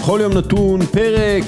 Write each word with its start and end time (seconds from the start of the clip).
בכל 0.00 0.18
יום 0.22 0.32
נתון, 0.32 0.80
פרק 0.86 1.44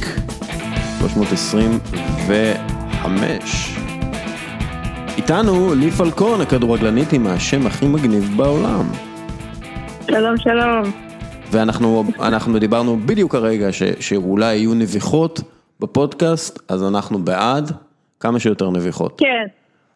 325. 1.01 3.77
איתנו 5.17 5.75
לי 5.75 5.91
פלקון, 5.91 6.41
הכדורגלנית 6.41 7.13
עם 7.13 7.27
השם 7.27 7.67
הכי 7.67 7.87
מגניב 7.87 8.31
בעולם. 8.37 8.91
שלום, 10.11 10.37
שלום. 10.39 10.83
ואנחנו 11.51 12.05
אנחנו 12.21 12.59
דיברנו 12.59 12.99
בדיוק 13.07 13.35
הרגע 13.35 13.73
ש, 13.73 13.83
שאולי 14.01 14.55
יהיו 14.57 14.75
נביחות 14.75 15.41
בפודקאסט, 15.81 16.59
אז 16.69 16.85
אנחנו 16.85 17.25
בעד 17.25 17.73
כמה 18.21 18.41
שיותר 18.41 18.71
נביחות. 18.71 19.19
כן. 19.19 19.47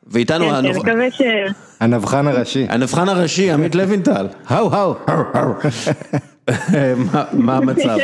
ואיתנו 0.06 0.44
כן, 0.44 0.50
כן, 0.50 0.56
הנוב- 0.56 0.76
מקווה 0.78 1.10
ש... 1.10 1.22
הנבחן 1.80 2.28
הראשי. 2.28 2.66
הנבחן 2.68 3.08
הראשי, 3.08 3.50
עמית 3.50 3.74
לוינטל. 3.74 4.26
האו 4.48 4.74
האו. 4.74 4.94
מה- 7.32 7.56
המצב? 7.56 7.96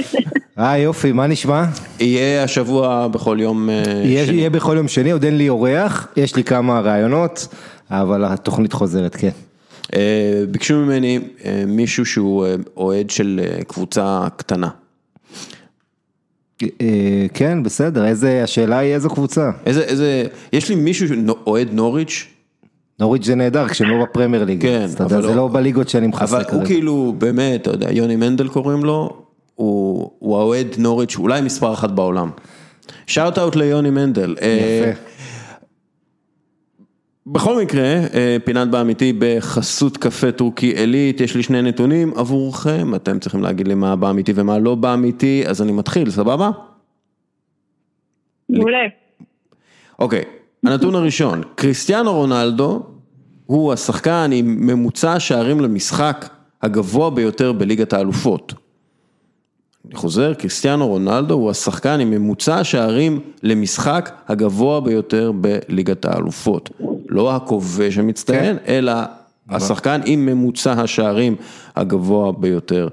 אה 0.59 0.78
יופי, 0.78 1.12
מה 1.12 1.27
נשמע? 1.27 1.64
יהיה 2.00 2.45
השבוע 2.45 3.09
בכל 3.09 3.37
יום 3.41 3.70
אה, 3.70 3.84
שני. 4.27 4.37
יהיה 4.37 4.50
בכל 4.50 4.74
יום 4.77 4.88
שני, 4.88 5.10
עוד 5.10 5.24
אין 5.24 5.37
לי 5.38 5.48
אורח, 5.48 6.06
יש 6.16 6.37
לי 6.37 6.45
כמה 6.45 6.80
רעיונות, 6.80 7.48
אבל 7.91 8.24
התוכנית 8.24 8.73
חוזרת, 8.73 9.16
כן. 9.16 9.30
אה, 9.95 10.00
ביקשו 10.50 10.74
ממני 10.77 11.19
אה, 11.45 11.64
מישהו 11.66 12.06
שהוא 12.06 12.47
אוהד 12.77 13.10
של 13.10 13.41
קבוצה 13.69 14.27
קטנה. 14.36 14.69
כן, 17.34 17.62
בסדר, 17.62 18.06
איזה, 18.06 18.42
השאלה 18.45 18.78
היא 18.78 18.95
איזו 18.95 19.11
קבוצה. 19.11 19.50
איזה, 19.66 19.83
איזה, 19.83 20.24
יש 20.52 20.69
לי 20.69 20.74
מישהו 20.74 21.09
שאוהד 21.09 21.69
נוריץ', 21.72 22.27
נוריץ' 23.02 23.24
זה 23.24 23.34
נהדר 23.34 23.69
כשהם 23.69 23.91
לא 23.91 24.02
בפרמייר 24.05 24.45
ליג, 24.45 24.62
כן, 24.62 24.83
אז 24.83 24.95
אתה 24.95 25.02
יודע, 25.05 25.15
אבל 25.16 25.23
זה 25.23 25.29
לא- 25.29 25.37
לא 25.37 25.48
בליגות 25.52 25.88
שאני 25.88 26.06
מכסה 26.06 26.24
אבל 26.24 26.45
הוא 26.45 26.51
כרגע. 26.51 26.65
כאילו 26.66 27.15
באמת, 27.19 27.61
אתה 27.62 27.70
יודע, 27.70 27.92
יוני 27.92 28.16
מנדל 28.16 28.48
קוראים 28.48 28.84
לו, 28.84 29.22
הוא 29.55 30.11
הוא 30.19 30.39
האוהד 30.39 30.67
נוריץ', 30.78 31.17
אולי 31.17 31.41
מספר 31.41 31.72
אחת 31.72 31.91
בעולם. 31.91 32.31
שאוט 33.06 33.39
אאוט 33.39 33.56
ליוני 33.56 33.91
מנדל. 33.91 34.36
אה, 34.42 34.92
יפה. 34.92 35.00
בכל 37.27 37.62
מקרה, 37.62 37.84
אה, 38.14 38.36
פינת 38.44 38.69
באמיתי 38.69 39.12
בחסות 39.19 39.97
קפה 39.97 40.33
טורקי 40.33 40.66
עילית, 40.66 41.20
יש 41.20 41.37
לי 41.37 41.42
שני 41.42 41.62
נתונים 41.62 42.12
עבורכם, 42.16 42.94
אתם 42.94 43.19
צריכים 43.19 43.42
להגיד 43.42 43.69
לי 43.69 43.75
מה 43.75 43.97
באמיתי 43.97 44.33
ומה 44.34 44.59
לא 44.59 44.75
באמיתי, 44.75 45.42
אז 45.47 45.62
אני 45.62 45.72
מתחיל, 45.72 46.11
סבבה? 46.11 46.50
מעולה. 48.48 48.78
אוקיי, 49.98 50.22
הנתון 50.64 50.94
הראשון, 50.94 51.42
קריסטיאנו 51.55 52.12
רונלדו 52.12 52.83
הוא 53.53 53.72
השחקן 53.72 54.31
עם 54.33 54.67
ממוצע 54.67 55.20
שערים 55.20 55.61
למשחק 55.61 56.28
הגבוה 56.62 57.11
ביותר 57.11 57.53
בליגת 57.53 57.92
האלופות. 57.92 58.55
אני 59.86 59.94
חוזר, 59.94 60.34
קריסטיאנו 60.34 60.89
רונלדו 60.89 61.34
הוא 61.34 61.50
השחקן 61.50 62.00
עם 62.00 62.11
ממוצע 62.11 62.64
שערים 62.64 63.20
למשחק 63.42 64.11
הגבוה 64.28 64.81
ביותר 64.81 65.33
בליגת 65.33 66.05
האלופות. 66.05 66.70
לא 67.09 67.36
הכובש 67.36 67.98
המצטיין, 67.98 68.56
אלא 68.69 68.92
השחקן 69.48 70.00
עם 70.05 70.27
ממוצע 70.27 70.72
השערים 70.72 71.37
הגבוה 71.77 72.33
ביותר 72.33 72.89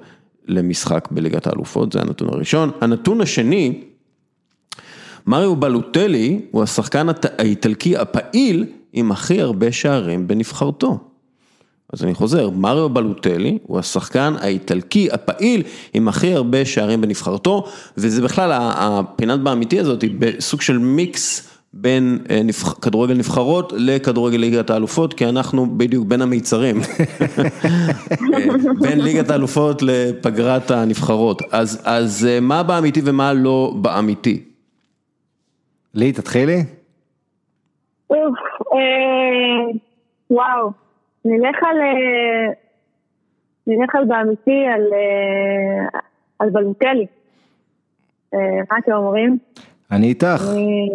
למשחק 0.48 1.08
בליגת 1.12 1.48
האלופות, 1.48 1.94
זה 1.94 2.02
הנתון 2.02 2.30
הראשון. 2.30 2.72
הנתון 2.82 3.22
השני, 3.22 3.82
מריו 5.28 5.56
בלוטלי 5.56 6.42
הוא 6.52 6.64
השחקן 6.64 7.08
האיטלקי 7.38 7.98
הפעיל 7.98 8.66
עם 8.94 9.12
הכי 9.12 9.42
הרבה 9.42 9.72
שערים 9.72 10.28
בנבחרתו. 10.28 10.98
אז 11.94 12.04
אני 12.04 12.14
חוזר, 12.14 12.50
מריו 12.50 12.90
בלוטלי 12.90 13.58
הוא 13.64 13.80
השחקן 13.80 14.34
האיטלקי 14.40 15.08
הפעיל 15.12 15.64
עם 15.94 16.08
הכי 16.08 16.34
הרבה 16.34 16.66
שערים 16.66 17.02
בנבחרתו, 17.02 17.66
וזה 17.98 18.22
בכלל, 18.22 18.52
הפינת 18.54 19.40
באמיתי 19.40 19.80
הזאת 19.80 20.02
היא 20.02 20.12
בסוג 20.20 20.62
של 20.62 20.78
מיקס 20.78 21.50
בין 21.74 22.20
אה, 22.30 22.42
נבח- 22.44 22.74
כדורגל 22.82 23.14
נבחרות 23.14 23.74
לכדורגל 23.78 24.38
ליגת 24.38 24.70
האלופות, 24.70 25.14
כי 25.14 25.26
אנחנו 25.30 25.78
בדיוק 25.78 26.08
בין 26.08 26.22
המיצרים. 26.22 26.82
בין 28.82 29.02
ליגת 29.02 29.30
האלופות 29.30 29.82
לפגרת 29.82 30.72
הנבחרות. 30.72 31.42
אז, 31.52 31.82
אז 31.84 32.26
אה, 32.30 32.40
מה 32.40 32.64
באמיתי 32.64 33.02
ומה 33.06 33.34
לא 33.34 33.74
באמיתי? 33.82 34.44
לי, 35.94 36.12
תתחילי. 36.12 36.64
אה, 38.80 39.80
וואו. 40.30 40.72
נלך 41.26 41.58
על... 41.64 41.78
אה, 41.82 42.54
נלך 43.68 43.96
על 43.96 44.06
באמיתי 44.06 44.66
על... 44.74 44.82
אה, 44.94 46.00
על 46.40 46.50
בלוטלי. 46.50 47.06
מה 48.34 48.78
אתם 48.84 48.92
אומרים? 48.92 49.38
אני 49.92 50.08
איתך. 50.08 50.44
אני... 50.52 50.90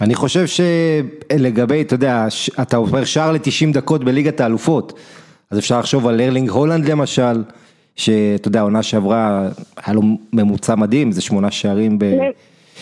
אני 0.00 0.14
חושב 0.14 0.44
שלגבי, 0.46 1.82
אתה 1.82 1.94
יודע, 1.94 2.26
אתה 2.62 2.76
אומר 2.76 3.04
שער 3.04 3.32
ל-90 3.32 3.72
דקות 3.72 4.04
בליגת 4.04 4.40
האלופות, 4.40 4.98
אז 5.50 5.58
אפשר 5.58 5.78
לחשוב 5.78 6.06
על 6.06 6.20
ארלינג 6.20 6.50
הולנד 6.50 6.84
למשל, 6.84 7.42
שאתה 7.96 8.48
יודע, 8.48 8.60
העונה 8.60 8.82
שעברה, 8.82 9.48
היה 9.84 9.94
לו 9.94 10.02
ממוצע 10.32 10.74
מדהים, 10.74 11.12
זה 11.12 11.20
שמונה 11.20 11.50
שערים 11.50 11.98
ב... 11.98 12.04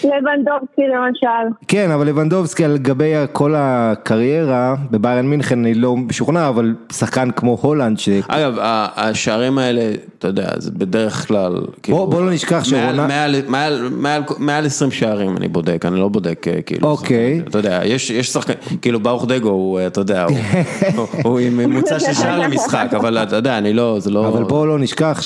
לבנדובסקי 0.05 0.83
למשל. 0.83 1.55
כן, 1.69 1.91
אבל 1.91 2.07
לבנדובסקי 2.07 2.65
על 2.65 2.79
גבי 2.79 3.13
כל 3.33 3.55
הקריירה, 3.57 4.75
בביירן 4.91 5.27
מינכן 5.27 5.59
אני 5.59 5.75
לא 5.75 5.97
משוכנע, 5.97 6.49
אבל 6.49 6.75
שחקן 6.93 7.31
כמו 7.31 7.59
הולנד, 7.61 7.99
ש... 7.99 8.09
אגב, 8.29 8.55
השערים 8.97 9.59
האלה, 9.59 9.83
אתה 10.19 10.29
יודע, 10.29 10.49
זה 10.59 10.71
בדרך 10.71 11.29
כלל, 11.29 11.53
כאילו, 11.83 12.07
בוא 12.07 12.23
לא 12.23 12.31
נשכח 12.31 12.65
שרונה- 12.65 13.07
מעל- 13.07 13.43
מעל- 13.49 13.89
מעל- 13.93 14.23
מעל 14.39 14.67
20 14.67 14.91
שערים 14.91 15.37
אני 15.37 15.49
בודק, 15.49 15.85
אני 15.87 16.01
לא 16.01 16.09
בודק 16.09 16.47
אה, 16.49 16.63
כאילו, 16.63 16.89
אוקיי. 16.89 17.37
שחקן, 17.39 17.51
אתה 17.51 17.59
יודע, 17.59 17.81
יש 17.85 18.11
יש 18.11 18.29
שחקן, 18.33 18.53
כאילו 18.83 19.01
ברוך 19.01 19.27
דגו, 19.29 19.49
הוא, 19.49 19.79
אה, 19.79 19.87
אתה 19.87 20.01
יודע, 20.01 20.25
הוא- 20.25 20.37
הוא- 20.97 21.07
הוא 21.25 21.39
עם 21.39 21.57
ממוצע 21.57 22.01
של 22.01 22.13
שער 22.13 22.39
למשחק, 22.39 22.87
אבל 22.97 23.19
אתה 23.19 23.37
יודע, 23.37 23.59
אני 23.59 23.73
לא, 23.73 23.97
זה 24.01 24.11
לא, 24.11 24.29
אבל 24.29 24.45
בואו 24.45 24.67
לא 24.67 24.79
נשכח 24.79 25.21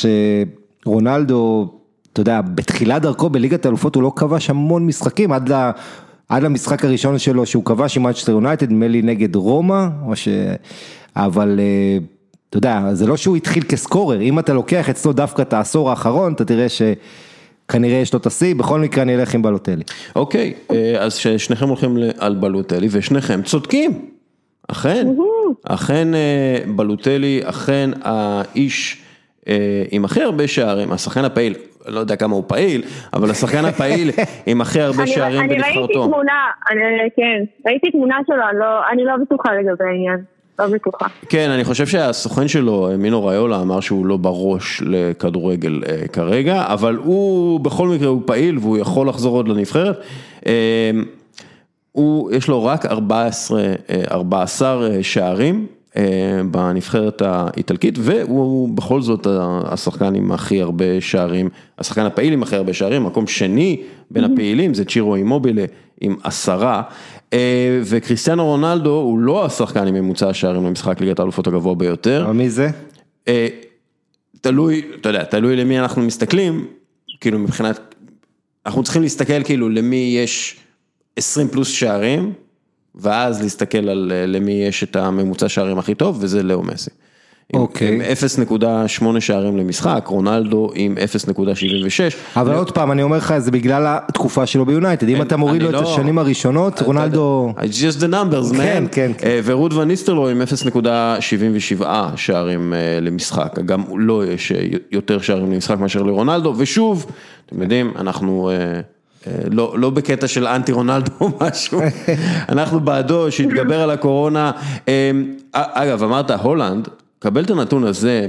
שרונלדו, 0.85 1.69
אתה 2.19 2.31
יודע, 2.31 2.41
בתחילת 2.41 3.03
דרכו 3.03 3.31
בליגת 3.31 3.67
האלופות 3.67 3.95
הוא 3.95 4.03
לא 4.03 4.13
כבש 4.17 4.51
המון 4.51 4.87
משחקים, 4.87 5.33
עד, 5.33 5.53
ל... 5.53 5.71
עד 6.29 6.43
למשחק 6.43 6.85
הראשון 6.85 7.19
שלו 7.19 7.47
שהוא 7.47 7.65
כבש 7.65 7.97
עם 7.97 8.03
מנצ'סטר 8.03 8.33
יונייטד, 8.33 8.71
נדמה 8.71 8.89
לי 8.89 9.03
נגד 9.03 9.37
רומא, 9.37 9.87
או 10.07 10.17
ש... 10.17 10.29
אבל 11.17 11.61
אה, 11.61 11.99
אתה 12.51 12.59
יודע, 12.59 12.81
זה 12.93 13.07
לא 13.07 13.17
שהוא 13.17 13.37
התחיל 13.37 13.63
כסקורר, 13.63 14.21
אם 14.21 14.39
אתה 14.39 14.53
לוקח 14.53 14.89
אצלו 14.89 15.13
דווקא 15.13 15.43
את 15.43 15.53
העשור 15.53 15.91
האחרון, 15.91 16.33
אתה 16.33 16.45
תראה 16.45 16.67
שכנראה 16.69 17.97
יש 17.97 18.13
לו 18.13 18.19
את 18.19 18.27
השיא, 18.27 18.55
בכל 18.55 18.81
מקרה 18.81 19.03
אני 19.03 19.15
אלך 19.15 19.35
עם 19.35 19.43
בלוטלי. 19.43 19.85
אוקיי, 20.17 20.55
אה, 20.71 20.95
אז 20.99 21.15
ששניכם 21.15 21.69
הולכים 21.69 21.97
על 22.19 22.35
בלוטלי, 22.35 22.89
ושניכם 22.91 23.43
צודקים, 23.43 24.07
אכן, 24.69 25.09
אכן 25.65 26.15
אה, 26.15 26.59
בלוטלי, 26.77 27.41
אכן 27.45 27.91
האיש 28.03 29.03
עם 29.91 30.05
הכי 30.05 30.23
הרבה 30.23 30.49
שערים, 30.49 30.93
השחקן 30.93 31.25
הפעיל, 31.25 31.55
לא 31.87 32.01
יודע 32.01 32.17
כמה 32.17 32.35
הוא 32.35 32.45
פעיל, 32.47 32.83
אבל 33.13 33.31
השחקן 33.31 33.65
הפעיל 33.65 34.11
עם 34.47 34.61
הכי 34.61 34.81
הרבה 34.81 35.07
שערים 35.07 35.41
אני 35.41 35.49
ראיתי 35.49 35.65
בנבחרתו. 35.65 36.07
תמונה, 36.07 36.47
כן, 37.17 37.45
ראיתי 37.67 37.91
תמונה 37.91 38.17
שלו, 38.27 38.37
אני 38.51 38.59
לא- 38.59 38.89
אני 38.93 39.05
לא 39.05 39.13
בטוחה 39.25 39.49
לגבי 39.55 39.85
העניין. 39.85 40.19
לא 40.59 40.67
בטוחה. 40.67 41.07
כן, 41.29 41.51
אני 41.51 41.65
חושב 41.65 41.87
שהסוכן 41.87 42.49
שלו, 42.49 42.89
מינו 42.99 43.27
ריולה, 43.27 43.61
אמר 43.63 43.81
שהוא 43.81 44.07
לא 44.07 44.17
בראש 44.17 44.83
לכדורגל 44.87 45.83
אה, 45.89 46.09
כרגע, 46.09 46.65
אבל 46.67 46.95
הוא 46.97 47.61
בכל 47.61 47.89
מקרה 47.89 48.09
הוא 48.09 48.23
פעיל 48.27 48.59
והוא 48.59 48.79
יכול 48.79 49.09
לחזור 49.09 49.37
עוד 49.37 49.49
לנבחרת. 49.49 50.01
אה, 50.47 50.91
הוא, 51.93 52.33
יש 52.33 52.49
לו 52.49 52.65
רק 52.65 52.87
14, 52.87 53.61
אה, 53.61 53.75
14 54.11 54.89
שערים 55.03 55.67
אה, 55.71 55.78
בנבחרת 56.51 57.23
האיטלקית, 57.23 57.95
והוא 57.99 58.69
בכל 58.69 59.01
זאת 59.03 59.27
השחקן 59.65 60.15
עם 60.15 60.33
הכי 60.33 60.63
הרבה 60.63 61.01
שערים, 61.01 61.49
השחקן 61.79 62.05
הפעיל 62.07 62.33
עם 62.33 62.43
הכי 62.43 62.57
הרבה 62.57 62.73
שערים, 62.73 63.05
מקום 63.05 63.27
שני 63.27 63.83
בין 64.11 64.25
הפעילים 64.25 64.75
זה 64.75 64.85
צ'ירו 64.85 65.15
אימובילה 65.15 65.65
עם 66.01 66.17
עשרה, 66.25 66.83
אה, 67.33 67.81
וקריסטיאנו 67.85 68.45
רונלדו 68.45 68.95
הוא 68.95 69.19
לא 69.19 69.47
השחקן 69.47 69.87
עם 69.87 69.95
ממוצע 69.95 70.29
השערים 70.29 70.65
למשחק 70.65 71.01
ליגת 71.01 71.19
האלופות 71.19 71.47
הגבוה 71.47 71.75
ביותר. 71.75 72.33
מי 72.33 72.51
זה? 72.51 72.71
אה, 73.29 73.49
תלוי, 74.41 74.83
אתה 75.01 75.09
יודע, 75.09 75.25
תלוי 75.25 75.57
למי 75.57 75.79
אנחנו 75.79 76.03
מסתכלים, 76.03 76.67
כאילו 77.21 77.39
מבחינת, 77.39 77.95
אנחנו 78.67 78.83
צריכים 78.83 79.03
להסתכל 79.03 79.43
כאילו 79.43 79.69
למי 79.69 80.15
יש 80.23 80.57
20 81.17 81.49
פלוס 81.49 81.69
שערים, 81.69 82.33
ואז 82.99 83.43
להסתכל 83.43 83.89
על 83.89 84.13
אה, 84.15 84.27
למי 84.27 84.53
יש 84.53 84.85
את 84.85 84.97
הממוצע 84.97 85.49
שערים 85.49 85.79
הכי 85.79 85.95
טוב, 85.95 86.19
וזה 86.21 86.43
לאו 86.43 86.63
מסי. 86.63 86.91
אוקיי. 87.55 87.95
עם 87.95 88.01
0.8 89.15 89.21
שערים 89.21 89.57
למשחק, 89.57 90.05
רונלדו 90.07 90.71
עם 90.75 90.95
0.76. 91.29 92.15
אבל 92.37 92.55
עוד 92.55 92.71
פעם, 92.71 92.93
אני 92.93 93.03
אומר 93.03 93.17
לך, 93.17 93.39
זה 93.39 93.51
בגלל 93.51 93.85
התקופה 93.87 94.47
שלו 94.47 94.67
ביונייטד, 94.67 95.09
אם 95.09 95.23
אתה 95.23 95.37
מוריד 95.37 95.63
לו 95.63 95.69
את 95.69 95.75
לא- 95.75 95.93
השנים 95.93 96.19
הראשונות, 96.19 96.83
רונלדו... 96.83 97.53
It's 97.57 97.63
just 97.63 98.01
the 98.01 98.13
numbers, 98.13 98.53
man. 98.53 98.57
כן, 98.57 98.85
כן, 98.93 99.13
כן. 99.19 99.27
אה, 99.27 99.41
ורות 99.45 99.73
ון 99.73 99.89
ניסטלרו 99.89 100.29
עם 100.29 100.43
0.77 101.81 101.85
שערים 102.17 102.75
אה, 102.75 103.01
למשחק, 103.01 103.59
גם 103.65 103.83
לו 103.97 104.25
יש 104.25 104.53
יותר 104.93 105.21
שערים 105.21 105.53
למשחק 105.53 105.79
מאשר 105.79 106.03
לרונלדו, 106.03 106.55
ושוב, 106.57 107.07
אתם 107.47 107.63
יודעים, 107.63 107.93
אנחנו... 107.97 108.51
אה, 109.27 109.33
אה, 109.33 109.39
לא, 109.51 109.75
לא 109.79 109.91
בקטע 109.91 110.29
של 110.29 110.47
אנטי 110.47 110.73
רונלדו 110.73 111.13
או 111.21 111.31
משהו, 111.41 111.81
אנחנו 112.49 112.81
בעדו 112.81 113.33
שיתגבר 113.33 113.81
על 113.81 113.91
הקורונה. 113.91 114.51
אה, 114.89 115.11
אגב, 115.53 116.03
אמרת 116.03 116.31
הולנד, 116.31 116.89
קבל 117.19 117.45
את 117.45 117.51
הנתון 117.51 117.85
הזה 117.85 118.27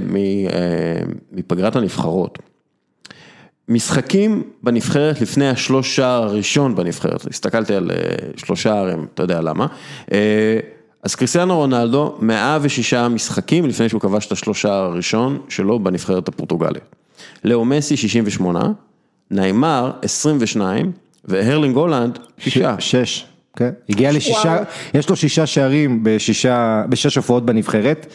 אה, 0.52 1.02
מפגרת 1.32 1.76
הנבחרות. 1.76 2.38
משחקים 3.68 4.42
בנבחרת 4.62 5.20
לפני 5.20 5.48
השלוש 5.48 5.96
שער 5.96 6.22
הראשון 6.22 6.74
בנבחרת, 6.74 7.26
הסתכלתי 7.30 7.74
על 7.74 7.90
אה, 7.90 7.96
שלושה 8.36 8.62
שערים, 8.62 9.06
אתה 9.14 9.22
יודע 9.22 9.40
למה. 9.40 9.66
אה, 10.12 10.58
אז 11.02 11.14
קריסטיאנו 11.14 11.56
רונלדו, 11.56 12.16
106 12.20 12.94
משחקים 12.94 13.66
לפני 13.66 13.88
שהוא 13.88 14.00
כבש 14.00 14.26
את 14.26 14.32
השלוש 14.32 14.62
שער 14.62 14.84
הראשון 14.84 15.38
שלו 15.48 15.78
בנבחרת 15.78 16.28
הפורטוגלית. 16.28 16.82
לאו 17.44 17.64
מסי 17.64 17.96
68, 17.96 18.72
ניימר 19.30 19.90
22 20.02 20.92
והרלינג 21.24 21.76
הולנד 21.76 22.18
שישה. 22.38 22.74
שש, 22.78 23.26
כן. 23.56 23.70
הגיע 23.88 24.12
לשישה, 24.12 24.48
וואו. 24.48 24.62
יש 24.94 25.10
לו 25.10 25.16
שישה 25.16 25.46
שערים 25.46 26.00
בשישה, 26.02 26.82
בשש 26.88 27.16
הופעות 27.16 27.46
בנבחרת. 27.46 28.06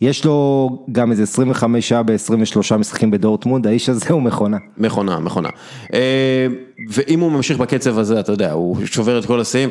יש 0.00 0.24
לו 0.24 0.68
גם 0.92 1.10
איזה 1.10 1.22
25 1.22 1.88
שעה 1.88 2.02
ב-23 2.02 2.76
משחקים 2.76 3.10
בדורטמונד, 3.10 3.66
האיש 3.66 3.88
הזה 3.88 4.06
הוא 4.12 4.22
מכונה. 4.22 4.56
מכונה, 4.78 5.18
מכונה. 5.18 5.48
אה, 5.94 6.46
ואם 6.88 7.20
הוא 7.20 7.32
ממשיך 7.32 7.58
בקצב 7.58 7.98
הזה, 7.98 8.20
אתה 8.20 8.32
יודע, 8.32 8.52
הוא 8.52 8.76
שובר 8.84 9.18
את 9.18 9.24
כל 9.24 9.40
השיאים. 9.40 9.68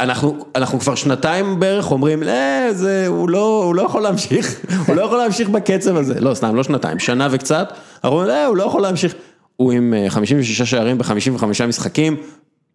אנחנו, 0.00 0.36
אנחנו 0.56 0.80
כבר 0.80 0.94
שנתיים 0.94 1.60
בערך 1.60 1.90
אומרים, 1.90 2.22
לא, 2.22 2.72
זה, 2.72 3.06
הוא 3.06 3.28
לא, 3.28 3.64
הוא 3.64 3.74
לא 3.74 3.82
יכול 3.82 4.02
להמשיך, 4.02 4.60
הוא 4.86 4.96
לא 4.96 5.02
יכול 5.02 5.18
להמשיך 5.18 5.48
בקצב 5.48 5.96
הזה. 5.96 6.20
לא, 6.20 6.34
סתם, 6.34 6.54
לא 6.54 6.62
שנתיים, 6.62 6.98
שנה 6.98 7.28
וקצת, 7.30 7.72
אנחנו 7.94 8.08
אומרים, 8.18 8.28
לא, 8.28 8.46
הוא 8.46 8.56
לא 8.56 8.62
יכול 8.62 8.82
להמשיך. 8.82 9.14
הוא 9.62 9.72
עם 9.72 9.94
אה, 9.94 10.10
56 10.10 10.62
שערים 10.62 10.98
ב-55 10.98 11.66
משחקים, 11.68 12.16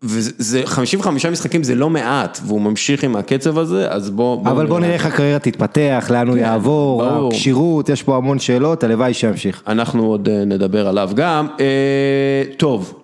וזה 0.03 0.61
55 0.65 1.25
משחקים 1.25 1.63
זה 1.63 1.75
לא 1.75 1.89
מעט, 1.89 2.39
והוא 2.45 2.61
ממשיך 2.61 3.03
עם 3.03 3.15
הקצב 3.15 3.57
הזה, 3.57 3.91
אז 3.91 4.09
בוא... 4.09 4.41
אבל 4.41 4.65
בוא 4.65 4.79
נראה 4.79 4.93
איך 4.93 5.05
הקריירה 5.05 5.39
תתפתח, 5.39 6.07
לאן 6.13 6.27
הוא 6.27 6.37
יעבור, 6.37 7.03
כן, 7.03 7.09
ברור. 7.09 7.27
הכשירות, 7.27 7.89
יש 7.89 8.03
פה 8.03 8.17
המון 8.17 8.39
שאלות, 8.39 8.83
הלוואי 8.83 9.13
שימשיך. 9.13 9.63
אנחנו 9.67 10.05
עוד 10.05 10.29
אה, 10.29 10.45
נדבר 10.45 10.87
עליו 10.87 11.09
גם. 11.15 11.47
אה, 11.59 12.43
טוב, 12.57 13.03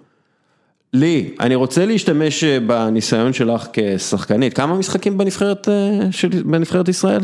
לי, 0.94 1.35
אני 1.39 1.56
רוצה 1.56 1.85
להשתמש 1.85 2.44
אה, 2.44 2.57
בניסיון 2.68 3.33
שלך 3.33 3.68
כשחקנית. 3.74 4.53
כמה 4.53 4.77
משחקים 4.77 5.18
בנבחרת, 5.18 5.69
אה, 5.69 6.12
של, 6.12 6.27
בנבחרת 6.45 6.88
ישראל? 6.88 7.21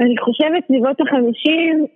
אני 0.00 0.14
חושבת 0.24 0.64
סביבות 0.66 0.96
החמישים, 1.00 1.86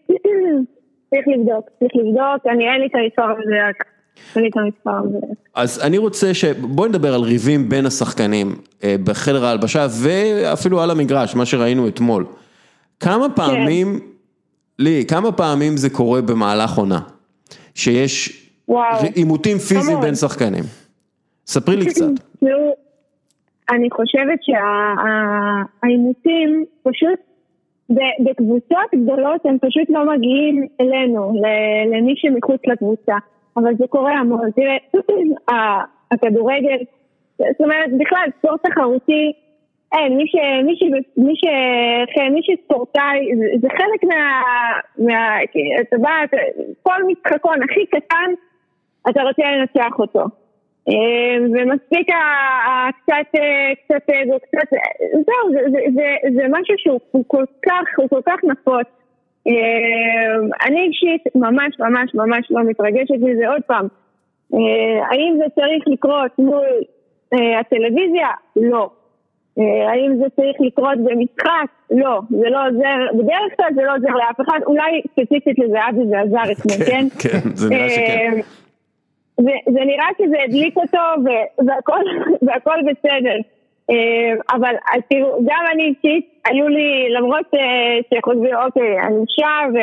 צריך 1.12 1.28
לבדוק, 1.28 1.68
צריך 1.78 1.92
לבדוק, 1.94 2.46
אני 2.46 2.68
אין 2.68 2.80
לי 2.80 2.86
את 2.86 2.94
המספר 2.94 3.22
המדויק. 3.22 3.84
אז 5.54 5.80
אני 5.86 5.98
רוצה 5.98 6.34
ש... 6.34 6.44
בואי 6.44 6.88
נדבר 6.88 7.14
על 7.14 7.20
ריבים 7.20 7.68
בין 7.68 7.86
השחקנים 7.86 8.46
אה, 8.84 8.96
בחדר 9.04 9.44
ההלבשה 9.44 9.86
ואפילו 10.02 10.80
על 10.80 10.90
המגרש, 10.90 11.36
מה 11.36 11.46
שראינו 11.46 11.88
אתמול. 11.88 12.26
כמה 13.00 13.26
פעמים, 13.36 14.00
לי, 14.78 15.04
כמה 15.08 15.32
פעמים 15.32 15.76
זה 15.76 15.90
קורה 15.90 16.22
במהלך 16.22 16.74
עונה? 16.74 17.00
שיש. 17.74 18.42
עימותים 19.14 19.58
פיזיים. 19.58 20.00
בין 20.00 20.14
שחקנים. 20.14 20.64
ספרי 21.46 21.76
לי 21.76 21.86
קצת. 21.86 22.04
אני 23.70 23.88
חושבת 23.90 24.38
שהעימותים 25.82 26.64
פשוט, 26.82 27.18
בקבוצות 28.24 28.90
גדולות 28.94 29.46
הם 29.46 29.58
פשוט 29.58 29.90
לא 29.90 30.12
מגיעים 30.12 30.66
אלינו, 30.80 31.32
למי 31.92 32.14
שמחוץ 32.16 32.60
לקבוצה, 32.66 33.16
אבל 33.56 33.74
זה 33.78 33.84
קורה 33.88 34.12
המון. 34.12 34.50
תראה, 34.50 34.76
הכדורגל, 36.12 36.78
זאת 37.38 37.60
אומרת, 37.60 37.90
בכלל 37.98 38.26
ספורט 38.38 38.66
תחרותי, 38.66 39.32
אין, 39.92 40.16
מי, 40.16 40.24
ש, 40.26 40.34
מי, 40.64 40.76
ש, 40.76 40.82
מי, 41.16 41.32
ש, 41.36 41.44
כן, 42.14 42.32
מי 42.32 42.40
שספורטאי, 42.42 43.36
זה, 43.38 43.46
זה 43.60 43.68
חלק 43.68 44.04
מה... 44.04 44.42
מה 44.98 45.42
אתה 45.80 45.96
יודע, 45.96 46.08
כל 46.82 47.02
משחקון 47.06 47.62
הכי 47.62 47.86
קטן, 47.86 48.30
אתה 49.10 49.22
רוצה 49.22 49.42
לנצח 49.42 49.98
אותו. 49.98 50.24
אה, 50.88 51.36
ומספיק 51.44 52.10
ה- 52.10 52.70
ה- 52.70 52.90
קצת, 53.02 53.40
אה, 53.40 53.72
קצת 53.84 54.10
אגו, 54.22 54.38
קצת, 54.40 54.68
זהו, 55.12 55.52
זה, 55.52 55.58
זה, 55.70 55.78
זה, 55.94 56.06
זה 56.34 56.42
משהו 56.48 56.74
שהוא 56.78 57.00
הוא 57.10 57.24
כל 57.26 57.44
כך, 57.66 57.84
הוא 57.98 58.08
כל 58.08 58.20
כך 58.26 58.36
נפוץ. 58.44 58.86
אה, 59.46 60.36
אני 60.66 60.80
אישית 60.86 61.22
ממש 61.34 61.80
ממש 61.80 62.14
ממש 62.14 62.46
לא 62.50 62.64
מתרגשת 62.64 63.14
מזה 63.20 63.48
עוד 63.48 63.62
פעם. 63.66 63.86
אה, 64.54 65.06
האם 65.10 65.34
זה 65.38 65.44
צריך 65.54 65.84
לקרות 65.86 66.38
מול 66.38 66.66
אה, 67.34 67.58
הטלוויזיה? 67.60 68.28
לא. 68.56 68.90
אה, 69.58 69.90
האם 69.90 70.16
זה 70.16 70.24
צריך 70.36 70.56
לקרות 70.60 70.98
במשחק? 70.98 71.66
לא. 71.90 72.20
זה 72.30 72.50
לא 72.50 72.66
עוזר, 72.68 73.18
בדרך 73.18 73.56
כלל 73.56 73.68
זה 73.74 73.82
לא 73.82 73.94
עוזר 73.96 74.08
לאף 74.08 74.40
אחד, 74.40 74.58
אולי 74.66 75.02
ספציפית 75.12 75.58
לזהבי 75.58 76.06
זה 76.08 76.20
עזר 76.20 76.52
אתמול, 76.52 76.86
כן? 76.90 77.06
כן, 77.22 77.38
זה 77.54 77.70
נראה 77.70 77.90
שכן. 77.90 78.40
זה, 79.44 79.80
נראה 79.84 80.06
שזה 80.18 80.36
הדליק 80.44 80.76
אותו 80.76 81.30
והכל, 81.66 82.04
והכל 82.46 82.78
בסדר. 82.86 83.36
אה, 83.90 84.56
אבל 84.56 84.74
תראו, 85.08 85.38
גם 85.44 85.64
אני 85.72 85.82
אישית, 85.82 86.26
היו 86.44 86.68
לי, 86.68 87.08
למרות 87.10 87.46
אה, 87.54 87.98
שחושבים, 88.14 88.56
אוקיי, 88.66 89.00
אני 89.00 89.16
אישה 89.16 89.80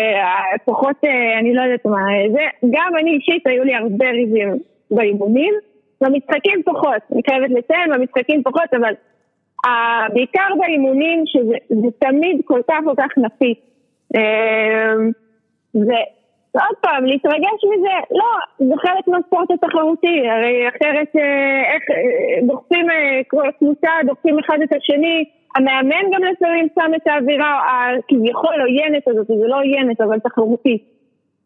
ופחות, 0.66 0.96
אה, 1.06 1.40
אני 1.40 1.54
לא 1.54 1.62
יודעת 1.62 1.86
מה, 1.86 1.98
זה, 2.32 2.42
גם 2.72 2.92
אני 3.02 3.12
אישית, 3.12 3.48
היו 3.48 3.64
לי 3.64 3.76
הרבה 3.76 4.10
ריבים 4.10 4.50
באימונים, 4.92 5.54
במשחקים 6.02 6.64
פחות, 6.66 7.02
אני 7.12 7.22
חייבת 7.30 7.50
לציין, 7.50 7.90
במשחקים 7.92 8.44
פחות, 8.44 8.74
אבל 8.74 8.94
בעיקר 10.14 10.48
באימונים, 10.60 11.24
שזה 11.26 11.56
זה 11.70 11.88
תמיד 12.00 12.42
כל 12.46 12.62
כך 12.68 12.78
כל 12.86 12.94
כך 12.98 13.18
נפיץ. 13.18 13.60
ועוד 16.56 16.76
פעם, 16.82 17.06
להתרגש 17.06 17.60
מזה, 17.72 17.96
לא, 18.12 18.32
זה 18.68 18.74
חלק 18.82 19.08
מהספורט 19.08 19.52
התחרותי, 19.52 20.18
הרי 20.30 20.70
אחרת 20.70 21.08
אה, 21.16 21.74
איך 21.74 21.84
אה, 21.92 22.48
דוחפים, 22.48 22.90
אה, 22.90 22.96
כל 23.28 23.44
קבוצה, 23.60 23.90
דוחפים 24.08 24.40
אחד 24.40 24.58
את 24.64 24.70
השני, 24.78 25.24
המאמן 25.56 26.04
גם 26.14 26.22
לפעמים 26.24 26.68
שם 26.76 26.92
את 26.96 27.08
האווירה 27.08 27.62
הכביכול 28.00 28.56
עוינת 28.62 29.08
הזאת, 29.08 29.28
זה 29.28 29.48
לא 29.48 29.56
עוינת, 29.56 30.02
אבל 30.02 30.20
תחרותית. 30.20 30.84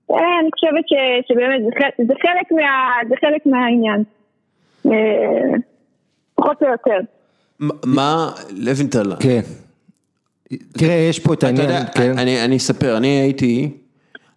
אני 0.10 0.50
חושבת 0.56 0.86
ש, 0.90 0.94
שבאמת 1.28 1.62
זה, 1.64 1.70
חלק- 1.80 2.08
זה, 2.08 2.14
חלק 2.22 2.52
מה, 2.52 2.70
זה 3.10 3.16
חלק 3.22 3.46
מהעניין. 3.46 4.04
פחות 6.36 6.64
או 6.64 6.68
יותר. 6.68 7.00
מה- 7.86 8.30
לוינטל, 8.66 9.16
כן. 9.24 9.40
תראה, 10.80 10.94
יש 11.10 11.20
פה 11.20 11.34
את 11.34 11.44
העניין, 11.44 11.70
כן. 11.98 12.18
אני, 12.18 12.46
אני 12.46 12.58
אספר, 12.58 12.98
אני 12.98 13.08
הייתי, 13.08 13.70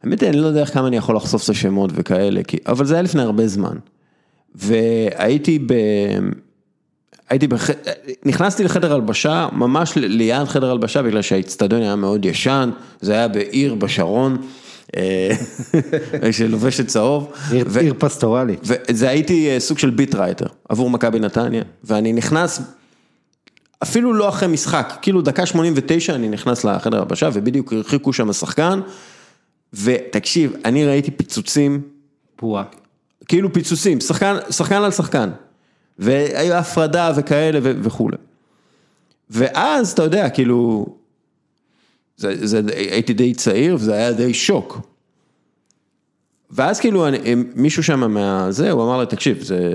האמת 0.06 0.20
היא, 0.20 0.28
אני 0.28 0.36
לא 0.40 0.46
יודע 0.46 0.60
איך 0.60 0.74
כמה 0.74 0.88
אני 0.88 0.96
יכול 0.96 1.16
לחשוף 1.16 1.44
את 1.44 1.48
השמות 1.48 1.90
וכאלה, 1.94 2.42
כי, 2.42 2.56
אבל 2.66 2.86
זה 2.86 2.94
היה 2.94 3.02
לפני 3.02 3.22
הרבה 3.22 3.46
זמן. 3.48 3.76
והייתי 4.54 5.58
ב... 5.58 5.74
הייתי 7.30 7.46
בח... 7.46 7.70
נכנסתי 8.24 8.64
לחדר 8.64 8.94
הלבשה, 8.94 9.48
ממש 9.52 9.92
ליד 9.96 10.44
חדר 10.44 10.70
הלבשה, 10.70 11.02
בגלל 11.02 11.22
שהאיצטדיון 11.22 11.82
היה 11.82 11.96
מאוד 11.96 12.24
ישן, 12.24 12.70
זה 13.00 13.12
היה 13.12 13.28
בעיר 13.28 13.74
בשרון, 13.74 14.36
אה, 14.96 15.30
שלובשת 16.32 16.86
צהוב. 16.86 17.32
עיר- 17.50 17.66
ו- 17.68 17.78
עיר 17.80 17.94
פסטורלית. 17.98 18.60
וזה 18.62 19.08
הייתי 19.08 19.50
אה, 19.50 19.60
סוג 19.60 19.78
של 19.78 19.90
ביט 19.90 20.14
רייטר 20.14 20.46
עבור 20.68 20.90
מכבי 20.90 21.18
נתניה, 21.18 21.62
ואני 21.84 22.12
נכנס, 22.12 22.60
אפילו 23.82 24.12
לא 24.12 24.28
אחרי 24.28 24.48
משחק, 24.48 24.94
כאילו 25.02 25.22
דקה 25.22 25.46
89 25.46 26.14
אני 26.14 26.28
נכנס 26.28 26.64
לחדר 26.64 27.02
הבשה 27.02 27.28
ובדיוק 27.32 27.72
הרחיקו 27.72 28.12
שם 28.12 28.32
שחקן, 28.32 28.80
ותקשיב, 29.84 30.52
אני 30.64 30.84
ראיתי 30.86 31.10
פיצוצים, 31.10 31.82
פועה. 32.36 32.64
כאילו 33.28 33.52
פיצוצים, 33.52 34.00
שחקן, 34.00 34.36
שחקן 34.50 34.74
על 34.82 34.90
שחקן, 34.90 35.30
והיו 35.98 36.54
הפרדה 36.54 37.12
וכאלה 37.16 37.58
ו- 37.62 37.72
וכולי. 37.82 38.16
ואז 39.30 39.92
אתה 39.92 40.02
יודע, 40.02 40.30
כאילו, 40.30 40.86
זה, 42.16 42.46
זה, 42.46 42.60
הייתי 42.74 43.12
די 43.12 43.34
צעיר 43.34 43.74
וזה 43.74 43.94
היה 43.94 44.12
די 44.12 44.34
שוק. 44.34 44.78
ואז 46.50 46.80
כאילו 46.80 47.08
אני, 47.08 47.34
מישהו 47.54 47.82
שם 47.82 48.10
מהזה, 48.10 48.70
הוא 48.70 48.82
אמר 48.84 49.00
לי, 49.00 49.06
תקשיב, 49.06 49.42
זה, 49.42 49.72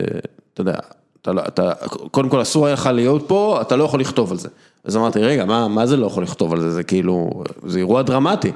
אתה 0.53 0.62
יודע, 0.62 0.75
אתה, 1.22 1.34
לא- 1.34 1.41
אתה, 1.48 1.72
קודם 2.12 2.29
כל 2.29 2.41
אסור 2.41 2.65
היה 2.65 2.74
לך 2.74 2.89
להיות 2.93 3.24
פה, 3.27 3.60
אתה 3.62 3.75
לא 3.75 3.84
יכול 3.84 4.00
לכתוב 4.01 4.31
על 4.31 4.38
זה. 4.38 4.50
אז 4.84 4.98
אמרתי, 4.98 5.20
רגע, 5.20 5.46
מה, 5.46 5.67
מה 5.67 5.86
זה 5.88 5.98
לא 5.98 6.05
יכול 6.05 6.24
לכתוב 6.24 6.53
על 6.53 6.62
זה? 6.62 6.70
זה 6.72 6.84
כאילו, 6.84 7.43
זה 7.65 7.77
אירוע 7.79 8.01
דרמטי. 8.01 8.48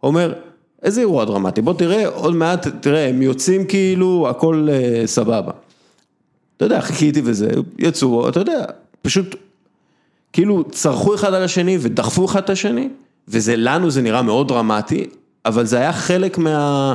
הוא 0.00 0.08
אומר, 0.08 0.32
איזה 0.84 1.00
אירוע 1.00 1.24
דרמטי? 1.24 1.62
בוא 1.62 1.74
תראה, 1.74 2.06
עוד 2.06 2.34
מעט, 2.34 2.66
תראה, 2.80 3.08
הם 3.08 3.22
יוצאים 3.22 3.64
כאילו, 3.64 4.26
הכל 4.30 4.68
אה, 4.72 5.06
סבבה. 5.06 5.52
אתה 6.56 6.64
יודע, 6.64 6.80
חיכיתי 6.80 7.22
וזה, 7.24 7.48
יצאו, 7.78 8.28
אתה 8.28 8.40
יודע, 8.40 8.64
פשוט, 9.02 9.36
כאילו, 10.32 10.64
צרחו 10.70 11.14
אחד 11.14 11.34
על 11.34 11.42
השני 11.42 11.78
ודחפו 11.80 12.24
אחד 12.24 12.42
את 12.42 12.50
השני, 12.50 12.88
וזה, 13.28 13.56
לנו 13.56 13.90
זה 13.90 14.02
נראה 14.02 14.22
מאוד 14.22 14.48
דרמטי, 14.48 15.06
אבל 15.46 15.66
זה 15.66 15.76
היה 15.78 15.92
חלק 15.92 16.38
מה... 16.38 16.94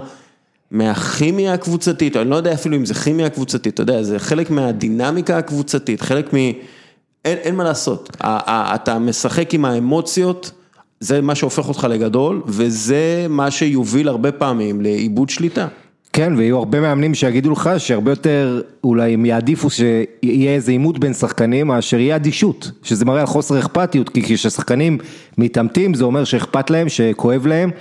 מהכימיה 0.71 1.53
הקבוצתית, 1.53 2.17
אני 2.17 2.29
לא 2.29 2.35
יודע 2.35 2.53
אפילו 2.53 2.77
אם 2.77 2.85
זה 2.85 2.93
כימיה 2.93 3.29
קבוצתית, 3.29 3.73
אתה 3.73 3.81
יודע, 3.81 4.03
זה 4.03 4.19
חלק 4.19 4.49
מהדינמיקה 4.49 5.37
הקבוצתית, 5.37 6.01
חלק 6.01 6.33
מ... 6.33 6.37
אין, 7.25 7.37
אין 7.37 7.55
מה 7.55 7.63
לעשות, 7.63 8.17
אתה 8.21 8.99
משחק 8.99 9.53
עם 9.53 9.65
האמוציות, 9.65 10.51
זה 10.99 11.21
מה 11.21 11.35
שהופך 11.35 11.67
אותך 11.67 11.87
לגדול, 11.89 12.41
וזה 12.45 13.25
מה 13.29 13.51
שיוביל 13.51 14.07
הרבה 14.07 14.31
פעמים 14.31 14.81
לאיבוד 14.81 15.29
שליטה. 15.29 15.67
כן, 16.13 16.33
ויהיו 16.37 16.57
הרבה 16.57 16.79
מאמנים 16.79 17.15
שיגידו 17.15 17.51
לך 17.51 17.69
שהרבה 17.77 18.11
יותר, 18.11 18.61
אולי 18.83 19.13
הם 19.13 19.25
יעדיפו 19.25 19.69
שיהיה 19.69 20.55
איזה 20.55 20.71
עימות 20.71 20.99
בין 20.99 21.13
שחקנים, 21.13 21.67
מאשר 21.67 21.99
יהיה 21.99 22.15
אדישות, 22.15 22.71
שזה 22.83 23.05
מראה 23.05 23.21
על 23.21 23.27
חוסר 23.27 23.59
אכפתיות, 23.59 24.09
כי 24.09 24.23
כששחקנים 24.23 24.97
מתעמתים 25.37 25.93
זה 25.93 26.03
אומר 26.03 26.23
שאכפת 26.23 26.69
להם, 26.69 26.89
שכואב 26.89 27.47
להם, 27.47 27.71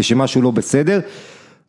שמשהו 0.00 0.42
לא 0.42 0.50
בסדר. 0.50 1.00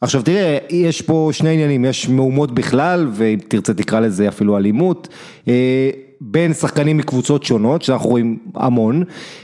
עכשיו 0.01 0.21
תראה, 0.21 0.57
יש 0.69 1.01
פה 1.01 1.29
שני 1.31 1.49
עניינים, 1.49 1.85
יש 1.85 2.09
מהומות 2.09 2.51
בכלל, 2.51 3.07
ואם 3.11 3.39
תרצה 3.47 3.73
תקרא 3.73 3.99
לזה 3.99 4.27
אפילו 4.27 4.57
אלימות, 4.57 5.07
אה, 5.47 5.89
בין 6.27 6.53
שחקנים 6.53 6.97
מקבוצות 6.97 7.43
שונות, 7.43 7.81
שאנחנו 7.81 8.09
רואים 8.09 8.37
המון, 8.55 9.03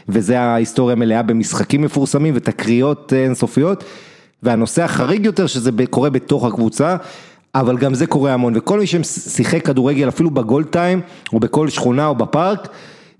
וזה 0.09 0.39
ההיסטוריה 0.39 0.95
מלאה 0.95 1.21
במשחקים 1.21 1.81
מפורסמים 1.81 2.33
ותקריות 2.37 3.13
אינסופיות, 3.13 3.83
והנושא 4.43 4.83
החריג 4.83 5.25
יותר 5.25 5.47
שזה 5.47 5.71
קורה 5.89 6.09
בתוך 6.09 6.45
הקבוצה, 6.45 6.95
אבל 7.55 7.77
גם 7.77 7.93
זה 7.93 8.07
קורה 8.07 8.33
המון, 8.33 8.53
וכל 8.55 8.79
מי 8.79 8.87
ששיחק 8.87 9.65
כדורגל 9.65 10.07
אפילו 10.07 10.29
בגולד 10.31 10.65
טיים, 10.65 11.01
או 11.33 11.39
בכל 11.39 11.69
שכונה 11.69 12.07
או 12.07 12.15
בפארק, 12.15 12.67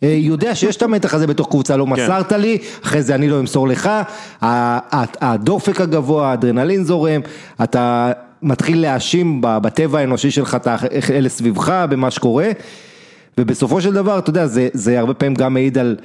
אה, 0.04 0.18
יודע 0.20 0.56
שיש 0.56 0.76
את 0.76 0.82
המתח 0.82 1.14
הזה 1.14 1.28
בתוך 1.28 1.50
קבוצה, 1.50 1.78
לא 1.78 1.86
כן. 1.86 1.92
מסרת 1.92 2.32
לי, 2.32 2.58
אחרי 2.84 3.04
זה 3.04 3.16
אני 3.16 3.30
לא 3.30 3.40
אמסור 3.40 3.68
לך, 3.68 3.90
הדופק 4.42 5.82
הגבוה, 5.82 6.30
האדרנלין 6.30 6.84
זורם, 6.84 7.22
אתה 7.64 8.12
מתחיל 8.42 8.82
להאשים 8.82 9.38
בטבע 9.42 10.00
האנושי 10.00 10.32
שלך 10.32 10.58
את 10.62 10.68
אלה 11.12 11.30
סביבך, 11.30 11.86
במה 11.90 12.12
שקורה, 12.12 12.52
ובסופו 13.42 13.82
של 13.82 13.94
דבר, 13.94 14.20
אתה 14.20 14.30
יודע, 14.30 14.48
זה, 14.48 14.68
זה 14.74 15.00
הרבה 15.00 15.14
פעמים 15.14 15.34
גם 15.34 15.54
מעיד 15.54 15.78
על 15.78 15.96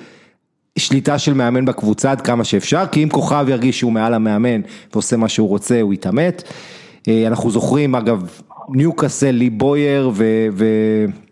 שליטה 0.78 1.18
של 1.18 1.34
מאמן 1.34 1.64
בקבוצה 1.64 2.10
עד 2.10 2.20
כמה 2.20 2.44
שאפשר, 2.44 2.84
כי 2.92 3.02
אם 3.02 3.08
כוכב 3.08 3.46
ירגיש 3.48 3.78
שהוא 3.78 3.92
מעל 3.92 4.14
המאמן 4.14 4.60
ועושה 4.92 5.16
מה 5.16 5.28
שהוא 5.28 5.48
רוצה, 5.48 5.80
הוא 5.80 5.94
יתעמת. 5.94 6.42
אה, 7.08 7.26
אנחנו 7.26 7.50
זוכרים, 7.50 7.94
אגב, 7.94 8.40
ניוקאסל, 8.68 9.30
לי 9.30 9.50
בויר 9.50 10.10
ו... 10.14 10.46
ו... 10.52 10.66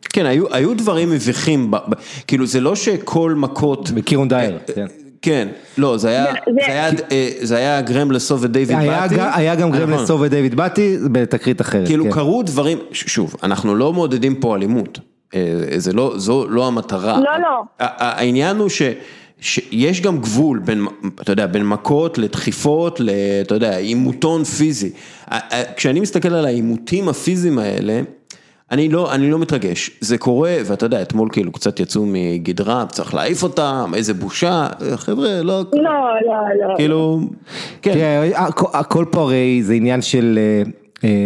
כן, 0.08 0.26
היו, 0.26 0.54
היו 0.54 0.74
דברים 0.74 1.10
מביכים, 1.10 1.70
ב, 1.70 1.76
ב, 1.76 1.94
כאילו 2.26 2.46
זה 2.46 2.60
לא 2.60 2.76
שכל 2.76 3.34
מכות... 3.36 3.90
בקירון 3.90 4.28
דייר, 4.28 4.58
אה, 4.68 4.74
כן. 4.74 4.86
כן, 5.22 5.48
לא, 5.78 5.96
זה 5.96 6.08
היה, 6.08 6.24
זה, 6.24 6.52
זה 6.66 6.72
היה, 6.72 6.90
אה, 7.12 7.30
זה 7.40 7.56
היה 7.56 7.80
גרם 7.80 8.10
לסו 8.10 8.40
ודייוויד 8.40 8.78
באטי. 8.78 9.14
היה 9.34 9.54
גם 9.54 9.70
גרם 9.70 9.90
נכון. 9.90 10.04
לסו 10.04 10.20
ודייוויד 10.20 10.54
באטי 10.54 10.96
בתקרית 11.12 11.60
אחרת. 11.60 11.86
כאילו 11.86 12.04
כן. 12.04 12.10
קרו 12.10 12.42
דברים, 12.42 12.78
שוב, 12.92 13.34
אנחנו 13.42 13.74
לא 13.74 13.92
מעודדים 13.92 14.34
פה 14.34 14.56
אלימות, 14.56 14.98
זה 15.76 15.92
לא, 15.92 16.12
זו 16.16 16.46
לא 16.48 16.66
המטרה. 16.66 17.20
לא, 17.20 17.38
לא. 17.42 17.62
העניין 17.78 18.56
הוא 18.56 18.68
ש... 18.68 18.82
שיש 19.40 20.00
גם 20.00 20.18
גבול 20.18 20.58
בין, 20.58 20.86
אתה 21.20 21.32
יודע, 21.32 21.46
בין 21.46 21.66
מכות 21.66 22.18
לדחיפות, 22.18 23.00
אתה 23.40 23.54
יודע, 23.54 23.76
עימותון 23.76 24.44
פיזי. 24.44 24.92
כשאני 25.76 26.00
מסתכל 26.00 26.34
על 26.34 26.44
העימותים 26.44 27.08
הפיזיים 27.08 27.58
האלה, 27.58 28.00
אני 28.70 28.88
לא, 28.88 29.12
אני 29.12 29.30
לא 29.30 29.38
מתרגש, 29.38 29.90
זה 30.00 30.18
קורה, 30.18 30.56
ואתה 30.64 30.86
יודע, 30.86 31.02
אתמול 31.02 31.28
כאילו 31.32 31.52
קצת 31.52 31.80
יצאו 31.80 32.02
מגדרה, 32.06 32.84
צריך 32.88 33.14
להעיף 33.14 33.42
אותם, 33.42 33.92
איזה 33.94 34.14
בושה, 34.14 34.66
חבר'ה, 34.96 35.42
לא... 35.42 35.62
לא, 35.72 35.82
לא, 36.26 36.68
לא. 36.68 36.76
כאילו, 36.76 37.20
כן. 37.82 37.92
תראה, 37.92 38.30
הכל 38.72 39.04
פה 39.10 39.20
הרי 39.20 39.62
זה 39.62 39.74
עניין 39.74 40.02
של... 40.02 40.38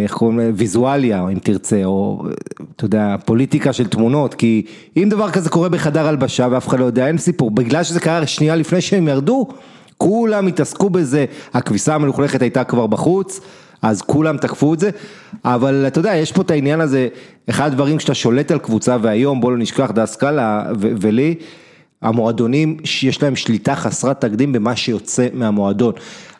איך 0.03 0.13
קוראים 0.13 0.39
לזה, 0.39 0.51
ויזואליה, 0.55 1.27
אם 1.33 1.39
תרצה, 1.39 1.85
או 1.85 2.23
אתה 2.75 2.85
יודע, 2.85 3.15
פוליטיקה 3.25 3.73
של 3.73 3.87
תמונות, 3.87 4.33
כי 4.33 4.65
אם 4.97 5.07
דבר 5.09 5.29
כזה 5.29 5.49
קורה 5.49 5.69
בחדר 5.69 6.07
הלבשה 6.07 6.47
ואף 6.51 6.67
אחד 6.67 6.79
לא 6.79 6.85
יודע, 6.85 7.07
אין 7.07 7.17
סיפור, 7.17 7.51
בגלל 7.51 7.83
שזה 7.83 7.99
קרה 7.99 8.27
שנייה 8.27 8.55
לפני 8.55 8.81
שהם 8.81 9.07
ירדו, 9.07 9.47
כולם 9.97 10.47
התעסקו 10.47 10.89
בזה, 10.89 11.25
הכביסה 11.53 11.95
המלוכלכת 11.95 12.41
הייתה 12.41 12.63
כבר 12.63 12.87
בחוץ, 12.87 13.39
אז 13.81 14.01
כולם 14.01 14.37
תקפו 14.37 14.73
את 14.73 14.79
זה, 14.79 14.89
אבל 15.45 15.83
אתה 15.87 15.99
יודע, 15.99 16.15
יש 16.15 16.31
פה 16.31 16.41
את 16.41 16.51
העניין 16.51 16.81
הזה, 16.81 17.07
אחד 17.49 17.67
הדברים 17.67 17.99
שאתה 17.99 18.13
שולט 18.13 18.51
על 18.51 18.59
קבוצה, 18.59 18.97
והיום 19.01 19.41
בוא 19.41 19.51
לא 19.51 19.57
נשכח 19.57 19.91
דסקאלה 19.91 20.63
ולי, 20.79 21.35
המועדונים 22.01 22.77
שיש 22.83 23.23
להם 23.23 23.35
שליטה 23.35 23.75
חסרת 23.75 24.21
תקדים 24.21 24.53
במה 24.53 24.75
שיוצא 24.75 25.27
מהמועדון. 25.33 25.93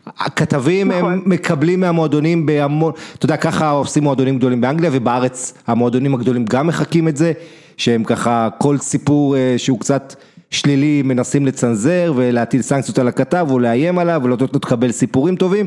הכתבים 0.08 0.92
נכון. 0.92 1.14
הם 1.14 1.22
מקבלים 1.26 1.80
מהמועדונים 1.80 2.46
בהמון, 2.46 2.94
אתה 3.18 3.26
יודע 3.26 3.38
ככה 3.38 3.70
עושים 3.70 4.04
מועדונים 4.04 4.38
גדולים 4.38 4.62
באנגליה 4.62 4.90
ובארץ 4.94 5.54
המועדונים 5.68 6.16
הגדולים 6.16 6.46
גם 6.46 6.68
מחקים 6.68 7.08
את 7.08 7.18
זה, 7.18 7.32
שהם 7.78 8.04
ככה 8.04 8.50
כל 8.58 8.78
סיפור 8.78 9.38
אה, 9.38 9.54
שהוא 9.58 9.80
קצת 9.80 10.16
שלילי 10.52 11.02
מנסים 11.02 11.46
לצנזר 11.46 12.14
ולהטיל 12.16 12.62
סנקציות 12.62 13.00
על 13.00 13.08
הכתב 13.08 13.48
או 13.50 13.60
לאיים 13.60 14.00
עליו 14.00 14.22
ולא 14.24 14.36
תקבל 14.36 14.92
סיפורים 14.92 15.36
טובים. 15.36 15.66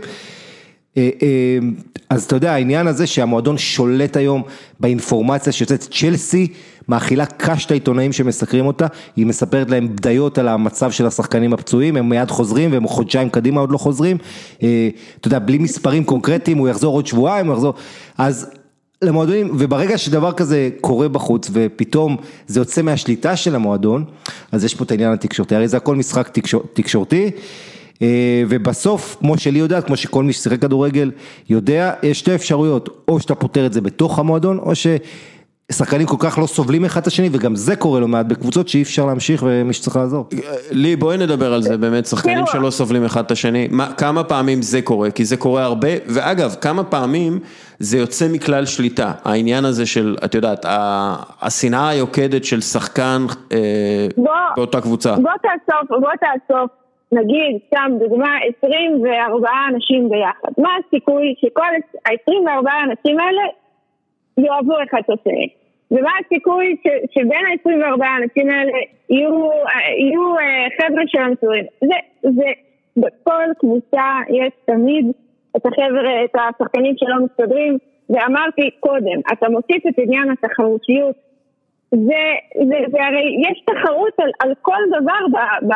אה, 0.97 1.11
אה, 1.23 1.59
אז 2.11 2.25
אתה 2.25 2.37
יודע 2.37 2.53
העניין 2.53 2.87
הזה 2.87 3.07
שהמועדון 3.07 3.59
שולט 3.59 4.17
היום 4.17 4.43
באינפורמציה 4.81 5.53
שיוצאת 5.53 5.81
צ'לסי 5.81 6.49
מאכילה 6.89 7.27
קשת 7.27 7.71
העיתונאים 7.71 8.13
שמסקרים 8.13 8.67
אותה, 8.67 8.87
היא 9.17 9.27
מספרת 9.27 9.71
להם 9.71 9.97
בדיות 9.97 10.39
על 10.39 10.49
המצב 10.49 10.91
של 10.91 11.07
השחקנים 11.07 11.53
הפצועים, 11.53 11.97
הם 11.97 12.09
מיד 12.09 12.31
חוזרים 12.31 12.73
והם 12.73 12.89
חודשיים 12.89 13.31
קדימה 13.31 13.61
עוד 13.61 13.73
לא 13.73 13.79
חוזרים, 13.79 14.17
אה, 14.63 14.89
אתה 15.21 15.29
יודע, 15.29 15.39
בלי 15.39 15.59
מספרים 15.59 16.05
קונקרטיים, 16.05 16.59
הוא 16.59 16.69
יחזור 16.69 16.95
עוד 16.95 17.07
שבועיים, 17.07 17.47
הוא 17.47 17.55
יחזור, 17.55 17.75
אז 18.19 18.51
למועדונים, 19.03 19.51
וברגע 19.59 19.99
שדבר 19.99 20.33
כזה 20.33 20.71
קורה 20.81 21.09
בחוץ 21.09 21.51
ופתאום 21.53 22.17
זה 22.47 22.61
יוצא 22.61 22.83
מהשליטה 22.83 23.37
של 23.37 23.55
המועדון, 23.55 24.05
אז 24.53 24.65
יש 24.65 24.75
פה 24.75 24.85
את 24.85 24.91
העניין 24.91 25.13
התקשורתי, 25.13 25.55
הרי 25.55 25.69
זה 25.69 25.77
הכל 25.77 25.97
משחק 25.97 26.29
תקשור, 26.29 26.63
תקשורתי. 26.73 27.31
אה, 28.03 28.43
ובסוף, 28.49 29.17
כמו 29.21 29.39
שלי 29.39 29.59
יודעת, 29.59 29.87
כמו 29.87 29.97
שכל 29.97 30.25
מי 30.25 30.33
ששיחק 30.33 30.63
כדורגל 30.63 31.11
יודע, 31.51 31.93
יש 32.03 32.19
שתי 32.19 32.35
אפשרויות, 32.35 33.05
או 33.09 33.21
שאתה 33.21 33.35
פותר 33.35 33.67
את 33.67 33.73
זה 33.73 33.81
בתוך 33.81 34.19
המועדון, 34.19 34.59
או. 34.59 34.73
שחקנים 35.73 36.07
כל 36.07 36.17
כך 36.19 36.39
לא 36.39 36.47
סובלים 36.47 36.85
אחד 36.85 37.01
את 37.01 37.07
השני 37.07 37.29
וגם 37.33 37.55
זה 37.55 37.77
קורה 37.77 38.01
לא 38.01 38.09
מעט 38.09 38.27
בקבוצות 38.27 38.69
שאי 38.69 38.83
אפשר 38.83 39.07
להמשיך 39.07 39.45
ומי 39.47 39.73
שצריך 39.73 39.97
לעזור. 39.97 40.29
לי 40.71 40.97
בואי 40.97 41.17
נדבר 41.17 41.53
על 41.53 41.63
זה 41.63 41.77
באמת, 41.77 42.07
שחקנים 42.07 42.47
שלא 42.47 42.71
סובלים 42.71 43.05
אחד 43.05 43.25
את 43.25 43.31
השני, 43.31 43.69
כמה 43.99 44.25
פעמים 44.25 44.63
זה 44.63 44.83
קורה, 44.83 45.11
כי 45.11 45.25
זה 45.25 45.37
קורה 45.37 45.63
הרבה, 45.65 45.89
ואגב, 46.15 46.55
כמה 46.61 46.85
פעמים 46.85 47.39
זה 47.79 47.99
יוצא 47.99 48.25
מכלל 48.33 48.67
שליטה, 48.67 49.13
העניין 49.25 49.65
הזה 49.65 49.87
של, 49.87 50.17
את 50.25 50.35
יודעת, 50.35 50.67
השנאה 51.43 51.89
היוקדת 51.89 52.45
של 52.45 52.61
שחקן 52.61 53.23
אה, 53.53 54.07
באותה 54.57 54.81
קבוצה. 54.81 55.15
בוא 55.17 55.31
תאסוף, 55.43 56.01
בוא 56.01 56.11
תאסוף, 56.21 56.71
נגיד, 57.13 57.59
סתם 57.67 57.91
דוגמה, 57.99 58.29
24 58.65 59.49
אנשים 59.75 60.09
ביחד, 60.09 60.53
מה 60.59 60.69
הסיכוי 60.87 61.35
שכל 61.41 61.63
ה-24 62.07 62.69
אנשים 62.91 63.19
האלה 63.19 63.43
יאהבו 64.39 64.75
אחד 64.83 64.99
את 64.99 65.21
השני. 65.21 65.49
ומה 65.91 66.11
הסיכוי 66.25 66.77
ש, 66.83 66.87
שבין 67.15 67.45
ה-24 67.47 68.05
האנשים 68.05 68.51
האלה 68.51 68.73
יהיו, 69.11 69.51
יהיו 69.99 70.39
אה, 70.39 70.67
חבר'ה 70.77 71.03
של 71.07 71.19
המצויים? 71.19 71.65
זה, 71.81 71.97
זה, 72.23 72.47
בכל 72.97 73.45
קבוצה 73.59 74.05
יש 74.29 74.53
תמיד 74.65 75.07
את 75.57 75.67
החבר'ה, 75.67 76.25
את 76.25 76.35
השחקנים 76.35 76.95
שלא 76.97 77.17
מסתדרים, 77.25 77.79
ואמרתי 78.11 78.71
קודם, 78.81 79.21
אתה 79.33 79.49
מוסיף 79.49 79.87
את 79.89 79.99
עניין 79.99 80.31
התחרותיות, 80.31 81.15
זה, 81.91 82.25
זה, 82.69 82.77
זה 82.91 82.99
הרי 83.05 83.37
יש 83.41 83.63
תחרות 83.65 84.13
על, 84.19 84.31
על 84.41 84.53
כל 84.63 84.83
דבר 84.89 85.27
ב, 85.33 85.37
ב, 85.67 85.75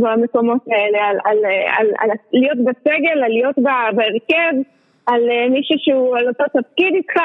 במקומות 0.00 0.60
האלה, 0.70 1.08
על, 1.08 1.16
על, 1.24 1.38
על, 1.78 1.86
על 1.98 2.10
להיות 2.32 2.58
בסגל, 2.58 3.22
על 3.24 3.30
להיות 3.30 3.58
בהרכב, 3.58 4.52
על 5.06 5.30
אה, 5.30 5.48
מישהו 5.50 5.74
שהוא 5.78 6.16
על 6.16 6.28
אותו 6.28 6.44
תפקיד 6.44 6.94
איתך. 6.94 7.20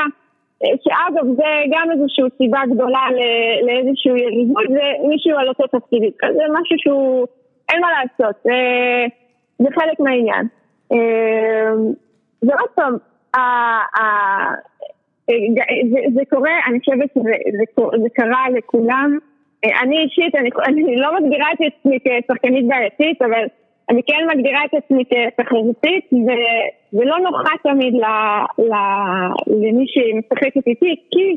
שאגב 0.63 1.25
זה 1.35 1.43
גם 1.71 1.91
איזושהי 1.91 2.23
סיבה 2.37 2.59
גדולה 2.71 3.07
לאיזושהי 3.65 4.11
יריבות, 4.11 4.63
זה 4.69 5.07
מישהו 5.07 5.37
על 5.37 5.47
אותו 5.47 5.67
תפקיד 5.67 6.03
זה 6.21 6.43
משהו 6.51 6.75
שהוא, 6.77 7.27
אין 7.69 7.81
מה 7.81 7.87
לעשות, 7.91 8.35
זה, 8.43 8.51
זה 9.59 9.67
חלק 9.75 9.99
מהעניין. 9.99 10.47
ועוד 12.43 12.69
פעם, 12.75 12.97
זה, 15.27 15.99
זה 16.13 16.21
קורה, 16.29 16.51
אני 16.67 16.79
חושבת 16.79 17.09
שזה 17.13 17.31
זה, 17.57 17.83
זה 18.01 18.09
קרה 18.13 18.45
לכולם, 18.57 19.17
אני 19.81 20.03
אישית, 20.03 20.35
אני, 20.35 20.49
אני 20.65 20.95
לא 20.95 21.19
מגדירה 21.19 21.47
את 21.51 21.59
עצמי 21.61 21.99
כשחקנית 21.99 22.67
בעייתית, 22.67 23.21
אבל 23.21 23.45
אני 23.89 24.01
כן 24.07 24.27
מגדירה 24.33 24.65
את 24.65 24.73
עצמי 24.73 25.03
כתחרותית, 25.05 26.05
ולא 26.93 27.19
נוחה 27.19 27.51
תמיד 27.63 27.93
ל, 27.93 28.05
ל, 28.61 28.73
למי 29.47 29.85
שמשחקת 29.87 30.67
איתי, 30.67 30.95
כי 31.11 31.35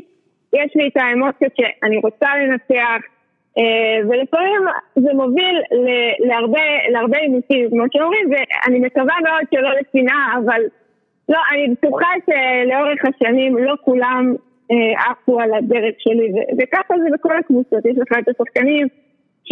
יש 0.53 0.75
לי 0.75 0.87
את 0.87 0.97
האמוציות 0.97 1.53
שאני 1.57 1.97
רוצה 1.97 2.27
לנצח, 2.37 3.01
אה, 3.57 4.07
ולפעמים 4.09 4.61
זה 4.95 5.13
מוביל 5.13 5.61
להרבה, 6.19 6.61
להרבה 6.89 7.17
עימותים, 7.17 7.69
כמו 7.69 7.83
שאומרים, 7.93 8.29
ואני 8.31 8.79
מקווה 8.79 9.15
מאוד 9.23 9.43
שלא 9.53 9.69
לשנאה, 9.69 10.37
אבל 10.43 10.61
לא, 11.29 11.37
אני 11.51 11.67
בטוחה 11.73 12.11
שלאורך 12.25 12.99
השנים 13.05 13.57
לא 13.57 13.75
כולם 13.81 14.33
אה, 14.71 15.11
עפו 15.11 15.39
על 15.39 15.53
הדרך 15.53 15.95
שלי, 15.97 16.31
וככה 16.57 16.93
זה 17.03 17.09
בכל 17.13 17.37
הקבוצות, 17.37 17.85
יש 17.85 17.97
לך 17.97 18.17
את 18.19 18.27
השחקנים 18.29 18.87
ש... 19.45 19.51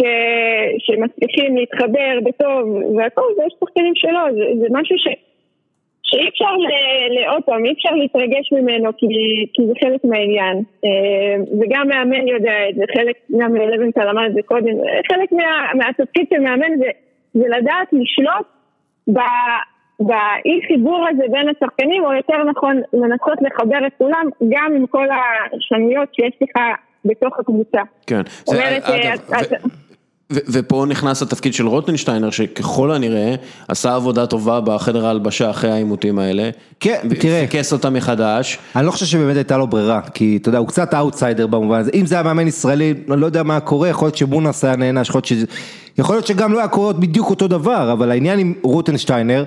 שמצליחים 0.78 1.56
להתחבר 1.56 2.18
בטוב 2.24 2.62
והכל, 2.96 3.30
ויש 3.38 3.52
שחקנים 3.60 3.92
שלא, 3.94 4.20
זה, 4.32 4.44
זה 4.60 4.66
משהו 4.70 4.98
ש... 4.98 5.08
שאי 6.02 6.28
אפשר, 6.28 6.54
עוד 7.32 7.42
פעם, 7.44 7.64
אי 7.64 7.72
אפשר 7.72 7.94
להתרגש 7.94 8.52
ממנו 8.52 8.90
כי, 8.96 9.06
כי 9.54 9.66
זה 9.66 9.72
חלק 9.84 10.04
מהעניין. 10.04 10.56
אה, 10.84 11.36
וגם 11.60 11.88
מאמן 11.88 12.28
יודע 12.28 12.68
את 12.68 12.74
זה, 12.74 12.84
חלק, 12.96 13.16
גם 13.40 13.56
לבנטל 13.56 14.08
אמר 14.08 14.26
את 14.26 14.34
זה 14.34 14.40
קודם, 14.42 14.74
חלק 15.12 15.32
מה, 15.32 15.72
מהתפקיד 15.74 16.26
של 16.34 16.40
מאמן 16.40 16.76
זה, 16.78 16.90
זה 17.34 17.44
לדעת 17.48 17.88
לשלוט 17.92 18.46
ב... 19.12 19.18
באי 20.00 20.60
חיבור 20.66 21.06
הזה 21.10 21.24
בין 21.30 21.48
השחקנים, 21.48 22.04
או 22.04 22.12
יותר 22.12 22.44
נכון 22.44 22.76
לנסות 22.92 23.38
לחבר 23.40 23.86
את 23.86 23.92
כולם, 23.98 24.26
גם 24.48 24.72
עם 24.76 24.86
כל 24.86 25.06
השניות 25.10 26.14
שיש 26.14 26.34
לך 26.42 26.62
בתוך 27.04 27.38
הקבוצה. 27.40 27.80
כן, 28.06 28.20
זה, 28.46 28.78
אגב, 29.30 29.58
ופה 30.30 30.86
נכנס 30.88 31.22
התפקיד 31.22 31.54
של 31.54 31.66
רוטנשטיינר 31.66 32.30
שככל 32.30 32.92
הנראה 32.92 33.34
עשה 33.68 33.94
עבודה 33.94 34.26
טובה 34.26 34.60
בחדר 34.60 35.06
ההלבשה 35.06 35.50
אחרי 35.50 35.70
העימותים 35.70 36.18
האלה. 36.18 36.50
כן, 36.80 37.00
תראה. 37.20 37.46
פיקס 37.50 37.72
אותה 37.72 37.90
מחדש. 37.90 38.58
אני 38.76 38.86
לא 38.86 38.90
חושב 38.90 39.06
שבאמת 39.06 39.36
הייתה 39.36 39.56
לו 39.56 39.66
ברירה, 39.66 40.00
כי 40.14 40.38
אתה 40.42 40.48
יודע, 40.48 40.58
הוא 40.58 40.68
קצת 40.68 40.94
אאוטסיידר 40.94 41.46
במובן 41.46 41.78
הזה. 41.78 41.90
אם 41.94 42.06
זה 42.06 42.14
היה 42.14 42.22
מאמן 42.22 42.48
ישראלי, 42.48 42.94
אני 43.10 43.20
לא 43.20 43.26
יודע 43.26 43.42
מה 43.42 43.60
קורה, 43.60 43.88
יכול 43.88 44.06
להיות 44.06 44.16
שמונס 44.16 44.64
היה 44.64 44.76
נענש, 44.76 45.10
יכול 45.98 46.16
להיות 46.16 46.26
שגם 46.26 46.52
לא 46.52 46.58
היה 46.58 46.68
קורה 46.68 46.92
בדיוק 46.92 47.30
אותו 47.30 47.48
דבר, 47.48 47.92
אבל 47.92 48.10
העניין 48.10 48.38
עם 48.38 48.54
רוטנשטיינר, 48.62 49.44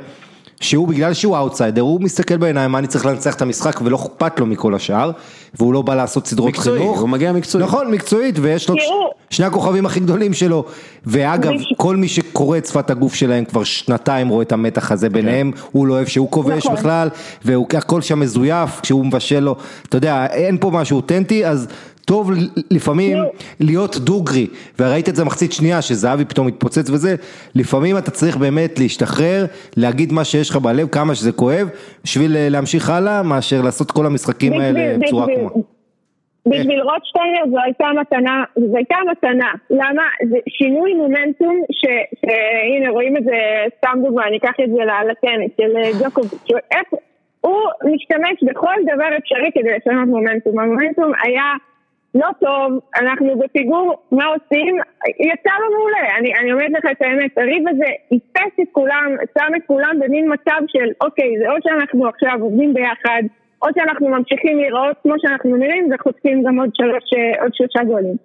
שהוא 0.62 0.88
בגלל 0.88 1.14
שהוא 1.14 1.38
אאוטסיידר, 1.38 1.82
הוא 1.82 2.02
מסתכל 2.02 2.38
בעיניים 2.38 2.72
מה 2.72 2.78
אני 2.80 2.88
צריך 2.88 3.06
לנצח 3.06 3.36
את 3.36 3.42
המשחק 3.42 3.82
ולא 3.84 3.98
אכפת 3.98 4.40
לו 4.40 4.46
מכל 4.46 4.76
השאר, 4.76 5.12
והוא 5.56 5.74
לא 5.74 5.82
בא 5.82 5.96
לעשות 5.96 6.28
סדרות 6.28 6.78
חינוך. 6.78 6.90
מקצועי, 6.90 7.02
הוא 7.02 7.10
מגיע 7.10 7.32
מקצועי. 7.32 7.64
נכון, 7.64 7.92
מקצועית, 7.92 8.36
ויש 8.40 8.70
לו 8.70 8.76
שני 9.30 9.46
הכוכבים 9.46 9.86
הכי 9.86 10.00
גדולים 10.00 10.34
שלו. 10.34 10.66
ואגב, 11.06 11.52
כל 11.78 11.96
מי 11.96 12.08
שקורא 12.08 12.58
את 12.58 12.66
שפת 12.66 12.90
הגוף 12.90 13.16
שלהם 13.16 13.46
כבר 13.46 13.64
שנתיים 13.64 14.28
רואה 14.28 14.42
את 14.42 14.52
המתח 14.52 14.92
הזה 14.92 15.10
ביניהם, 15.10 15.52
כן. 15.52 15.62
הוא 15.72 15.88
לא 15.88 15.94
אוהב 15.94 16.08
שהוא 16.08 16.32
כובש 16.32 16.66
נכון. 16.66 16.76
בכלל, 16.76 17.10
והכל 17.46 18.02
שם 18.02 18.20
מזויף, 18.20 18.80
כשהוא 18.82 19.06
מבשל 19.06 19.40
לו, 19.40 19.56
אתה 19.90 19.98
יודע, 19.98 20.26
אין 20.26 20.58
פה 20.58 20.72
משהו 20.72 20.98
אותנטי, 20.98 21.46
אז 21.46 21.68
טוב 22.12 22.32
לפעמים 22.72 23.18
להיות 23.60 23.96
דוגרי, 23.98 24.48
וראית 24.80 25.10
את 25.10 25.16
זה 25.16 25.26
מחצית 25.26 25.52
שנייה 25.52 25.82
שזהבי 25.82 26.26
פתאום 26.26 26.48
מתפוצץ 26.48 26.90
וזה, 26.90 27.16
לפעמים 27.56 27.98
אתה 27.98 28.12
צריך 28.12 28.38
באמת 28.38 28.80
להשתחרר, 28.80 29.46
להגיד 29.78 30.14
מה 30.14 30.24
שיש 30.24 30.50
לך 30.50 30.56
בלב, 30.56 30.88
כמה 30.88 31.16
שזה 31.16 31.32
כואב, 31.32 31.68
בשביל 32.04 32.32
אה, 32.36 32.48
להמשיך 32.50 32.90
הלאה, 32.90 33.24
מאשר 33.24 33.62
לעשות 33.62 33.92
כל 33.92 34.06
המשחקים 34.06 34.54
האלה 34.54 34.98
בצורה 34.98 35.26
עקומה. 35.26 35.50
בשביל 36.48 36.82
רוטשטיינר 36.82 37.44
זו 37.52 37.60
הייתה 37.66 37.88
מתנה, 38.02 38.44
זו 38.56 38.76
הייתה 38.76 38.96
מתנה, 39.12 39.52
למה? 39.70 40.04
זה 40.30 40.38
שינוי 40.48 40.94
מומנטום, 40.94 41.56
שהנה 41.72 42.90
רואים 42.92 43.18
את 43.18 43.24
זה, 43.24 43.38
סתם 43.78 44.00
דוגמא, 44.04 44.22
אני 44.28 44.38
אקח 44.38 44.56
את 44.64 44.70
זה 44.70 44.82
לטניס 45.10 45.52
של 45.58 45.78
אה, 45.78 45.92
ג'וקוביץ', 46.02 46.48
הוא 47.42 47.60
משתמש 47.94 48.44
בכל 48.44 48.76
דבר 48.94 49.18
אפשרי 49.18 49.50
כדי 49.54 49.70
לשנות 49.78 50.08
מומנטום, 50.08 50.60
המומנטום 50.60 51.12
היה 51.24 51.44
לא 52.16 52.28
טוב, 52.40 52.80
אנחנו 52.96 53.40
בפיגור, 53.40 53.96
מה 54.12 54.26
עושים? 54.26 54.78
יצא 55.20 55.52
לו 55.62 55.78
מעולה, 55.78 56.18
אני, 56.20 56.34
אני 56.40 56.54
אומרת 56.54 56.72
לך 56.72 56.86
את 56.92 57.02
האמת, 57.02 57.38
הריב 57.38 57.68
הזה 57.68 57.90
איפס 58.12 58.54
את 58.62 58.68
כולם, 58.72 59.16
שם 59.38 59.56
את 59.58 59.62
כולם 59.68 60.00
במין 60.00 60.34
מצב 60.34 60.62
של 60.68 60.90
אוקיי, 61.02 61.40
זה 61.40 61.52
או 61.52 61.56
שאנחנו 61.64 62.08
עכשיו 62.08 62.38
עובדים 62.42 62.74
ביחד, 62.74 63.22
או 63.62 63.68
שאנחנו 63.76 64.10
ממשיכים 64.10 64.58
להיראות 64.58 64.96
כמו 65.04 65.14
שאנחנו 65.22 65.56
נראים 65.56 65.90
וחוטפים 65.94 66.44
גם 66.44 66.60
עוד, 66.60 66.70
שלוש, 66.74 67.04
עוד 67.42 67.52
שלושה 67.54 67.84
גולים. 67.84 68.16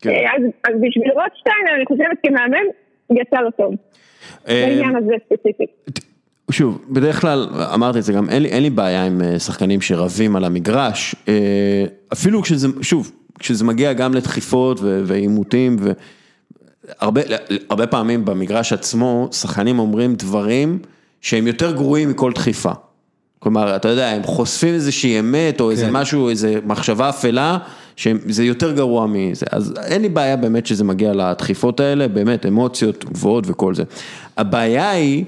כן. 0.00 0.10
אה, 0.10 0.36
אז, 0.36 0.42
אז 0.64 0.80
בשביל 0.80 1.10
רוטשטיין, 1.12 1.66
אני 1.74 1.84
חושבת 1.86 2.18
כמאמן, 2.26 2.66
יצא 3.10 3.40
לו 3.40 3.50
טוב. 3.50 3.74
אה, 4.48 4.66
בעניין 4.66 4.96
הזה 4.96 5.14
ספציפית. 5.26 6.00
שוב, 6.50 6.84
בדרך 6.90 7.20
כלל, 7.20 7.48
אמרתי 7.74 7.98
את 7.98 8.02
זה 8.02 8.12
גם, 8.12 8.28
אין 8.30 8.42
לי, 8.42 8.48
אין 8.48 8.62
לי 8.62 8.70
בעיה 8.70 9.06
עם 9.06 9.22
אה, 9.22 9.38
שחקנים 9.38 9.80
שרבים 9.80 10.36
על 10.36 10.44
המגרש, 10.44 11.14
אפילו 12.12 12.42
כשזה, 12.42 12.68
שוב, 12.82 13.12
כשזה 13.40 13.64
מגיע 13.64 13.92
גם 13.92 14.14
לדחיפות 14.14 14.80
ועימותים, 14.82 15.76
והרבה 17.00 17.86
פעמים 17.86 18.24
במגרש 18.24 18.72
עצמו, 18.72 19.28
שחקנים 19.32 19.78
אומרים 19.78 20.14
דברים 20.14 20.78
שהם 21.20 21.46
יותר 21.46 21.72
גרועים 21.72 22.10
מכל 22.10 22.32
דחיפה. 22.32 22.72
כלומר, 23.38 23.76
אתה 23.76 23.88
יודע, 23.88 24.08
הם 24.08 24.22
חושפים 24.22 24.74
איזושהי 24.74 25.20
אמת, 25.20 25.60
או 25.60 25.66
כן. 25.66 25.70
איזה 25.70 25.90
משהו, 25.90 26.28
איזה 26.28 26.58
מחשבה 26.66 27.08
אפלה, 27.08 27.58
שזה 27.96 28.44
יותר 28.44 28.72
גרוע 28.72 29.06
מזה. 29.06 29.46
אז 29.50 29.74
אין 29.86 30.02
לי 30.02 30.08
בעיה 30.08 30.36
באמת 30.36 30.66
שזה 30.66 30.84
מגיע 30.84 31.12
לדחיפות 31.12 31.80
האלה, 31.80 32.08
באמת, 32.08 32.46
אמוציות 32.46 33.04
גבוהות 33.04 33.44
וכל 33.46 33.74
זה. 33.74 33.82
הבעיה 34.36 34.90
היא, 34.90 35.24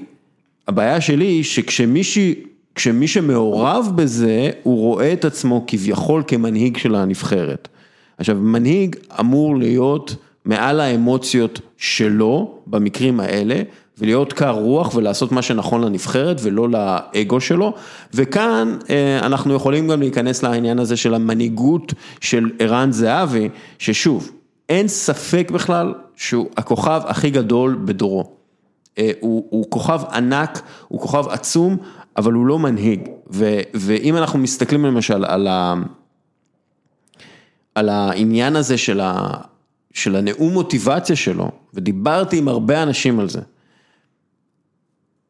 הבעיה 0.67 1.01
שלי 1.01 1.25
היא 1.25 1.43
שכשמישהי... 1.43 2.35
כשמי 2.75 3.07
שמעורב 3.07 3.91
בזה, 3.95 4.49
הוא 4.63 4.77
רואה 4.79 5.13
את 5.13 5.25
עצמו 5.25 5.63
כביכול 5.67 6.23
כמנהיג 6.27 6.77
של 6.77 6.95
הנבחרת. 6.95 7.67
עכשיו, 8.17 8.35
מנהיג 8.35 8.95
אמור 9.19 9.57
להיות 9.57 10.15
מעל 10.45 10.79
האמוציות 10.79 11.59
שלו, 11.77 12.57
במקרים 12.67 13.19
האלה, 13.19 13.61
ולהיות 13.97 14.33
קר 14.33 14.51
רוח 14.51 14.95
ולעשות 14.95 15.31
מה 15.31 15.41
שנכון 15.41 15.81
לנבחרת 15.81 16.37
ולא 16.43 16.67
לאגו 16.69 17.41
שלו, 17.41 17.73
וכאן 18.13 18.77
אה, 18.89 19.19
אנחנו 19.19 19.53
יכולים 19.53 19.87
גם 19.87 19.99
להיכנס 19.99 20.43
לעניין 20.43 20.79
הזה 20.79 20.97
של 20.97 21.13
המנהיגות 21.13 21.93
של 22.19 22.51
ערן 22.59 22.91
זהבי, 22.91 23.49
ששוב, 23.79 24.31
אין 24.69 24.87
ספק 24.87 25.51
בכלל 25.53 25.93
שהוא 26.15 26.47
הכוכב 26.57 27.01
הכי 27.05 27.29
גדול 27.29 27.79
בדורו. 27.85 28.31
אה, 28.97 29.11
הוא, 29.19 29.45
הוא 29.49 29.65
כוכב 29.69 30.01
ענק, 30.13 30.61
הוא 30.87 30.99
כוכב 31.01 31.27
עצום, 31.27 31.77
אבל 32.17 32.33
הוא 32.33 32.45
לא 32.45 32.59
מנהיג, 32.59 33.09
ו, 33.31 33.59
ואם 33.73 34.17
אנחנו 34.17 34.39
מסתכלים 34.39 34.85
למשל 34.85 35.25
על 35.25 35.47
ה... 35.47 35.73
על 37.75 37.89
העניין 37.89 38.55
הזה 38.55 38.77
של, 38.77 38.99
ה, 38.99 39.27
של 39.93 40.15
הנאום 40.15 40.53
מוטיבציה 40.53 41.15
שלו, 41.15 41.51
ודיברתי 41.73 42.37
עם 42.37 42.47
הרבה 42.47 42.83
אנשים 42.83 43.19
על 43.19 43.29
זה. 43.29 43.41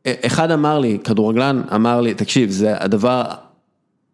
אחד 0.07 0.51
אמר 0.51 0.79
לי, 0.79 0.97
כדורגלן 1.03 1.61
אמר 1.75 2.01
לי, 2.01 2.13
תקשיב, 2.13 2.49
זה 2.49 2.83
הדבר 2.83 3.23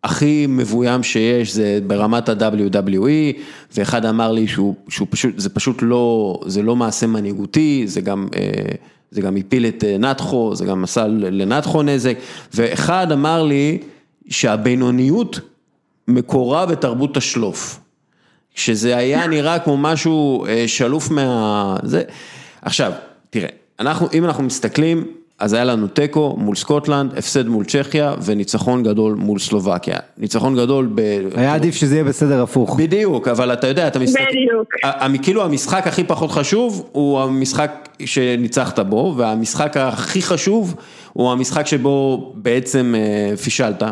הכי 0.04 0.46
מבוים 0.50 1.04
שיש, 1.04 1.54
זה 1.54 1.80
ברמת 1.88 2.30
ה-WWE, 2.30 3.40
ואחד 3.78 4.06
אמר 4.06 4.32
לי 4.32 4.48
שהוא, 4.48 4.76
שהוא 4.90 5.08
פשוט, 5.12 5.40
זה 5.40 5.50
פשוט 5.50 5.78
לא, 5.82 6.40
זה 6.46 6.62
לא 6.62 6.76
מעשה 6.76 7.08
מנהיגותי, 7.08 7.84
זה 7.86 8.02
גם, 8.02 8.28
אה, 8.36 8.76
זה 9.12 9.22
גם 9.22 9.38
הפיל 9.38 9.66
את 9.66 9.84
אה, 9.84 9.98
נתחו, 9.98 10.56
זה 10.56 10.66
גם 10.66 10.84
עשה 10.84 11.08
לנתחו 11.08 11.84
נזק, 11.84 12.18
ואחד 12.54 13.12
אמר 13.12 13.44
לי 13.44 13.78
שהבינוניות 14.30 15.40
מקורה 16.08 16.66
בתרבות 16.66 17.18
השלוף. 17.18 17.80
שזה 18.56 18.98
היה 18.98 19.28
נראה 19.28 19.60
כמו 19.60 19.78
משהו 19.78 20.46
אה, 20.46 20.68
שלוף 20.68 21.12
מה... 21.12 21.76
זה. 21.84 22.02
עכשיו, 22.62 22.92
תראה, 23.30 23.50
אנחנו, 23.80 24.08
אם 24.14 24.26
אנחנו 24.26 24.44
מסתכלים, 24.44 25.06
אז 25.40 25.54
היה 25.54 25.64
לנו 25.64 25.88
תיקו 25.88 26.36
מול 26.40 26.56
סקוטלנד, 26.56 27.18
הפסד 27.18 27.48
מול 27.48 27.66
צ'כיה 27.66 28.14
וניצחון 28.26 28.84
גדול 28.84 29.14
מול 29.14 29.40
סלובקיה. 29.40 29.98
ניצחון 30.18 30.56
גדול 30.56 30.90
ב... 30.96 31.02
היה 31.36 31.54
עדיף 31.54 31.76
שזה 31.76 31.96
יהיה 31.96 32.04
בסדר 32.04 32.42
הפוך. 32.42 32.76
בדיוק, 32.80 33.28
אבל 33.28 33.54
אתה 33.54 33.68
יודע, 33.68 33.88
אתה 33.88 34.00
מסתכל... 34.00 34.24
בדיוק. 34.30 35.24
כאילו 35.24 35.44
המשחק 35.44 35.88
הכי 35.88 36.04
פחות 36.04 36.32
חשוב 36.32 36.90
הוא 36.92 37.22
המשחק 37.22 37.90
שניצחת 38.06 38.80
בו, 38.80 39.14
והמשחק 39.18 39.78
הכי 39.78 40.22
חשוב 40.22 40.76
הוא 41.14 41.32
המשחק 41.32 41.68
שבו 41.68 42.32
בעצם 42.36 42.96
אה, 42.98 43.38
פישלת. 43.38 43.84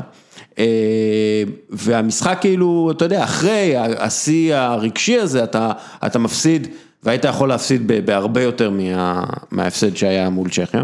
אה, 0.59 1.43
והמשחק 1.69 2.37
כאילו, 2.41 2.91
אתה 2.91 3.05
יודע, 3.05 3.23
אחרי 3.23 3.73
השיא 3.77 4.55
הרגשי 4.55 5.17
הזה, 5.17 5.43
אתה, 5.43 5.71
אתה 6.05 6.19
מפסיד, 6.19 6.67
והיית 7.03 7.25
יכול 7.25 7.49
להפסיד 7.49 7.91
בהרבה 8.05 8.41
יותר 8.41 8.69
מה, 8.69 9.23
מההפסד 9.51 9.95
שהיה 9.95 10.29
מול 10.29 10.49
צ'כיה. 10.49 10.83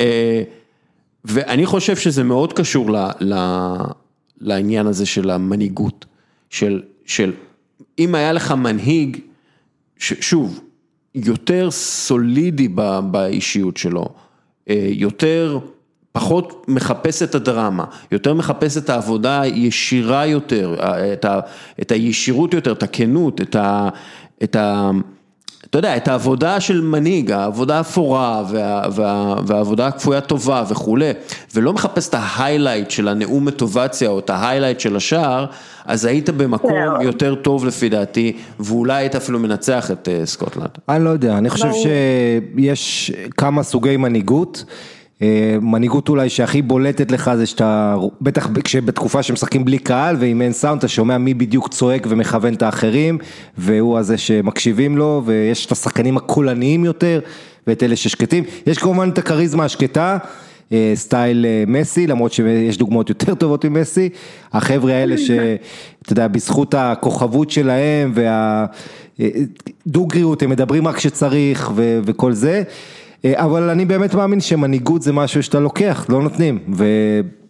אה, 0.00 0.42
ואני 1.24 1.66
חושב 1.66 1.96
שזה 1.96 2.24
מאוד 2.24 2.52
קשור 2.52 2.90
ל, 2.90 2.96
ל, 3.20 3.34
לעניין 4.40 4.86
הזה 4.86 5.06
של 5.06 5.30
המנהיגות, 5.30 6.04
של, 6.50 6.82
של 7.06 7.32
אם 7.98 8.14
היה 8.14 8.32
לך 8.32 8.52
מנהיג 8.52 9.18
שוב, 9.98 10.60
יותר 11.14 11.70
סולידי 11.70 12.68
באישיות 13.10 13.76
שלו, 13.76 14.08
אה, 14.70 14.86
יותר, 14.90 15.58
פחות 16.12 16.64
מחפש 16.68 17.22
את 17.22 17.34
הדרמה, 17.34 17.84
יותר 18.12 18.34
מחפש 18.34 18.76
את 18.76 18.90
העבודה 18.90 19.40
הישירה 19.40 20.26
יותר, 20.26 20.76
את, 21.12 21.24
ה, 21.24 21.40
את 21.82 21.92
הישירות 21.92 22.54
יותר, 22.54 22.72
את 22.72 22.82
הכנות, 22.82 23.40
את 23.40 23.56
ה... 23.56 23.88
את 24.42 24.56
ה 24.56 24.90
אתה 25.70 25.78
יודע, 25.78 25.96
את 25.96 26.08
העבודה 26.08 26.60
של 26.60 26.80
מנהיג, 26.80 27.30
העבודה 27.30 27.76
האפורה 27.76 28.44
וה, 28.50 28.82
וה, 28.92 29.34
והעבודה 29.46 29.86
הכפויה 29.86 30.20
טובה 30.20 30.64
וכולי, 30.68 31.10
ולא 31.54 31.72
מחפש 31.72 32.08
את 32.08 32.14
ההיילייט 32.14 32.90
של 32.90 33.08
הנאום 33.08 33.44
מוטיבציה 33.44 34.08
או 34.08 34.18
את 34.18 34.30
ההיילייט 34.30 34.80
של 34.80 34.96
השער, 34.96 35.46
אז 35.84 36.04
היית 36.04 36.30
במקום 36.30 36.72
יותר 37.00 37.34
טוב 37.34 37.66
לפי 37.66 37.88
דעתי, 37.88 38.36
ואולי 38.60 38.94
היית 38.94 39.14
אפילו 39.14 39.38
מנצח 39.38 39.90
את 39.90 40.08
אה, 40.08 40.26
סקוטלנד. 40.26 40.70
אני 40.88 41.04
לא 41.04 41.10
יודע, 41.10 41.38
אני 41.38 41.50
חושב 41.50 41.70
שיש 41.72 43.12
כמה 43.36 43.62
סוגי 43.62 43.96
מנהיגות. 43.96 44.64
אה, 45.22 45.56
מנהיגות 45.60 46.08
אולי 46.08 46.28
שהכי 46.28 46.62
בולטת 46.62 47.10
לך 47.10 47.30
זה 47.36 47.46
שאתה, 47.46 47.96
בטח 48.20 48.48
כשבתקופה 48.64 49.22
שמשחקים 49.22 49.64
בלי 49.64 49.78
קהל 49.78 50.16
ואם 50.18 50.42
אין 50.42 50.52
סאונד 50.52 50.78
אתה 50.78 50.88
שומע 50.88 51.18
מי 51.18 51.34
בדיוק 51.34 51.68
צועק 51.68 52.06
ומכוון 52.10 52.54
את 52.54 52.62
האחרים 52.62 53.18
והוא 53.58 53.98
הזה 53.98 54.18
שמקשיבים 54.18 54.96
לו 54.96 55.22
ויש 55.24 55.66
את 55.66 55.72
השחקנים 55.72 56.16
הקולניים 56.16 56.84
יותר 56.84 57.20
ואת 57.66 57.82
אלה 57.82 57.96
ששקטים, 57.96 58.44
יש 58.66 58.78
כמובן 58.78 59.08
את 59.08 59.18
הכריזמה 59.18 59.64
השקטה 59.64 60.18
אה, 60.72 60.92
סטייל 60.94 61.46
אה, 61.46 61.64
מסי, 61.66 62.06
למרות 62.06 62.32
שיש 62.32 62.78
דוגמאות 62.78 63.08
יותר 63.08 63.34
טובות 63.34 63.64
ממסי, 63.64 64.08
החבר'ה 64.52 64.92
האלה 64.92 65.18
שאתה 65.18 66.12
יודע, 66.12 66.28
בזכות 66.28 66.74
הכוכבות 66.74 67.50
שלהם 67.50 68.12
והדוגריות, 69.86 70.42
הם 70.42 70.50
מדברים 70.50 70.88
רק 70.88 70.96
כשצריך 70.96 71.72
וכל 71.76 72.32
זה. 72.32 72.62
אה, 73.24 73.44
אבל 73.44 73.70
אני 73.70 73.84
באמת 73.84 74.14
מאמין 74.14 74.40
שמנהיגות 74.40 75.02
זה 75.02 75.12
משהו 75.12 75.42
שאתה 75.42 75.60
לוקח, 75.60 76.06
לא 76.08 76.22
נותנים, 76.22 76.58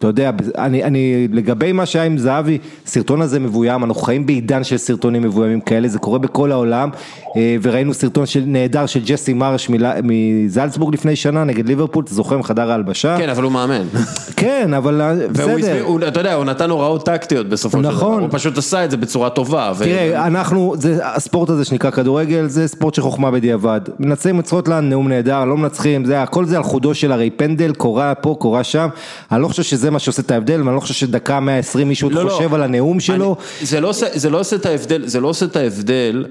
ואתה 0.07 0.23
יודע, 0.23 0.31
אני, 0.59 0.85
אני 0.85 1.29
לגבי 1.33 1.73
מה 1.73 1.87
שהיה 1.87 2.05
עם 2.05 2.19
זהבי, 2.19 2.59
סרטון 2.87 3.23
הזה 3.23 3.41
מבוים, 3.41 3.85
אנחנו 3.85 4.03
חיים 4.03 4.27
בעידן 4.27 4.65
של 4.65 4.77
סרטונים 4.77 5.23
מבוימים 5.23 5.61
כאלה, 5.61 5.89
זה 5.89 5.99
קורה 5.99 6.19
בכל 6.19 6.53
העולם, 6.53 6.91
אה, 7.37 7.57
וראינו 7.63 7.95
סרטון 7.95 8.27
של, 8.27 8.43
נהדר 8.47 8.87
של 8.87 9.01
ג'סי 9.05 9.33
מרש 9.33 9.71
מזלצבורג 10.03 10.95
לפני 10.95 11.17
שנה 11.17 11.45
נגד 11.45 11.69
ליברפול, 11.69 12.05
אתה 12.05 12.15
זוכר 12.15 12.39
מחדר 12.39 12.71
ההלבשה? 12.71 13.17
כן, 13.19 13.29
אבל 13.29 13.43
הוא 13.43 13.53
מאמן. 13.53 13.87
כן, 14.37 14.75
אבל 14.75 15.01
אה, 15.01 15.15
בסדר. 15.29 15.83
הוא, 15.83 16.01
אתה 16.09 16.21
יודע, 16.21 16.35
הוא 16.35 16.45
נתן 16.45 16.71
הוראות 16.71 17.07
טקטיות 17.07 17.49
בסופו 17.49 17.79
של 17.79 17.83
דבר, 17.85 17.93
נכון. 17.93 18.23
הוא 18.23 18.29
פשוט 18.33 18.59
עשה 18.59 18.85
את 18.85 18.91
זה 18.91 18.97
בצורה 18.97 19.31
טובה. 19.31 19.73
תראה, 19.79 20.27
אנחנו, 20.27 20.75
זה, 20.79 20.99
הספורט 21.03 21.51
הזה 21.51 21.65
שנקרא 21.65 21.91
כדורגל, 21.91 22.47
זה 22.47 22.69
ספורט 22.69 22.95
של 22.95 23.03
חוכמה 23.03 23.31
בדיעבד. 23.31 23.81
מנצחים 23.99 24.41
את 24.41 24.47
סקוטלנד, 24.47 24.91
נאום 24.91 25.09
נהדר, 25.09 25.45
לא 25.45 25.57
מנצחים, 25.57 26.05
זה 26.05 26.23
הכל 26.23 26.45
זה 26.45 26.57
על 26.57 26.63
חודו 26.63 26.95
של 26.95 27.13
הרי 27.13 27.31
פנדל, 27.31 27.73
קורה 27.73 28.15
פה, 28.15 28.37
קורה 28.39 28.65
שם, 28.65 28.89
אני 29.33 29.43
לא 29.43 29.49
חושב 29.49 29.63
שזה 29.63 29.91
מה 29.93 29.99
שעושה 29.99 30.23
את 30.23 30.31
ההבדל, 30.31 30.63
ואני 30.63 30.75
לא 30.75 30.81
חושב 30.81 30.95
שדקה 30.95 31.41
120 31.41 31.89
מישהו 31.89 32.11
לא, 32.11 32.25
לא. 32.25 32.31
חושב 32.31 32.51
לא. 32.51 32.55
על 32.55 32.63
הנאום 32.63 33.01
שלו. 33.01 33.37
אני, 33.61 33.67
זה, 33.67 33.81
לא 33.81 33.89
עושה, 33.89 34.07
זה 34.15 34.31
לא 34.31 34.41
עושה 34.41 34.57
את 34.57 34.67
ההבדל, 34.67 35.07
זה 35.07 35.21
לא 35.21 35.29
עושה 35.29 35.47
את 35.47 35.57
ההבדל, 35.57 36.25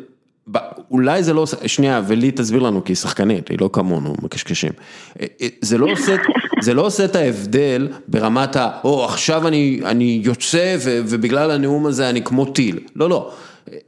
אולי 0.92 1.24
זה 1.24 1.34
לא 1.34 1.42
עושה, 1.42 1.68
שנייה, 1.68 2.02
ולי 2.08 2.32
תסביר 2.32 2.62
לנו, 2.62 2.84
כי 2.84 2.92
היא 2.92 2.98
שחקנית, 2.98 3.50
היא 3.50 3.58
לא 3.62 3.70
כמונו, 3.74 4.16
מקשקשים. 4.22 4.72
אה, 5.20 5.26
אה, 5.42 5.48
זה 5.62 5.78
לא 5.78 5.92
עושה, 5.92 6.16
זה 6.66 6.74
לא 6.74 6.82
עושה 6.86 7.06
את 7.06 7.16
ההבדל 7.16 7.88
ברמת 8.08 8.56
ה, 8.56 8.70
או 8.84 9.06
עכשיו 9.06 9.48
אני, 9.48 9.80
אני 9.86 10.22
יוצא 10.24 10.78
ו, 10.80 11.02
ובגלל 11.08 11.52
הנאום 11.52 11.86
הזה 11.86 12.10
אני 12.10 12.24
כמו 12.24 12.46
טיל. 12.46 12.80
לא, 12.96 13.10
לא. 13.10 13.32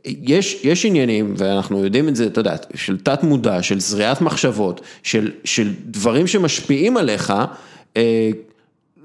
יש, 0.06 0.60
יש 0.64 0.86
עניינים, 0.86 1.34
ואנחנו 1.38 1.84
יודעים 1.84 2.10
את 2.10 2.16
זה, 2.16 2.26
אתה 2.26 2.40
יודע, 2.40 2.56
של 2.76 2.98
תת 2.98 3.24
מודע, 3.24 3.64
של 3.64 3.80
זריעת 3.80 4.22
מחשבות, 4.22 4.82
של, 5.04 5.32
של 5.44 5.74
דברים 5.86 6.28
שמשפיעים 6.28 6.98
עליך, 6.98 7.34
אה, 7.98 8.30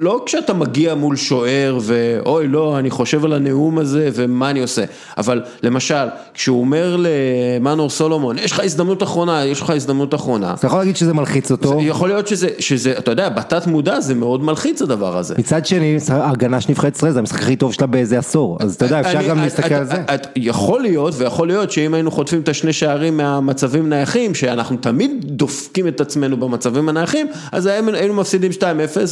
לא 0.00 0.22
כשאתה 0.26 0.54
מגיע 0.54 0.94
מול 0.94 1.16
שוער 1.16 1.78
ואוי 1.82 2.48
לא, 2.48 2.78
אני 2.78 2.90
חושב 2.90 3.24
על 3.24 3.32
הנאום 3.32 3.78
הזה 3.78 4.08
ומה 4.14 4.50
אני 4.50 4.62
עושה, 4.62 4.84
אבל 5.18 5.42
למשל, 5.62 6.06
כשהוא 6.34 6.60
אומר 6.60 6.96
למנור 6.98 7.90
סולומון, 7.90 8.38
יש 8.38 8.52
לך 8.52 8.60
הזדמנות 8.60 9.02
אחרונה, 9.02 9.44
יש 9.44 9.60
לך 9.60 9.70
הזדמנות 9.70 10.14
אחרונה. 10.14 10.54
אתה 10.54 10.66
יכול 10.66 10.78
להגיד 10.78 10.96
שזה 10.96 11.14
מלחיץ 11.14 11.50
אותו. 11.50 11.68
זה 11.68 11.74
יכול 11.80 12.08
להיות 12.08 12.28
שזה, 12.28 12.48
שזה, 12.58 12.94
אתה 12.98 13.10
יודע, 13.10 13.28
בתת 13.28 13.66
מודע 13.66 14.00
זה 14.00 14.14
מאוד 14.14 14.42
מלחיץ 14.42 14.82
הדבר 14.82 15.16
הזה. 15.16 15.34
מצד 15.38 15.66
שני, 15.66 15.98
ההגנה 16.08 16.60
של 16.60 16.70
נבחרת 16.70 16.96
ישראל 16.96 17.12
זה 17.12 17.18
המשחק 17.18 17.42
הכי 17.42 17.56
טוב 17.56 17.72
שלה 17.72 17.86
באיזה 17.86 18.18
עשור, 18.18 18.58
אז 18.60 18.74
אתה 18.74 18.84
יודע, 18.84 19.00
אפשר 19.00 19.18
אני, 19.18 19.28
גם 19.28 19.38
להסתכל 19.38 19.74
על 19.74 19.84
זה. 19.84 19.94
את, 20.14 20.26
יכול 20.36 20.82
להיות, 20.82 21.14
ויכול 21.16 21.48
להיות 21.48 21.70
שאם 21.70 21.94
היינו 21.94 22.10
חוטפים 22.10 22.40
את 22.40 22.48
השני 22.48 22.72
שערים 22.72 23.16
מהמצבים 23.16 23.88
נייחים, 23.88 24.34
שאנחנו 24.34 24.76
תמיד 24.76 25.10
דופקים 25.24 25.88
את 25.88 26.00
עצמנו 26.00 26.36
במצבים 26.36 26.88
הנייחים, 26.88 27.26
אז 27.52 27.66
היינו 27.66 28.14
מפסידים 28.14 28.50
2-0 28.52 28.62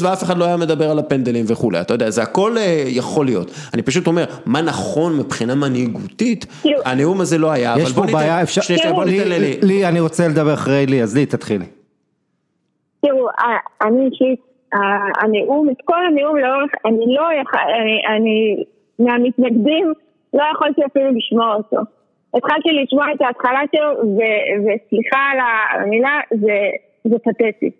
ואף 0.02 0.22
אחד 0.22 0.38
לא 0.38 0.44
היה 0.44 0.56
מדבר. 0.56 0.75
לדבר 0.76 0.90
על 0.90 0.98
הפנדלים 0.98 1.44
וכולי, 1.48 1.80
אתה 1.80 1.94
יודע, 1.94 2.10
זה 2.10 2.22
הכל 2.22 2.58
אה, 2.58 2.82
יכול 2.86 3.26
להיות. 3.26 3.50
אני 3.74 3.82
פשוט 3.82 4.06
אומר, 4.06 4.24
מה 4.46 4.62
נכון 4.62 5.16
מבחינה 5.18 5.54
מנהיגותית, 5.54 6.46
כאילו- 6.62 6.80
הנאום 6.84 7.20
הזה 7.20 7.38
לא 7.38 7.50
היה, 7.50 7.74
אבל 7.74 7.82
בוא 7.82 8.06
ניתן, 8.06 8.38
אפשר, 8.42 8.60
שנייה, 8.60 8.92
בוא 8.92 9.04
ניתן 9.04 9.28
ללי. 9.28 9.58
לי, 9.62 9.86
אני 9.88 10.00
רוצה 10.00 10.28
לדבר 10.28 10.54
אחרי 10.54 10.86
לי, 10.86 11.02
אז 11.02 11.16
לי, 11.16 11.26
תתחילי. 11.26 11.64
תראו, 13.00 13.26
אני 13.82 14.06
אישית, 14.06 14.40
הנאום, 15.22 15.70
את 15.70 15.76
כל 15.84 16.06
הנאום 16.06 16.36
לאורך, 16.36 16.70
אני 16.84 17.14
לא 17.14 17.26
יכול, 17.42 17.60
אני 18.16 18.64
מהמתנגדים, 18.98 19.92
לא 20.34 20.42
יכולתי 20.54 20.80
אפילו 20.86 21.10
לשמוע 21.10 21.54
אותו. 21.54 21.76
התחלתי 22.34 22.68
לשמוע 22.82 23.06
את 23.14 23.20
ההתחלה 23.20 23.60
שלו, 23.76 24.12
וסליחה 24.64 25.18
על 25.32 25.38
המילה, 25.80 26.20
זה 27.04 27.16
פתטי. 27.24 27.70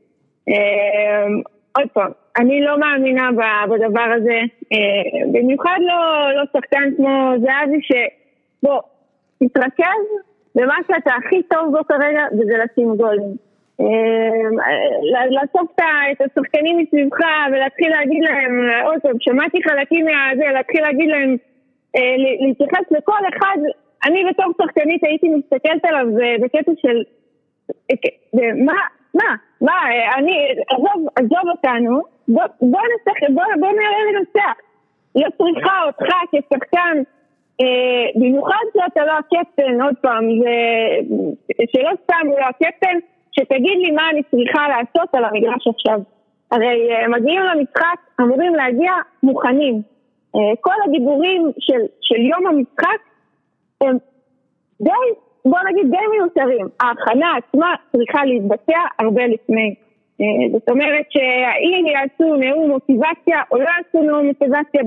עוד 1.76 1.88
פעם, 1.92 2.10
אני 2.38 2.60
לא 2.60 2.78
מאמינה 2.78 3.28
בדבר 3.70 4.08
הזה, 4.16 4.40
אה, 4.72 5.18
במיוחד 5.32 5.78
לא, 5.80 6.32
לא 6.34 6.42
שחקן 6.52 6.88
כמו 6.96 7.32
זהבי 7.38 7.80
שבוא, 7.82 8.80
תתרכז 9.38 10.04
במה 10.54 10.74
שאתה 10.86 11.10
הכי 11.14 11.42
טוב 11.42 11.70
בו 11.70 11.84
כרגע 11.88 12.22
וזה 12.32 12.54
לשים 12.64 12.96
גולים. 12.96 13.36
אה, 13.80 15.26
לאסוף 15.30 15.70
את 16.12 16.20
השחקנים 16.20 16.78
מסביבך 16.78 17.18
ולהתחיל 17.52 17.90
להגיד 17.90 18.22
להם, 18.22 18.70
עוד 18.84 19.02
פעם, 19.02 19.16
שמעתי 19.20 19.58
חלקים 19.62 20.04
מהזה, 20.04 20.52
להתחיל 20.52 20.82
להגיד 20.82 21.08
להם, 21.08 21.36
אה, 21.96 22.14
להתייחס 22.40 22.90
לכל 22.90 23.20
אחד, 23.36 23.56
אני 24.06 24.24
בתור 24.30 24.46
שחקנית 24.62 25.04
הייתי 25.04 25.28
מסתכלת 25.28 25.84
עליו 25.84 26.06
בקטע 26.42 26.72
של 26.82 27.02
מה, 28.64 28.74
מה, 29.14 29.34
מה, 29.60 29.72
אני, 30.18 30.32
עזוב, 30.68 31.08
עזוב 31.16 31.48
אותנו, 31.50 32.02
בוא, 32.28 32.42
בוא 32.60 32.80
בוא, 33.34 33.44
בוא 33.60 33.68
נראה 33.68 34.12
לנצח. 34.12 34.60
לא 35.14 35.28
צריכה 35.38 35.82
אותך 35.86 36.14
כשחקן, 36.32 37.02
אה, 37.60 38.06
במיוחד 38.14 38.64
שאתה 38.72 39.04
לא 39.04 39.12
הקפטן, 39.12 39.80
עוד 39.82 39.94
פעם, 40.00 40.24
שלא 41.72 41.90
סתם 42.04 42.26
הוא 42.26 42.38
לא 42.38 42.44
הקפטן, 42.44 42.98
שתגיד 43.32 43.78
לי 43.78 43.90
מה 43.90 44.10
אני 44.10 44.22
צריכה 44.22 44.68
לעשות 44.68 45.14
על 45.14 45.24
המגרש 45.24 45.66
עכשיו. 45.66 46.00
הרי 46.52 46.92
אה, 46.92 47.08
מגיעים 47.08 47.42
למשחק, 47.42 47.96
אמורים 48.20 48.54
להגיע 48.54 48.92
מוכנים. 49.22 49.82
אה, 50.34 50.40
כל 50.60 50.74
הדיבורים 50.84 51.42
של 52.00 52.20
יום 52.20 52.46
המשחק 52.46 52.98
הם 53.80 53.96
די, 54.80 54.90
בוא 55.50 55.58
נגיד 55.70 55.90
די 55.90 56.06
מיותרים. 56.10 56.66
ההכנה 56.80 57.32
עצמה 57.36 57.74
צריכה 57.92 58.24
להתבצע 58.24 58.78
הרבה 58.98 59.26
לפני. 59.26 59.74
אה, 60.20 60.48
זאת 60.52 60.68
אומרת 60.68 61.06
שהאם 61.10 61.86
יעשו 61.86 62.36
נאום 62.36 62.70
מוטיבציה 62.70 63.42
או 63.50 63.58
לא 63.58 63.64
יעשו 63.64 64.02
נאום 64.06 64.26
מוטיבציה 64.26 64.82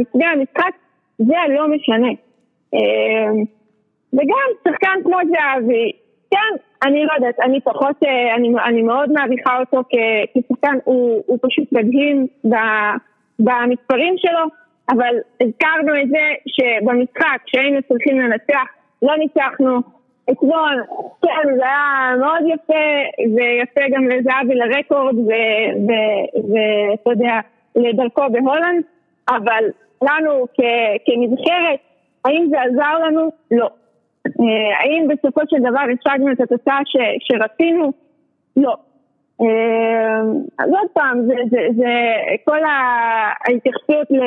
לפני 0.00 0.24
המשחק, 0.24 0.72
זה 1.18 1.36
לא 1.48 1.68
משנה. 1.68 2.12
אה, 2.74 3.32
וגם 4.12 4.48
שחקן 4.64 5.02
כמו 5.04 5.16
זהבי, 5.30 5.92
כן, 6.30 6.56
אני 6.86 7.04
לא 7.04 7.12
יודעת, 7.14 7.40
אני 7.40 7.60
פחות, 7.60 7.96
אה, 8.06 8.34
אני, 8.34 8.52
אני 8.64 8.82
מאוד 8.82 9.12
מעריכה 9.12 9.58
אותו 9.58 9.82
כשחקן, 9.88 10.76
הוא, 10.84 11.22
הוא 11.26 11.38
פשוט 11.42 11.72
מדהים 11.72 12.26
במספרים 13.38 14.14
שלו, 14.16 14.44
אבל 14.90 15.16
הזכרנו 15.40 16.02
את 16.02 16.08
זה 16.08 16.24
שבמשחק 16.46 17.38
שהיינו 17.46 17.78
צריכים 17.88 18.20
לנצח, 18.20 18.81
לא 19.02 19.16
ניצחנו, 19.16 19.78
אתמול, 20.30 20.84
כן, 21.22 21.56
זה 21.56 21.64
היה 21.64 22.16
מאוד 22.20 22.42
יפה, 22.46 22.84
ויפה 23.36 23.80
גם 23.92 24.08
לזהבי 24.08 24.54
לרקורד, 24.54 25.14
ואתה 26.34 27.10
יודע, 27.10 27.40
לדרכו 27.76 28.22
בהולנד, 28.32 28.84
אבל 29.28 29.64
לנו 30.02 30.46
כנבחרת, 31.04 31.78
האם 32.24 32.46
זה 32.50 32.56
עזר 32.60 33.06
לנו? 33.06 33.30
לא. 33.50 33.68
אה, 34.26 34.78
האם 34.80 35.08
בסופו 35.08 35.40
של 35.50 35.56
דבר 35.58 35.80
השגנו 35.80 36.32
את 36.32 36.40
התוצאה 36.40 36.78
שרצינו? 37.18 37.92
לא. 38.56 38.74
אה, 39.40 40.20
אז 40.58 40.68
עוד 40.68 40.88
פעם, 40.92 41.22
זה, 41.22 41.34
זה, 41.50 41.58
זה 41.76 41.92
כל 42.44 42.58
ההתייחסות 43.44 44.10
ל... 44.10 44.22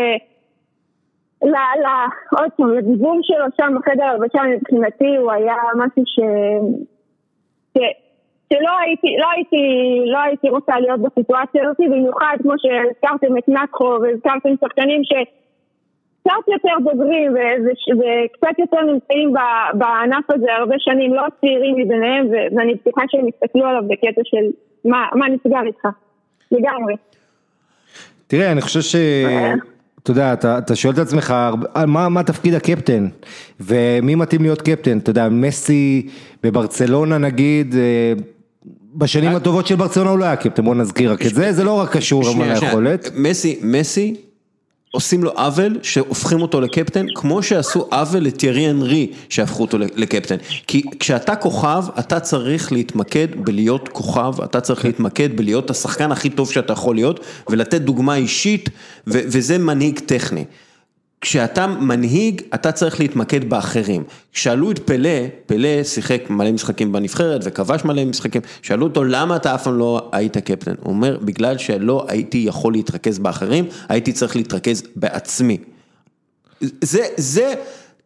עוד 2.39 2.51
פעם, 2.57 2.73
לדיבור 2.73 3.19
שלו 3.23 3.45
שם 3.57 3.73
בחדר 3.79 4.03
הלבשה 4.03 4.41
מבחינתי 4.43 5.15
הוא 5.15 5.31
היה 5.31 5.55
משהו 5.75 6.03
ש... 6.05 6.19
ש- 7.77 8.05
שלא 8.53 8.79
הייתי, 8.85 9.07
לא 9.19 9.27
הייתי, 9.35 9.61
לא 10.11 10.19
הייתי 10.19 10.49
רוצה 10.49 10.79
להיות 10.79 10.99
בסיטואציה 11.01 11.63
הזאת, 11.63 11.77
במיוחד 11.79 12.37
כמו 12.41 12.53
שהזכרתם 12.57 13.37
את 13.37 13.47
נקרו 13.47 13.97
והזכרתם 14.01 14.49
שחקנים 14.61 15.01
שקצת 15.03 16.47
יותר 16.47 16.75
בוגרים 16.83 17.33
וקצת 17.33 18.59
יותר 18.59 18.81
נמצאים 18.81 19.33
ב- 19.33 19.77
בענף 19.77 20.29
הזה 20.29 20.53
הרבה 20.59 20.75
שנים, 20.79 21.13
לא 21.13 21.23
צעירים 21.41 21.75
מביניהם, 21.77 22.25
ו- 22.25 22.55
ואני 22.57 22.73
בטוחה 22.73 23.01
שהם 23.07 23.27
יסתכלו 23.27 23.65
עליו 23.65 23.83
בקטע 23.87 24.21
של 24.23 24.45
מה, 24.85 25.05
מה 25.13 25.25
נסגר 25.29 25.61
איתך, 25.65 25.87
לגמרי. 26.51 26.95
תראה, 28.27 28.51
אני 28.51 28.61
חושב 28.61 28.81
ש... 28.81 28.95
אתה 30.05 30.11
יודע, 30.11 30.33
אתה, 30.33 30.57
אתה 30.57 30.75
שואל 30.75 30.93
את 30.93 30.99
עצמך, 30.99 31.33
מה, 31.87 32.09
מה 32.09 32.23
תפקיד 32.23 32.53
הקפטן, 32.53 33.07
ומי 33.59 34.15
מתאים 34.15 34.41
להיות 34.41 34.61
קפטן, 34.61 34.97
אתה 34.97 35.09
יודע, 35.09 35.29
מסי 35.29 36.07
בברצלונה 36.43 37.17
נגיד, 37.17 37.75
אה, 37.75 38.13
בשנים 38.95 39.35
הטובות 39.35 39.67
של 39.67 39.75
ברצלונה 39.75 40.09
הוא 40.09 40.19
לא 40.19 40.25
היה 40.25 40.35
קפטן, 40.35 40.65
בוא 40.65 40.75
נזכיר 40.75 41.11
רק 41.11 41.25
את 41.25 41.35
זה, 41.35 41.53
זה 41.53 41.63
לא 41.63 41.73
רק 41.73 41.97
קשור 41.97 42.23
שנייה. 42.23 42.59
ליכולת. 42.59 43.09
מסי, 43.15 43.59
מסי, 43.61 44.15
עושים 44.95 45.23
לו 45.23 45.31
עוול 45.31 45.79
שהופכים 45.83 46.41
אותו 46.41 46.61
לקפטן, 46.61 47.05
כמו 47.15 47.43
שעשו 47.43 47.87
עוול 47.91 48.23
לטיירי 48.23 48.69
אנרי 48.69 49.11
שהפכו 49.29 49.61
אותו 49.61 49.77
לקפטן. 49.77 50.35
כי 50.67 50.83
כשאתה 50.99 51.35
כוכב, 51.35 51.83
אתה 51.99 52.19
צריך 52.19 52.71
להתמקד 52.71 53.27
בלהיות 53.37 53.89
כוכב, 53.89 54.41
אתה 54.43 54.61
צריך 54.61 54.85
להתמקד 54.85 55.37
בלהיות 55.37 55.69
השחקן 55.69 56.11
הכי 56.11 56.29
טוב 56.29 56.51
שאתה 56.51 56.73
יכול 56.73 56.95
להיות, 56.95 57.19
ולתת 57.49 57.81
דוגמה 57.81 58.15
אישית, 58.15 58.69
ו- 59.07 59.21
וזה 59.25 59.57
מנהיג 59.57 59.99
טכני. 59.99 60.45
כשאתה 61.25 61.67
מנהיג, 61.67 62.41
אתה 62.53 62.71
צריך 62.71 62.99
להתמקד 62.99 63.49
באחרים. 63.49 64.03
שאלו 64.31 64.71
את 64.71 64.79
פלא, 64.79 65.09
פלא 65.45 65.83
שיחק 65.83 66.29
מלא 66.29 66.51
משחקים 66.51 66.91
בנבחרת 66.91 67.41
וכבש 67.43 67.85
מלא 67.85 68.05
משחקים, 68.05 68.41
שאלו 68.61 68.85
אותו 68.85 69.03
למה 69.03 69.35
אתה 69.35 69.55
אף 69.55 69.63
פעם 69.63 69.77
לא 69.77 70.09
היית 70.11 70.37
קפטן? 70.37 70.73
הוא 70.83 70.93
אומר, 70.93 71.17
בגלל 71.21 71.57
שלא 71.57 72.05
הייתי 72.07 72.37
יכול 72.37 72.73
להתרכז 72.73 73.19
באחרים, 73.19 73.65
הייתי 73.89 74.13
צריך 74.13 74.35
להתרכז 74.35 74.83
בעצמי. 74.95 75.57
זה, 76.61 77.05
זה, 77.17 77.53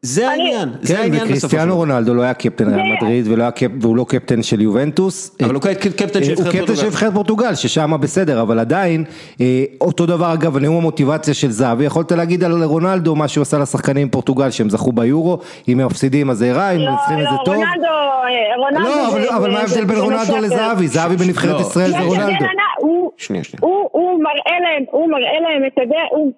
זה 0.02 0.30
העניין, 0.30 0.70
זה 0.82 0.94
כן, 0.94 1.00
העניין 1.02 1.12
בסופו 1.14 1.28
של 1.28 1.36
וקריסטיאנו 1.38 1.66
דבר. 1.66 1.76
רונלדו 1.76 2.14
לא 2.14 2.22
היה 2.22 2.34
קפטן 2.34 2.74
ריאל 2.74 2.96
מדריד 2.98 3.26
ולא 3.28 3.44
היה 3.44 3.52
קפ- 3.52 3.82
והוא 3.82 3.98
לא 3.98 4.06
קפטן 4.10 4.44
של 4.44 4.62
יובנטוס. 4.62 5.38
אבל 5.44 5.54
הוא 5.54 5.62
קפטן 5.62 6.24
של 6.24 6.34
הוא 6.34 6.42
נבחרת 6.42 6.52
קפטן 6.52 6.66
של 6.66 6.66
פורטוגל. 6.66 6.88
נבחרת 6.88 7.14
פורטוגל, 7.14 7.56
ששם 7.56 7.92
בסדר, 8.02 8.42
אבל 8.42 8.60
עדיין, 8.60 9.04
אה, 9.42 9.46
אותו 9.82 10.06
דבר 10.06 10.34
אגב, 10.34 10.58
נאום 10.58 10.76
המוטיבציה 10.78 11.34
של 11.34 11.50
זהבי, 11.50 11.86
יכולת 11.86 12.12
להגיד 12.12 12.44
על 12.44 12.64
רונלדו 12.64 13.16
מה 13.16 13.28
שהוא 13.28 13.42
עשה 13.42 13.58
לשחקנים 13.58 14.10
פורטוגל 14.10 14.50
שהם 14.50 14.70
זכו 14.70 14.92
ביורו, 14.92 15.38
אם 15.68 15.80
הם 15.80 15.86
מפסידים 15.86 16.30
אז 16.30 16.38
זה 16.38 16.52
רע, 16.52 16.72
אם 16.72 16.80
לא, 16.80 16.92
מנצחים 16.92 17.18
את 17.20 17.24
זה 17.24 17.36
לא, 17.40 17.44
טוב. 17.46 17.56
רונלדו, 17.56 17.86
אה, 17.86 18.58
רונלדו... 18.58 18.90
לא, 18.90 19.08
אבל- 19.12 19.22
זה- 19.22 19.36
אבל 19.36 19.44
זה- 19.44 19.50
מה 19.50 19.60
ההבדל 19.60 19.74
זה- 19.74 19.86
בין 19.86 19.96
זה 19.96 20.02
רונלדו. 20.02 20.38
לזהבי? 20.42 20.88
זהבי 20.88 21.16
בנבחרת 21.16 21.56
לא. 21.56 21.60
ישראל 21.60 21.86
יש 21.90 21.92
זה 21.96 22.00
רונלדו. 22.00 22.46
הוא- 22.80 23.12
שנייה, 23.18 23.44
שנייה. 23.44 23.60
הוא- 23.62 23.90
הוא 23.92 24.02
הוא 24.12 24.24
מראה 24.24 24.58
להם, 24.64 24.84
הוא 24.92 25.10
מראה 25.12 25.40
להם 25.46 25.62
את 25.68 25.78
הדרך, 25.78 26.10
הוא- 26.12 26.32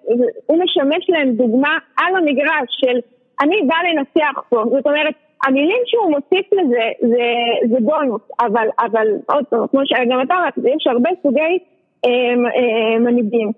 הוא 0.46 0.58
משמש 0.64 1.06
להם 1.10 1.32
דוגמה 1.32 1.70
על 1.98 2.16
המגרש 2.18 2.68
של 2.82 2.98
אני 3.42 3.56
בא 3.68 3.76
לנצח 3.90 4.42
פה, 4.50 4.64
זאת 4.72 4.86
אומרת, 4.86 5.14
המילים 5.46 5.82
שהוא 5.86 6.12
מוסיף 6.12 6.54
לזה 6.54 6.90
זה, 7.02 7.24
זה 7.70 7.78
בונוס, 7.82 8.22
אבל, 8.40 8.68
אבל 8.80 9.08
עוד 9.28 9.46
פעם, 9.50 9.68
כמו 9.68 9.82
שגם 9.86 10.22
אתה 10.22 10.34
אמרת, 10.34 10.58
יש 10.58 10.88
הרבה 10.88 11.10
סוגי 11.24 11.60
אה, 12.06 12.10
אה, 12.56 13.00
מנהיגים. 13.00 13.52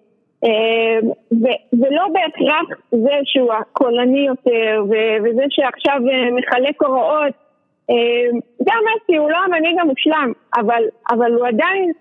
ו- 1.32 1.78
ולא 1.82 2.08
בהכרח 2.14 2.80
זה 2.92 3.20
שהוא 3.24 3.54
הקולני 3.54 4.26
יותר, 4.26 4.84
וזה 5.24 5.44
שעכשיו 5.50 6.02
אה, 6.12 6.32
מחלק 6.32 6.84
הוראות. 6.84 7.34
גם 8.68 8.78
מסי 8.86 9.18
הוא 9.18 9.30
לא 9.30 9.38
המנהיג 9.38 9.80
המושלם, 9.80 10.32
אבל, 10.58 10.84
אבל 11.12 11.34
הוא 11.34 11.48
עדיין 11.48 11.92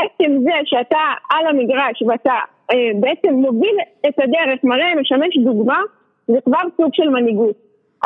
עצם 0.00 0.38
זה 0.42 0.52
שאתה 0.64 0.98
על 1.30 1.46
המגרש 1.46 2.02
ואתה 2.06 2.34
אה, 2.72 2.90
בעצם 3.00 3.34
מוביל 3.34 3.76
את 4.08 4.18
הדרך, 4.18 4.64
מראה, 4.64 4.94
משמש 5.00 5.36
דוגמה, 5.44 5.80
זה 6.28 6.38
כבר 6.44 6.58
סוג 6.76 6.90
של 6.92 7.08
מנהיגות. 7.08 7.56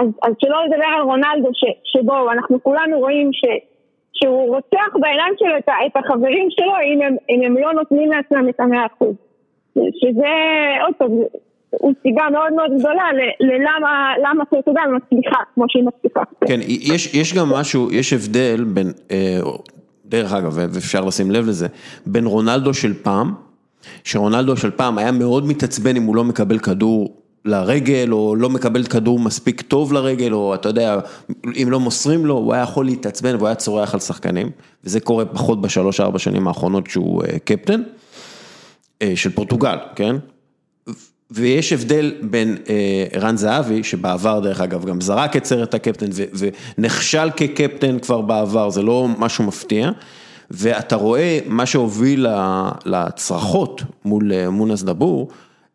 אז, 0.00 0.08
אז 0.22 0.32
שלא 0.38 0.64
לדבר 0.64 0.86
על 0.96 1.02
רונלדו, 1.02 1.48
ש, 1.52 1.64
שבו 1.84 2.32
אנחנו 2.32 2.62
כולנו 2.62 2.98
רואים 2.98 3.30
ש, 3.32 3.44
שהוא 4.12 4.54
רוצח 4.54 4.96
בעיניים 5.00 5.34
שלו 5.38 5.58
את, 5.58 5.68
את 5.86 5.96
החברים 5.96 6.48
שלו 6.50 6.72
אם 6.92 7.02
הם, 7.02 7.16
אם 7.30 7.42
הם 7.42 7.56
לא 7.56 7.72
נותנים 7.72 8.10
לעצמם 8.10 8.48
את 8.48 8.60
המאה 8.60 8.86
אחוז. 8.86 9.14
שזה, 9.74 10.32
עוד 10.86 10.94
פעם, 10.98 11.10
הוא 11.70 11.92
סיבה 12.02 12.22
מאוד 12.32 12.52
מאוד 12.52 12.78
גדולה 12.78 13.04
ללמה 13.40 14.12
למה 14.22 14.44
פורטוגל 14.44 14.86
מצליחה 14.96 15.38
כמו 15.54 15.64
שהיא 15.68 15.84
מצליחה. 15.84 16.20
כן, 16.46 16.60
יש, 16.94 17.14
יש 17.14 17.34
גם 17.34 17.48
משהו, 17.48 17.92
יש 17.92 18.12
הבדל 18.12 18.64
בין, 18.64 18.86
אה, 19.10 19.40
דרך 20.04 20.32
אגב, 20.32 20.52
ואפשר 20.54 21.04
לשים 21.04 21.30
לב 21.30 21.46
לזה, 21.46 21.66
בין 22.06 22.26
רונלדו 22.26 22.74
של 22.74 22.94
פעם, 22.94 23.34
שרונלדו 24.04 24.56
של 24.56 24.70
פעם 24.70 24.98
היה 24.98 25.12
מאוד 25.12 25.46
מתעצבן 25.46 25.96
אם 25.96 26.02
הוא 26.02 26.16
לא 26.16 26.24
מקבל 26.24 26.58
כדור 26.58 27.16
לרגל, 27.46 28.08
או 28.12 28.36
לא 28.36 28.50
מקבל 28.50 28.84
כדור 28.84 29.18
מספיק 29.18 29.60
טוב 29.60 29.92
לרגל, 29.92 30.32
או 30.32 30.54
אתה 30.54 30.68
יודע, 30.68 30.98
אם 31.62 31.68
לא 31.70 31.80
מוסרים 31.80 32.26
לו, 32.26 32.34
הוא 32.34 32.54
היה 32.54 32.62
יכול 32.62 32.84
להתעצבן 32.84 33.36
והוא 33.36 33.46
היה 33.46 33.54
צורח 33.54 33.94
על 33.94 34.00
שחקנים, 34.00 34.50
וזה 34.84 35.00
קורה 35.00 35.24
פחות 35.24 35.60
בשלוש-ארבע 35.60 36.18
שנים 36.18 36.48
האחרונות 36.48 36.90
שהוא 36.90 37.22
אה, 37.24 37.38
קפטן, 37.38 37.82
אה, 39.02 39.12
של 39.16 39.30
פורטוגל, 39.30 39.76
כן? 39.94 40.16
ויש 41.30 41.72
הבדל 41.72 42.14
בין 42.22 42.56
אה, 42.68 43.06
ערן 43.12 43.36
זהבי, 43.36 43.84
שבעבר 43.84 44.40
דרך 44.40 44.60
אגב 44.60 44.84
גם 44.84 45.00
זרק 45.00 45.36
את 45.36 45.44
סרט 45.44 45.74
הקפטן 45.74 46.06
ו- 46.12 46.48
ונכשל 46.78 47.30
כקפטן 47.36 47.98
כבר 47.98 48.20
בעבר, 48.20 48.70
זה 48.70 48.82
לא 48.82 49.08
משהו 49.18 49.44
מפתיע, 49.44 49.90
ואתה 50.50 50.96
רואה 50.96 51.38
מה 51.46 51.66
שהוביל 51.66 52.26
לצרחות 52.84 53.82
מול 54.04 54.32
אה, 54.32 54.50
מונס 54.50 54.82
דבור, 54.82 55.28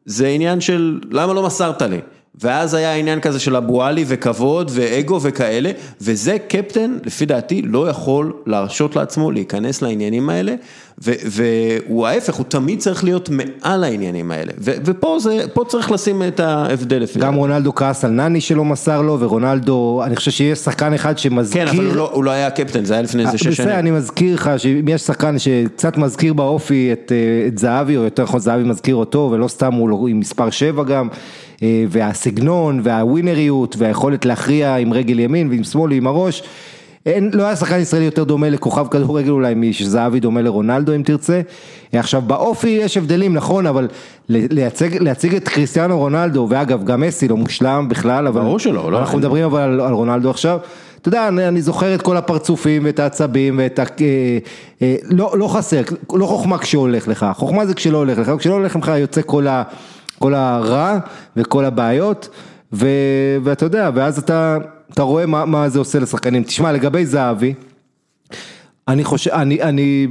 זה 0.06 0.28
עניין 0.28 0.62
של 0.62 1.00
למה 1.12 1.34
לא 1.34 1.44
מסרת 1.46 1.82
לי, 1.82 2.00
ואז 2.40 2.74
היה 2.74 2.96
עניין 2.96 3.20
כזה 3.20 3.40
של 3.40 3.56
אבו 3.56 3.84
עלי 3.84 4.06
וכבוד 4.08 4.72
ואגו 4.74 5.20
וכאלה, 5.22 5.72
וזה 6.02 6.38
קפטן, 6.48 6.98
לפי 7.06 7.26
דעתי, 7.26 7.62
לא 7.62 7.90
יכול 7.90 8.34
להרשות 8.46 8.96
לעצמו 8.96 9.32
להיכנס 9.32 9.82
לעניינים 9.82 10.30
האלה, 10.30 10.56
ו- 11.04 11.14
והוא 11.26 12.08
ההפך, 12.08 12.34
הוא 12.34 12.46
תמיד 12.50 12.80
צריך 12.80 13.04
להיות 13.04 13.30
מעל 13.30 13.84
העניינים 13.84 14.32
האלה, 14.32 14.52
ו- 14.58 14.72
ופה 14.86 15.18
זה, 15.20 15.46
צריך 15.68 15.92
לשים 15.92 16.24
את 16.24 16.40
ההבדל 16.40 16.98
לפי 16.98 17.20
גם 17.20 17.26
דעתי. 17.26 17.38
רונלדו 17.38 17.76
כעס 17.76 18.06
על 18.06 18.12
נני 18.12 18.42
שלא 18.42 18.66
מסר 18.66 19.02
לו, 19.02 19.20
ורונלדו, 19.20 20.02
אני 20.06 20.16
חושב 20.16 20.32
שיש 20.32 20.60
שחקן 20.60 20.94
אחד 20.94 21.18
שמזכיר... 21.18 21.66
כן, 21.66 21.76
אבל 21.76 21.86
הוא 21.86 21.96
לא, 21.96 22.10
הוא 22.14 22.24
לא 22.24 22.32
היה 22.32 22.50
קפטן, 22.50 22.86
זה 22.86 22.94
היה 22.94 23.04
לפני 23.04 23.26
איזה 23.26 23.38
שש 23.38 23.48
בסדר, 23.48 23.66
שנים. 23.66 23.80
אני 23.80 23.92
מזכיר 23.92 24.36
לך 24.36 24.52
שאם 24.58 24.88
יש 24.88 25.02
שחקן 25.02 25.40
שקצת 25.40 25.98
מזכיר 25.98 26.34
באופי 26.34 26.90
את, 26.94 27.12
אה, 27.12 27.48
את 27.48 27.58
זהבי, 27.58 27.98
או 27.98 28.04
יותר 28.04 28.24
נכון 28.24 28.40
זהבי 28.40 28.64
מזכיר 28.64 28.96
אותו, 28.96 29.30
ולא 29.32 29.48
סתם 29.48 29.74
הוא 29.74 29.90
לא- 29.90 30.06
עם 30.10 30.20
מספר 30.20 30.50
7 30.50 30.84
גם, 30.84 31.08
והסגנון, 31.90 32.80
והווינריות, 32.84 33.76
והיכולת 33.80 34.26
להכריע 34.26 34.76
עם 34.76 34.94
רגל 34.94 35.20
ימין 35.20 35.50
ועם 35.50 35.64
שמאל 35.64 35.92
ועם 35.92 36.08
הראש. 36.08 36.44
אין, 37.06 37.32
לא 37.34 37.44
היה 37.44 37.56
שחקן 37.56 37.80
ישראלי 37.80 38.06
יותר 38.06 38.24
דומה 38.24 38.50
לכוכב 38.50 38.86
כדורגל 38.92 39.30
אולי 39.30 39.54
משזהבי 39.56 40.20
דומה 40.20 40.42
לרונלדו 40.42 40.96
אם 40.96 41.02
תרצה. 41.04 41.42
עכשיו 41.94 42.22
באופי 42.22 42.70
יש 42.70 42.98
הבדלים 42.98 43.34
נכון 43.34 43.66
אבל 43.66 43.88
לייצג, 44.30 44.96
להציג 44.98 45.36
את 45.36 45.48
קריסטיאנו 45.50 45.98
רונלדו 45.98 46.48
ואגב 46.50 46.84
גם 46.84 47.02
מסי 47.02 47.28
לא 47.28 47.38
מושלם 47.38 47.86
בכלל 47.90 48.28
אבל 48.28 48.42
ברור 48.42 48.60
שלא, 48.60 48.92
לא, 48.92 49.00
אנחנו 49.00 49.14
אין- 49.14 49.20
מדברים 49.20 49.46
אבל 49.46 49.62
על, 49.62 49.82
על 49.82 49.94
רונלדו 49.94 50.30
עכשיו. 50.30 50.60
אתה 51.02 51.08
יודע, 51.08 51.28
אני, 51.28 51.48
אני 51.48 51.62
זוכר 51.62 51.96
את 51.96 52.02
כל 52.02 52.18
הפרצופים 52.18 52.86
ואת 52.86 53.00
העצבים 53.00 53.60
ואת 53.64 53.80
ה... 53.80 53.84
אה, 54.02 54.38
אה, 54.82 54.96
לא, 55.04 55.34
לא 55.38 55.48
חסר, 55.48 55.82
לא 56.14 56.26
חוכמה 56.26 56.58
כשהולך 56.58 57.08
לך, 57.08 57.26
חוכמה 57.36 57.66
זה 57.66 57.74
כשלא 57.74 57.98
הולך 57.98 58.18
לך, 58.18 58.32
כשלא 58.40 58.54
הולך 58.54 58.76
לך 58.76 58.92
יוצא 58.98 59.22
כל, 59.26 59.48
ה, 59.48 59.64
כל 60.22 60.34
הרע 60.34 61.00
וכל 61.36 61.66
הבעיות, 61.66 62.30
ו, 62.74 62.88
ואתה 63.44 63.66
יודע, 63.66 63.90
ואז 63.94 64.18
אתה, 64.18 64.58
אתה 64.94 65.02
רואה 65.02 65.26
מה, 65.26 65.46
מה 65.46 65.70
זה 65.70 65.80
עושה 65.80 66.00
לשחקנים. 66.00 66.44
תשמע, 66.44 66.72
לגבי 66.72 67.06
זהבי, 67.06 67.54
אני 68.88 69.04
חושב, 69.04 69.32
אני, 69.32 69.62
אני, 69.62 70.08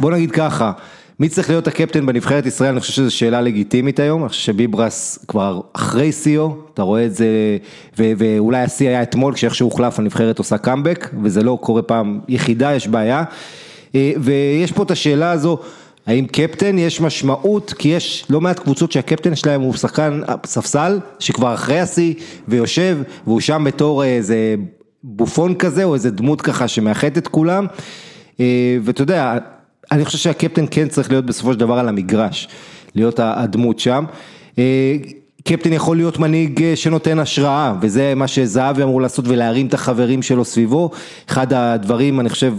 בוא 0.00 0.10
נגיד 0.10 0.30
ככה, 0.30 0.72
מי 1.20 1.28
צריך 1.28 1.50
להיות 1.50 1.66
הקפטן 1.66 2.06
בנבחרת 2.06 2.46
ישראל, 2.46 2.70
אני 2.70 2.80
חושב 2.80 2.92
שזו 2.92 3.16
שאלה 3.16 3.40
לגיטימית 3.40 4.00
היום, 4.00 4.22
אני 4.22 4.28
חושב 4.28 4.42
שביברס 4.42 5.24
כבר 5.28 5.60
אחרי 5.72 6.12
שיאו, 6.12 6.56
אתה 6.74 6.82
רואה 6.82 7.06
את 7.06 7.14
זה, 7.14 7.26
ו- 7.98 8.12
ואולי 8.18 8.62
השיא 8.62 8.88
היה 8.88 9.02
אתמול, 9.02 9.34
כשאיכשהו 9.34 9.68
הוחלף 9.68 9.98
הנבחרת 9.98 10.38
עושה 10.38 10.58
קאמבק, 10.58 11.10
וזה 11.22 11.42
לא 11.42 11.58
קורה 11.60 11.82
פעם 11.82 12.20
יחידה, 12.28 12.74
יש 12.74 12.88
בעיה, 12.88 13.24
אה, 13.94 14.12
ויש 14.20 14.72
פה 14.72 14.82
את 14.82 14.90
השאלה 14.90 15.30
הזו, 15.30 15.58
האם 16.06 16.26
קפטן 16.26 16.78
יש 16.78 17.00
משמעות, 17.00 17.74
כי 17.78 17.88
יש 17.88 18.26
לא 18.30 18.40
מעט 18.40 18.58
קבוצות 18.58 18.92
שהקפטן 18.92 19.34
שלהם 19.34 19.60
הוא 19.60 19.74
שחקן 19.74 20.20
ספסל, 20.46 21.00
שכבר 21.18 21.54
אחרי 21.54 21.80
השיא, 21.80 22.14
ויושב, 22.48 22.98
והוא 23.26 23.40
שם 23.40 23.64
בתור 23.66 24.04
איזה 24.04 24.54
בופון 25.02 25.54
כזה, 25.54 25.84
או 25.84 25.94
איזה 25.94 26.10
דמות 26.10 26.40
ככה 26.40 26.68
שמאחדת 26.68 27.18
את 27.18 27.28
כולם, 27.28 27.66
אה, 28.40 28.76
ואתה 28.82 29.02
יודע, 29.02 29.38
אני 29.92 30.04
חושב 30.04 30.18
שהקפטן 30.18 30.64
כן 30.70 30.88
צריך 30.88 31.10
להיות 31.10 31.26
בסופו 31.26 31.52
של 31.52 31.58
דבר 31.58 31.78
על 31.78 31.88
המגרש, 31.88 32.48
להיות 32.94 33.20
הדמות 33.22 33.78
שם. 33.78 34.04
אה, 34.58 34.96
קפטן 35.44 35.72
יכול 35.72 35.96
להיות 35.96 36.18
מנהיג 36.18 36.62
אה, 36.62 36.76
שנותן 36.76 37.18
השראה, 37.18 37.74
וזה 37.80 38.14
מה 38.16 38.28
שזהבי 38.28 38.82
אמור 38.82 39.00
לעשות 39.00 39.28
ולהרים 39.28 39.66
את 39.66 39.74
החברים 39.74 40.22
שלו 40.22 40.44
סביבו. 40.44 40.90
אחד 41.28 41.52
הדברים, 41.52 42.20
אני 42.20 42.28
חושב, 42.28 42.54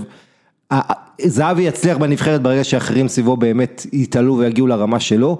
זהבי 1.22 1.62
יצליח 1.62 1.98
בנבחרת 1.98 2.42
ברגע 2.42 2.64
שאחרים 2.64 3.08
סביבו 3.08 3.38
באמת 3.38 3.86
יתעלו 3.94 4.38
ויגיעו 4.38 4.68
לרמה 4.68 5.00
שלו. 5.00 5.38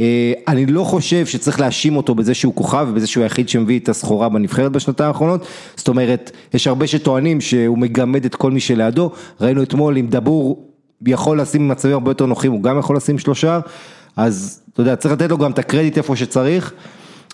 אה, 0.00 0.32
אני 0.48 0.66
לא 0.66 0.84
חושב 0.84 1.26
שצריך 1.26 1.60
להאשים 1.60 1.96
אותו 1.96 2.14
בזה 2.14 2.34
שהוא 2.34 2.54
כוכב 2.54 2.86
ובזה 2.90 3.06
שהוא 3.06 3.22
היחיד 3.22 3.48
שמביא 3.48 3.78
את 3.78 3.88
הסחורה 3.88 4.28
בנבחרת 4.28 4.72
בשנתיים 4.72 5.08
האחרונות. 5.08 5.46
זאת 5.76 5.88
אומרת, 5.88 6.30
יש 6.54 6.66
הרבה 6.66 6.86
שטוענים 6.86 7.40
שהוא 7.40 7.78
מגמד 7.78 8.24
את 8.24 8.34
כל 8.34 8.50
מי 8.50 8.60
שלידו. 8.60 9.10
ראינו 9.40 9.62
אתמול 9.62 9.96
עם 9.96 10.06
דבור 10.06 10.68
יכול 11.06 11.40
לשים 11.40 11.68
מצבים 11.68 11.94
הרבה 11.94 12.10
יותר 12.10 12.26
נוחים, 12.26 12.52
הוא 12.52 12.62
גם 12.62 12.78
יכול 12.78 12.96
לשים 12.96 13.18
שלושה. 13.18 13.60
אז 14.16 14.60
אתה 14.72 14.80
יודע, 14.80 14.96
צריך 14.96 15.14
לתת 15.14 15.30
לו 15.30 15.38
גם 15.38 15.50
את 15.50 15.58
הקרדיט 15.58 15.98
איפה 15.98 16.16
שצריך. 16.16 16.72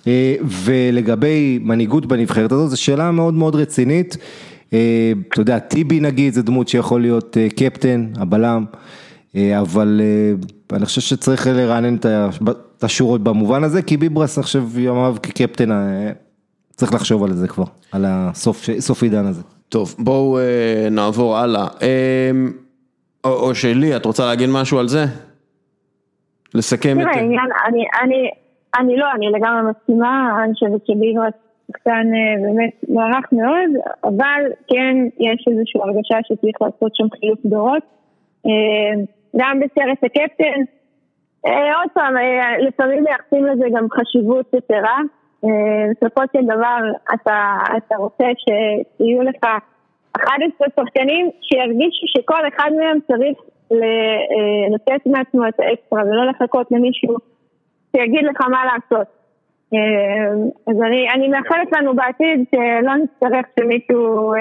אה, 0.07 0.35
ולגבי 0.43 1.59
מנהיגות 1.63 2.07
בנבחרת 2.07 2.53
הזאת, 2.53 2.71
זו 2.71 2.83
שאלה 2.83 3.11
מאוד 3.11 3.35
מאוד 3.35 3.55
רצינית. 3.55 4.17
אה, 4.73 5.13
אתה 5.29 5.41
יודע, 5.41 5.59
טיבי 5.59 6.01
נגיד, 6.01 6.33
זה 6.33 6.43
דמות 6.43 6.69
שיכול 6.69 7.01
להיות 7.01 7.37
אה, 7.37 7.49
קפטן, 7.57 8.07
הבלם, 8.17 8.65
אבל 9.61 10.01
אני 10.73 10.85
חושב 10.87 11.01
שצריך 11.01 11.47
לרענן 11.47 11.97
את 11.97 12.85
השורות 12.85 13.21
במובן 13.21 13.65
הזה, 13.65 13.83
כי 13.83 13.97
ביברס, 13.97 14.39
אני 14.39 14.45
חושב, 14.45 14.79
ימיו 14.79 15.17
כקפטן, 15.23 15.71
צריך 16.71 16.95
לחשוב 16.95 17.25
על 17.25 17.33
זה 17.33 17.49
כבר, 17.49 17.65
על 17.93 18.05
הסוף 18.09 19.03
עידן 19.03 19.27
הזה. 19.27 19.43
טוב, 19.69 19.95
בואו 19.99 20.39
נעבור 20.91 21.37
הלאה. 21.37 21.67
או 23.25 23.55
שלי, 23.55 23.97
את 23.97 24.05
רוצה 24.05 24.27
להגיד 24.27 24.49
משהו 24.49 24.79
על 24.79 24.89
זה? 24.89 25.05
לסכם 26.55 27.01
את... 27.01 27.05
תראה, 27.05 27.21
אני, 27.21 27.37
אני, 28.03 28.31
אני 28.79 28.97
לא, 28.97 29.07
אני 29.17 29.27
לגמרי 29.27 29.71
מסכימה, 29.71 30.43
אני 30.45 30.55
חושבת 30.55 30.87
שביברס 30.87 31.33
שחקן 31.73 32.07
אה, 32.15 32.43
באמת 32.43 32.73
מוערך 32.89 33.33
מאוד, 33.33 33.71
אבל 34.05 34.43
כן 34.69 34.97
יש 35.19 35.45
איזושהי 35.51 35.81
הרגשה 35.81 36.19
שצריך 36.23 36.57
לעשות 36.63 36.97
שם 36.97 37.07
חילוף 37.21 37.39
דורות. 37.45 37.83
אה, 38.47 39.03
גם 39.37 39.61
בסרט 39.61 40.05
הקפטן, 40.05 40.61
אה, 41.47 41.79
עוד 41.79 41.91
פעם, 41.95 42.15
לפעמים 42.59 43.05
מייחסים 43.05 43.47
לזה 43.47 43.65
גם 43.77 43.87
חשיבות 43.91 44.55
יתרה. 44.55 44.99
בסופו 45.91 46.23
של 46.33 46.45
דבר 46.45 46.79
אתה, 47.15 47.59
אתה 47.77 47.97
רוצה 47.97 48.25
שיהיו 48.43 49.23
לך 49.23 49.45
11 50.17 50.67
שחקנים 50.77 51.31
שירגישו 51.43 52.07
שכל 52.07 52.49
אחד 52.49 52.71
מהם 52.79 52.99
צריך 53.07 53.39
לתת 54.75 55.07
מעצמו 55.07 55.49
את 55.49 55.61
האקסטרה 55.61 56.03
ולא 56.03 56.27
לחכות 56.27 56.67
למישהו 56.71 57.17
שיגיד 57.97 58.25
לך 58.25 58.41
מה 58.41 58.65
לעשות. 58.65 59.22
אה, 59.75 60.33
אז 60.67 60.77
אני, 60.87 61.07
אני 61.15 61.29
מאחלת 61.29 61.69
לנו 61.73 61.95
בעתיד 61.95 62.45
שלא 62.51 62.93
נצטרך 62.97 63.47
שמישהו 63.61 64.33
אה, 64.35 64.39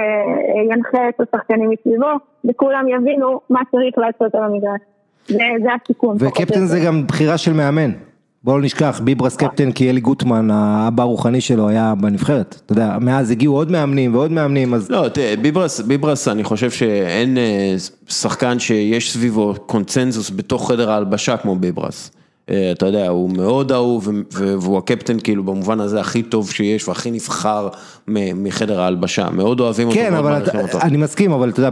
ינחה 0.72 1.10
את 1.10 1.22
השחקנים 1.22 1.70
מסביבו 1.70 2.12
וכולם 2.50 2.86
יבינו 2.88 3.39
מה 3.50 3.60
צריך 3.72 3.98
לעשות 3.98 4.36
על 4.36 4.44
המגרש. 4.44 4.82
זה, 5.28 5.44
זה 5.63 5.70
הסיכון. 5.84 6.17
וקפטן 6.20 6.65
זה 6.65 6.80
גם 6.86 7.08
בחירה 7.08 7.38
של 7.38 7.54
מאמן. 7.54 7.91
בואו 8.44 8.58
לא 8.58 8.63
נשכח, 8.63 9.02
ביברס 9.04 9.36
קפטן 9.36 9.72
כי 9.72 9.89
אלי 9.89 10.00
גוטמן, 10.00 10.52
האבא 10.52 11.04
הרוחני 11.04 11.41
שלו 11.41 11.70
היה 11.70 11.94
בנבחרת, 12.02 12.62
אתה 12.65 12.74
יודע, 12.74 12.98
מאז 13.02 13.32
הגיעו 13.32 13.56
עוד 13.56 13.72
מאמנים 13.72 14.15
ועוד 14.15 14.32
מאמנים, 14.32 14.74
אז... 14.74 14.91
לא, 14.91 15.10
תראה, 15.10 15.36
ביברס, 15.41 15.80
ביברס, 15.80 16.28
אני 16.28 16.44
חושב 16.44 16.72
שאין 16.72 17.38
אה, 17.38 17.76
שחקן 18.08 18.60
שיש 18.60 19.13
סביבו 19.13 19.54
קונצנזוס 19.65 20.32
בתוך 20.36 20.72
חדר 20.72 20.91
ההלבשה 20.91 21.38
כמו 21.38 21.56
ביברס. 21.56 22.21
אה, 22.52 22.72
אתה 22.72 22.86
יודע, 22.86 23.08
הוא 23.08 23.30
מאוד 23.30 23.72
אהוב 23.72 24.10
והוא 24.32 24.78
הקפטן 24.78 25.20
כאילו 25.20 25.44
במובן 25.44 25.80
הזה 25.80 26.00
הכי 26.00 26.24
טוב 26.24 26.52
שיש 26.52 26.88
והכי 26.88 27.12
נבחר 27.12 27.70
מחדר 28.36 28.82
ההלבשה, 28.82 29.30
מאוד 29.30 29.60
אוהבים 29.60 29.88
אותו, 29.88 30.00
כן, 30.00 30.13
אבל 30.13 30.41
אני 30.82 30.97
מסכים, 30.97 31.32
אבל 31.32 31.50
אתה 31.50 31.60
יודע, 31.60 31.69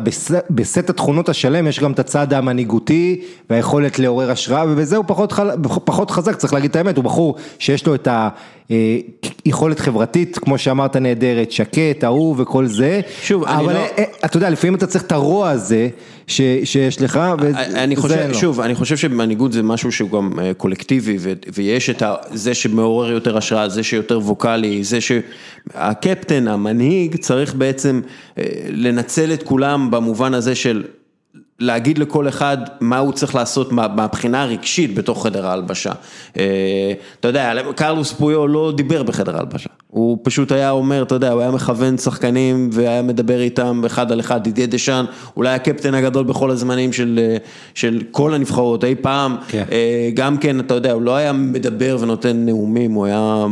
בסט 0.50 0.90
התכונות 0.90 1.30
השלם 1.30 1.68
יש 1.68 1.80
גם 1.80 1.92
את 1.92 2.00
הצד 2.00 2.34
המנהיגותי 2.34 3.22
והיכולת 3.50 4.00
לעורר 4.00 4.32
השראה 4.32 4.66
ובזה 4.68 4.98
הוא 4.98 5.06
פחות, 5.08 5.34
פחות 5.86 6.12
חזק, 6.12 6.36
צריך 6.36 6.54
להגיד 6.54 6.70
את 6.70 6.76
האמת, 6.76 6.98
הוא 6.98 7.04
בחור 7.04 7.36
שיש 7.60 7.86
לו 7.86 7.96
את 7.96 8.08
ה... 8.08 8.30
אה, 8.72 8.98
יכולת 9.46 9.80
חברתית, 9.80 10.38
כמו 10.38 10.58
שאמרת 10.58 10.96
נהדרת, 10.96 11.52
שקט, 11.52 12.04
אהוב 12.04 12.40
וכל 12.40 12.66
זה, 12.66 13.02
שוב, 13.22 13.44
אבל 13.44 13.74
לא... 13.74 13.80
אה, 13.80 14.04
אתה 14.26 14.38
יודע, 14.38 14.50
לפעמים 14.50 14.76
אתה 14.76 14.88
צריך 14.88 15.04
את 15.04 15.12
הרוע 15.12 15.50
הזה 15.50 15.90
שיש 16.28 17.02
לך, 17.02 17.20
אני 17.76 17.96
חושב, 17.96 18.28
לא. 18.28 18.34
שוב, 18.34 18.60
אני 18.60 18.76
חושב 18.76 18.98
שמנהיגות 18.98 19.52
זה 19.52 19.64
משהו 19.64 19.92
שהוא 19.92 20.10
גם 20.10 20.32
קולקטיבי, 20.58 21.18
ויש 21.54 21.90
את 21.90 22.04
זה 22.32 22.54
שמעורר 22.54 23.12
יותר 23.12 23.38
השראה, 23.38 23.70
זה 23.70 23.84
שיותר 23.84 24.20
ווקאלי, 24.20 24.84
זה 24.84 24.98
שהקפטן, 26.30 26.48
המנהיג, 26.48 27.16
צריך 27.16 27.56
בעצם 27.56 28.02
לנצל 28.70 29.34
את 29.34 29.44
כולם 29.44 29.92
במובן 29.92 30.34
הזה 30.34 30.56
של 30.56 30.84
להגיד 31.60 31.98
לכל 31.98 32.28
אחד 32.28 32.58
מה 32.80 32.98
הוא 32.98 33.12
צריך 33.12 33.36
לעשות 33.36 33.72
מהבחינה 33.72 34.44
הרגשית 34.44 34.96
בתוך 34.96 35.24
חדר 35.24 35.48
ההלבשה. 35.48 35.92
אה, 36.38 36.94
אתה 37.20 37.28
יודע, 37.28 37.54
קרלוס 37.76 38.12
פויו 38.12 38.48
לא 38.48 38.74
דיבר 38.76 39.04
בחדר 39.04 39.36
ההלבשה, 39.36 39.70
הוא 39.88 40.18
פשוט 40.24 40.52
היה 40.52 40.72
אומר, 40.72 41.04
אתה 41.04 41.16
יודע, 41.16 41.32
הוא 41.32 41.42
היה 41.42 41.52
מכוון 41.52 41.98
שחקנים 41.98 42.70
והיה 42.74 43.02
מדבר 43.02 43.42
איתם 43.42 43.82
אחד 43.86 44.12
על 44.12 44.20
אחד, 44.20 44.44
דידי 44.44 44.68
דשאן, 44.68 45.06
אולי 45.38 45.54
הקפטן 45.54 45.94
הגדול 45.94 46.24
בכל 46.24 46.52
הזמנים 46.52 46.94
של, 46.94 47.20
אה, 47.22 47.38
של 47.74 48.02
כל 48.12 48.34
הנבחרות 48.34 48.84
אי 48.84 48.96
פעם, 48.96 49.36
כן. 49.48 49.64
אה, 49.72 50.10
גם 50.14 50.38
כן, 50.38 50.60
אתה 50.60 50.74
יודע, 50.74 50.92
הוא 50.92 51.02
לא 51.02 51.16
היה 51.16 51.34
מדבר 51.34 51.98
ונותן 52.00 52.46
נאומים, 52.46 52.92
הוא 52.92 53.06
היה... 53.06 53.46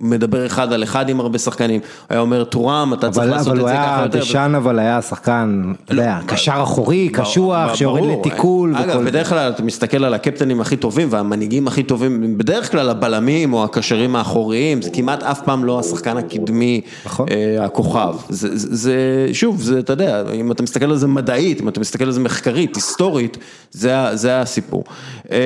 מדבר 0.00 0.46
אחד 0.46 0.72
על 0.72 0.82
אחד 0.82 1.08
עם 1.08 1.20
הרבה 1.20 1.38
שחקנים, 1.38 1.80
היה 2.08 2.20
אומר 2.20 2.44
טורם, 2.44 2.92
אתה 2.92 3.10
צריך 3.10 3.30
לעשות 3.30 3.52
את 3.52 3.66
זה 3.66 3.72
ככה 3.72 4.00
יותר. 4.02 4.18
אבל 4.18 4.24
דשאן 4.26 4.54
אבל 4.54 4.78
היה 4.78 5.02
שחקן, 5.02 5.72
אתה 5.84 5.92
יודע, 5.92 6.18
לא, 6.22 6.26
קשר 6.26 6.60
אחורי, 6.62 7.08
קשוח, 7.08 7.74
שיורד 7.74 8.18
לתיקול. 8.18 8.76
אגב, 8.76 9.02
בדרך 9.02 9.28
כלל 9.28 9.50
אתה 9.50 9.62
מסתכל 9.62 10.04
על 10.04 10.14
הקפטנים 10.14 10.60
הכי 10.60 10.76
טובים 10.76 11.08
והמנהיגים 11.10 11.66
הכי 11.66 11.82
טובים, 11.82 12.38
בדרך 12.38 12.70
כלל 12.70 12.90
הבלמים 12.90 13.52
או 13.52 13.64
הקשרים 13.64 14.16
האחוריים, 14.16 14.82
זה 14.82 14.90
כמעט 14.90 15.22
אף 15.22 15.40
פעם 15.40 15.64
לא 15.64 15.80
השחקן 15.80 16.16
הקדמי, 16.16 16.80
נכון. 17.06 17.26
אה, 17.30 17.64
הכוכב. 17.64 18.14
זה, 18.28 19.28
שוב, 19.32 19.62
זה, 19.62 19.78
אתה 19.78 19.92
יודע, 19.92 20.22
אם 20.34 20.52
אתה 20.52 20.62
מסתכל 20.62 20.90
על 20.90 20.96
זה 20.96 21.06
מדעית, 21.06 21.60
אם 21.60 21.68
אתה 21.68 21.80
מסתכל 21.80 22.04
על 22.04 22.10
זה 22.10 22.20
מחקרית, 22.20 22.76
היסטורית, 22.76 23.38
זה 23.72 24.40
הסיפור. 24.40 24.84
אה, 25.30 25.38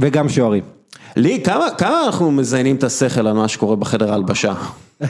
וגם 0.00 0.28
שוערים. 0.28 0.73
לי, 1.16 1.40
כמה, 1.44 1.70
כמה 1.78 2.02
אנחנו 2.06 2.30
מזיינים 2.30 2.76
את 2.76 2.84
השכל 2.84 3.26
על 3.26 3.32
מה 3.32 3.48
שקורה 3.48 3.76
בחדר 3.76 4.12
ההלבשה? 4.12 4.52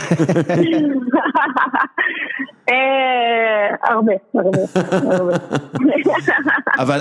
אה, 2.70 3.76
הרבה, 3.82 4.12
הרבה. 4.34 4.58
אבל, 6.82 7.00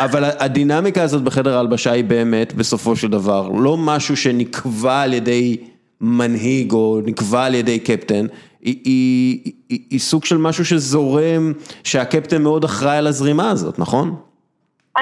אבל 0.00 0.24
הדינמיקה 0.24 1.02
הזאת 1.02 1.22
בחדר 1.22 1.56
ההלבשה 1.56 1.92
היא 1.92 2.04
באמת, 2.04 2.54
בסופו 2.54 2.96
של 2.96 3.08
דבר, 3.08 3.48
לא 3.48 3.76
משהו 3.76 4.16
שנקבע 4.16 5.02
על 5.02 5.12
ידי 5.12 5.56
מנהיג 6.00 6.72
או 6.72 7.00
נקבע 7.04 7.44
על 7.44 7.54
ידי 7.54 7.78
קפטן, 7.78 8.26
היא 8.62 10.00
סוג 10.00 10.24
של 10.24 10.36
משהו 10.36 10.64
שזורם, 10.64 11.52
שהקפטן 11.84 12.42
מאוד 12.42 12.64
אחראי 12.64 12.96
על 12.96 13.06
הזרימה 13.06 13.50
הזאת, 13.50 13.78
נכון? 13.78 14.14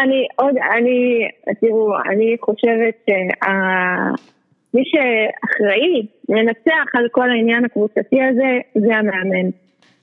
אני 0.03 0.27
עוד, 0.37 0.55
אני, 0.77 1.29
תראו, 1.61 1.97
אני 2.11 2.37
חושבת 2.41 3.07
שמי 3.07 4.83
שאחראי 4.85 6.07
לנצח 6.29 6.95
על 6.95 7.09
כל 7.13 7.31
העניין 7.31 7.65
הקבוצתי 7.65 8.23
הזה, 8.23 8.59
זה 8.75 8.97
המאמן. 8.97 9.51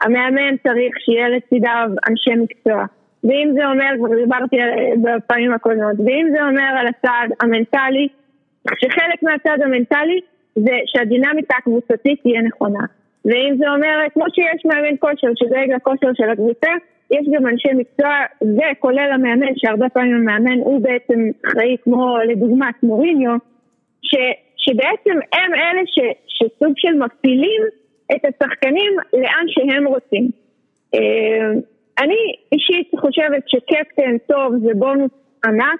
המאמן 0.01 0.58
צריך 0.63 0.95
שיהיה 0.99 1.30
לצידיו 1.30 1.89
אנשי 2.10 2.36
מקצוע. 2.43 2.86
ואם 3.23 3.51
זה 3.54 3.65
אומר, 3.65 3.89
כבר 3.97 4.15
דיברתי 4.15 4.58
בפעמים 5.04 5.54
הקודמות, 5.54 5.95
ואם 6.06 6.27
זה 6.32 6.43
אומר 6.47 6.71
על 6.80 6.88
הצד 6.88 7.27
המנטלי, 7.41 8.08
שחלק 8.80 9.23
מהצד 9.23 9.58
המנטלי 9.63 10.19
זה 10.56 10.77
שהדינמיקה 10.86 11.56
הקבוצתית 11.58 12.21
תהיה 12.21 12.41
נכונה. 12.41 12.86
ואם 13.25 13.56
זה 13.58 13.69
אומר, 13.69 13.99
כמו 14.13 14.25
שיש 14.34 14.65
מאמן 14.65 14.95
כושר 14.99 15.27
שדואג 15.36 15.71
לכושר 15.75 16.08
של 16.13 16.30
הקבוצה, 16.30 16.71
יש 17.12 17.28
גם 17.34 17.47
אנשי 17.47 17.69
מקצוע, 17.74 18.10
וכולל 18.41 19.12
המאמן, 19.13 19.52
שהרבה 19.56 19.89
פעמים 19.89 20.15
המאמן 20.15 20.60
הוא 20.60 20.82
בעצם 20.82 21.19
אחראי 21.45 21.76
כמו 21.84 22.17
לדוגמת 22.28 22.84
מוריניו, 22.84 23.38
ש, 24.02 24.15
שבעצם 24.58 25.19
הם 25.34 25.54
אלה 25.54 25.82
ש, 25.86 26.00
שסוג 26.28 26.74
של 26.76 26.93
מפעילים 26.93 27.62
את 28.12 28.26
השחקנים 28.26 28.93
לאן 29.14 29.45
שהם 29.47 29.88
רוצים. 29.88 30.30
אה, 30.95 31.51
אני 31.99 32.36
אישית 32.51 32.91
חושבת 32.99 33.43
שקפטן 33.47 34.18
טוב 34.28 34.53
זה 34.64 34.72
בונוס 34.76 35.12
ענק, 35.45 35.80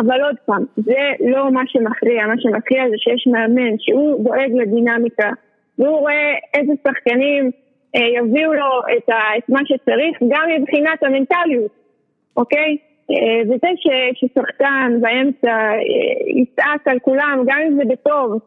אבל 0.00 0.20
עוד 0.20 0.36
פעם, 0.46 0.64
זה 0.76 1.02
לא 1.20 1.52
מה 1.52 1.62
שמכריע, 1.66 2.26
מה 2.26 2.34
שמכריע 2.38 2.88
זה 2.88 2.94
שיש 2.98 3.26
מאמן 3.26 3.78
שהוא 3.78 4.24
דואג 4.24 4.50
לדינמיקה, 4.54 5.30
והוא 5.78 5.98
רואה 5.98 6.34
איזה 6.54 6.72
שחקנים 6.88 7.50
יביאו 7.94 8.52
לו 8.52 8.80
את, 8.96 9.08
ה, 9.08 9.38
את 9.38 9.48
מה 9.48 9.60
שצריך, 9.64 10.18
גם 10.28 10.42
מבחינת 10.58 11.02
המנטליות, 11.02 11.70
אוקיי? 12.36 12.76
אה, 13.10 13.42
וזה 13.44 13.68
ש- 13.76 14.20
ששחקן 14.20 14.98
באמצע 15.00 15.48
אה, 15.48 16.40
יצעק 16.42 16.88
על 16.88 16.98
כולם, 16.98 17.42
גם 17.46 17.58
אם 17.66 17.76
זה 17.76 17.82
בטוב, 17.88 18.38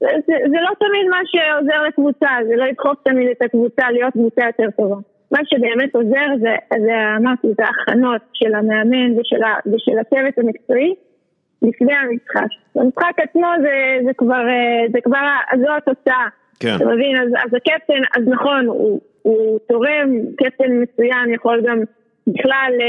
זה, 0.00 0.06
זה, 0.26 0.58
לא 0.60 0.70
תמיד 0.78 1.06
מה 1.10 1.20
שעוזר 1.24 1.82
לקבוצה, 1.88 2.28
זה 2.48 2.56
לא 2.56 2.64
ידחוף 2.64 2.98
תמיד 3.02 3.28
את 3.30 3.42
הקבוצה 3.42 3.90
להיות 3.90 4.12
קבוצה 4.12 4.42
יותר 4.46 4.70
טובה. 4.76 4.96
מה 5.30 5.38
שבאמת 5.44 5.94
עוזר 5.94 6.26
זה, 6.40 6.54
זה 6.70 6.92
אמרתי, 7.16 7.48
זה 7.56 7.64
ההכנות 7.64 8.22
של 8.32 8.54
המאמן 8.54 9.18
ושל, 9.18 9.42
ושל 9.66 9.98
הצוות 9.98 10.38
המקצועי 10.38 10.94
לפני 11.62 11.94
המשחק. 11.94 12.50
במשחק 12.74 13.14
עצמו 13.18 13.46
זה, 13.62 13.98
זה 14.04 14.10
כבר, 14.16 14.48
אה, 14.48 14.84
זה 14.92 14.98
כבר, 15.00 15.26
זו 15.60 15.76
התוצאה. 15.76 16.26
כן. 16.60 16.76
אתה 16.76 16.84
מבין? 16.86 17.16
אז, 17.16 17.28
אז 17.44 17.54
הקפטן, 17.54 18.02
אז 18.16 18.28
נכון, 18.28 18.66
הוא, 18.66 19.00
הוא 19.22 19.58
תורם, 19.68 20.10
קפטן 20.36 20.82
מצוין 20.82 21.34
יכול 21.34 21.62
גם 21.68 21.78
בכלל 22.26 22.72
אה, 22.80 22.86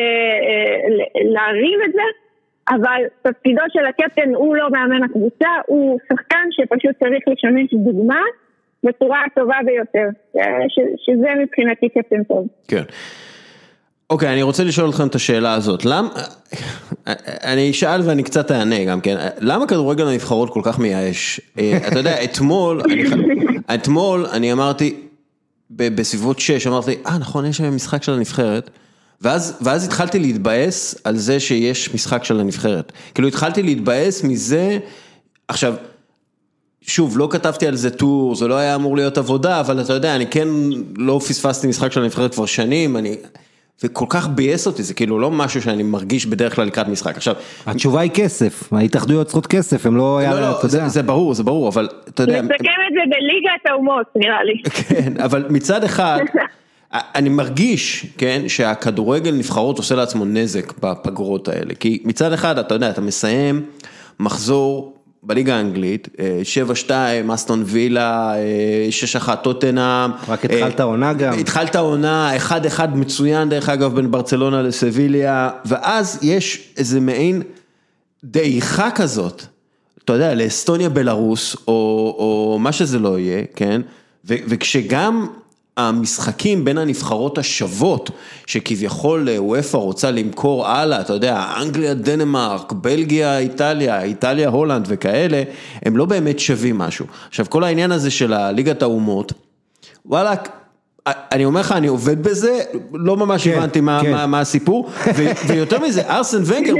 אה, 0.47 1.05
להרים 1.33 1.79
את 1.85 1.91
זה, 1.93 2.01
אבל 2.69 3.01
תפקידו 3.21 3.61
של 3.73 3.85
הקפטן 3.85 4.35
הוא 4.35 4.55
לא 4.55 4.69
מאמן 4.69 5.03
הקבוצה, 5.03 5.47
הוא 5.67 5.99
שחקן 6.13 6.47
שפשוט 6.51 6.95
צריך 6.99 7.23
לשמש 7.27 7.73
דוגמה 7.73 8.21
בצורה 8.83 9.21
הטובה 9.25 9.57
ביותר, 9.65 10.07
אה, 10.37 10.43
ש- 10.69 11.05
שזה 11.05 11.27
מבחינתי 11.43 11.89
קפטן 11.89 12.23
טוב. 12.23 12.47
כן. 12.67 12.81
אוקיי, 14.11 14.33
אני 14.33 14.41
רוצה 14.41 14.63
לשאול 14.63 14.89
אתכם 14.89 15.07
את 15.07 15.15
השאלה 15.15 15.53
הזאת. 15.53 15.85
למה, 15.85 16.09
אני 17.43 17.71
אשאל 17.71 18.01
ואני 18.05 18.23
קצת 18.23 18.51
אענה 18.51 18.83
גם 18.85 19.01
כן, 19.01 19.27
למה 19.39 19.67
כדורגל 19.67 20.07
הנבחרות 20.07 20.49
כל 20.49 20.61
כך 20.63 20.79
מייאש? 20.79 21.41
אה, 21.59 21.77
אתה 21.87 21.99
יודע, 21.99 22.23
אתמול, 22.23 22.81
אני, 22.81 23.03
אתמול 23.73 24.25
אני 24.25 24.51
אמרתי, 24.51 24.95
בסביבות 25.69 26.39
6, 26.39 26.67
אמרתי, 26.67 26.95
אה 27.05 27.17
נכון, 27.17 27.45
יש 27.45 27.61
היום 27.61 27.75
משחק 27.75 28.03
של 28.03 28.11
הנבחרת. 28.11 28.69
ואז, 29.21 29.57
ואז 29.61 29.85
התחלתי 29.85 30.19
להתבאס 30.19 30.95
על 31.03 31.17
זה 31.17 31.39
שיש 31.39 31.93
משחק 31.93 32.23
של 32.23 32.39
הנבחרת. 32.39 32.91
כאילו 33.13 33.27
התחלתי 33.27 33.63
להתבאס 33.63 34.23
מזה, 34.23 34.77
עכשיו, 35.47 35.73
שוב, 36.81 37.17
לא 37.17 37.27
כתבתי 37.31 37.67
על 37.67 37.75
זה 37.75 37.89
טור, 37.89 38.35
זה 38.35 38.47
לא 38.47 38.55
היה 38.55 38.75
אמור 38.75 38.95
להיות 38.95 39.17
עבודה, 39.17 39.59
אבל 39.59 39.81
אתה 39.81 39.93
יודע, 39.93 40.15
אני 40.15 40.27
כן 40.27 40.47
לא 40.97 41.19
פספסתי 41.27 41.67
משחק 41.67 41.91
של 41.91 42.01
הנבחרת 42.01 42.33
כבר 42.33 42.45
שנים, 42.45 42.97
אני... 42.97 43.15
וכל 43.83 44.05
כך 44.09 44.27
ביאס 44.27 44.67
אותי, 44.67 44.83
זה 44.83 44.93
כאילו 44.93 45.19
לא 45.19 45.31
משהו 45.31 45.61
שאני 45.61 45.83
מרגיש 45.83 46.25
בדרך 46.25 46.55
כלל 46.55 46.65
לקראת 46.65 46.87
משחק. 46.87 47.15
עכשיו, 47.15 47.35
התשובה 47.65 47.99
היא 47.99 48.11
כסף, 48.11 48.73
ההתאחדויות 48.73 49.27
צריכות 49.27 49.47
כסף, 49.47 49.85
הם 49.85 49.97
לא, 49.97 50.21
לא, 50.23 50.41
לא, 50.41 50.59
אתה 50.59 50.67
זה, 50.67 50.77
יודע. 50.77 50.89
זה 50.89 51.03
ברור, 51.03 51.33
זה 51.33 51.43
ברור, 51.43 51.67
אבל 51.67 51.89
אתה 52.09 52.23
יודע, 52.23 52.41
נסכם 52.41 52.53
את 52.53 52.93
זה 52.93 52.99
בליגת 53.09 53.65
האומות 53.69 54.05
נראה 54.15 54.43
לי. 54.43 54.61
כן, 54.87 55.21
אבל 55.21 55.45
מצד 55.49 55.83
אחד, 55.83 56.19
אני 56.93 57.29
מרגיש, 57.29 58.05
כן, 58.17 58.41
שהכדורגל 58.47 59.31
נבחרות 59.31 59.77
עושה 59.77 59.95
לעצמו 59.95 60.25
נזק 60.25 60.73
בפגרות 60.79 61.47
האלה, 61.47 61.73
כי 61.75 62.01
מצד 62.05 62.33
אחד, 62.33 62.57
אתה 62.57 62.75
יודע, 62.75 62.89
אתה 62.89 63.01
מסיים 63.01 63.65
מחזור 64.19 65.00
בליגה 65.23 65.55
האנגלית, 65.55 66.07
אה, 66.19 66.41
7-2, 66.87 66.91
אסטון 67.33 67.63
וילה, 67.65 68.33
אה, 68.35 68.87
6-1 68.91 69.35
טוטנאם. 69.35 70.11
רק 70.27 70.45
התחלת 70.45 70.79
אה, 70.79 70.85
עונה 70.85 71.13
גם. 71.13 71.33
התחלת 71.39 71.75
עונה, 71.75 72.31
1-1 72.37 72.79
מצוין 72.95 73.49
דרך 73.49 73.69
אגב 73.69 73.95
בין 73.95 74.11
ברצלונה 74.11 74.61
לסביליה, 74.61 75.49
ואז 75.65 76.19
יש 76.21 76.73
איזה 76.77 76.99
מעין 76.99 77.41
דעיכה 78.23 78.91
כזאת, 78.91 79.43
אתה 80.05 80.13
יודע, 80.13 80.35
לאסטוניה 80.35 80.89
בלרוס, 80.89 81.55
או, 81.67 81.73
או 82.17 82.57
מה 82.59 82.71
שזה 82.71 82.99
לא 82.99 83.19
יהיה, 83.19 83.43
כן? 83.55 83.81
ו, 84.25 84.35
וכשגם 84.47 85.27
המשחקים 85.87 86.65
בין 86.65 86.77
הנבחרות 86.77 87.37
השוות, 87.37 88.09
שכביכול 88.45 89.27
וופא 89.37 89.77
רוצה 89.77 90.11
למכור 90.11 90.67
הלאה, 90.67 91.01
אתה 91.01 91.13
יודע, 91.13 91.45
אנגליה, 91.61 91.93
דנמרק, 91.93 92.71
בלגיה, 92.71 93.37
איטליה, 93.37 94.03
איטליה, 94.03 94.49
הולנד 94.49 94.85
וכאלה, 94.87 95.43
הם 95.85 95.97
לא 95.97 96.05
באמת 96.05 96.39
שווים 96.39 96.77
משהו. 96.77 97.05
עכשיו, 97.29 97.45
כל 97.49 97.63
העניין 97.63 97.91
הזה 97.91 98.11
של 98.11 98.33
הליגת 98.33 98.81
האומות, 98.81 99.33
וואלה, 100.05 100.33
אני 101.07 101.45
אומר 101.45 101.59
לך, 101.59 101.71
אני 101.71 101.87
עובד 101.87 102.23
בזה, 102.23 102.59
לא 102.93 103.17
ממש 103.17 103.47
כן, 103.47 103.57
הבנתי 103.57 103.81
מה, 103.81 103.99
כן. 104.01 104.11
מה, 104.11 104.27
מה 104.27 104.39
הסיפור, 104.39 104.89
ו, 105.15 105.25
ויותר 105.47 105.79
מזה, 105.79 106.01
ארסן 106.09 106.41
ונגר, 106.45 106.73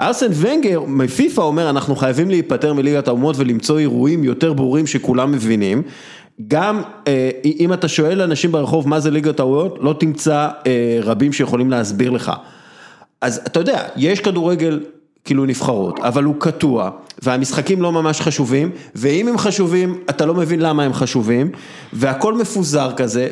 ארסן 0.00 0.26
ונגר 0.34 0.80
מפיפ"א 0.86 1.40
אומר, 1.40 1.70
אנחנו 1.70 1.96
חייבים 1.96 2.30
להיפטר 2.30 2.74
מליגת 2.74 3.08
האומות 3.08 3.36
ולמצוא 3.38 3.78
אירועים 3.78 4.24
יותר 4.24 4.52
ברורים 4.52 4.86
שכולם 4.86 5.32
מבינים. 5.32 5.82
גם 6.48 6.82
אה, 7.06 7.30
אם 7.44 7.72
אתה 7.72 7.88
שואל 7.88 8.22
אנשים 8.22 8.52
ברחוב 8.52 8.88
מה 8.88 9.00
זה 9.00 9.10
ליגת 9.10 9.40
האומות, 9.40 9.78
לא 9.80 9.94
תמצא 10.00 10.48
אה, 10.66 10.98
רבים 11.02 11.32
שיכולים 11.32 11.70
להסביר 11.70 12.10
לך. 12.10 12.32
אז 13.20 13.40
אתה 13.46 13.60
יודע, 13.60 13.82
יש 13.96 14.20
כדורגל 14.20 14.80
כאילו 15.24 15.46
נבחרות, 15.46 16.00
אבל 16.00 16.24
הוא 16.24 16.34
קטוע, 16.38 16.90
והמשחקים 17.22 17.82
לא 17.82 17.92
ממש 17.92 18.20
חשובים, 18.20 18.70
ואם 18.94 19.28
הם 19.28 19.38
חשובים, 19.38 19.98
אתה 20.10 20.26
לא 20.26 20.34
מבין 20.34 20.60
למה 20.60 20.82
הם 20.82 20.92
חשובים, 20.92 21.50
והכל 21.92 22.34
מפוזר 22.34 22.90
כזה, 22.96 23.28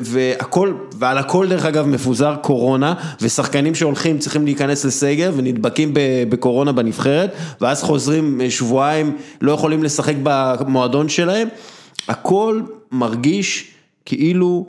והכל, 0.00 0.72
ועל 0.98 1.18
הכל 1.18 1.48
דרך 1.48 1.64
אגב 1.64 1.86
מפוזר 1.86 2.36
קורונה, 2.42 2.94
ושחקנים 3.20 3.74
שהולכים 3.74 4.18
צריכים 4.18 4.44
להיכנס 4.44 4.84
לסגר, 4.84 5.32
ונדבקים 5.36 5.90
בקורונה 6.28 6.72
בנבחרת, 6.72 7.32
ואז 7.60 7.82
חוזרים 7.82 8.40
אה, 8.40 8.50
שבועיים, 8.50 9.16
לא 9.40 9.52
יכולים 9.52 9.82
לשחק 9.82 10.14
במועדון 10.22 11.08
שלהם, 11.08 11.48
הכל 12.10 12.60
מרגיש 12.92 13.74
כאילו 14.04 14.66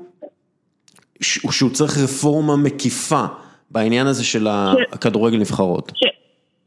ש- 1.21 1.39
שהוא 1.51 1.69
צריך 1.71 1.91
רפורמה 2.03 2.53
מקיפה 2.63 3.23
בעניין 3.71 4.07
הזה 4.07 4.23
של 4.25 4.47
הכדורגל 4.91 5.37
נבחרות. 5.37 5.91
ש, 5.95 6.03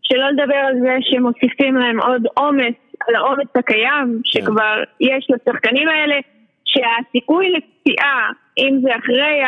שלא 0.02 0.30
לדבר 0.30 0.54
על 0.54 0.74
זה 0.80 0.96
שמוסיפים 1.00 1.74
להם 1.74 2.00
עוד 2.00 2.22
עומס 2.34 2.74
על 3.08 3.14
העומס 3.14 3.46
הקיים, 3.54 4.20
שכבר 4.24 4.82
יש 5.00 5.28
לשחקנים 5.30 5.88
האלה, 5.88 6.14
שהסיכוי 6.64 7.46
לפציעה, 7.50 8.30
אם 8.58 8.78
זה 8.82 8.90
אחרי 8.98 9.40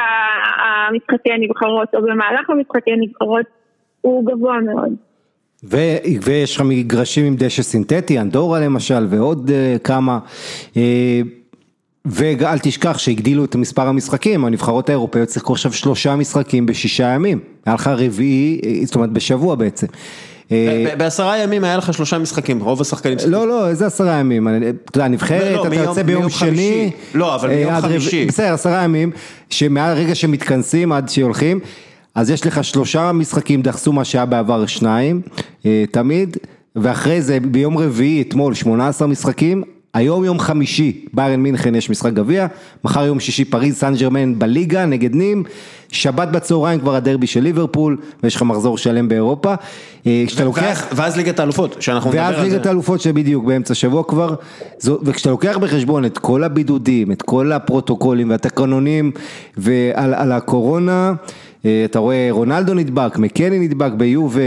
המשחקי 0.64 1.32
הנבחרות 1.32 1.94
או 1.94 2.02
במהלך 2.02 2.50
המשחקי 2.50 2.92
הנבחרות, 2.92 3.46
הוא 4.00 4.26
גבוה 4.26 4.60
מאוד. 4.60 4.92
ו- 5.64 5.96
ויש 6.22 6.56
לך 6.56 6.62
מגרשים 6.62 7.24
עם 7.24 7.36
דשא 7.36 7.62
סינתטי, 7.62 8.20
אנדורה 8.20 8.60
למשל, 8.60 9.06
ועוד 9.10 9.50
uh, 9.50 9.78
כמה. 9.78 10.18
Uh, 10.74 10.76
ואל 12.06 12.58
תשכח 12.58 12.98
שהגדילו 12.98 13.44
את 13.44 13.56
מספר 13.56 13.88
המשחקים, 13.88 14.44
הנבחרות 14.44 14.88
האירופאיות 14.88 15.30
שיחקו 15.30 15.52
עכשיו 15.52 15.72
שלושה 15.72 16.16
משחקים 16.16 16.66
בשישה 16.66 17.04
ימים. 17.04 17.38
היה 17.66 17.74
לך 17.74 17.86
רביעי, 17.86 18.60
אה, 18.64 18.80
זאת 18.84 18.94
אומרת 18.94 19.10
בשבוע 19.10 19.54
בעצם. 19.54 19.86
אה, 20.52 20.94
בעשרה 20.98 21.38
ימים 21.38 21.64
היה 21.64 21.76
לך 21.76 21.94
שלושה 21.94 22.18
משחקים, 22.18 22.60
רוב 22.60 22.80
השחקנים 22.80 23.18
שיחקו. 23.18 23.32
לא, 23.32 23.48
לא, 23.48 23.68
איזה 23.68 23.86
עשרה 23.86 24.12
ימים, 24.14 24.48
אתה 24.48 24.56
יודע, 24.98 25.04
לא, 25.04 25.08
נבחרת, 25.08 25.66
אתה 25.66 25.74
יוצא 25.74 26.02
ביום 26.02 26.30
שני. 26.30 26.90
לא, 27.14 27.34
אבל 27.34 27.50
אה, 27.50 27.56
מיום 27.56 27.80
חמישי. 27.80 28.26
בסדר, 28.26 28.54
עשרה 28.54 28.82
ימים, 28.84 29.10
שמהרגע 29.50 30.14
שמתכנסים 30.14 30.92
עד 30.92 31.08
שהולכים, 31.08 31.60
אז 32.16 32.30
יש 32.30 32.46
לך 32.46 32.64
שלושה 32.64 33.12
משחקים, 33.12 33.62
דחסו 33.62 33.92
מה 33.92 34.04
שהיה 34.04 34.24
בעבר 34.26 34.66
שניים, 34.66 35.20
אה, 35.66 35.84
תמיד, 35.90 36.36
ואחרי 36.76 37.22
זה 37.22 37.38
ביום 37.40 37.78
רביעי, 37.78 38.22
אתמול, 38.22 38.54
18 38.54 39.08
משחקים, 39.08 39.62
היום 39.94 40.24
יום 40.24 40.38
חמישי, 40.38 41.04
ביירן 41.14 41.40
מינכן 41.40 41.74
יש 41.74 41.90
משחק 41.90 42.12
גביע, 42.12 42.46
מחר 42.84 43.04
יום 43.06 43.20
שישי 43.20 43.44
פריז 43.44 43.76
סן 43.76 43.94
ג'רמן 43.94 44.38
בליגה 44.38 44.84
נגד 44.86 45.14
נים, 45.14 45.44
שבת 45.92 46.28
בצהריים 46.28 46.80
כבר 46.80 46.94
הדרבי 46.94 47.26
של 47.26 47.40
ליברפול, 47.42 47.96
ויש 48.22 48.36
לך 48.36 48.42
מחזור 48.42 48.78
שלם 48.78 49.08
באירופה. 49.08 49.54
אה, 50.06 50.24
כשאתה 50.26 50.44
לוקח... 50.44 50.62
ואז- 50.62 50.98
ואז 50.98 51.16
ליגת 51.16 51.40
האלופות, 51.40 51.76
שאנחנו 51.82 52.10
נדבר 52.10 52.22
על 52.22 52.34
ואז 52.34 52.42
זה. 52.44 52.52
ליגת 52.52 52.66
האלופות 52.66 53.00
שבדיוק 53.00 53.44
באמצע 53.44 53.74
שבוע 53.74 54.02
כבר, 54.08 54.34
זו, 54.78 54.98
וכשאתה 55.02 55.30
לוקח 55.30 55.56
בחשבון 55.60 56.04
את 56.04 56.18
כל 56.18 56.44
הבידודים, 56.44 57.12
את 57.12 57.22
כל 57.22 57.52
הפרוטוקולים 57.52 58.30
והתקנונים 58.30 59.10
ועל 59.56 60.14
על 60.14 60.32
הקורונה, 60.32 61.12
אתה 61.84 61.98
רואה 61.98 62.28
רונלדו 62.30 62.74
נדבק, 62.74 63.18
מקני 63.18 63.58
נדבק 63.58 63.92
ביובה, 63.92 64.40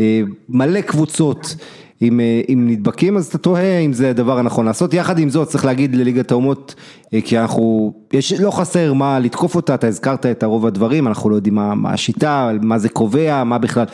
אה, 0.00 0.22
מלא 0.48 0.80
קבוצות. 0.80 1.56
עם, 2.04 2.20
אה, 2.20 2.40
עם 2.48 2.68
נדבקים 2.68 3.16
אז 3.16 3.26
אתה 3.26 3.38
תוהה 3.38 3.78
אם 3.78 3.92
זה 3.92 4.10
הדבר 4.10 4.38
הנכון 4.38 4.66
לעשות, 4.66 4.94
יחד 4.94 5.18
עם 5.18 5.28
זאת 5.28 5.48
צריך 5.48 5.64
להגיד 5.64 5.96
לליגת 5.96 6.30
האומות, 6.30 6.74
אה, 7.14 7.20
כי 7.20 7.38
אנחנו, 7.38 7.92
יש, 8.12 8.32
לא 8.32 8.50
חסר 8.50 8.92
מה 8.92 9.18
לתקוף 9.18 9.54
אותה, 9.54 9.74
אתה 9.74 9.86
הזכרת 9.86 10.26
את 10.26 10.42
הרוב 10.42 10.66
הדברים, 10.66 11.06
אנחנו 11.06 11.30
לא 11.30 11.36
יודעים 11.36 11.54
מה, 11.54 11.74
מה 11.74 11.92
השיטה, 11.92 12.50
מה 12.62 12.78
זה 12.78 12.88
קובע, 12.88 13.44
מה 13.44 13.58
בכלל, 13.58 13.84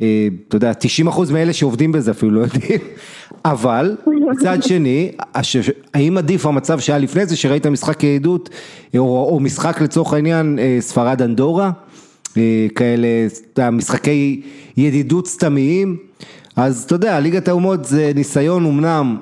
אה, 0.00 0.28
אתה 0.48 0.56
יודע, 0.56 0.72
90% 0.74 1.32
מאלה 1.32 1.52
שעובדים 1.52 1.92
בזה 1.92 2.10
אפילו 2.10 2.32
לא 2.32 2.40
יודעים, 2.40 2.78
אבל 3.44 3.96
מצד 4.30 4.62
שני, 4.62 5.10
הש- 5.34 5.70
האם 5.94 6.18
עדיף 6.18 6.46
המצב 6.46 6.80
שהיה 6.80 6.98
לפני 6.98 7.26
זה, 7.26 7.36
שראית 7.36 7.66
משחק 7.66 7.96
כעדות, 7.98 8.50
או, 8.96 9.28
או 9.30 9.40
משחק 9.40 9.80
לצורך 9.80 10.12
העניין, 10.12 10.58
אה, 10.58 10.76
ספרד 10.80 11.22
אנדורה, 11.22 11.64
אה, 11.66 11.93
כאלה, 12.74 13.08
אתה 13.52 13.60
יודע, 13.60 13.70
משחקי 13.70 14.42
ידידות 14.76 15.26
סתמיים, 15.26 15.96
אז 16.56 16.82
אתה 16.82 16.94
יודע, 16.94 17.20
ליגת 17.20 17.48
האומות 17.48 17.84
זה 17.84 18.12
ניסיון 18.14 18.66
אמנם, 18.66 19.16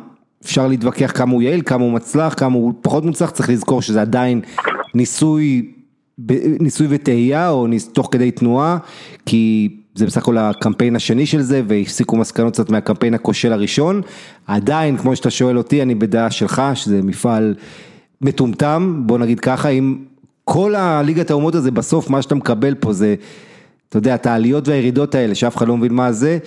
אפשר 0.45 0.67
להתווכח 0.67 1.13
כמה 1.15 1.33
הוא 1.33 1.43
יעיל, 1.43 1.63
כמה 1.67 1.85
הוא 1.85 1.93
מצלח, 1.93 2.35
כמה 2.35 2.55
הוא 2.55 2.73
פחות 2.83 3.05
מוצלח, 3.05 3.31
צריך 3.31 3.51
לזכור 3.51 3.83
שזה 3.83 4.01
עדיין 4.01 4.41
ניסוי, 4.95 5.73
ניסוי 6.61 6.87
וטעייה, 6.91 7.51
או 7.51 7.67
ניס, 7.67 7.89
תוך 7.89 8.09
כדי 8.11 8.31
תנועה, 8.31 8.79
כי 9.27 9.69
זה 9.95 10.07
בסך 10.07 10.17
הכל 10.17 10.39
הקמפיין 10.39 10.97
השני 10.97 11.27
של 11.27 11.43
זה, 11.43 11.63
והפסיקו 11.69 12.17
מסקנות 12.17 12.53
קצת 12.53 12.71
מהקמפיין 12.71 13.15
הכושל 13.15 13.53
הראשון. 13.53 14.01
עדיין, 14.47 14.97
כמו 14.97 15.17
שאתה 15.17 15.31
שואל 15.31 15.59
אותי, 15.59 15.83
אני 15.83 15.95
בדעה 15.95 16.31
שלך, 16.31 16.63
שזה 16.75 17.03
מפעל 17.03 17.55
מטומטם, 18.21 19.03
בוא 19.07 19.19
נגיד 19.19 19.41
ככה, 19.41 19.69
אם 19.69 19.97
כל 20.45 20.75
הליגת 20.75 21.31
האומות 21.31 21.55
הזה, 21.55 21.71
בסוף 21.71 22.11
מה 22.11 22.23
שאתה 22.23 22.35
מקבל 22.35 22.75
פה 22.75 22.93
זה, 22.93 23.15
אתה 23.89 23.99
יודע, 23.99 24.15
את 24.15 24.27
העליות 24.27 24.69
והירידות 24.69 25.15
האלה, 25.15 25.35
שאף 25.35 25.57
אחד 25.57 25.69
לא 25.69 25.77
מבין 25.77 25.93
מה 25.93 26.13
זה, 26.13 26.39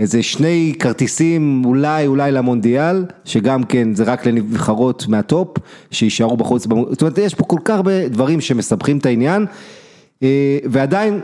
איזה 0.00 0.22
שני 0.22 0.74
כרטיסים 0.78 1.62
אולי, 1.64 2.06
אולי 2.06 2.32
למונדיאל, 2.32 3.04
שגם 3.24 3.64
כן 3.64 3.94
זה 3.94 4.04
רק 4.04 4.26
לנבחרות 4.26 5.08
מהטופ, 5.08 5.58
שיישארו 5.90 6.36
בחוץ, 6.36 6.66
זאת 6.90 7.02
אומרת, 7.02 7.18
יש 7.18 7.34
פה 7.34 7.44
כל 7.44 7.58
כך 7.64 7.74
הרבה 7.74 8.08
דברים 8.08 8.40
שמסבכים 8.40 8.98
את 8.98 9.06
העניין, 9.06 9.46
אה, 10.22 10.58
ועדיין, 10.64 11.20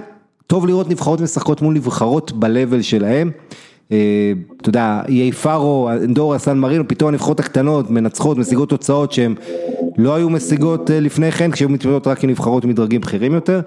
טוב 0.46 0.66
לראות 0.66 0.90
נבחרות 0.90 1.20
משחקות 1.20 1.62
מול 1.62 1.74
נבחרות 1.74 2.32
ב-level 2.32 2.82
שלהם. 2.82 3.30
אה, 3.92 4.32
אתה 4.60 4.68
יודע, 4.68 5.02
איי 5.08 5.32
פארו, 5.32 5.90
אנדורה, 5.90 6.38
סן 6.38 6.58
מרינו, 6.58 6.88
פתאום 6.88 7.08
הנבחרות 7.08 7.40
הקטנות 7.40 7.90
מנצחות, 7.90 8.38
משיגות 8.38 8.68
תוצאות 8.68 9.12
שהן 9.12 9.34
לא 9.98 10.14
היו 10.14 10.30
משיגות 10.30 10.90
אה, 10.90 11.00
לפני 11.00 11.32
כן, 11.32 11.50
כשהיו 11.50 11.68
מתמודדות 11.68 12.06
רק 12.06 12.24
עם 12.24 12.30
נבחרות 12.30 12.64
מדרגים 12.64 13.00
בכירים 13.00 13.34
יותר, 13.34 13.60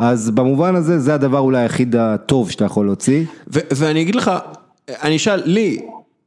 אז 0.00 0.30
במובן 0.30 0.76
הזה 0.76 0.98
זה 0.98 1.14
הדבר 1.14 1.38
אולי 1.38 1.62
היחיד 1.62 1.96
הטוב 1.96 2.50
שאתה 2.50 2.64
יכול 2.64 2.86
להוציא. 2.86 3.24
ואני 3.48 4.02
אגיד 4.02 4.14
לך, 4.14 4.30
אני 4.88 5.16
אשאל, 5.16 5.42
לי, 5.44 5.80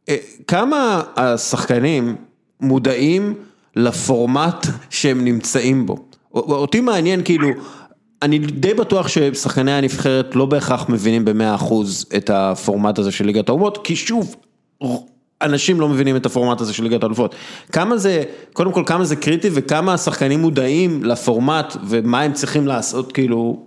אה, 0.09 0.15
כמה 0.47 1.01
השחקנים 1.15 2.15
מודעים 2.61 3.33
לפורמט 3.75 4.67
שהם 4.89 5.25
נמצאים 5.25 5.85
בו? 5.85 5.97
אותי 6.33 6.81
מעניין 6.81 7.21
כאילו, 7.23 7.49
אני 8.23 8.39
די 8.39 8.73
בטוח 8.73 9.07
ששחקני 9.07 9.71
הנבחרת 9.71 10.35
לא 10.35 10.45
בהכרח 10.45 10.89
מבינים 10.89 11.25
במאה 11.25 11.55
אחוז 11.55 12.09
את 12.17 12.29
הפורמט 12.29 12.99
הזה 12.99 13.11
של 13.11 13.25
ליגת 13.25 13.49
האומות, 13.49 13.77
כי 13.83 13.95
שוב, 13.95 14.35
אנשים 15.41 15.79
לא 15.79 15.89
מבינים 15.89 16.15
את 16.15 16.25
הפורמט 16.25 16.61
הזה 16.61 16.73
של 16.73 16.83
ליגת 16.83 17.03
האלופות. 17.03 17.35
כמה 17.71 17.97
זה, 17.97 18.23
קודם 18.53 18.71
כל 18.71 18.83
כמה 18.85 19.03
זה 19.03 19.15
קריטי 19.15 19.49
וכמה 19.53 19.93
השחקנים 19.93 20.39
מודעים 20.39 21.03
לפורמט 21.03 21.73
ומה 21.83 22.21
הם 22.21 22.33
צריכים 22.33 22.67
לעשות, 22.67 23.11
כאילו, 23.11 23.57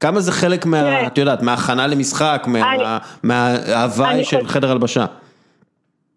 כמה 0.00 0.20
זה 0.20 0.32
חלק 0.32 0.66
מה, 0.66 1.06
את 1.06 1.18
יודעת, 1.18 1.42
מההכנה 1.42 1.86
למשחק, 1.86 2.46
מההוואי 3.22 4.24
של 4.24 4.46
חדר 4.46 4.70
הלבשה. 4.70 5.06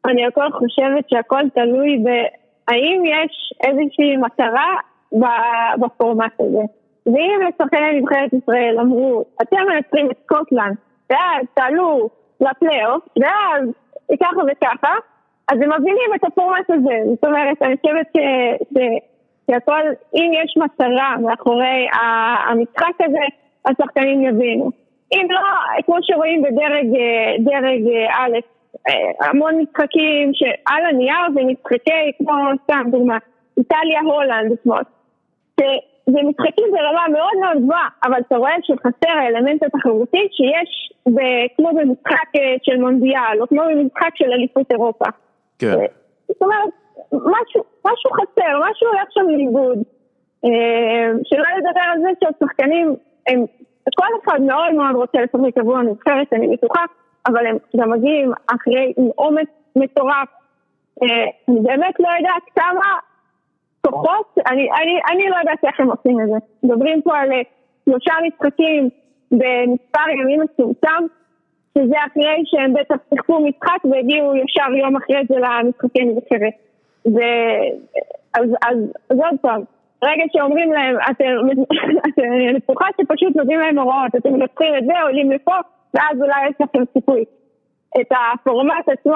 אני 0.05 0.25
הכל 0.25 0.47
חושבת 0.51 1.09
שהכל 1.09 1.41
תלוי 1.53 1.97
בהאם 2.03 3.03
יש 3.05 3.53
איזושהי 3.63 4.17
מטרה 4.17 4.75
בפורמט 5.81 6.31
הזה. 6.39 6.84
ואם 7.05 7.39
לשחקני 7.47 7.99
נבחרת 7.99 8.33
ישראל 8.33 8.77
אמרו, 8.79 9.25
אתם 9.41 9.57
מנצחים 9.67 10.11
את 10.11 10.17
סקוטלנד, 10.23 10.75
ואז 11.09 11.45
תעלו 11.53 12.09
לפלייאוף, 12.41 13.03
ואז 13.21 13.69
ככה 14.23 14.41
וככה, 14.51 14.93
אז 15.47 15.61
הם 15.61 15.69
מבינים 15.69 16.09
את 16.15 16.23
הפורמט 16.23 16.69
הזה. 16.69 16.97
זאת 17.05 17.25
אומרת, 17.25 17.61
אני 17.61 17.75
חושבת 17.77 18.07
ש... 18.17 18.19
ש... 18.73 18.77
שהכל, 19.51 19.81
אם 20.15 20.31
יש 20.43 20.57
מטרה 20.57 21.15
מאחורי 21.21 21.87
המשחק 21.93 23.01
הזה, 23.01 23.25
השחקנים 23.65 24.21
יבינו. 24.21 24.71
אם 25.13 25.27
לא, 25.29 25.39
כמו 25.85 25.95
שרואים 26.01 26.41
בדרג 26.41 26.87
דרג 27.39 27.87
א', 28.09 28.37
אה, 28.87 29.27
המון 29.29 29.55
משחקים 29.61 30.31
שעל 30.33 30.85
הנייר 30.85 31.25
זה 31.33 31.41
משחקי, 31.43 32.11
כמו 32.17 32.33
סתם 32.63 32.83
דוגמה, 32.91 33.17
איטליה-הולנד 33.57 34.51
אתמול. 34.51 34.83
זה 36.09 36.19
משחקים 36.23 36.65
ברמה 36.71 37.05
מאוד 37.11 37.37
מאוד 37.39 37.63
גבוהה, 37.63 37.87
אבל 38.03 38.19
אתה 38.27 38.37
רואה 38.37 38.55
שחסר 38.61 39.09
האלמנט 39.09 39.63
התחרותי 39.63 40.27
שיש 40.31 40.93
ב, 41.15 41.19
כמו 41.55 41.69
במשחק 41.69 42.29
אה, 42.35 42.55
של 42.63 42.77
מונדיאל, 42.77 43.41
או 43.41 43.47
כמו 43.47 43.61
במשחק 43.71 44.09
של 44.15 44.31
אליפות 44.31 44.71
אירופה. 44.71 45.05
כן. 45.59 45.79
אה, 45.79 45.85
זאת 46.27 46.41
אומרת, 46.41 46.69
משהו, 47.11 47.63
משהו 47.85 48.11
חסר, 48.11 48.59
משהו 48.69 48.87
הולך 48.87 49.07
שם 49.09 49.29
לאיבוד. 49.29 49.77
אה, 50.45 51.11
שלא 51.23 51.43
לדבר 51.57 51.85
על 51.93 52.01
זה 52.01 52.09
שהשחקנים, 52.23 52.95
הם, 53.27 53.45
כל 53.95 54.07
אחד 54.23 54.41
מאוד 54.41 54.73
מאוד 54.73 54.95
רוצה 54.95 55.17
לשחק 55.21 55.57
עבור 55.57 55.77
הנבחרת, 55.77 56.33
אני 56.33 56.47
בטוחה, 56.47 56.83
אבל 57.27 57.45
הם 57.45 57.57
גם 57.77 57.91
מגיעים 57.91 58.31
אחרי 58.47 58.93
עומס 59.15 59.47
מטורף. 59.75 60.27
אני 61.01 61.59
באמת 61.63 61.99
לא 61.99 62.09
יודעת 62.17 62.43
כמה 62.55 62.85
כוחות, 63.85 64.37
אני, 64.47 64.67
אני, 64.81 64.99
אני 65.11 65.29
לא 65.29 65.35
יודעת 65.35 65.65
איך 65.65 65.79
הם 65.79 65.89
עושים 65.91 66.21
את 66.21 66.27
זה. 66.27 66.37
מדברים 66.63 67.01
פה 67.01 67.17
על 67.17 67.31
אה, 67.31 67.41
שלושה 67.85 68.13
משחקים 68.27 68.89
במספר 69.31 70.09
ימים 70.21 70.41
מצומצם, 70.41 71.03
שזה 71.77 71.95
אחרי 72.07 72.43
שהם 72.45 72.73
בטח 72.73 72.95
שיחקו 73.09 73.39
משחק 73.39 73.85
והגיעו 73.91 74.35
ישר 74.35 74.75
יום 74.79 74.95
אחרי 74.95 75.21
זה 75.29 75.35
למשחקי 75.35 76.03
נבחרת. 76.05 76.53
אז, 78.35 78.49
אז, 78.67 78.79
אז 79.09 79.17
עוד 79.17 79.39
פעם, 79.41 79.61
רגע 80.03 80.23
שאומרים 80.33 80.73
להם, 80.73 80.95
אתם, 81.11 81.25
אני 82.35 82.53
בטוחה 82.53 82.85
שפשוט 83.01 83.35
נותנים 83.35 83.59
להם 83.59 83.79
הוראות, 83.79 84.15
אתם 84.17 84.33
מנצחים 84.33 84.75
את 84.77 84.85
זה, 84.85 84.93
עולים 85.03 85.31
לפה, 85.31 85.55
ואז 85.93 86.21
אולי 86.21 86.47
יש 86.49 86.55
לכם 86.61 86.83
סיכוי. 86.93 87.25
את 88.01 88.11
הפורמט 88.33 88.85
עצמו, 88.99 89.13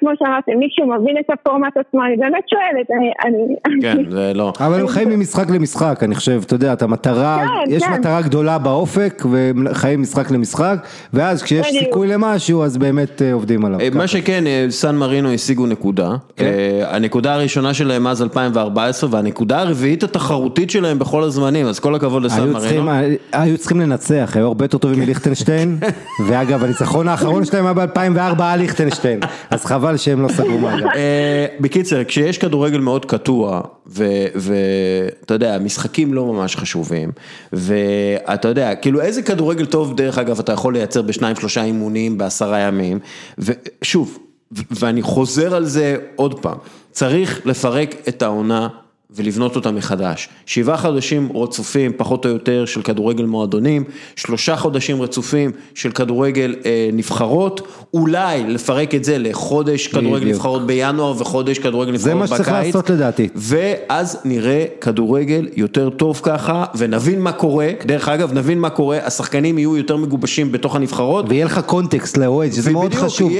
כמו 0.00 0.10
שאמרתם, 0.18 0.52
מישהו 0.58 0.86
מבין 0.86 1.16
את 1.20 1.30
הפורמט 1.30 1.76
עצמו, 1.76 2.04
אני 2.04 2.16
באמת 2.16 2.44
שואלת, 2.48 2.90
אני... 3.24 3.56
כן, 3.82 4.10
זה 4.10 4.32
לא. 4.34 4.52
אבל 4.60 4.80
הם 4.80 4.88
חיים 4.88 5.08
ממשחק 5.08 5.50
למשחק, 5.50 6.02
אני 6.02 6.14
חושב, 6.14 6.40
אתה 6.46 6.54
יודע, 6.54 6.72
את 6.72 6.82
המטרה, 6.82 7.38
כן, 7.38 7.72
יש 7.72 7.82
כן. 7.82 7.92
מטרה 7.92 8.22
גדולה 8.22 8.58
באופק, 8.58 9.22
והם 9.30 9.66
חיים 9.72 10.02
משחק 10.02 10.30
למשחק, 10.30 10.76
ואז 11.12 11.42
כשיש 11.42 11.66
סיכוי 11.66 12.08
למשהו, 12.08 12.62
אז 12.62 12.76
באמת 12.76 13.22
אה, 13.22 13.32
עובדים 13.32 13.64
עליו. 13.64 13.80
אה, 13.80 13.88
מה 13.94 14.06
שכן, 14.06 14.46
אה, 14.46 14.66
סן 14.70 14.96
מרינו 14.96 15.32
השיגו 15.32 15.66
נקודה, 15.66 16.10
כן. 16.36 16.52
הנקודה 16.82 17.34
הראשונה 17.34 17.74
שלהם 17.74 18.06
אז 18.06 18.22
2014, 18.22 19.10
והנקודה 19.12 19.60
הרביעית 19.60 20.02
התחרותית 20.02 20.70
שלהם 20.70 20.98
בכל 20.98 21.22
הזמנים, 21.22 21.66
אז 21.66 21.78
כל 21.78 21.94
הכבוד 21.94 22.22
לסן 22.22 22.50
מרינו. 22.50 22.90
היו 23.32 23.58
צריכים 23.58 23.80
לנצח, 23.80 24.32
היו 24.34 24.46
הרבה 24.46 24.64
יותר 24.64 24.78
טובים 24.78 25.00
מליכטנשטיין, 25.00 25.78
ואגב, 26.26 26.64
הניצחון 26.64 27.08
האחרון 27.08 27.44
שלהם 27.44 27.64
היה 27.64 27.74
ב-2000 27.74 28.15
2004 28.16 28.52
על 28.52 28.60
ליכטנשטיין, 28.60 29.20
אז 29.50 29.64
חבל 29.64 29.96
שהם 29.96 30.22
לא 30.22 30.28
סגרו 30.28 30.58
מעגל. 30.58 30.86
אה, 30.86 31.46
בקיצר, 31.60 32.04
כשיש 32.04 32.38
כדורגל 32.38 32.78
מאוד 32.78 33.04
קטוע, 33.04 33.60
ואתה 33.86 35.34
יודע, 35.34 35.58
משחקים 35.58 36.14
לא 36.14 36.26
ממש 36.26 36.56
חשובים, 36.56 37.10
ואתה 37.52 38.48
יודע, 38.48 38.74
כאילו 38.74 39.00
איזה 39.00 39.22
כדורגל 39.22 39.66
טוב, 39.66 39.96
דרך 39.96 40.18
אגב, 40.18 40.38
אתה 40.38 40.52
יכול 40.52 40.72
לייצר 40.74 41.02
בשניים 41.02 41.36
שלושה 41.36 41.64
אימונים 41.64 42.18
בעשרה 42.18 42.58
ימים, 42.58 42.98
ושוב, 43.38 44.18
ואני 44.52 45.02
חוזר 45.02 45.54
על 45.54 45.64
זה 45.64 45.96
עוד 46.16 46.40
פעם, 46.40 46.56
צריך 46.92 47.46
לפרק 47.46 47.94
את 48.08 48.22
העונה 48.22 48.68
ולבנות 49.10 49.56
אותה 49.56 49.70
מחדש. 49.70 50.28
שבעה 50.46 50.76
חודשים 50.76 51.28
רצופים, 51.34 51.92
פחות 51.96 52.26
או 52.26 52.30
יותר, 52.30 52.64
של 52.64 52.82
כדורגל 52.82 53.24
מועדונים, 53.24 53.84
שלושה 54.16 54.56
חודשים 54.56 55.02
רצופים 55.02 55.50
של 55.74 55.90
כדורגל 55.90 56.54
אה, 56.64 56.90
נבחרות, 56.92 57.68
אולי 57.94 58.44
לפרק 58.46 58.94
את 58.94 59.04
זה 59.04 59.18
לחודש 59.18 59.86
כדורגל 59.86 60.16
בדיוק. 60.16 60.34
נבחרות 60.34 60.66
בינואר 60.66 61.14
וחודש 61.18 61.58
כדורגל 61.58 61.92
נבחרות 61.92 62.16
בקיץ. 62.16 62.28
זה 62.28 62.34
מה 62.34 62.42
שצריך 62.42 62.48
לעשות 62.48 62.90
לדעתי. 62.90 63.28
ואז 63.34 64.18
נראה 64.24 64.64
כדורגל 64.80 65.48
יותר 65.56 65.90
טוב 65.90 66.20
ככה, 66.22 66.64
ונבין 66.74 67.20
מה 67.20 67.32
קורה, 67.32 67.70
דרך 67.86 68.08
אגב, 68.08 68.32
נבין 68.32 68.58
מה 68.58 68.70
קורה, 68.70 68.98
השחקנים 69.04 69.58
יהיו 69.58 69.76
יותר 69.76 69.96
מגובשים 69.96 70.52
בתוך 70.52 70.76
הנבחרות. 70.76 71.24
ויהיה 71.28 71.44
לך 71.44 71.60
קונטקסט 71.66 72.16
לאוהד, 72.16 72.52
שזה 72.52 72.70
מאוד 72.72 72.94
חשוב. 72.94 73.32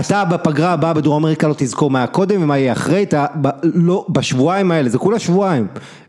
אתה 0.00 0.24
בפגרה 0.24 0.72
הבאה 0.72 0.92
בדרום 0.92 1.22
אמריקה 1.22 1.48
לא 1.48 1.54
תזכור 1.58 1.90
מה 1.90 2.06
קודם 2.06 2.42
ומה 2.42 2.58
יהיה 2.58 2.72
אחרי, 2.72 3.02
אתה, 3.02 3.26
ב, 3.40 3.48
לא, 3.62 4.06
בשבועיים 4.08 4.70
האלה, 4.70 4.88
זה 4.88 4.98
כולה 4.98 5.11
שבועיים, 5.18 5.66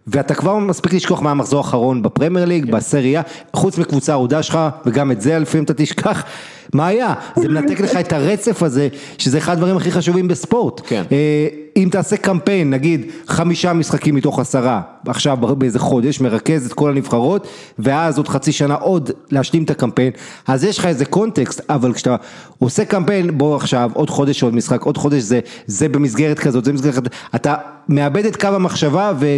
ואתה 0.07 0.35
כבר 0.35 0.57
מספיק 0.57 0.93
לשכוח 0.93 1.21
מה 1.21 1.31
המחזור 1.31 1.59
האחרון 1.59 2.01
בפרמייר 2.01 2.45
ליג, 2.45 2.65
כן. 2.65 2.71
בסריה, 2.71 3.21
חוץ 3.53 3.77
מקבוצה 3.77 4.13
אהודה 4.13 4.43
שלך, 4.43 4.59
וגם 4.85 5.11
את 5.11 5.21
זה 5.21 5.39
לפעמים 5.39 5.63
אתה 5.63 5.73
תשכח, 5.73 6.23
מה 6.73 6.87
היה? 6.87 7.13
זה 7.35 7.47
מנתק 7.47 7.79
לך 7.79 7.95
את 7.95 8.13
הרצף 8.13 8.63
הזה, 8.63 8.87
שזה 9.17 9.37
אחד 9.37 9.53
הדברים 9.53 9.77
הכי 9.77 9.91
חשובים 9.91 10.27
בספורט. 10.27 10.81
כן. 10.87 11.03
אה, 11.11 11.47
אם 11.75 11.87
תעשה 11.91 12.17
קמפיין, 12.17 12.69
נגיד 12.69 13.05
חמישה 13.27 13.73
משחקים 13.73 14.15
מתוך 14.15 14.39
עשרה, 14.39 14.81
עכשיו 15.07 15.37
באיזה 15.37 15.79
חודש, 15.79 16.21
מרכז 16.21 16.65
את 16.65 16.73
כל 16.73 16.89
הנבחרות, 16.89 17.47
ואז 17.79 18.17
עוד 18.17 18.27
חצי 18.27 18.51
שנה 18.51 18.75
עוד 18.75 19.11
להשלים 19.31 19.63
את 19.63 19.69
הקמפיין, 19.69 20.11
אז 20.47 20.63
יש 20.63 20.77
לך 20.77 20.85
איזה 20.85 21.05
קונטקסט, 21.05 21.61
אבל 21.69 21.93
כשאתה 21.93 22.15
עושה 22.59 22.85
קמפיין, 22.85 23.37
בוא 23.37 23.55
עכשיו, 23.55 23.91
עוד 23.93 24.09
חודש 24.09 24.43
עוד 24.43 24.55
משחק, 24.55 24.81
עוד 24.81 24.97
חודש 24.97 25.21
זה, 25.21 25.39
זה 25.67 25.89
במסגרת 25.89 26.39
כזאת, 26.39 26.65
זה 26.65 26.71
במסגרת, 26.71 27.07
אתה 27.35 27.55
מאבד 27.89 28.25
את 28.25 28.41
קו 28.41 28.47
המחשבה 28.47 29.13
ו... 29.19 29.37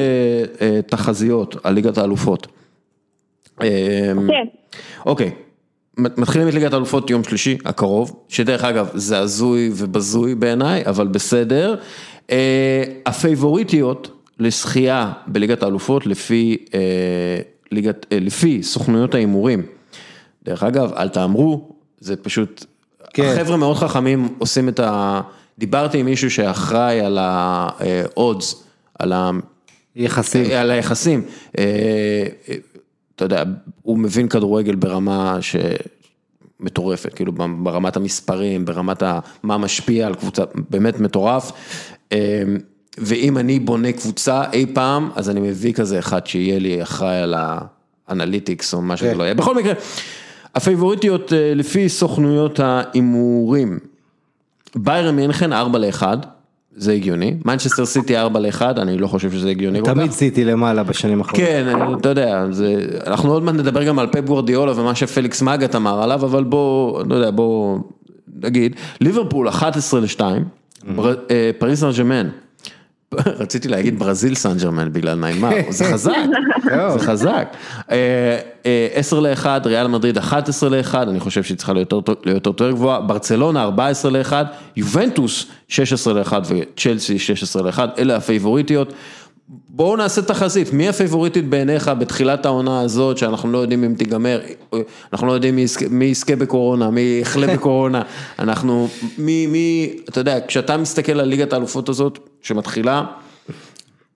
אה, 0.60 0.80
תחזיות 0.86 1.56
על 1.62 1.74
ליגת 1.74 1.98
האלופות. 1.98 2.46
כן. 3.56 4.16
אוקיי, 5.06 5.30
מתחילים 5.98 6.48
את 6.48 6.54
ליגת 6.54 6.72
האלופות 6.72 7.10
יום 7.10 7.24
שלישי 7.24 7.58
הקרוב, 7.64 8.16
שדרך 8.28 8.64
אגב 8.64 8.90
זה 8.94 9.18
הזוי 9.18 9.70
ובזוי 9.74 10.34
בעיניי, 10.34 10.86
אבל 10.86 11.06
בסדר. 11.06 11.74
אה, 12.30 12.84
הפייבוריטיות 13.06 14.24
לשחייה 14.38 15.12
בליגת 15.26 15.62
האלופות 15.62 16.06
לפי, 16.06 16.56
אה, 16.74 16.80
ליגת, 17.72 18.06
אה, 18.12 18.18
לפי 18.20 18.62
סוכנויות 18.62 19.14
ההימורים. 19.14 19.62
דרך 20.44 20.62
אגב, 20.62 20.92
אל 20.92 21.08
תאמרו, 21.08 21.68
זה 22.00 22.16
פשוט, 22.16 22.64
כן. 23.14 23.22
החבר'ה 23.22 23.56
מאוד 23.56 23.76
חכמים 23.76 24.28
עושים 24.38 24.68
את 24.68 24.80
ה... 24.80 25.20
דיברתי 25.58 25.98
עם 25.98 26.06
מישהו 26.06 26.30
שאחראי 26.30 27.00
על 27.00 27.18
ה-odds, 27.18 28.56
על 28.98 29.12
ה... 29.12 29.30
יחסים. 29.96 30.50
על 30.50 30.70
היחסים, 30.70 31.22
אתה 33.20 33.26
יודע, 33.26 33.42
הוא 33.82 33.98
מבין 33.98 34.28
כדורגל 34.28 34.74
ברמה 34.74 35.38
שמטורפת, 36.60 37.14
כאילו 37.14 37.32
ברמת 37.62 37.96
המספרים, 37.96 38.64
ברמת. 38.64 39.02
מה 39.42 39.58
משפיע 39.58 40.06
על 40.06 40.14
קבוצה, 40.14 40.42
באמת 40.70 41.00
מטורף. 41.00 41.52
אה, 42.12 42.42
ואם 42.98 43.38
אני 43.38 43.58
בונה 43.58 43.92
קבוצה 43.92 44.42
אי 44.52 44.66
פעם, 44.74 45.10
אז 45.14 45.30
אני 45.30 45.40
מביא 45.40 45.72
כזה 45.72 45.98
אחד 45.98 46.26
שיהיה 46.26 46.58
לי 46.58 46.82
אחראי 46.82 47.16
על 47.16 47.34
האנליטיקס 48.08 48.74
או 48.74 48.82
מה 48.82 48.96
שזה 48.96 49.10
כן. 49.10 49.18
לא 49.18 49.24
יהיה. 49.24 49.34
בכל 49.34 49.54
מקרה, 49.54 49.72
הפייבוריטיות 50.54 51.32
אה, 51.32 51.52
לפי 51.54 51.88
סוכנויות 51.88 52.60
ההימורים, 52.60 53.78
ביירן 54.76 55.16
מינכן 55.16 55.52
4 55.52 55.78
ל-1, 55.78 56.02
זה 56.76 56.92
הגיוני, 56.92 57.34
מנצ'סטר 57.44 57.86
סיטי 57.86 58.16
4 58.16 58.40
ל-1, 58.40 58.62
אני 58.76 58.98
לא 58.98 59.06
חושב 59.06 59.32
שזה 59.32 59.50
הגיוני. 59.50 59.80
תמיד 59.82 60.10
סיטי 60.10 60.44
למעלה 60.44 60.82
בשנים 60.82 61.18
האחרונות. 61.18 61.46
כן, 61.48 61.66
אתה 62.00 62.08
יודע, 62.08 62.46
זה, 62.50 62.74
אנחנו 63.06 63.32
עוד 63.32 63.42
מעט 63.42 63.54
נדבר 63.54 63.84
גם 63.84 63.98
על 63.98 64.06
פפ 64.06 64.20
גוורדיאולה 64.24 64.80
ומה 64.80 64.94
שפליקס 64.94 65.42
מגת 65.42 65.74
אמר 65.76 66.02
עליו, 66.02 66.24
אבל 66.24 66.44
בוא, 66.44 67.02
לא 67.08 67.14
יודע, 67.14 67.30
בוא 67.30 67.78
נגיד, 68.42 68.76
ליברפול 69.00 69.48
11 69.48 70.00
ל-2, 70.00 70.20
בר- 70.96 71.14
אה, 71.30 71.50
פריס 71.58 71.80
סן 71.80 71.90
ג'רמן, 71.96 72.28
רציתי 73.14 73.68
להגיד 73.68 73.98
ברזיל 73.98 74.34
סן 74.34 74.58
ג'רמן 74.58 74.92
בגלל 74.92 75.14
ניימר, 75.18 75.50
זה 75.70 75.84
חזק, 75.84 76.16
זה 76.64 76.98
חזק. 76.98 77.56
אה, 77.90 78.38
אה, 78.66 78.88
10 78.94 79.20
ל-1, 79.20 79.46
ריאל 79.64 79.86
מדריד 79.86 80.18
11 80.18 80.68
ל-1, 80.70 80.94
אני 80.94 81.20
חושב 81.20 81.42
שהיא 81.42 81.56
צריכה 81.56 81.72
להיות 81.72 81.92
יותר 82.26 82.70
גבוהה, 82.70 83.00
ברצלונה 83.00 83.62
14 83.62 84.10
ל-1, 84.10 84.32
יובנטוס 84.76 85.46
16 85.68 86.14
ל-1 86.14 86.32
וצ'לסי 86.48 87.18
16 87.18 87.62
ל-1, 87.62 87.78
אלה 87.98 88.16
הפייבוריטיות. 88.16 88.92
בואו 89.68 89.96
נעשה 89.96 90.22
תחזית, 90.22 90.72
מי 90.72 90.88
הפייבוריטית 90.88 91.48
בעיניך 91.48 91.90
בתחילת 91.98 92.46
העונה 92.46 92.80
הזאת, 92.80 93.18
שאנחנו 93.18 93.52
לא 93.52 93.58
יודעים 93.58 93.84
אם 93.84 93.94
תיגמר, 93.94 94.40
אנחנו 95.12 95.26
לא 95.26 95.32
יודעים 95.32 95.56
מי 95.56 95.62
יזכה, 95.62 95.84
מי 95.90 96.04
יזכה 96.04 96.36
בקורונה, 96.36 96.90
מי 96.90 97.18
יחלה 97.22 97.46
בקורונה, 97.54 98.02
אנחנו, 98.38 98.88
מי, 99.18 99.46
מי, 99.46 99.90
אתה 100.08 100.20
יודע, 100.20 100.38
כשאתה 100.46 100.76
מסתכל 100.76 101.20
על 101.20 101.28
ליגת 101.28 101.52
האלופות 101.52 101.88
הזאת, 101.88 102.18
שמתחילה, 102.42 103.04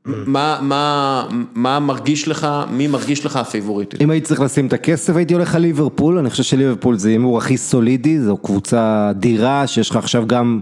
מה, 0.07 0.59
מה, 0.63 1.27
מה 1.55 1.81
מרגיש 1.81 2.29
לך, 2.29 2.49
מי 2.71 2.87
מרגיש 2.87 3.27
לך 3.27 3.37
הפייבוריטית? 3.37 4.03
אם 4.03 4.11
הייתי 4.11 4.27
צריך 4.27 4.41
לשים 4.41 4.67
את 4.67 4.73
הכסף 4.73 5.17
הייתי 5.17 5.35
הולך 5.35 5.55
על 5.55 5.63
ליברפול, 5.63 6.19
אני 6.19 6.31
חושב 6.31 6.43
שליברפול 6.43 6.97
זה 6.97 7.09
הימור 7.09 7.39
הכי 7.39 7.57
סולידי, 7.57 8.21
זו 8.21 8.37
קבוצה 8.37 9.11
אדירה 9.11 9.67
שיש 9.67 9.91
לך 9.91 9.97
עכשיו 9.97 10.27
גם 10.27 10.61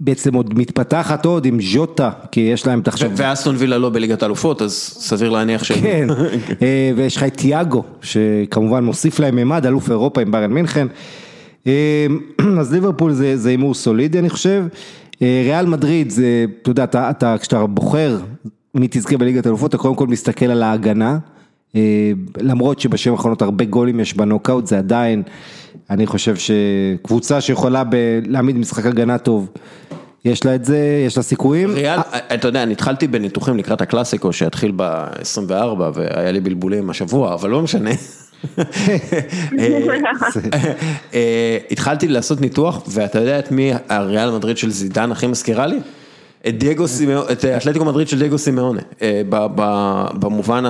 בעצם 0.00 0.34
עוד 0.34 0.58
מתפתחת 0.58 1.24
עוד 1.26 1.46
עם 1.46 1.58
ז'וטה, 1.62 2.10
כי 2.32 2.40
יש 2.40 2.66
להם 2.66 2.82
עכשיו, 2.86 3.10
ואסטון 3.16 3.54
וילה 3.58 3.78
לא 3.78 3.90
בליגת 3.90 4.22
האלופות, 4.22 4.62
אז 4.62 4.72
סביר 4.98 5.30
להניח 5.30 5.64
שהם... 5.64 5.80
כן, 5.80 6.06
אה, 6.62 6.90
ויש 6.96 7.16
לך 7.16 7.22
את 7.22 7.36
תיאגו, 7.36 7.84
שכמובן 8.02 8.84
מוסיף 8.84 9.18
להם 9.18 9.36
ממד, 9.36 9.66
אלוף 9.66 9.90
אירופה 9.90 10.20
עם 10.20 10.32
ביירן 10.32 10.52
מינכן, 10.52 10.86
אה, 11.66 12.06
אז 12.60 12.72
ליברפול 12.72 13.12
זה 13.12 13.48
הימור 13.48 13.74
סולידי 13.74 14.18
אני 14.18 14.30
חושב, 14.30 14.64
אה, 15.22 15.42
ריאל 15.44 15.66
מדריד 15.66 16.10
זה, 16.10 16.44
אתה 16.62 16.70
יודע, 16.70 16.84
אתה, 16.84 17.10
אתה, 17.10 17.36
כשאתה 17.40 17.66
בוחר 17.66 18.18
מי 18.74 18.88
תזכה 18.90 19.16
בליגת 19.16 19.46
האלופות, 19.46 19.68
אתה 19.68 19.78
קודם 19.78 19.94
כל 19.94 20.06
מסתכל 20.06 20.46
על 20.46 20.62
ההגנה, 20.62 21.18
למרות 22.40 22.80
שבשנים 22.80 23.14
האחרונות 23.14 23.42
הרבה 23.42 23.64
גולים 23.64 24.00
יש 24.00 24.14
בנוקאוט, 24.14 24.66
זה 24.66 24.78
עדיין, 24.78 25.22
אני 25.90 26.06
חושב 26.06 26.34
שקבוצה 26.36 27.40
שיכולה 27.40 27.84
ב- 27.84 28.20
להעמיד 28.26 28.56
משחק 28.56 28.86
הגנה 28.86 29.18
טוב, 29.18 29.48
יש 30.24 30.44
לה 30.44 30.54
את 30.54 30.64
זה, 30.64 31.02
יש 31.06 31.16
לה 31.16 31.22
סיכויים. 31.22 31.70
ריאל, 31.70 31.98
אתה 32.34 32.48
יודע, 32.48 32.62
אני 32.62 32.72
התחלתי 32.72 33.06
בניתוחים 33.06 33.56
לקראת 33.56 33.80
הקלאסיקו 33.80 34.32
שהתחיל 34.32 34.72
ב-24 34.76 35.52
והיה 35.94 36.32
לי 36.32 36.40
בלבולים 36.40 36.90
השבוע, 36.90 37.34
אבל 37.34 37.50
לא 37.50 37.62
משנה. 37.62 37.90
אה, 41.14 41.58
התחלתי 41.70 42.08
לעשות 42.08 42.40
ניתוח 42.40 42.82
ואתה 42.88 43.18
יודע 43.18 43.38
את 43.38 43.52
מי 43.52 43.72
הריאל 43.88 44.30
מדריד 44.30 44.58
של 44.58 44.70
זידן 44.70 45.12
הכי 45.12 45.26
מזכירה 45.26 45.66
לי? 45.66 45.78
את 46.48 46.58
דייגו 46.58 46.88
סימאונה, 46.88 47.32
את 47.32 47.44
אתלטיקו 47.44 47.84
מדריד 47.84 48.08
של 48.08 48.18
דייגו 48.18 48.38
סימאונה, 48.38 48.80
אה, 49.02 49.22
במובן, 50.14 50.64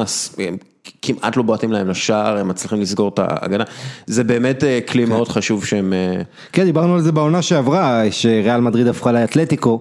כמעט 1.02 1.36
לא 1.36 1.42
בועטים 1.42 1.72
להם 1.72 1.88
לשער, 1.88 2.38
הם 2.38 2.48
מצליחים 2.48 2.80
לסגור 2.80 3.08
את 3.08 3.18
ההגנה, 3.18 3.64
זה 4.06 4.24
באמת 4.24 4.64
אה, 4.64 4.78
כלי 4.88 5.04
מאוד 5.04 5.28
חשוב 5.28 5.64
שהם, 5.64 5.92
אה, 5.92 6.22
כן, 6.52 6.64
דיברנו 6.64 6.94
על 6.94 7.00
זה 7.00 7.12
בעונה 7.12 7.42
שעברה, 7.42 8.02
שריאל 8.10 8.60
מדריד 8.60 8.86
הפכה 8.86 9.12
לאתלטיקו 9.12 9.80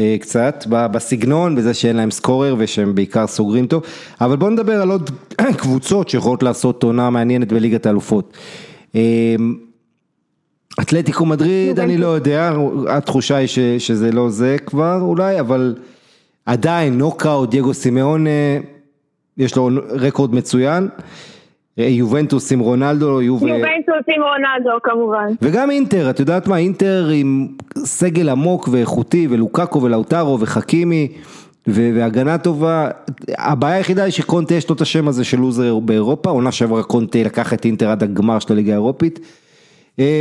אה, 0.00 0.16
קצת, 0.20 0.64
בסגנון, 0.68 1.56
בזה 1.56 1.74
שאין 1.74 1.96
להם 1.96 2.10
סקורר 2.10 2.54
ושהם 2.58 2.94
בעיקר 2.94 3.26
סוגרים 3.26 3.66
טוב, 3.66 3.82
אבל 4.20 4.36
בואו 4.36 4.50
נדבר 4.50 4.82
על 4.82 4.90
עוד 4.90 5.10
קבוצות 5.60 6.08
שיכולות 6.08 6.42
לעשות 6.42 6.82
עונה 6.82 7.10
מעניינת 7.10 7.52
בליגת 7.52 7.86
האלופות. 7.86 8.36
אתלטיקו 10.80 11.26
מדריד, 11.26 11.80
אני 11.80 11.96
לא 11.96 12.06
יודע, 12.06 12.52
התחושה 12.88 13.36
היא 13.36 13.46
ש, 13.46 13.58
שזה 13.58 14.12
לא 14.12 14.30
זה 14.30 14.56
כבר 14.66 14.98
אולי, 15.00 15.40
אבל 15.40 15.74
עדיין 16.46 16.98
נוקאוט, 16.98 17.50
דייגו 17.50 17.74
סימאונה, 17.74 18.30
יש 19.38 19.56
לו 19.56 19.70
רקורד 19.90 20.34
מצוין. 20.34 20.88
יובנטוס 21.76 22.52
עם 22.52 22.60
רונלדו, 22.60 23.22
יוב... 23.22 23.46
יובנטוס 23.46 24.04
עם 24.16 24.22
רונלדו 24.22 24.78
כמובן. 24.82 25.26
וגם 25.42 25.70
אינטר, 25.70 26.10
את 26.10 26.20
יודעת 26.20 26.48
מה, 26.48 26.56
אינטר 26.56 27.08
עם 27.14 27.48
סגל 27.76 28.28
עמוק 28.28 28.68
ואיכותי, 28.72 29.26
ולוקקו 29.30 29.82
ולאוטרו 29.82 30.40
וחכימי, 30.40 31.08
ו- 31.68 31.90
והגנה 31.94 32.38
טובה, 32.38 32.88
הבעיה 33.38 33.76
היחידה 33.76 34.04
היא 34.04 34.12
שקונטה 34.12 34.54
יש 34.54 34.68
לו 34.68 34.74
את 34.74 34.80
השם 34.80 35.08
הזה 35.08 35.24
של 35.24 35.40
לוזר 35.40 35.78
באירופה, 35.78 36.30
עונה 36.30 36.52
שעברה 36.52 36.82
קונטה 36.82 37.18
לקח 37.18 37.54
את 37.54 37.64
אינטר 37.64 37.90
עד 37.90 38.02
הגמר 38.02 38.38
של 38.38 38.52
הליגה 38.52 38.72
האירופית, 38.72 39.20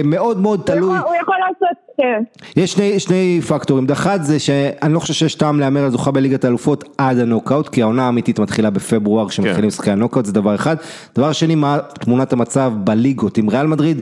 מאוד 0.04 0.40
מאוד 0.40 0.60
הוא 0.60 0.66
תלוי, 0.68 0.98
הוא 0.98 1.16
יכול 1.22 1.36
לעשות, 1.48 1.78
כן. 1.98 2.24
יש 2.62 2.72
שני, 2.72 3.00
שני 3.00 3.42
פקטורים, 3.48 3.88
אחד 3.92 4.20
זה 4.24 4.40
שאני 4.40 4.94
לא 4.94 5.00
חושב 5.00 5.14
שיש 5.14 5.36
טעם 5.36 5.60
להמר 5.60 5.84
על 5.84 5.92
זוכה 5.92 6.12
בליגת 6.12 6.46
האלופות 6.46 6.84
עד 6.98 7.20
הנוקאוט, 7.20 7.70
כי 7.70 7.82
העונה 7.82 8.06
האמיתית 8.06 8.40
מתחילה 8.40 8.70
בפברואר 8.70 9.30
כשמתחילים 9.30 9.68
משחקי 9.68 9.92
הנוקאוט, 9.92 10.26
זה 10.26 10.34
דבר 10.34 10.56
אחד. 10.56 10.76
דבר 11.16 11.32
שני, 11.32 11.56
מה 11.56 11.78
תמונת 12.00 12.34
המצב 12.34 12.72
בליגות 12.76 13.38
עם 13.38 13.50
ריאל 13.50 13.68
מדריד, 13.68 14.02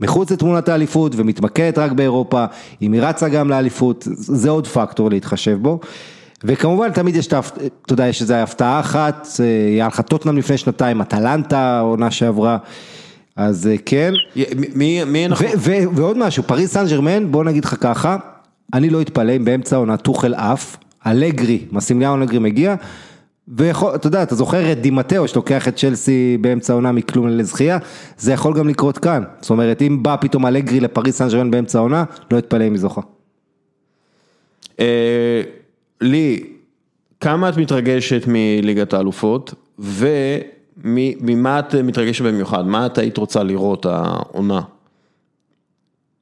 מחוץ 0.00 0.30
לתמונת 0.32 0.68
האליפות 0.68 1.12
ומתמקדת 1.16 1.78
רק 1.78 1.92
באירופה, 1.92 2.44
אם 2.82 2.92
היא 2.92 3.02
רצה 3.02 3.28
גם 3.28 3.50
לאליפות, 3.50 4.04
זה 4.10 4.50
עוד 4.50 4.66
פקטור 4.66 5.10
להתחשב 5.10 5.58
בו. 5.62 5.80
וכמובן 6.44 6.90
תמיד 6.92 7.16
יש, 7.16 7.26
את 7.26 7.32
ההפ- 7.32 7.58
אתה 7.86 7.92
יודע, 7.92 8.06
יש 8.06 8.20
איזו 8.22 8.34
הפתעה 8.34 8.80
אחת, 8.80 9.28
אה, 9.40 9.44
היה 9.74 9.86
לך 9.86 10.00
טוטנאם 10.00 10.36
לפני 10.38 10.58
שנתיים, 10.58 11.00
אטלנטה 11.00 11.80
עונה 11.80 12.10
שעברה, 12.10 12.58
אז 13.40 13.66
אה, 13.66 13.74
כן. 13.86 14.12
מי, 14.74 15.04
מי 15.04 15.26
אנחנו? 15.26 15.46
ו- 15.46 15.58
ו- 15.58 15.96
ועוד 15.96 16.18
משהו, 16.18 16.42
פריס 16.42 16.72
סן 16.72 16.86
ג'רמן, 16.86 17.32
בוא 17.32 17.44
נגיד 17.44 17.64
לך 17.64 17.74
ככה, 17.80 18.16
אני 18.74 18.90
לא 18.90 19.00
אתפלא 19.00 19.36
אם 19.36 19.44
באמצע 19.44 19.76
העונה 19.76 19.96
טוחל 19.96 20.34
עף, 20.34 20.76
אלגרי, 21.06 21.64
מסמיליאנו 21.72 22.22
אלגרי 22.22 22.38
מגיע, 22.38 22.74
ויכול, 23.48 23.94
אתה 23.94 24.06
יודע, 24.06 24.22
אתה 24.22 24.34
זוכר 24.34 24.72
את 24.72 24.80
דימטאו 24.80 25.28
שלוקח 25.28 25.68
את 25.68 25.76
צ'לסי 25.76 26.36
באמצע 26.40 26.72
העונה 26.72 26.92
מכלום 26.92 27.28
לזכייה, 27.28 27.78
זה 28.18 28.32
יכול 28.32 28.54
גם 28.54 28.68
לקרות 28.68 28.98
כאן, 28.98 29.22
זאת 29.40 29.50
אומרת 29.50 29.82
אם 29.82 30.02
בא 30.02 30.16
פתאום 30.20 30.46
אלגרי 30.46 30.80
לפריס 30.80 31.16
סן 31.16 31.28
ג'רמן 31.28 31.50
באמצע 31.50 31.78
העונה, 31.78 32.04
לא 32.30 32.38
אתפלא 32.38 32.66
אם 32.66 32.72
היא 32.72 32.80
זוכה. 32.80 33.00
אה, 34.80 35.42
לי, 36.00 36.44
כמה 37.20 37.48
את 37.48 37.56
מתרגשת 37.56 38.22
מליגת 38.26 38.92
האלופות, 38.92 39.54
וממה 40.84 41.58
את 41.58 41.74
מתרגשת 41.74 42.24
במיוחד? 42.24 42.66
מה 42.66 42.86
את 42.86 42.98
היית 42.98 43.16
רוצה 43.16 43.42
לראות 43.42 43.86
העונה? 43.86 44.60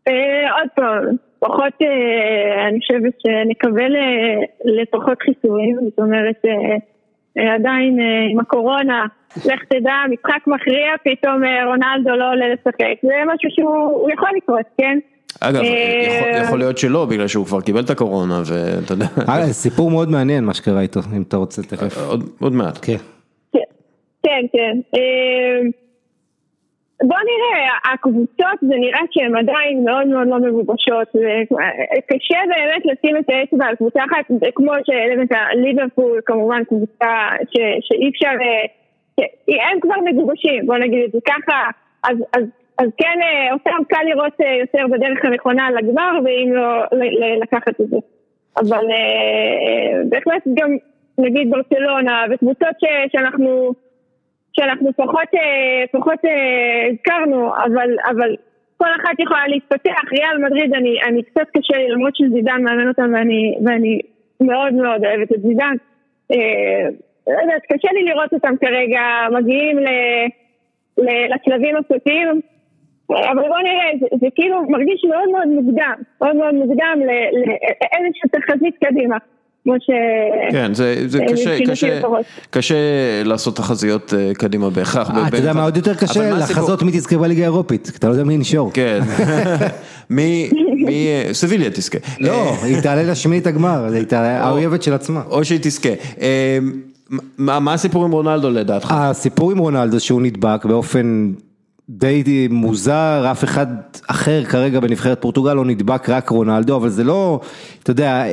אה, 0.08 0.12
עוד 0.58 0.68
פעם, 0.76 1.04
פחות, 1.38 1.72
אה, 1.82 2.68
אני 2.68 2.78
חושבת 2.80 3.12
שנקווה 3.22 3.88
ל- 3.88 4.44
לפחות 4.82 5.18
חיסויים, 5.22 5.76
זאת 5.90 5.98
אומרת, 5.98 6.36
אה, 6.46 7.54
עדיין 7.54 7.98
עם 8.32 8.40
הקורונה, 8.40 9.06
לך 9.36 9.60
תדע, 9.68 9.92
משחק 10.10 10.46
מכריע, 10.46 10.88
פתאום 11.04 11.34
רונלדו 11.66 12.16
לא 12.16 12.30
עולה 12.32 12.48
לשחק, 12.48 12.96
זה 13.02 13.14
משהו 13.34 13.50
שהוא 13.50 14.10
יכול 14.10 14.28
לקרות, 14.36 14.66
כן? 14.78 14.98
אגב, 15.40 15.62
יכול, 15.62 16.42
יכול 16.44 16.58
להיות 16.58 16.78
שלא, 16.78 17.04
בגלל 17.06 17.26
שהוא 17.26 17.46
כבר 17.46 17.60
קיבל 17.60 17.80
את 17.80 17.90
הקורונה, 17.90 18.42
ואתה 18.46 18.92
יודע, 18.92 19.06
סיפור 19.52 19.90
מאוד 19.90 20.10
מעניין 20.10 20.44
מה 20.44 20.54
שקרה 20.54 20.80
איתו, 20.80 21.00
אם 21.16 21.22
אתה 21.22 21.36
רוצה 21.36 21.62
תכף. 21.62 21.98
עוד, 22.08 22.28
עוד 22.40 22.52
מעט. 22.52 22.78
כן. 22.82 22.96
כן, 24.22 24.44
כן. 24.52 24.76
אה, 24.94 25.60
בוא 27.02 27.16
נראה, 27.16 27.68
הקבוצות 27.94 28.58
זה 28.60 28.74
נראה 28.76 29.00
שהן 29.10 29.36
עדיין 29.36 29.84
מאוד 29.84 30.06
מאוד 30.06 30.28
לא 30.28 30.38
מבובשות, 30.38 31.08
וקשה 31.16 32.38
באמת 32.48 32.82
לשים 32.86 33.16
את 33.16 33.24
האצבע 33.28 33.66
על 33.66 33.76
קבוצה 33.76 34.00
אחת, 34.04 34.24
כמו 34.54 34.72
שהעלמת 34.86 35.28
ליברפול 35.54 36.20
כמובן 36.26 36.64
קבוצה 36.64 37.28
ש- 37.50 37.78
שאי 37.88 38.08
אפשר, 38.10 38.34
אה, 38.40 38.64
ש- 39.20 39.54
הם 39.72 39.80
כבר 39.80 39.94
מגובשים, 40.04 40.66
בוא 40.66 40.76
נגיד 40.78 41.04
את 41.04 41.12
זה 41.12 41.18
ככה, 41.26 41.70
אז, 42.04 42.16
אז, 42.36 42.44
אז 42.78 42.88
כן 42.96 43.18
אה, 43.22 43.52
אותם 43.52 43.84
קל 43.88 44.02
לראות 44.06 44.40
אה, 44.40 44.54
יותר 44.60 44.84
בדרך 44.92 45.24
הנכונה 45.24 45.70
לגמר, 45.70 46.12
ואם 46.24 46.52
לא 46.52 46.84
לקחת 47.42 47.80
את 47.80 47.88
זה. 47.88 47.96
אבל 48.56 48.84
אה, 48.90 50.00
בהחלט 50.08 50.42
גם 50.54 50.76
נגיד 51.18 51.50
ברצלונה 51.50 52.24
וקבוצות 52.30 52.76
ש- 52.80 53.12
שאנחנו 53.12 53.72
שאנחנו 54.58 54.92
פחות, 54.92 55.28
אה, 55.34 55.84
פחות 55.92 56.24
אה, 56.24 56.88
הזכרנו, 56.90 57.50
אבל, 57.64 57.90
אבל 58.10 58.36
כל 58.76 58.88
אחת 59.00 59.20
יכולה 59.20 59.48
להתפתח. 59.48 60.12
ריאל 60.12 60.38
מדריד, 60.46 60.74
אני, 60.74 61.02
אני 61.02 61.22
קצת 61.22 61.46
קשה 61.56 61.76
לי, 61.76 61.88
למרות 61.88 62.16
שזידן 62.16 62.62
מאמן 62.62 62.88
אותם 62.88 63.10
ואני, 63.14 63.58
ואני 63.66 64.00
מאוד 64.40 64.74
מאוד 64.74 65.04
אוהבת 65.04 65.32
את 65.32 65.42
זידן. 65.42 65.74
אה, 66.32 66.88
לא 67.26 67.40
יודעת, 67.42 67.62
קשה 67.72 67.88
לי 67.92 68.04
לראות 68.04 68.32
אותם 68.32 68.54
כרגע 68.60 69.00
מגיעים 69.32 69.78
ל, 69.78 69.88
ל, 70.98 71.08
לשלבים 71.34 71.76
הסופיים. 71.76 72.40
אבל 73.10 73.48
בוא 73.48 73.58
נראה, 73.58 73.90
זה, 74.00 74.06
זה 74.20 74.26
כאילו 74.34 74.62
מרגיש 74.68 75.04
מאוד 75.08 75.28
מאוד 75.28 75.48
מוקדם, 75.48 75.94
מאוד 76.20 76.36
מאוד 76.36 76.54
מוקדם 76.54 76.98
לאיזושהי 77.06 78.30
תחזית 78.32 78.74
קדימה. 78.84 79.16
כמו 79.64 79.74
ש... 79.80 79.90
כן, 80.52 80.74
זה, 80.74 81.04
זה 81.06 81.18
אה, 81.18 81.26
קשה, 81.32 81.58
קשה. 81.66 82.00
קשה 82.50 82.74
לעשות 83.24 83.56
תחזיות 83.56 84.14
אה, 84.14 84.34
קדימה 84.34 84.70
בהכרח. 84.70 85.10
אה, 85.10 85.28
אתה 85.28 85.36
יודע 85.36 85.52
מה 85.52 85.64
עוד 85.64 85.76
יותר 85.76 85.94
קשה? 85.94 86.30
לחזות 86.30 86.82
מי 86.82 86.92
תזכה 86.92 87.18
בליגה 87.18 87.42
האירופית, 87.42 87.90
אתה 87.98 88.06
לא 88.08 88.12
יודע 88.12 88.24
מי 88.24 88.34
ינשור. 88.34 88.70
כן, 88.74 89.00
מי, 90.10 90.50
מי, 90.86 91.08
סביליה 91.32 91.70
תזכה. 91.70 91.98
לא, 92.20 92.54
היא 92.62 92.80
תעלה 92.80 93.02
לשמינית 93.02 93.46
הגמר, 93.46 93.84
היא 93.92 94.02
תעלה- 94.04 94.44
האויבת 94.44 94.82
של 94.82 94.92
עצמה. 94.94 95.22
או 95.30 95.44
שהיא 95.44 95.58
תזכה. 95.62 95.88
מה, 97.38 97.60
מה 97.60 97.72
הסיפור 97.72 98.04
עם 98.04 98.10
רונלדו 98.10 98.50
לדעתך? 98.50 98.94
הסיפור 98.98 99.50
עם 99.52 99.58
רונלדו 99.58 100.00
שהוא 100.00 100.22
נדבק 100.22 100.64
באופן 100.64 101.32
די 101.88 102.48
מוזר, 102.50 103.28
אף 103.30 103.44
אחד 103.44 103.66
אחר 104.06 104.44
כרגע 104.44 104.80
בנבחרת 104.80 105.20
פורטוגל 105.22 105.54
לא 105.54 105.64
נדבק, 105.64 106.08
רק 106.08 106.28
רונלדו, 106.28 106.76
אבל 106.76 106.88
זה 106.88 107.04
לא, 107.04 107.40
אתה 107.82 107.90
יודע, 107.90 108.24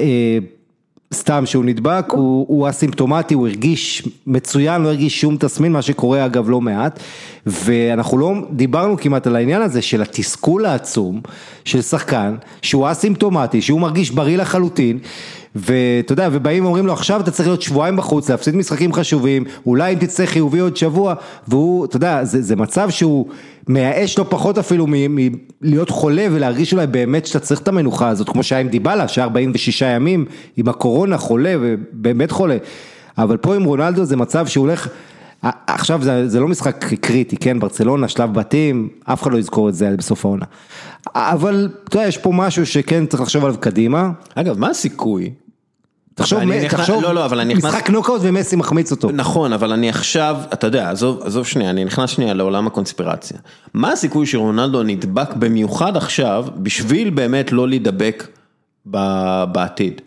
סתם 1.16 1.46
שהוא 1.46 1.66
נדבק, 1.66 2.06
הוא, 2.12 2.46
הוא 2.50 2.70
אסימפטומטי, 2.70 3.34
הוא 3.34 3.48
הרגיש 3.48 4.08
מצוין, 4.28 4.82
לא 4.82 4.88
הרגיש 4.88 5.22
שום 5.22 5.38
תסמין, 5.38 5.72
מה 5.72 5.82
שקורה 5.82 6.26
אגב 6.26 6.50
לא 6.50 6.62
מעט, 6.62 7.00
ואנחנו 7.46 8.18
לא 8.18 8.34
דיברנו 8.52 8.98
כמעט 8.98 9.28
על 9.28 9.36
העניין 9.36 9.62
הזה 9.62 9.82
של 9.82 10.02
התסכול 10.02 10.66
העצום 10.66 11.22
של 11.66 11.82
שחקן, 11.82 12.36
שהוא 12.62 12.92
אסימפטומטי, 12.92 13.62
שהוא 13.62 13.82
מרגיש 13.82 14.12
בריא 14.12 14.38
לחלוטין, 14.38 15.00
ואתה 15.56 16.14
יודע, 16.14 16.30
ובאים 16.32 16.64
ואומרים 16.64 16.86
לו 16.86 16.94
עכשיו 16.94 17.22
אתה 17.22 17.32
צריך 17.32 17.48
להיות 17.48 17.62
שבועיים 17.62 17.96
בחוץ, 17.96 18.30
להפסיד 18.30 18.56
משחקים 18.56 18.94
חשובים, 18.94 19.44
אולי 19.66 19.94
אם 19.94 20.00
תצא 20.00 20.26
חיובי 20.26 20.60
עוד 20.60 20.78
שבוע, 20.78 21.14
והוא, 21.48 21.86
אתה 21.86 21.98
יודע, 21.98 22.24
זה, 22.24 22.42
זה 22.42 22.56
מצב 22.56 22.90
שהוא 22.90 23.28
מייאש 23.68 24.18
לא 24.20 24.26
פחות 24.30 24.58
אפילו 24.58 24.86
מלהיות 24.90 25.90
חולה 25.90 26.28
ולהרגיש 26.32 26.74
אולי 26.74 26.88
באמת 26.88 27.26
שאתה 27.26 27.40
צריך 27.40 27.62
את 27.62 27.68
המנוחה 27.68 28.10
הזאת, 28.10 28.30
כמו 28.30 28.44
שהיה 28.44 28.62
עם 28.62 28.68
דיבלה, 28.68 29.08
שהיה 29.08 29.26
46 29.26 29.82
ימים 29.82 30.26
עם 30.58 30.68
הקורונה 30.70 31.18
חולה 31.18 31.56
ובאמת 31.62 32.32
חולה, 32.32 32.58
אבל 33.18 33.38
פה 33.38 33.56
עם 33.56 33.64
רונלדו 33.64 34.04
זה 34.04 34.16
מצב 34.16 34.48
שהוא 34.48 34.66
הולך, 34.68 34.88
עכשיו 35.68 36.04
זה, 36.04 36.30
זה 36.30 36.40
לא 36.40 36.48
משחק 36.48 36.86
קריטי, 37.02 37.38
כן, 37.38 37.60
ברצלונה, 37.60 38.08
שלב 38.08 38.34
בתים, 38.34 38.90
אף 39.04 39.24
אחד 39.24 39.32
לא 39.32 39.38
יזכור 39.38 39.70
את 39.70 39.74
זה 39.76 39.96
בסוף 39.98 40.26
העונה, 40.26 40.46
אבל 41.16 41.70
אתה 41.84 41.98
יודע, 41.98 42.08
יש 42.08 42.18
פה 42.18 42.32
משהו 42.34 42.66
שכן 42.66 43.06
צריך 43.06 43.24
לחשוב 43.24 43.46
עליו 43.46 43.58
קדימה, 43.60 44.12
אגב, 44.36 44.60
מה 44.60 44.70
הסיכוי? 44.70 45.32
תחשוב, 46.16 46.40
תחשוב, 46.70 47.04
לא, 47.04 47.16
לא, 47.16 47.26
אבל 47.26 47.40
אני 47.40 47.54
נכנס- 47.54 47.66
משחק 47.66 47.90
נוקאוט 47.90 48.22
ומסי 48.24 48.56
מחמיץ 48.56 48.92
אותו. 48.92 49.10
נכון, 49.14 49.54
אבל 49.54 49.72
אני 49.72 49.90
עכשיו, 49.90 50.38
אתה 50.54 50.68
יודע, 50.68 50.90
עזוב, 50.90 51.20
עזוב 51.24 51.46
שנייה, 51.46 51.70
אני 51.70 51.86
נכנס 51.86 52.10
שנייה 52.10 52.34
לעולם 52.34 52.68
הקונספירציה. 52.68 53.38
מה 53.74 53.92
הסיכוי 53.92 54.26
שרונלדו 54.26 54.84
נדבק 54.84 55.34
במיוחד 55.34 55.98
עכשיו, 55.98 56.46
בשביל 56.58 57.10
באמת 57.10 57.52
לא 57.52 57.68
להידבק 57.68 58.28
בעתיד? 59.52 60.02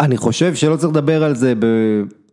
אני 0.00 0.16
חושב 0.16 0.54
שלא 0.54 0.76
צריך 0.76 0.92
לדבר 0.92 1.24
על 1.24 1.34
זה, 1.34 1.54
ב, 1.58 1.64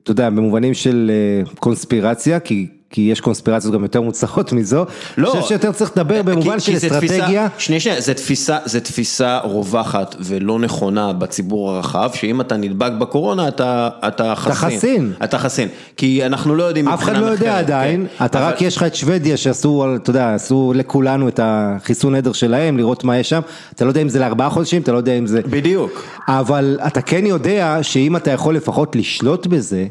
אתה 0.04 0.12
יודע, 0.12 0.30
במובנים 0.30 0.74
של 0.74 1.12
אה, 1.14 1.52
קונספירציה, 1.56 2.40
כי, 2.40 2.68
כי 2.94 3.02
יש 3.02 3.22
קונספירציות 3.22 3.74
גם 3.74 3.84
יותר 3.84 4.02
מוצלחות 4.02 4.54
מזו. 4.54 4.86
לא. 5.18 5.32
אני 5.32 5.42
חושב 5.42 5.48
שיותר 5.48 5.72
צריך 5.72 5.92
לדבר 5.98 6.22
במובן 6.22 6.60
של 6.60 6.78
אסטרטגיה. 6.78 7.48
שנייה, 7.58 7.80
שנייה, 7.80 8.02
זה 8.02 8.14
תפיסה, 8.14 8.58
תפיסה 8.84 9.40
רווחת 9.44 10.16
ולא 10.20 10.60
נכונה 10.60 11.14
בציבור 11.14 11.72
הרחב, 11.72 12.10
שאם 12.14 12.42
אתה 12.42 12.58
נדבק 12.58 12.92
בקורונה 13.00 13.48
אתה, 13.48 13.90
אתה 14.08 14.34
חסין. 14.36 14.78
חסין. 14.78 15.14
אתה 15.24 15.38
חסין. 15.38 15.68
כי 15.98 16.26
אנחנו 16.26 16.56
לא 16.56 16.64
יודעים 16.64 16.88
אף 16.88 17.04
אחד 17.04 17.18
לא 17.18 17.26
יודע 17.26 17.60
עדיין, 17.60 18.08
כן. 18.18 18.26
אתה 18.26 18.40
אבל- 18.40 18.48
רק 18.48 18.62
יש 18.62 18.78
לך 18.78 18.84
את 18.84 18.96
שוודיה 18.96 19.38
שעשו, 19.38 19.96
אתה 19.96 20.10
יודע, 20.10 20.34
עשו 20.34 20.74
לכולנו 20.76 21.28
את 21.28 21.40
החיסון 21.44 22.16
עדר 22.16 22.32
שלהם, 22.34 22.78
לראות 22.78 23.04
מה 23.04 23.18
יש 23.18 23.30
שם, 23.30 23.42
אתה 23.76 23.86
לא 23.86 23.90
יודע 23.90 24.02
אם 24.02 24.10
זה 24.10 24.20
לארבעה 24.20 24.50
חודשים, 24.50 24.82
אתה 24.82 24.92
לא 24.92 24.98
יודע 24.98 25.14
אם 25.18 25.28
זה... 25.28 25.42
בדיוק. 25.42 26.04
אבל 26.28 26.80
אתה 26.88 27.02
כן 27.02 27.26
יודע 27.26 27.78
שאם 27.82 28.16
אתה 28.16 28.32
יכול 28.32 28.56
לפחות 28.56 28.96
לשלוט 28.96 29.48
בזה, 29.48 29.86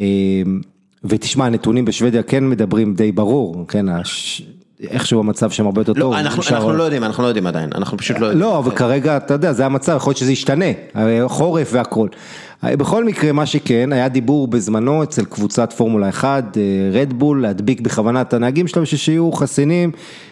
אה, 0.00 0.06
ותשמע, 1.04 1.46
הנתונים 1.46 1.84
בשוודיה 1.84 2.22
כן 2.22 2.48
מדברים 2.48 2.94
די 2.94 3.12
ברור, 3.12 3.64
כן, 3.68 3.88
הש... 3.88 4.42
איכשהו 4.90 5.20
המצב 5.20 5.50
שם 5.50 5.66
הרבה 5.66 5.80
יותר 5.80 5.94
טוב. 5.94 6.12
לא, 6.12 6.18
אנחנו, 6.20 6.42
אנחנו 6.50 6.72
לא 6.72 6.82
יודעים, 6.82 7.04
אנחנו 7.04 7.22
לא 7.22 7.28
יודעים 7.28 7.46
עדיין, 7.46 7.70
אנחנו 7.74 7.98
פשוט 7.98 8.18
לא 8.18 8.26
יודעים. 8.26 8.40
לא, 8.40 8.58
אבל 8.58 8.70
כרגע, 8.70 9.16
אתה 9.16 9.34
יודע, 9.34 9.52
זה 9.52 9.66
המצב, 9.66 9.96
יכול 9.96 10.10
להיות 10.10 10.18
שזה 10.18 10.32
ישתנה, 10.32 10.64
חורף 11.26 11.68
והכל. 11.72 12.08
בכל 12.62 13.04
מקרה, 13.04 13.32
מה 13.32 13.46
שכן, 13.46 13.92
היה 13.92 14.08
דיבור 14.08 14.48
בזמנו 14.48 15.02
אצל 15.02 15.24
קבוצת 15.24 15.72
פורמולה 15.72 16.08
1, 16.08 16.56
רדבול, 16.92 17.42
להדביק 17.42 17.80
בכוונה 17.80 18.20
את 18.20 18.34
הנהגים 18.34 18.68
שלהם, 18.68 18.86
שיהיו 18.86 19.32
חסינים, 19.32 19.90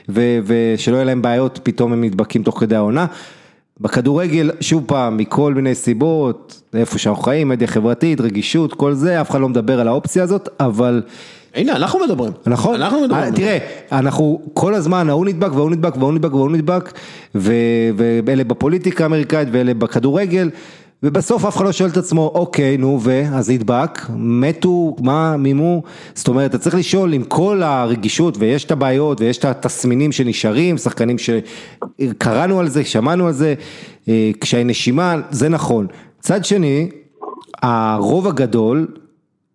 ו- 0.08 0.38
ושלא 0.46 0.94
יהיה 0.94 1.04
להם 1.04 1.22
בעיות, 1.22 1.60
פתאום 1.62 1.92
הם 1.92 2.04
נדבקים 2.04 2.42
תוך 2.42 2.60
כדי 2.60 2.76
העונה. 2.76 3.06
בכדורגל, 3.80 4.50
שוב 4.60 4.84
פעם, 4.86 5.16
מכל 5.16 5.54
מיני 5.54 5.74
סיבות, 5.74 6.62
איפה 6.74 6.98
שאנחנו 6.98 7.22
חיים, 7.22 7.48
מדיה 7.48 7.68
חברתית, 7.68 8.20
רגישות, 8.20 8.74
כל 8.74 8.94
זה, 8.94 9.20
אף 9.20 9.30
אחד 9.30 9.40
לא 9.40 9.48
מדבר 9.48 9.80
על 9.80 9.88
האופציה 9.88 10.22
הזאת, 10.22 10.48
אבל... 10.60 11.02
הנה, 11.54 11.76
אנחנו 11.76 12.00
מדברים. 12.04 12.32
נכון, 12.46 12.74
אנחנו 12.74 13.00
מדברים. 13.00 13.22
אה, 13.22 13.32
תראה, 13.32 13.58
אנחנו 13.92 14.42
כל 14.54 14.74
הזמן, 14.74 15.10
ההוא 15.10 15.26
נדבק 15.26 15.52
וההוא 15.52 15.70
נדבק 15.70 15.96
וההוא 15.96 16.12
נדבק 16.12 16.34
וההוא 16.34 16.50
נדבק, 16.50 16.92
ואלה 17.34 18.44
בפוליטיקה 18.44 19.04
האמריקאית 19.04 19.48
ואלה 19.52 19.74
בכדורגל, 19.74 20.50
ובסוף 21.02 21.44
אף 21.44 21.56
אחד 21.56 21.64
לא 21.64 21.72
שואל 21.72 21.90
את 21.90 21.96
עצמו, 21.96 22.32
אוקיי, 22.34 22.76
נו, 22.76 23.00
ואז 23.02 23.50
נדבק, 23.50 24.00
מתו, 24.16 24.96
מה, 25.00 25.36
מימו, 25.36 25.82
זאת 26.14 26.28
אומרת, 26.28 26.50
אתה 26.50 26.58
צריך 26.58 26.74
לשאול 26.74 27.12
עם 27.12 27.24
כל 27.24 27.62
הרגישות, 27.62 28.36
ויש 28.38 28.64
את 28.64 28.70
הבעיות, 28.70 29.20
ויש 29.20 29.38
את 29.38 29.44
התסמינים 29.44 30.12
שנשארים, 30.12 30.78
שחקנים 30.78 31.16
שקראנו 31.18 32.60
על 32.60 32.68
זה, 32.68 32.84
שמענו 32.84 33.26
על 33.26 33.32
זה, 33.32 33.54
אה, 34.08 34.30
קשיי 34.38 34.64
נשימה, 34.64 35.16
זה 35.30 35.48
נכון. 35.48 35.86
צד 36.20 36.44
שני, 36.44 36.88
הרוב 37.62 38.26
הגדול, 38.26 38.86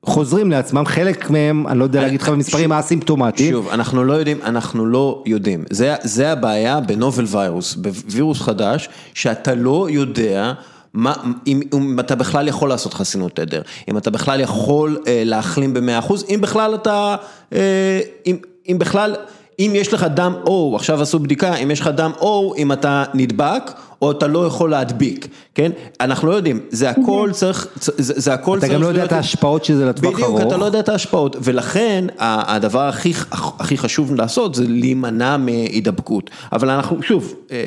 חוזרים 0.06 0.52
לעצמם, 0.52 0.84
חלק 0.86 1.30
מהם, 1.30 1.68
אני 1.68 1.80
לא 1.80 1.84
יודע 1.84 2.02
להגיד 2.02 2.22
לך 2.22 2.30
במספרים 2.30 2.72
האסימפטומטיים. 2.72 3.54
שוב, 3.54 3.68
אנחנו 3.68 4.04
לא 4.04 4.14
יודעים, 4.14 4.38
אנחנו 4.44 4.86
לא 4.86 5.24
יודעים. 5.26 5.64
זה, 5.70 5.96
זה 6.04 6.32
הבעיה 6.32 6.80
בנובל 6.80 7.26
ויירוס, 7.28 7.76
בווירוס 7.76 8.42
חדש, 8.42 8.90
שאתה 9.14 9.56
לא 9.56 9.88
יודע 9.90 10.54
מה, 10.94 11.14
אם, 11.48 11.62
אם 11.74 12.00
אתה 12.00 12.16
בכלל 12.16 12.48
יכול 12.48 12.70
לעשות 12.70 12.94
חסינות 12.94 13.40
עדר, 13.40 13.62
אם 13.90 13.98
אתה 13.98 14.12
בכלל 14.12 14.40
יכול 14.40 14.98
אה, 15.08 15.22
להחלים 15.26 15.74
במאה 15.74 16.00
אחוז, 16.00 16.26
אם 16.30 16.42
בכלל 16.42 16.76
אתה, 16.76 17.16
אה, 17.54 18.00
אם, 18.26 18.38
אם 18.70 18.80
בכלל, 18.80 19.16
אם 19.60 19.72
יש 19.76 19.94
לך 19.94 20.04
דם 20.04 20.36
O, 20.46 20.76
עכשיו 20.76 21.02
עשו 21.02 21.20
בדיקה, 21.20 21.56
אם 21.56 21.72
יש 21.72 21.80
לך 21.80 21.88
דם 21.88 22.12
O, 22.20 22.58
אם 22.58 22.72
אתה 22.72 23.04
נדבק, 23.14 23.72
או 24.02 24.12
אתה 24.12 24.28
לא 24.28 24.46
יכול 24.46 24.70
להדביק, 24.72 25.28
כן? 25.56 25.72
אנחנו 26.02 26.28
לא 26.28 26.34
יודעים, 26.34 26.60
זה 26.70 26.90
הכל 26.90 27.30
צריך, 27.34 27.68
זה, 27.82 27.92
זה 28.22 28.34
הכל 28.34 28.58
אתה 28.58 28.62
צריך... 28.62 28.74
גם 28.74 28.82
לא 28.82 28.88
יודע 28.88 29.00
להיות- 29.00 29.08
את 29.08 29.18
ההשפעות 29.18 29.66
של 29.66 29.76
זה 29.76 29.86
לטווח 29.86 30.14
בדיוק, 30.14 30.30
ארוך. 30.30 30.42
אתה 30.42 30.58
לא 30.58 30.66
יודע 30.66 30.80
את 30.80 30.90
ההשפעות, 30.90 31.36
ולכן 31.42 32.06
הדבר 32.20 32.80
הכי, 32.82 33.14
הכי 33.32 33.78
חשוב 33.78 34.16
לעשות 34.16 34.56
זה 34.56 34.64
להימנע 34.68 35.38
מהידבקות, 35.38 36.30
אבל 36.52 36.70
אנחנו, 36.70 37.04
שוב, 37.04 37.34
אה, 37.52 37.64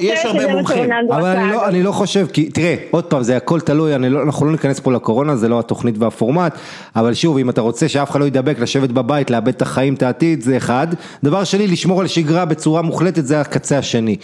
יש 0.00 0.24
הרבה 0.24 0.38
שזה 0.40 0.52
מומחים. 0.52 0.90
אבל 1.10 1.24
אני. 1.36 1.52
לא, 1.52 1.68
אני 1.68 1.82
לא 1.82 1.92
חושב, 1.92 2.26
כי 2.32 2.50
תראה, 2.50 2.74
עוד 2.90 3.04
פעם, 3.04 3.22
זה 3.22 3.36
הכל 3.36 3.60
תלוי, 3.60 3.98
לא, 3.98 4.22
אנחנו 4.22 4.46
לא 4.46 4.52
ניכנס 4.52 4.80
פה 4.80 4.92
לקורונה, 4.92 5.36
זה 5.36 5.48
לא 5.48 5.58
התוכנית 5.58 5.94
והפורמט, 5.98 6.54
אבל 6.96 7.14
שוב, 7.14 7.38
אם 7.38 7.50
אתה 7.50 7.60
רוצה 7.60 7.88
שאף 7.88 8.10
אחד 8.10 8.20
לא 8.20 8.24
ידבק, 8.24 8.58
לשבת 8.58 8.90
בבית, 8.90 9.30
לאבד 9.30 9.48
את 9.48 9.62
החיים, 9.62 9.94
את 9.94 10.02
העתיד, 10.02 10.40
זה 10.40 10.56
אחד. 10.56 10.86
דבר 11.24 11.44
שני, 11.44 11.66
לשמור 11.66 12.00
על 12.00 12.06
שגרה 12.06 12.44
בצורה 12.44 12.82
מוחלטת, 12.82 13.26
זה 13.26 13.40
הקצה 13.40 13.78
השני. 13.78 14.16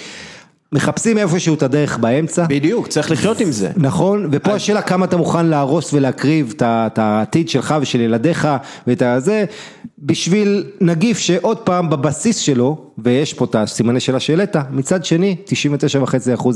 מחפשים 0.73 1.18
איפשהו 1.18 1.55
את 1.55 1.62
הדרך 1.62 1.99
באמצע. 1.99 2.47
בדיוק, 2.49 2.87
צריך 2.87 3.11
לחיות 3.11 3.41
עם 3.41 3.53
זה. 3.53 3.71
נכון, 3.77 4.29
ופה 4.33 4.53
השאלה 4.55 4.83
כמה 4.83 5.05
אתה 5.05 5.16
מוכן 5.16 5.47
להרוס 5.47 5.93
ולהקריב 5.93 6.55
את 6.62 6.99
העתיד 6.99 7.49
שלך 7.49 7.75
ושל 7.81 8.01
ילדיך 8.01 8.49
ואת 8.87 9.03
הזה, 9.03 9.45
בשביל 9.99 10.64
נגיף 10.81 11.18
שעוד 11.18 11.59
פעם 11.59 11.91
בבסיס 11.91 12.37
שלו, 12.37 12.89
ויש 13.05 13.35
פה 13.35 13.45
את 13.45 13.55
הסימני 13.55 14.01
שאלה 14.01 14.21
שהעלית, 14.21 14.57
מצד 14.71 15.05
שני, 15.05 15.37
99.5% 15.47 16.07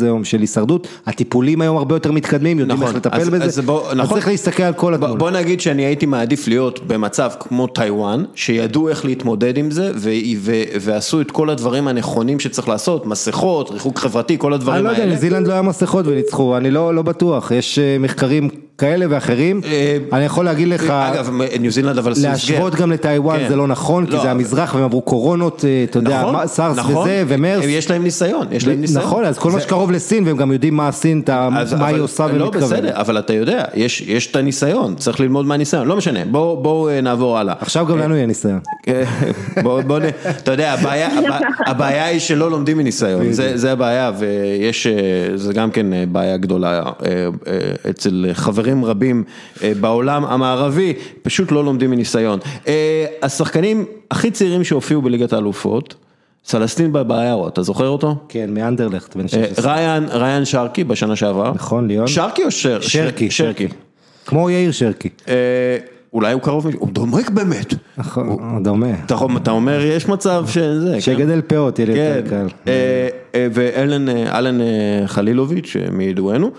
היום 0.03 0.25
של 0.25 0.41
הישרדות, 0.41 0.87
הטיפולים 1.07 1.61
היום 1.61 1.77
הרבה 1.77 1.95
יותר 1.95 2.13
מתקדמים, 2.13 2.59
יודעים 2.59 2.79
נכון, 2.79 2.89
איך 2.89 3.07
לטפל 3.07 3.21
אז- 3.21 3.29
בזה, 3.29 3.45
אז 3.45 3.59
בוא- 3.59 3.91
אז 3.91 3.97
נכון. 3.97 4.15
צריך 4.15 4.29
להסתכל 4.29 4.63
על 4.63 4.73
כל 4.73 4.95
התמונה. 4.95 5.15
בוא 5.15 5.31
נגיד 5.31 5.61
שאני 5.61 5.83
הייתי 5.85 6.07
מעדיף 6.07 6.49
להיות 6.49 6.81
במצב 6.87 7.31
כמו 7.41 7.67
טיוואן, 7.67 8.25
שידעו 8.35 8.89
איך 8.89 9.05
להתמודד 9.05 9.57
עם 9.59 9.71
זה, 9.71 9.91
ו- 9.97 10.11
ו- 10.41 10.53
ועשו 10.81 11.21
את 11.21 11.31
כל 11.31 11.51
הדברים 11.51 11.89
הנכונים 11.89 12.41
שצריך 12.41 12.69
לעשות, 12.69 13.07
מסכות, 13.07 13.71
ריחוק 13.71 13.99
חברתי, 13.99 14.39
כל 14.39 14.47
אני 14.47 14.55
הדברים 14.55 14.85
לא 14.85 14.89
יודע, 14.89 15.01
האלה. 15.01 15.13
ניו 15.13 15.21
זילנד 15.21 15.47
לא 15.47 15.53
היה 15.53 15.63
מסכות 15.63 16.07
וניצחו, 16.07 16.57
אני 16.57 16.71
לא 16.71 16.95
לא 16.95 17.03
בטוח, 17.03 17.51
יש 17.51 17.79
אה, 17.79 17.97
מחקרים 18.01 18.49
כאלה 18.79 19.07
ואחרים, 19.11 19.61
אה, 19.65 19.97
אני 20.13 20.25
יכול 20.25 20.45
להגיד 20.45 20.69
לך, 20.69 20.91
אגב, 20.91 21.31
ניו 21.61 21.71
זילנד 21.71 21.99
אבל 21.99 22.13
עשו 22.13 22.23
להשוות. 22.23 22.75
גם 22.75 22.93
לטיוואן 22.93 23.39
כן. 23.39 23.49
זה 23.49 23.57
לא 23.57 23.67
נכון, 23.67 24.07
כי 24.07 24.13
לא, 24.13 24.17
זה 24.19 24.23
אבל- 24.23 24.31
המזרח 24.31 24.75
והם 24.75 24.85
עברו 24.85 25.03
קורונות, 25.03 25.65
אה, 25.65 25.85
אתה 25.91 25.99
יודע, 25.99 26.21
נכון, 26.23 26.47
סארס 26.47 26.77
נכון, 26.79 27.03
וזה, 27.03 27.25
ומרס. 27.29 27.65
יש 27.69 27.91
להם 27.91 28.03
ניסיון, 28.03 28.47
יש 28.53 28.67
להם 28.67 28.81
ניסיון. 28.81 29.03
נכון, 29.05 29.25
אז 29.25 29.39
כל 29.39 29.51
מה 29.51 29.59
זה- 29.59 29.65
שקרוב 29.65 29.91
לסין, 29.93 30.27
והם 30.27 30.37
גם 30.37 30.53
יודעים 30.53 30.75
מה 30.77 30.93
סין, 30.93 31.21
את 31.25 31.29
ה- 31.29 31.49
אז- 31.57 31.75
מה 31.75 31.87
היא 31.87 32.01
עושה 32.01 32.27
לא 32.27 32.45
ומתכוונת. 32.45 32.65
בסדר, 32.73 32.91
אבל 33.01 33.19
אתה 33.19 33.33
יודע, 33.33 33.65
יש 33.75 34.01
יש 34.01 34.27
את 34.31 34.37
הניסיון, 34.37 34.95
צריך 34.95 35.21
ללמוד 35.21 35.47
מהניסיון, 35.47 35.87
לא 35.89 35.97
משנה, 35.97 36.25
בואו 36.31 36.57
בואו, 36.63 36.89
אה, 36.89 37.01
נעבור 37.01 37.39
הלאה. 37.39 37.55
עכשיו 37.61 37.87
גם 37.87 37.99
לנו 37.99 38.15
יהיה 38.17 38.27
ניסיון. 38.27 38.61
בוא, 39.63 39.81
בוא, 39.83 39.99
נ- 39.99 40.03
אתה 40.29 40.53
יודע, 40.53 40.73
הבעיה, 40.73 41.09
הבע- 41.19 41.39
הבעיה 41.67 42.05
היא 42.07 42.19
שלא 42.21 42.51
לומדים 42.51 42.79
מניסיון, 42.79 43.33
זה, 43.33 43.53
זה 43.57 43.73
הבעיה, 43.73 44.13
ויש, 44.19 44.87
זה 45.35 45.53
גם 45.53 45.71
כן 45.71 45.87
בעיה 46.13 46.37
גדולה 46.37 46.83
אצל 47.91 48.27
חברים 48.33 48.64
רבים 48.85 49.25
אה, 49.63 49.73
בעולם 49.81 50.25
המערבי, 50.25 50.93
פשוט 51.23 51.53
לא 51.53 51.65
לומדים 51.65 51.91
מניסיון. 51.91 52.39
אה, 52.69 53.07
השחקנים 53.23 53.85
הכי 54.11 54.31
צעירים 54.31 54.65
שהופיעו 54.65 55.03
בליגת 55.03 55.33
האלופות, 55.33 55.95
סלסטין 56.45 56.93
בבעיירו, 56.93 57.49
אתה 57.49 57.63
זוכר 57.63 57.89
אותו? 57.89 58.17
כן, 58.29 58.55
מאנדרלכט, 58.55 59.17
בן 59.17 59.23
אה, 59.23 59.29
16. 59.29 59.75
ריין, 59.75 60.05
ריין 60.11 60.45
שרקי 60.45 60.85
בשנה 60.85 61.17
שעברה. 61.17 61.53
נכון, 61.55 61.89
ליאון? 61.89 62.07
שרקי 62.07 62.45
או 62.45 62.51
שר? 62.51 62.81
שרקי, 62.81 63.31
שרקי. 63.31 63.69
כמו 64.27 64.51
יאיר 64.51 64.73
שרקי. 64.73 65.09
אה, 65.29 65.35
אולי 66.13 66.33
הוא 66.33 66.43
קרוב, 66.43 66.67
הוא 66.79 66.89
דומק 66.93 67.31
באמת. 67.31 67.75
נכון, 67.99 68.63
דומה. 68.63 68.87
אתה, 69.07 69.17
אתה 69.37 69.51
אומר, 69.51 69.81
יש 69.85 70.09
מצב 70.09 70.45
שזה, 70.49 70.93
כן. 70.95 71.01
שיגדל 71.01 71.41
פאות, 71.47 71.79
יהיה 71.79 71.87
לי 71.87 71.95
כן, 71.95 72.21
יותר 72.25 72.31
קל. 72.31 72.47
ואלן 73.53 74.09
אלן 74.09 74.59
חלילוביץ' 75.07 75.77
מידוענו, 75.93 76.51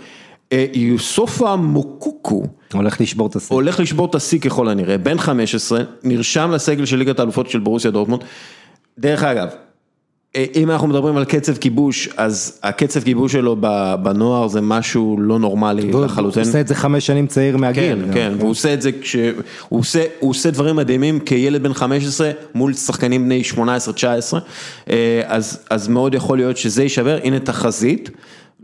יוסופה 0.73 1.55
מוקוקו 1.55 2.43
הולך 2.73 3.01
לשבור 3.01 3.27
את 3.27 3.35
השיא. 3.35 3.55
הולך 3.55 3.79
לשבור 3.79 4.05
את 4.05 4.15
השיא 4.15 4.39
ככל 4.39 4.69
הנראה, 4.69 4.97
בן 4.97 5.17
15, 5.17 5.81
נרשם 6.03 6.51
לסגל 6.51 6.85
של 6.85 6.97
ליגת 6.97 7.19
האלופות 7.19 7.49
של 7.49 7.59
ברוסיה 7.59 7.91
דורטמונד. 7.91 8.23
דרך 8.99 9.23
אגב, 9.23 9.47
אה, 10.35 10.45
אם 10.55 10.71
אנחנו 10.71 10.87
מדברים 10.87 11.17
על 11.17 11.25
קצב 11.25 11.57
כיבוש, 11.57 12.09
אז 12.17 12.59
הקצב 12.63 13.03
כיבוש 13.03 13.31
שלו 13.31 13.55
בנוער 14.03 14.47
זה 14.47 14.61
משהו 14.61 15.17
לא 15.19 15.39
נורמלי 15.39 15.91
לחלוטין. 15.91 16.43
עושה 16.43 16.61
את 16.61 16.67
זה 16.67 16.75
חמש 16.75 17.07
שנים 17.07 17.27
צעיר 17.27 17.57
מהגיל. 17.57 18.05
כן. 18.05 18.13
כן, 18.13 18.33
והוא 18.39 18.49
עושה 18.49 18.73
את 18.73 18.81
זה 18.81 18.91
כש... 18.91 19.15
הוא 19.69 19.79
עושה, 19.79 20.03
הוא 20.19 20.29
עושה 20.29 20.51
דברים 20.51 20.75
מדהימים 20.75 21.19
כילד 21.19 21.63
בן 21.63 21.73
15 21.73 22.31
מול 22.55 22.73
שחקנים 22.73 23.25
בני 23.25 23.41
18-19, 23.53 23.57
אה, 24.89 25.21
אז, 25.25 25.65
אז 25.69 25.87
מאוד 25.87 26.15
יכול 26.15 26.37
להיות 26.37 26.57
שזה 26.57 26.83
יישבר, 26.83 27.19
הנה 27.23 27.39
תחזית 27.39 28.09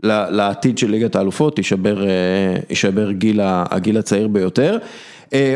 לעתיד 0.02 0.78
של 0.78 0.90
ליגת 0.90 1.16
האלופות, 1.16 1.58
יישבר, 1.58 2.06
אה, 2.06 2.08
יישבר 2.70 3.12
גיל, 3.12 3.40
הגיל 3.44 3.98
הצעיר 3.98 4.28
ביותר. 4.28 4.78
אה, 5.32 5.54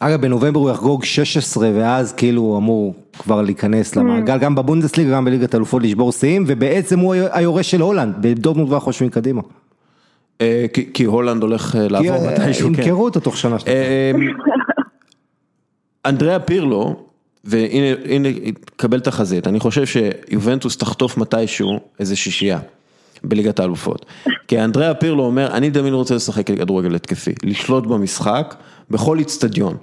אגב, 0.00 0.20
בנובמבר 0.20 0.60
הוא 0.60 0.70
יחגוג 0.70 1.04
16 1.04 1.70
ואז 1.74 2.12
כאילו 2.12 2.42
הוא 2.42 2.58
אמור 2.58 2.94
כבר 3.18 3.42
להיכנס 3.42 3.96
למעגל, 3.96 4.38
גם 4.38 4.54
בבונדסליגה, 4.54 5.12
גם 5.12 5.24
בליגת 5.24 5.54
האלופות 5.54 5.82
לשבור 5.82 6.12
שיאים, 6.12 6.44
ובעצם 6.46 6.98
הוא 6.98 7.14
היורש 7.14 7.70
של 7.70 7.80
הולנד, 7.80 8.14
בדורטמונד 8.20 8.68
כבר 8.68 8.80
חושבים 8.80 9.10
קדימה. 9.10 9.42
אה, 10.40 10.66
כי, 10.72 10.92
כי 10.94 11.04
הולנד 11.04 11.42
הולך 11.42 11.62
כי 11.62 11.88
לעבור 11.88 12.10
אה, 12.10 12.32
מתישהו, 12.32 12.68
כן. 12.74 12.82
ימכרו 12.82 13.04
אותו 13.04 13.20
תוך 13.20 13.36
שנה. 13.36 13.56
אה, 13.66 14.12
אנדריאה 16.06 16.40
פירלו, 16.40 17.04
והנה, 17.44 17.86
הנה, 18.04 18.28
קבל 18.76 19.00
תחזית, 19.00 19.46
אני 19.46 19.60
חושב 19.60 19.86
שיובנטוס 19.86 20.76
תחטוף 20.76 21.16
מתישהו 21.16 21.80
איזה 22.00 22.16
שישייה 22.16 22.58
בליגת 23.24 23.60
האלופות. 23.60 24.06
כי 24.48 24.60
אנדריאה 24.60 24.94
פירלו 24.94 25.24
אומר, 25.24 25.52
אני 25.52 25.70
תמיד 25.70 25.92
רוצה 25.92 26.14
לשחק 26.14 26.46
כדורגל 26.46 26.94
התקפי, 26.94 27.32
לשלוט 27.42 27.86
במשחק, 27.86 28.54
בכל 28.90 29.18
איצטדיון. 29.18 29.76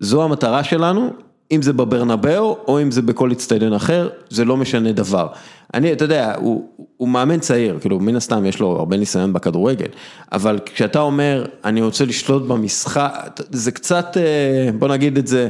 זו 0.00 0.24
המטרה 0.24 0.64
שלנו, 0.64 1.10
אם 1.52 1.62
זה 1.62 1.72
בברנבאו 1.72 2.58
או 2.68 2.82
אם 2.82 2.90
זה 2.90 3.02
בכל 3.02 3.30
איצטדיון 3.30 3.72
אחר, 3.72 4.08
זה 4.30 4.44
לא 4.44 4.56
משנה 4.56 4.92
דבר. 4.92 5.26
אני, 5.74 5.92
אתה 5.92 6.04
יודע, 6.04 6.34
הוא, 6.36 6.68
הוא 6.96 7.08
מאמן 7.08 7.38
צעיר, 7.38 7.78
כאילו 7.80 8.00
מן 8.00 8.16
הסתם 8.16 8.44
יש 8.44 8.60
לו 8.60 8.76
הרבה 8.76 8.96
ניסיון 8.96 9.32
בכדורגל, 9.32 9.86
אבל 10.32 10.58
כשאתה 10.64 11.00
אומר, 11.00 11.46
אני 11.64 11.82
רוצה 11.82 12.04
לשלוט 12.04 12.42
במשחק, 12.42 13.40
זה 13.50 13.72
קצת, 13.72 14.16
אה, 14.16 14.72
בוא 14.78 14.88
נגיד 14.88 15.18
את 15.18 15.26
זה, 15.26 15.48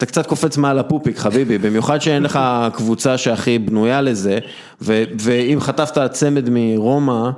אתה 0.00 0.06
קצת 0.06 0.26
קופץ 0.26 0.56
מעל 0.56 0.78
הפופיק 0.78 1.18
חביבי, 1.18 1.58
במיוחד 1.58 2.00
שאין 2.00 2.22
לך 2.22 2.40
קבוצה 2.72 3.18
שהכי 3.18 3.58
בנויה 3.58 4.00
לזה, 4.00 4.38
ו, 4.82 5.02
ואם 5.20 5.58
חטפת 5.60 6.10
צמד 6.10 6.48
מרומא, 6.50 7.30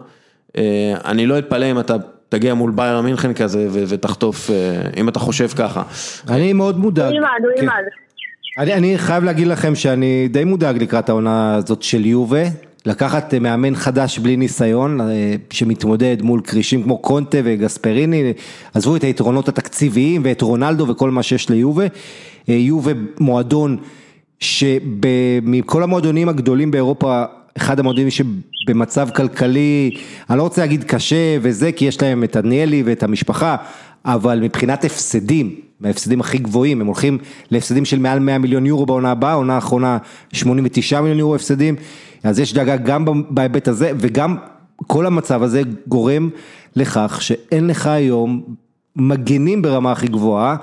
אה, 0.57 0.95
אני 1.05 1.27
לא 1.27 1.39
אתפלא 1.39 1.71
אם 1.71 1.81
אתה 1.81 1.97
תגיע 2.29 2.55
מול 2.55 2.71
בייר 2.71 3.01
מינכן 3.01 3.35
כזה 3.35 3.67
ו- 3.71 3.85
ותחטוף, 3.89 4.51
אה, 4.51 4.57
אם 4.97 5.09
אתה 5.09 5.19
חושב 5.19 5.49
ככה. 5.49 5.83
אני 6.29 6.53
מאוד 6.53 6.79
מודאג. 6.79 7.07
הוא 7.07 7.15
ילמד, 7.15 7.29
הוא 7.45 7.51
כן. 7.57 7.63
ילמד. 7.63 7.83
אני, 8.59 8.75
אני 8.75 8.99
חייב 8.99 9.25
להגיד 9.25 9.47
לכם 9.47 9.75
שאני 9.75 10.29
די 10.31 10.45
מודאג 10.45 10.83
לקראת 10.83 11.09
העונה 11.09 11.55
הזאת 11.55 11.83
של 11.83 12.07
יובה, 12.07 12.43
לקחת 12.87 13.35
מאמן 13.35 13.75
חדש 13.75 14.19
בלי 14.19 14.37
ניסיון, 14.37 15.01
אה, 15.01 15.35
שמתמודד 15.51 16.17
מול 16.23 16.41
כרישים 16.41 16.83
כמו 16.83 16.99
קונטה 16.99 17.39
וגספריני, 17.45 18.33
עזבו 18.75 18.97
את 18.97 19.03
היתרונות 19.05 19.49
התקציביים 19.49 20.23
ואת 20.25 20.43
רונלדו 20.43 20.89
וכל 20.89 21.11
מה 21.11 21.23
שיש 21.23 21.49
ליובה, 21.49 21.87
יובה 22.49 22.93
מועדון 23.21 23.77
שמכל 24.41 25.83
המועדונים 25.83 26.29
הגדולים 26.29 26.71
באירופה 26.71 27.25
אחד 27.57 27.81
המועדונים 27.81 28.09
שבמצב 28.11 29.09
כלכלי, 29.11 29.97
אני 30.31 30.39
לא 30.39 30.43
רוצה 30.43 30.61
להגיד 30.61 30.85
קשה 30.85 31.37
וזה, 31.43 31.73
כי 31.73 31.85
יש 31.85 32.03
להם 32.03 32.25
את 32.25 32.37
דניאלי 32.37 32.83
ואת 32.87 33.03
המשפחה, 33.03 33.57
אבל 34.05 34.41
מבחינת 34.41 34.85
הפסדים, 34.85 35.55
מההפסדים 35.81 36.21
הכי 36.21 36.39
גבוהים, 36.39 36.81
הם 36.81 36.87
הולכים 36.87 37.19
להפסדים 37.51 37.85
של 37.85 37.99
מעל 37.99 38.19
100 38.19 38.39
מיליון 38.39 38.67
יורו 38.67 38.87
בעונה 38.87 39.11
הבאה, 39.11 39.33
עונה 39.33 39.55
האחרונה 39.55 39.99
89 40.33 41.01
מיליון 41.01 41.19
יורו 41.19 41.35
הפסדים, 41.35 41.77
אז 42.25 42.41
יש 42.41 42.55
דאגה 42.55 42.77
גם 42.77 43.05
בהיבט 43.31 43.69
הזה, 43.69 43.93
וגם 43.99 44.37
כל 44.87 45.07
המצב 45.07 45.43
הזה 45.43 45.63
גורם 45.89 46.31
לכך 46.77 47.19
שאין 47.23 47.67
לך 47.67 47.87
היום 47.87 48.43
מגנים 48.97 49.63
ברמה 49.63 49.93
הכי 49.93 50.09
גבוהה, 50.09 50.57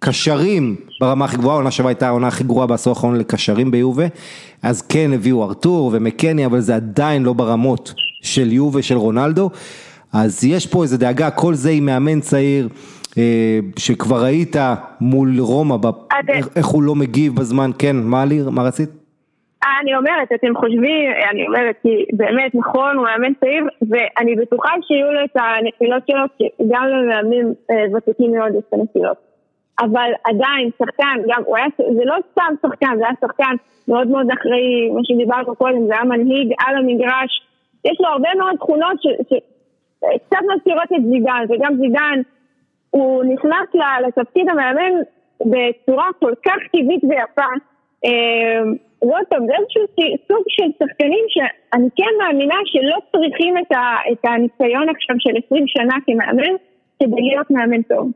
קשרים 0.00 0.76
ברמה 1.00 1.24
הכי 1.24 1.36
גבוהה, 1.36 1.54
העונה 1.54 1.70
שעברה 1.70 1.90
הייתה 1.90 2.08
העונה 2.08 2.28
הכי 2.28 2.44
גרועה 2.44 2.66
בעשור 2.66 2.90
האחרון 2.90 3.16
לקשרים 3.16 3.70
ביובה, 3.70 4.04
אז 4.62 4.82
כן 4.82 5.10
הביאו 5.14 5.44
ארתור 5.44 5.90
ומקני, 5.94 6.46
אבל 6.46 6.60
זה 6.60 6.74
עדיין 6.74 7.22
לא 7.22 7.32
ברמות 7.32 7.94
של 8.22 8.52
יובה, 8.52 8.82
של 8.82 8.96
רונלדו, 8.96 9.50
אז 10.12 10.44
יש 10.44 10.66
פה 10.66 10.82
איזה 10.82 10.98
דאגה, 10.98 11.30
כל 11.30 11.54
זה 11.54 11.70
עם 11.70 11.86
מאמן 11.86 12.20
צעיר. 12.20 12.68
אה, 13.18 13.58
שכבר 13.78 14.24
ראית 14.24 14.56
מול 15.00 15.40
רומא, 15.40 15.76
איך 16.56 16.66
הוא 16.66 16.82
לא 16.82 16.94
מגיב 16.94 17.34
בזמן, 17.34 17.70
כן, 17.78 17.96
מה 17.96 18.24
ליר, 18.24 18.50
מה 18.50 18.62
רצית? 18.62 18.90
אני 19.80 19.96
אומרת, 19.96 20.28
אתם 20.34 20.54
חושבים, 20.56 21.10
אני 21.30 21.46
אומרת, 21.46 21.76
כי 21.82 22.04
באמת, 22.12 22.54
נכון, 22.54 22.96
הוא 22.96 23.04
מאמן 23.04 23.32
צעיר, 23.40 23.64
ואני 23.90 24.36
בטוחה 24.36 24.70
שיהיו 24.82 25.12
לו 25.12 25.20
את 25.24 25.36
הנפילות 25.36 26.02
שלו, 26.10 26.24
כי 26.38 26.44
גם 26.72 26.86
למאמנים 26.88 27.54
אה, 27.70 27.96
ותיקים 27.96 28.32
מאוד 28.32 28.54
יש 28.54 28.62
את 28.68 28.74
הנפילות. 28.74 29.29
אבל 29.80 30.10
עדיין, 30.24 30.70
שחקן, 30.78 31.16
גם, 31.28 31.42
הוא 31.46 31.56
היה, 31.56 31.66
זה 31.78 32.04
לא 32.04 32.16
סתם 32.30 32.54
שחקן, 32.62 32.96
זה 32.98 33.04
היה 33.04 33.14
שחקן 33.20 33.54
מאוד 33.88 34.08
מאוד 34.08 34.26
אחראי, 34.30 34.90
מה 34.90 35.00
שדיברנו 35.04 35.56
קודם, 35.56 35.86
זה 35.86 35.94
היה 35.94 36.04
מנהיג 36.04 36.52
על 36.66 36.76
המגרש, 36.76 37.32
יש 37.84 37.96
לו 38.00 38.08
הרבה 38.08 38.28
מאוד 38.38 38.56
תכונות 38.56 39.02
שקצת 39.02 40.42
מזכירות 40.54 40.92
את 40.96 41.04
זידן, 41.10 41.44
וגם 41.48 41.76
זידן, 41.76 42.20
הוא 42.90 43.24
נכנס 43.24 43.68
לתפקיד 44.06 44.48
המאמן 44.48 44.92
בצורה 45.40 46.08
כל 46.18 46.32
כך 46.46 46.58
טבעית 46.72 47.04
ויפה. 47.04 47.50
אה, 48.04 48.62
ועוד 49.02 49.26
פעם, 49.28 49.46
זה 49.46 49.52
איזשהו 49.58 49.82
סוג 50.28 50.44
של 50.48 50.68
שחקנים 50.78 51.24
שאני 51.28 51.88
כן 51.96 52.12
מאמינה 52.18 52.54
שלא 52.64 52.96
צריכים 53.12 53.58
את, 53.58 53.72
ה, 53.72 53.96
את 54.12 54.24
הניסיון 54.24 54.88
עכשיו 54.88 55.16
של 55.18 55.30
20 55.46 55.64
שנה 55.66 55.94
כמאמן 56.06 56.54
כדי 57.02 57.22
להיות 57.22 57.50
מאמן 57.50 57.82
טוב. 57.82 58.10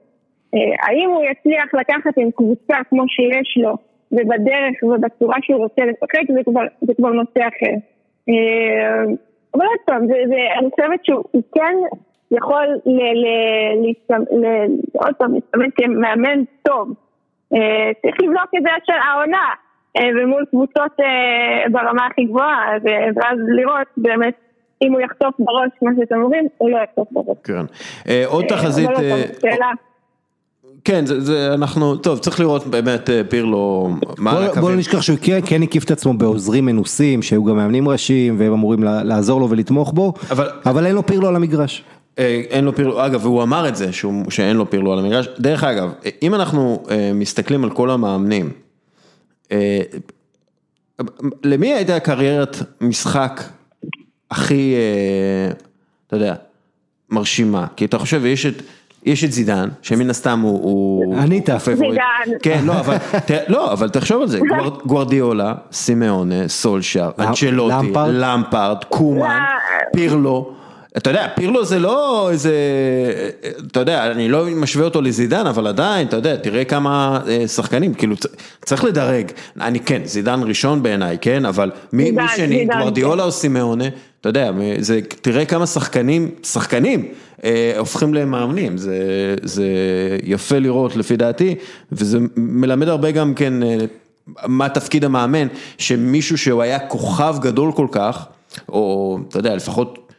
אה, 0.54 0.86
האם 0.86 1.10
הוא 1.10 1.24
יצליח 1.24 1.74
לקחת 1.74 2.18
עם 2.18 2.30
קבוצה 2.30 2.76
כמו 2.90 3.04
שיש 3.08 3.58
לו 3.64 3.76
ובדרך 4.12 4.82
ובצורה 4.82 5.36
שהוא 5.42 5.58
רוצה 5.58 5.82
לשחק 5.84 6.32
זה 6.34 6.40
כבר, 6.44 6.62
זה 6.80 6.92
כבר 6.94 7.08
נושא 7.10 7.40
אחר. 7.40 7.74
אה, 8.28 9.04
אבל 9.54 9.66
עוד 9.66 9.78
פעם, 9.84 10.06
זה, 10.06 10.14
זה, 10.28 10.36
אני 10.58 10.70
חושבת 10.70 11.04
שהוא 11.04 11.42
כן 11.54 11.76
יכול 12.30 12.66
ל, 12.86 13.00
ל, 13.00 13.26
ל, 13.82 14.36
ל, 14.40 14.66
עוד 14.92 15.14
פעם, 15.18 15.34
להסתמן 15.34 15.70
כמאמן 15.76 16.42
טוב. 16.62 16.94
אה, 17.54 17.90
צריך 18.02 18.16
לבדוק 18.20 18.50
את 18.58 18.62
זה 18.62 18.68
עד 18.70 18.96
העונה. 19.08 19.48
אה, 19.96 20.08
ומול 20.16 20.44
קבוצות 20.50 20.92
ברמה 21.72 22.06
הכי 22.06 22.24
גבוהה, 22.24 22.72
ואז 23.16 23.38
לראות 23.56 23.86
באמת 23.96 24.34
אם 24.82 24.92
הוא 24.92 25.00
יחטוף 25.00 25.34
בראש 25.38 25.70
כמו 25.78 25.88
שאתם 26.00 26.22
אומרים, 26.22 26.46
הוא 26.58 26.70
לא 26.70 26.78
יחטוף 26.78 27.08
בראש. 27.12 27.36
כן. 27.44 27.64
עוד 28.26 28.44
תחזית... 28.44 28.90
כן, 30.84 31.06
זה, 31.06 31.20
זה 31.20 31.54
אנחנו, 31.54 31.96
טוב, 31.96 32.18
צריך 32.18 32.40
לראות 32.40 32.66
באמת 32.66 33.10
פירלו, 33.28 33.90
מה 34.18 34.30
על 34.30 34.42
הקווים. 34.42 34.60
בוא 34.60 34.70
לא 34.70 34.76
נשכח 34.76 35.02
שהוא 35.02 35.18
כן, 35.22 35.40
כן 35.46 35.62
הקיף 35.62 35.84
את 35.84 35.90
עצמו 35.90 36.14
בעוזרים 36.14 36.64
מנוסים, 36.66 37.22
שהיו 37.22 37.44
גם 37.44 37.56
מאמנים 37.56 37.88
ראשיים, 37.88 38.36
והם 38.38 38.52
אמורים 38.52 38.82
לעזור 38.82 39.40
לו 39.40 39.50
ולתמוך 39.50 39.92
בו, 39.92 40.12
אבל, 40.30 40.48
אבל 40.66 40.86
אין 40.86 40.94
לו 40.94 41.06
פירלו 41.06 41.28
על 41.28 41.36
המגרש. 41.36 41.84
אין 42.18 42.64
לו 42.64 42.74
פירלו, 42.74 43.06
אגב, 43.06 43.24
והוא 43.26 43.42
אמר 43.42 43.68
את 43.68 43.76
זה, 43.76 43.92
שהוא, 43.92 44.30
שאין 44.30 44.56
לו 44.56 44.70
פירלו 44.70 44.92
על 44.92 44.98
המגרש. 44.98 45.28
דרך 45.38 45.64
אגב, 45.64 45.92
אם 46.22 46.34
אנחנו 46.34 46.82
מסתכלים 47.14 47.64
על 47.64 47.70
כל 47.70 47.90
המאמנים, 47.90 48.50
אה, 49.52 49.80
למי 51.44 51.74
הייתה 51.74 52.00
קריירת 52.00 52.56
משחק 52.80 53.42
הכי, 54.30 54.74
אה, 54.74 55.52
אתה 56.06 56.16
יודע, 56.16 56.34
מרשימה? 57.10 57.66
כי 57.76 57.84
אתה 57.84 57.98
חושב, 57.98 58.24
יש 58.24 58.46
את... 58.46 58.62
יש 59.04 59.24
את 59.24 59.32
זידן, 59.32 59.68
שמן 59.82 60.10
הסתם 60.10 60.40
הוא... 60.40 61.16
ענית. 61.16 61.48
זידן. 61.64 62.38
כן, 62.42 62.60
לא, 62.64 62.72
אבל, 62.80 62.96
לא, 63.48 63.72
אבל 63.72 63.88
תחשוב 63.88 64.22
על 64.22 64.28
זה, 64.28 64.40
גוארדיולה, 64.86 65.54
סימאונה, 65.72 66.48
סולשר, 66.48 67.10
אנצ'לוטי, 67.18 67.92
למפרד, 68.08 68.84
קומן, 68.88 69.40
פירלו. 69.92 70.54
אתה 70.96 71.10
יודע, 71.10 71.26
פירלו 71.34 71.64
זה 71.64 71.78
לא 71.78 72.28
איזה, 72.30 72.54
אתה 73.66 73.80
יודע, 73.80 74.10
אני 74.10 74.28
לא 74.28 74.44
משווה 74.56 74.84
אותו 74.84 75.02
לזידן, 75.02 75.46
אבל 75.46 75.66
עדיין, 75.66 76.06
אתה 76.06 76.16
יודע, 76.16 76.36
תראה 76.36 76.64
כמה 76.64 77.20
אה, 77.28 77.48
שחקנים, 77.48 77.94
כאילו, 77.94 78.16
צריך 78.64 78.84
לדרג. 78.84 79.30
אני 79.60 79.80
כן, 79.80 80.02
זידן 80.04 80.40
ראשון 80.42 80.82
בעיניי, 80.82 81.18
כן, 81.20 81.44
אבל 81.44 81.70
מי, 81.92 82.10
מי 82.10 82.22
שני, 82.36 82.66
גוורדיאולה 82.66 83.22
כן. 83.22 83.26
או 83.26 83.32
סימאונה, 83.32 83.84
אתה 84.24 84.30
יודע, 84.30 84.50
זה, 84.78 85.00
תראה 85.20 85.44
כמה 85.44 85.66
שחקנים, 85.66 86.30
שחקנים, 86.42 87.08
אה, 87.44 87.72
הופכים 87.78 88.14
למאמנים, 88.14 88.76
זה, 88.76 88.98
זה 89.42 89.66
יפה 90.22 90.58
לראות 90.58 90.96
לפי 90.96 91.16
דעתי, 91.16 91.54
וזה 91.92 92.18
מלמד 92.36 92.88
הרבה 92.88 93.10
גם 93.10 93.34
כן 93.34 93.62
אה, 93.62 93.76
מה 94.46 94.68
תפקיד 94.68 95.04
המאמן, 95.04 95.46
שמישהו 95.78 96.38
שהוא 96.38 96.62
היה 96.62 96.78
כוכב 96.78 97.36
גדול 97.40 97.72
כל 97.72 97.86
כך, 97.90 98.26
או 98.68 99.18
אתה 99.28 99.38
יודע, 99.38 99.56
לפחות 99.56 100.12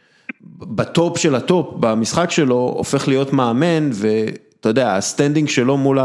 בטופ 0.58 1.18
של 1.18 1.34
הטופ 1.34 1.74
במשחק 1.80 2.30
שלו 2.30 2.74
הופך 2.76 3.08
להיות 3.08 3.32
מאמן 3.32 3.90
ואתה 3.92 4.68
יודע 4.68 4.96
הסטנדינג 4.96 5.48
שלו 5.48 5.76
מול 5.76 5.98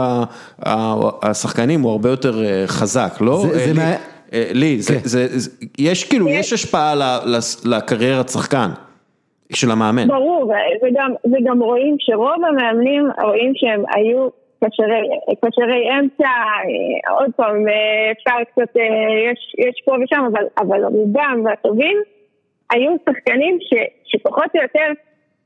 השחקנים 1.22 1.82
הוא 1.82 1.92
הרבה 1.92 2.10
יותר 2.10 2.44
אה, 2.46 2.68
חזק, 2.68 3.18
לא? 3.22 3.46
זה, 3.54 3.74
זה 3.74 3.96
לי, 4.32 4.40
אה, 4.40 4.52
לי 4.54 4.78
כן. 4.88 5.00
זה, 5.04 5.28
זה, 5.40 5.52
יש 5.80 6.10
כאילו, 6.10 6.30
יש 6.30 6.54
השפעה 6.54 6.94
לקריירת 7.66 8.30
שחקן. 8.30 8.70
של 9.54 9.72
המאמן. 9.72 10.08
ברור, 10.08 10.54
וגם, 10.84 11.14
וגם 11.26 11.62
רואים 11.62 11.96
שרוב 12.00 12.46
המאמנים 12.46 13.08
רואים 13.24 13.52
שהם 13.56 13.84
היו 13.96 14.28
קשרי, 15.46 16.00
אמצע, 16.00 16.28
אה, 16.28 17.14
עוד 17.18 17.32
פעם, 17.36 17.66
אפשר 18.12 18.36
קצת, 18.52 18.76
יש, 19.32 19.56
יש 19.58 19.82
פה 19.86 19.96
ושם, 20.04 20.24
אבל, 20.32 20.44
אבל 20.58 20.86
רובם 20.86 21.42
והטובים 21.46 21.98
היו 22.72 22.92
שחקנים 23.10 23.58
ש, 23.62 23.74
שפחות 24.06 24.56
או 24.56 24.62
יותר 24.62 24.88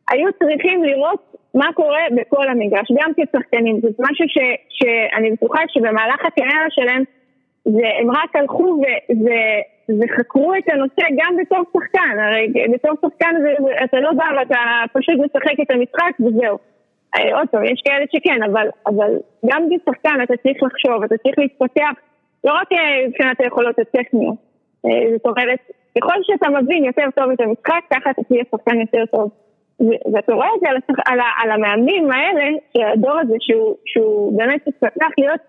היו 0.10 0.28
צריכים 0.40 0.84
לראות 0.84 1.36
מה 1.54 1.74
קורה 1.74 2.04
בכל 2.16 2.50
המגרש, 2.50 2.88
גם 3.02 3.12
כשחקנים, 3.14 3.80
זה 3.82 3.90
משהו 4.00 4.26
ש, 4.30 4.38
שאני 4.70 5.32
בטוחה 5.32 5.60
שבמהלך 5.68 6.26
הקריירה 6.26 6.66
שלהם 6.70 7.04
זה, 7.66 7.88
הם 7.99 8.11
רק 8.11 8.36
הלכו 8.36 8.63
ו, 8.63 8.84
ו, 9.24 9.30
וחקרו 9.99 10.53
את 10.55 10.70
הנושא 10.70 11.01
גם 11.18 11.38
בתור 11.41 11.63
שחקן, 11.74 12.20
הרי 12.20 12.53
בתור 12.74 12.91
שחקן 13.01 13.34
זה, 13.41 13.53
אתה 13.84 13.99
לא 13.99 14.11
בא 14.11 14.26
ואתה 14.38 14.59
פשוט 14.93 15.16
משחק 15.26 15.59
את 15.61 15.72
המשחק 15.72 16.13
וזהו. 16.20 16.57
אה, 17.16 17.38
עוד 17.38 17.47
פעם, 17.51 17.63
יש 17.63 17.82
כאלה 17.86 18.05
שכן, 18.11 18.43
אבל, 18.43 18.68
אבל 18.88 19.11
גם 19.45 19.63
כשחקן 19.70 20.22
אתה 20.24 20.34
צריך 20.38 20.63
לחשוב, 20.63 21.03
אתה 21.03 21.18
צריך 21.18 21.39
להתפתח, 21.39 21.93
לא 22.43 22.53
רק 22.53 22.72
אה, 22.72 23.07
מבחינת 23.07 23.39
היכולות 23.39 23.80
הטכניות, 23.80 24.36
אה, 24.86 25.18
זאת 25.18 25.26
אומרת, 25.26 25.59
ככל 25.97 26.20
שאתה 26.24 26.49
מבין 26.49 26.84
יותר 26.84 27.05
טוב 27.16 27.32
את 27.32 27.41
המשחק, 27.41 27.82
ככה 27.93 28.09
אתה 28.11 28.24
תהיה 28.24 28.43
שחקן 28.51 28.80
יותר 28.82 29.05
טוב. 29.05 29.30
ואתה 30.13 30.34
רואה 30.34 30.47
את 30.55 30.59
זה 30.59 30.70
על, 30.70 30.78
השח... 30.78 30.99
על, 31.05 31.20
ה... 31.20 31.24
על 31.43 31.51
המאמנים 31.51 32.11
האלה, 32.11 32.45
שהדור 32.74 33.20
הזה 33.20 33.36
שהוא, 33.39 33.76
שהוא 33.86 34.38
באמת 34.38 34.68
התפתח 34.68 35.07
להיות 35.18 35.39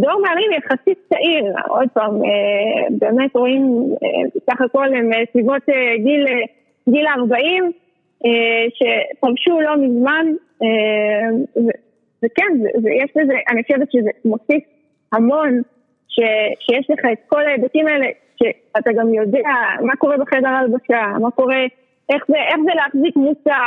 דור 0.00 0.22
מאמנים 0.22 0.52
יחסית 0.52 0.98
צעיר, 1.08 1.44
עוד 1.68 1.88
פעם, 1.92 2.24
אה, 2.24 2.86
באמת 2.90 3.36
רואים, 3.36 3.62
אה, 4.02 4.40
סך 4.50 4.60
הכל 4.60 4.94
הם 4.94 5.12
אה, 5.12 5.22
סביבות 5.32 5.62
אה, 5.68 5.96
גיל, 5.96 6.26
אה, 6.28 6.44
גיל 6.88 7.06
40, 7.18 7.72
אה, 8.26 8.30
שפרשו 8.74 9.60
לא 9.60 9.76
מזמן, 9.76 10.26
אה, 10.62 11.28
וכן, 12.24 12.52
ויש 12.84 13.10
לזה, 13.16 13.34
אני 13.50 13.62
חושבת 13.62 13.92
שזה 13.92 14.10
מוסיף 14.24 14.64
המון, 15.12 15.62
ש, 16.08 16.20
שיש 16.60 16.90
לך 16.90 17.00
את 17.12 17.18
כל 17.26 17.46
ההיבטים 17.46 17.86
האלה 17.86 18.06
שאתה 18.36 18.92
גם 18.92 19.14
יודע 19.14 19.48
מה 19.80 19.96
קורה 19.96 20.16
בחדר 20.18 20.48
הלבשה, 20.48 21.02
מה 21.20 21.30
קורה, 21.30 21.64
איך 22.10 22.22
זה, 22.28 22.34
איך 22.48 22.60
זה 22.64 22.70
להחזיק 22.74 23.16
קבוצה, 23.16 23.58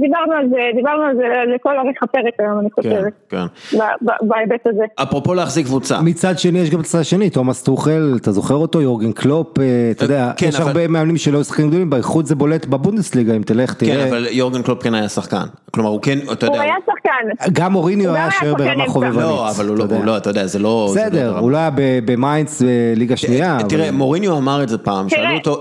דיברנו 0.00 0.32
על 0.32 0.48
זה, 0.48 0.70
דיברנו 0.74 1.02
על 1.02 1.16
זה 1.16 1.24
לכל 1.54 1.78
אורך 1.78 1.96
הפרק 2.02 2.34
היום, 2.38 2.60
אני 2.60 2.70
חושבת, 2.70 3.12
כן, 3.28 3.46
כן. 3.70 4.06
בהיבט 4.22 4.66
הזה. 4.66 4.84
אפרופו 5.02 5.34
להחזיק 5.34 5.66
קבוצה. 5.66 6.00
מצד 6.02 6.38
שני 6.38 6.58
יש 6.58 6.70
גם 6.70 6.80
את 6.80 6.84
הצד 6.84 6.98
השני, 6.98 7.30
תומאס 7.30 7.62
טוחל, 7.62 8.14
אתה 8.16 8.32
זוכר 8.32 8.54
אותו, 8.54 8.80
יורגן 8.80 9.12
קלופ, 9.12 9.58
אה, 9.58 9.88
אתה 9.90 10.04
יודע, 10.04 10.32
כן, 10.36 10.46
יש 10.48 10.54
אבל... 10.54 10.66
הרבה 10.66 10.88
מאמנים 10.88 11.16
שלא 11.16 11.36
היו 11.36 11.44
שחקנים 11.44 11.68
גדולים, 11.68 11.90
באיכות 11.90 12.26
זה 12.26 12.34
בולט 12.34 12.66
בבונדסליגה, 12.66 13.36
אם 13.36 13.42
תלך, 13.42 13.74
תראה. 13.74 13.94
כן, 13.94 14.08
אבל 14.08 14.26
יורגן 14.30 14.62
קלופ 14.62 14.82
כן 14.82 14.94
היה 14.94 15.08
שחקן, 15.08 15.46
כלומר 15.70 15.90
הוא 15.90 16.02
כן, 16.02 16.18
אתה 16.32 16.46
יודע. 16.46 16.56
הוא 16.56 16.62
היה 16.62 16.74
שחקן, 16.86 16.95
שחקן. 17.06 17.50
גם 17.52 17.72
מוריניו 17.72 18.08
הוא 18.10 18.16
היה 18.16 18.28
שוער 18.40 18.54
ברמה. 18.54 18.84
חובבנית. 18.88 19.14
לא, 19.16 19.50
אבל 19.50 19.68
הוא 19.68 19.76
לא, 19.76 19.84
אתה 19.84 19.94
יודע. 19.94 19.96
הוא 19.96 20.04
לא, 20.06 20.16
אתה 20.16 20.30
יודע, 20.30 20.46
זה 20.46 20.58
לא... 20.58 20.90
זה 20.94 21.00
לא 21.00 21.06
בסדר. 21.06 21.38
הוא 21.38 21.50
לא 21.50 21.56
היה 21.56 21.70
במיינדס 22.04 22.62
בליגה 22.62 23.16
שנייה. 23.16 23.56
אבל- 23.56 23.68
תראה, 23.68 23.90
מוריניו 23.90 24.36
אמר 24.38 24.62
את 24.62 24.68
זה 24.68 24.78
פעם. 24.78 25.06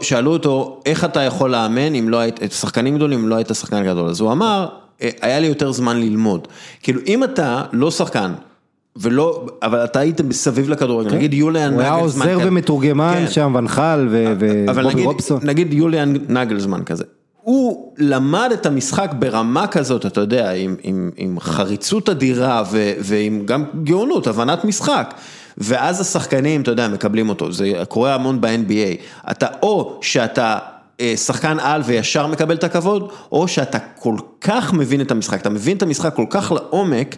שאלו 0.01 0.31
אותו, 0.33 0.79
איך 0.85 1.05
אתה 1.05 1.21
יכול 1.21 1.51
לאמן 1.51 1.95
אם 1.95 2.09
לא 2.09 2.17
היית, 2.17 2.39
שחקנים 2.51 2.95
גדולים 2.95 3.19
אם 3.19 3.27
לא 3.27 3.35
היית 3.35 3.47
שחקן 3.53 3.83
גדול, 3.85 4.09
אז 4.09 4.19
הוא 4.19 4.31
אמר, 4.31 4.67
"אה, 5.01 5.09
היה 5.21 5.39
לי 5.39 5.47
יותר 5.47 5.71
זמן 5.71 5.97
ללמוד. 5.99 6.47
כאילו, 6.83 7.01
אם 7.07 7.23
אתה 7.23 7.63
לא 7.73 7.91
שחקן, 7.91 8.31
ולא, 8.97 9.45
אבל 9.63 9.83
אתה 9.83 9.99
היית 9.99 10.21
מסביב 10.21 10.69
לכדורגל, 10.69 11.15
נגיד 11.15 11.33
יוליאן 11.33 11.67
כן. 11.69 11.73
הוא 11.73 11.81
היה 11.81 11.91
עוזר. 11.93 12.37
ומתורגמן 12.41 13.13
כן. 13.25 13.31
שם, 13.31 13.55
ונחל 13.57 14.07
ו- 14.09 14.25
אבל 14.69 14.81
ובובי 14.81 14.93
נגיד, 14.95 15.05
רובסון. 15.05 15.39
נגיד 15.43 15.73
יוליאן 15.73 16.13
נגלזמן 16.29 16.83
כזה, 16.85 17.03
הוא 17.45 17.93
למד 17.97 18.49
את 18.53 18.65
המשחק 18.65 19.11
ברמה 19.19 19.67
כזאת, 19.67 20.05
אתה 20.05 20.21
יודע, 20.21 20.51
עם, 20.51 20.75
עם, 20.83 21.11
עם 21.17 21.39
חריצות 21.39 22.09
אדירה 22.09 22.63
ו, 22.71 22.93
ועם 22.99 23.45
גם 23.45 23.65
גאונות, 23.83 24.27
הבנת 24.27 24.65
משחק. 24.65 25.13
ואז 25.57 26.01
השחקנים, 26.01 26.61
אתה 26.61 26.71
יודע, 26.71 26.87
מקבלים 26.87 27.29
אותו, 27.29 27.51
זה 27.51 27.73
קורה 27.89 28.15
המון 28.15 28.41
ב-NBA. 28.41 29.01
אתה 29.31 29.47
או 29.61 29.99
שאתה 30.01 30.57
אה, 30.99 31.17
שחקן 31.17 31.59
על 31.59 31.81
וישר 31.85 32.27
מקבל 32.27 32.55
את 32.55 32.63
הכבוד, 32.63 33.11
או 33.31 33.47
שאתה 33.47 33.79
כל 33.79 34.15
כך 34.41 34.73
מבין 34.73 35.01
את 35.01 35.11
המשחק, 35.11 35.41
אתה 35.41 35.49
מבין 35.49 35.77
את 35.77 35.81
המשחק 35.81 36.15
כל 36.15 36.25
כך 36.29 36.51
לעומק, 36.51 37.15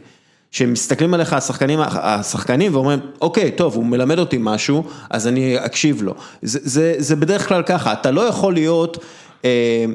שמסתכלים 0.52 1.14
עליך 1.14 1.34
השחקנים, 1.34 1.80
השחקנים 1.82 2.74
ואומרים, 2.76 3.00
אוקיי, 3.22 3.52
טוב, 3.52 3.76
הוא 3.76 3.86
מלמד 3.86 4.20
אותי 4.20 4.38
משהו, 4.40 4.84
אז 5.10 5.28
אני 5.28 5.66
אקשיב 5.66 6.02
לו. 6.02 6.14
זה, 6.42 6.60
זה, 6.64 6.96
זה 6.98 7.16
בדרך 7.16 7.48
כלל 7.48 7.64
ככה, 7.64 7.94
אתה 7.94 8.12
לא 8.12 8.22
יכול 8.22 8.54
להיות 8.54 8.98
אה, 9.46 9.86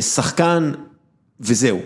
שחקן 0.00 0.72
וזהו. 1.40 1.78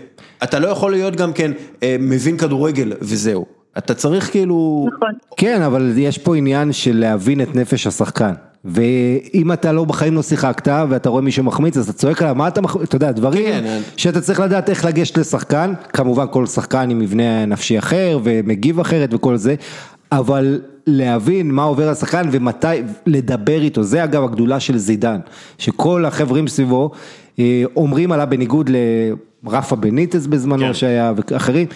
אתה 0.43 0.59
לא 0.59 0.67
יכול 0.67 0.91
להיות 0.91 1.15
גם 1.15 1.33
כן 1.33 1.51
אה, 1.83 1.95
מבין 1.99 2.37
כדורגל 2.37 2.93
וזהו. 3.01 3.45
אתה 3.77 3.93
צריך 3.93 4.31
כאילו... 4.31 4.87
נכון. 4.95 5.13
כן, 5.37 5.61
אבל 5.61 5.93
יש 5.97 6.17
פה 6.17 6.35
עניין 6.35 6.73
של 6.73 6.97
להבין 6.97 7.41
את 7.41 7.55
נפש 7.55 7.87
השחקן. 7.87 8.33
ואם 8.65 9.51
אתה 9.53 9.71
לא 9.71 9.85
בחיים 9.85 10.13
לא 10.13 10.23
שיחקת 10.23 10.67
ואתה 10.89 11.09
רואה 11.09 11.21
מישהו 11.21 11.43
מחמיץ 11.43 11.77
אז 11.77 11.89
אתה 11.89 11.97
צועק 11.97 12.21
עליו 12.21 12.35
מה 12.35 12.47
אתה 12.47 12.61
מחמיץ, 12.61 12.83
אתה 12.83 12.95
יודע 12.95 13.11
דברים 13.11 13.45
כן. 13.45 13.79
שאתה 13.97 14.21
צריך 14.21 14.39
לדעת 14.39 14.69
איך 14.69 14.85
לגשת 14.85 15.17
לשחקן, 15.17 15.73
כמובן 15.93 16.25
כל 16.31 16.45
שחקן 16.45 16.89
עם 16.89 16.99
מבנה 16.99 17.45
נפשי 17.45 17.79
אחר 17.79 18.19
ומגיב 18.23 18.79
אחרת 18.79 19.13
וכל 19.13 19.37
זה, 19.37 19.55
אבל 20.11 20.61
להבין 20.87 21.51
מה 21.51 21.63
עובר 21.63 21.87
על 21.87 21.95
שחקן 21.95 22.29
ומתי 22.31 22.67
לדבר 23.05 23.61
איתו, 23.61 23.83
זה 23.83 24.03
אגב 24.03 24.23
הגדולה 24.23 24.59
של 24.59 24.77
זידן, 24.77 25.19
שכל 25.57 26.05
החברים 26.05 26.47
סביבו 26.47 26.91
אה, 26.93 26.99
אומרים 27.75 28.11
עליו 28.11 28.27
בניגוד 28.29 28.69
לרפה 29.43 29.75
בניטס 29.75 30.25
בזמנו 30.25 30.65
כן. 30.65 30.73
שהיה 30.73 31.13
ואחרים. 31.31 31.67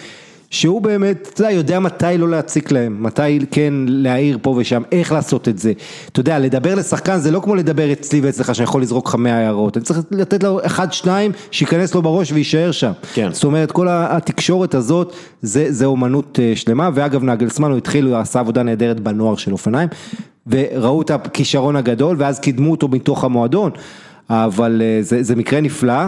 שהוא 0.52 0.82
באמת, 0.82 1.30
אתה 1.34 1.42
יודע, 1.42 1.52
יודע 1.52 1.80
מתי 1.80 2.18
לא 2.18 2.28
להציק 2.28 2.72
להם, 2.72 3.02
מתי 3.02 3.38
כן 3.50 3.74
להעיר 3.86 4.38
פה 4.42 4.54
ושם, 4.58 4.82
איך 4.92 5.12
לעשות 5.12 5.48
את 5.48 5.58
זה. 5.58 5.72
אתה 6.12 6.20
יודע, 6.20 6.38
לדבר 6.38 6.74
לשחקן 6.74 7.18
זה 7.18 7.30
לא 7.30 7.40
כמו 7.40 7.54
לדבר 7.54 7.92
אצלי 7.92 8.20
ואצלך 8.20 8.54
שאני 8.54 8.64
יכול 8.64 8.82
לזרוק 8.82 9.08
לך 9.08 9.14
100 9.14 9.34
הערות, 9.34 9.76
אני 9.76 9.84
צריך 9.84 10.00
לתת 10.10 10.42
לו 10.42 10.60
אחד, 10.66 10.92
שניים, 10.92 11.32
שייכנס 11.50 11.94
לו 11.94 12.02
בראש 12.02 12.32
ויישאר 12.32 12.70
שם. 12.70 12.92
כן. 13.14 13.32
זאת 13.32 13.44
אומרת, 13.44 13.72
כל 13.72 13.86
התקשורת 13.90 14.74
הזאת, 14.74 15.12
זה, 15.42 15.72
זה 15.72 15.84
אומנות 15.84 16.38
אה, 16.42 16.52
שלמה, 16.54 16.90
ואגב 16.94 17.24
נגלסמן 17.24 17.70
הוא 17.70 17.78
התחיל, 17.78 18.06
הוא 18.06 18.16
עשה 18.16 18.40
עבודה 18.40 18.62
נהדרת 18.62 19.00
בנוער 19.00 19.36
של 19.36 19.52
אופניים, 19.52 19.88
וראו 20.46 21.02
את 21.02 21.10
הכישרון 21.10 21.76
הגדול, 21.76 22.16
ואז 22.18 22.40
קידמו 22.40 22.70
אותו 22.70 22.88
מתוך 22.88 23.24
המועדון, 23.24 23.70
אבל 24.30 24.82
אה, 24.84 24.98
זה, 25.00 25.22
זה 25.22 25.36
מקרה 25.36 25.60
נפלא. 25.60 26.04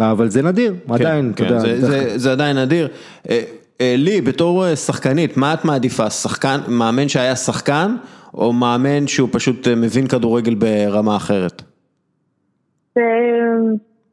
אבל 0.00 0.28
זה 0.28 0.42
נדיר, 0.42 0.74
עדיין, 0.90 1.30
אתה 1.34 1.44
כן, 1.44 1.44
יודע. 1.44 1.58
זה. 1.58 1.80
זה, 1.80 2.18
זה 2.18 2.32
עדיין 2.32 2.58
נדיר. 2.58 2.88
אה, 3.30 3.40
אה, 3.80 3.94
לי, 3.98 4.20
בתור 4.20 4.74
שחקנית, 4.74 5.36
מה 5.36 5.54
את 5.54 5.64
מעדיפה? 5.64 6.10
שחקן, 6.10 6.58
מאמן 6.68 7.08
שהיה 7.08 7.36
שחקן, 7.36 7.96
או 8.34 8.52
מאמן 8.52 9.06
שהוא 9.06 9.28
פשוט 9.32 9.68
מבין 9.68 10.06
כדורגל 10.06 10.54
ברמה 10.54 11.16
אחרת? 11.16 11.62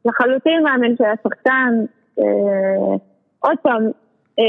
לחלוטין 0.04 0.62
מאמן 0.62 0.96
שהיה 0.98 1.14
שחקן. 1.24 1.72
אה, 2.18 2.96
עוד 3.40 3.56
פעם, 3.62 3.90
אה, 4.38 4.44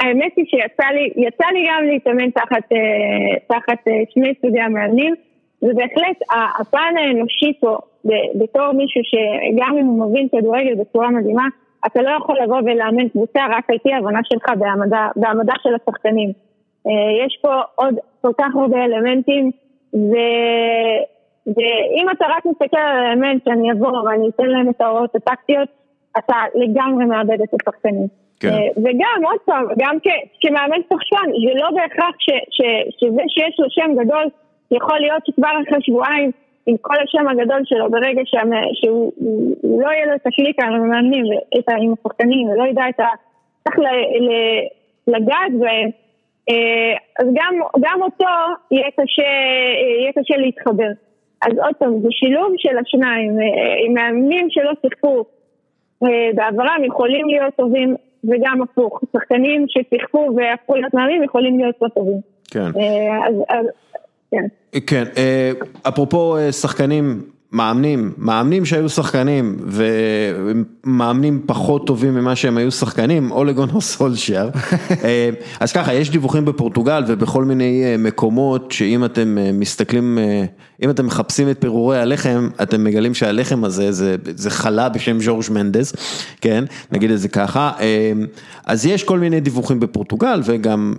האמת 0.00 0.32
היא 0.36 0.44
שיצא 0.48 0.86
לי, 0.94 1.26
יצא 1.26 1.46
לי 1.52 1.66
גם 1.68 1.84
להתאמן 1.84 2.30
תחת, 2.30 2.72
אה, 2.72 3.38
תחת 3.46 3.88
אה, 3.88 3.92
שני 4.14 4.32
סוגי 4.42 4.60
המאמנים, 4.60 5.14
ובהחלט 5.62 6.16
הפן 6.60 6.94
האנושי 6.96 7.52
פה, 7.60 7.78
בתור 8.34 8.72
מישהו 8.72 9.00
שגם 9.04 9.78
אם 9.78 9.86
הוא 9.86 10.10
מבין 10.10 10.28
כדורגל 10.28 10.74
בצורה 10.74 11.10
מדהימה, 11.10 11.46
אתה 11.86 12.02
לא 12.02 12.10
יכול 12.10 12.36
לבוא 12.42 12.58
ולאמן 12.64 13.08
קבוצה 13.08 13.40
רק 13.50 13.70
על 13.70 13.78
פי 13.78 13.92
ההבנה 13.92 14.20
שלך 14.24 14.44
בהעמדה, 14.58 15.08
בהעמדה 15.16 15.54
של 15.62 15.70
השחקנים. 15.74 16.32
אה, 16.86 17.26
יש 17.26 17.38
פה 17.42 17.54
עוד 17.74 17.94
כל 18.22 18.32
כך 18.38 18.56
הרבה 18.56 18.84
אלמנטים, 18.84 19.50
ו... 19.94 20.14
ואם 21.46 22.06
אתה 22.12 22.24
רק 22.28 22.46
מסתכל 22.46 22.76
על 22.76 23.06
האלמנט 23.06 23.44
שאני 23.44 23.72
אבוא 23.72 24.02
ואני 24.02 24.28
אתן 24.28 24.46
להם 24.46 24.70
את 24.70 24.80
ההוראות 24.80 25.14
הטקטיות, 25.16 25.68
אתה 26.18 26.36
לגמרי 26.54 27.04
מאבד 27.04 27.42
את 27.42 27.54
השחקנים. 27.54 28.06
כן. 28.40 28.48
אה, 28.48 28.68
וגם, 28.76 29.24
עוד 29.24 29.40
פעם, 29.44 29.64
גם 29.78 29.96
כ- 30.02 30.26
כמאמן 30.40 30.80
שחקן, 30.88 31.30
זה 31.46 31.60
לא 31.60 31.70
בהכרח 31.70 32.14
ש, 32.18 32.30
ש, 32.50 32.60
שזה 33.00 33.22
שיש 33.28 33.60
לו 33.60 33.66
שם 33.68 34.04
גדול, 34.04 34.24
יכול 34.72 34.98
להיות 34.98 35.26
שכבר 35.26 35.48
אחרי 35.68 35.78
שבועיים, 35.80 36.30
עם 36.66 36.76
כל 36.80 36.94
השם 37.04 37.28
הגדול 37.28 37.60
שלו, 37.64 37.90
ברגע 37.90 38.22
שהמ- 38.24 38.70
שהוא 38.74 39.12
הוא- 39.16 39.56
הוא 39.62 39.82
לא 39.82 39.88
יהיה 39.88 40.06
לו 40.06 40.14
את 40.14 40.26
הקליקה 40.26 40.66
עם 40.66 40.72
המאמנים, 40.74 41.24
עם 41.78 41.92
השחקנים, 41.92 42.48
ולא 42.48 42.64
ידע 42.64 42.88
את 42.88 43.00
ה... 43.00 43.06
צריך 43.64 43.78
ל- 43.78 44.22
ל- 44.26 44.66
לגעת 45.14 45.52
בהם, 45.60 45.90
אה, 46.50 46.92
אז 47.20 47.26
גם, 47.34 47.54
גם 47.80 48.02
אותו 48.02 48.24
יהיה 48.70 48.90
קשה, 48.90 49.30
יהיה 50.00 50.12
קשה 50.12 50.36
להתחבר. 50.36 50.90
אז 51.46 51.52
עוד 51.58 51.74
פעם, 51.78 52.00
זה 52.00 52.08
שילוב 52.10 52.52
של 52.56 52.78
השניים, 52.78 53.30
אה, 53.40 53.74
עם 53.86 53.94
מאמנים 53.94 54.46
שלא 54.50 54.70
שיחקו 54.82 55.24
אה, 56.02 56.30
בעברם 56.34 56.84
יכולים 56.84 57.28
להיות 57.28 57.54
טובים 57.56 57.96
וגם 58.24 58.62
הפוך, 58.62 59.00
שחקנים 59.12 59.66
ששיחקו 59.68 60.30
והפכו 60.36 60.74
להיות 60.74 60.94
מאמנים 60.94 61.22
יכולים 61.22 61.58
להיות 61.58 61.74
לא 61.82 61.88
טובים. 61.88 62.20
כן. 62.50 62.60
אז, 63.28 63.34
אז 63.48 63.66
כן. 64.30 64.46
כן, 64.86 65.04
אה, 65.16 65.52
אפרופו 65.88 66.36
אה, 66.36 66.52
שחקנים, 66.52 67.22
מאמנים, 67.52 68.12
מאמנים 68.18 68.64
שהיו 68.64 68.88
שחקנים 68.88 69.56
ומאמנים 69.66 71.42
פחות 71.46 71.86
טובים 71.86 72.14
ממה 72.14 72.36
שהם 72.36 72.56
היו 72.56 72.70
שחקנים, 72.70 73.30
אולגון 73.30 73.68
או 73.74 73.80
סולשייר. 73.80 74.50
אה, 75.04 75.30
אז 75.60 75.72
ככה, 75.72 75.94
יש 75.94 76.10
דיווחים 76.10 76.44
בפורטוגל 76.44 77.04
ובכל 77.06 77.44
מיני 77.44 77.82
אה, 77.84 77.96
מקומות 77.96 78.72
שאם 78.72 79.04
אתם 79.04 79.38
אה, 79.38 79.52
מסתכלים, 79.52 80.18
אם 80.82 80.90
אתם 80.90 81.06
מחפשים 81.06 81.50
את 81.50 81.56
פירורי 81.60 81.98
הלחם, 81.98 82.48
אתם 82.62 82.84
מגלים 82.84 83.14
שהלחם 83.14 83.64
הזה 83.64 83.92
זה, 83.92 84.16
זה 84.36 84.50
חלה 84.50 84.88
בשם 84.88 85.20
ז'ורג' 85.20 85.44
מנדס, 85.50 85.92
כן, 86.40 86.64
נגיד 86.92 87.10
את 87.10 87.20
זה 87.20 87.28
ככה. 87.28 87.72
אז 88.66 88.86
יש 88.86 89.04
כל 89.04 89.18
מיני 89.18 89.40
דיווחים 89.40 89.80
בפורטוגל 89.80 90.40
וגם 90.44 90.94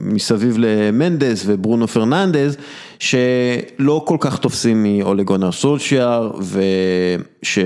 מסביב 0.00 0.56
למנדס 0.58 1.42
וברונו 1.46 1.88
פרננדז, 1.88 2.56
שלא 2.98 4.02
כל 4.06 4.16
כך 4.20 4.38
תופסים 4.38 4.82
מאולגונר 4.82 5.52
סולשיאר, 5.52 6.30
וש... 6.40 7.58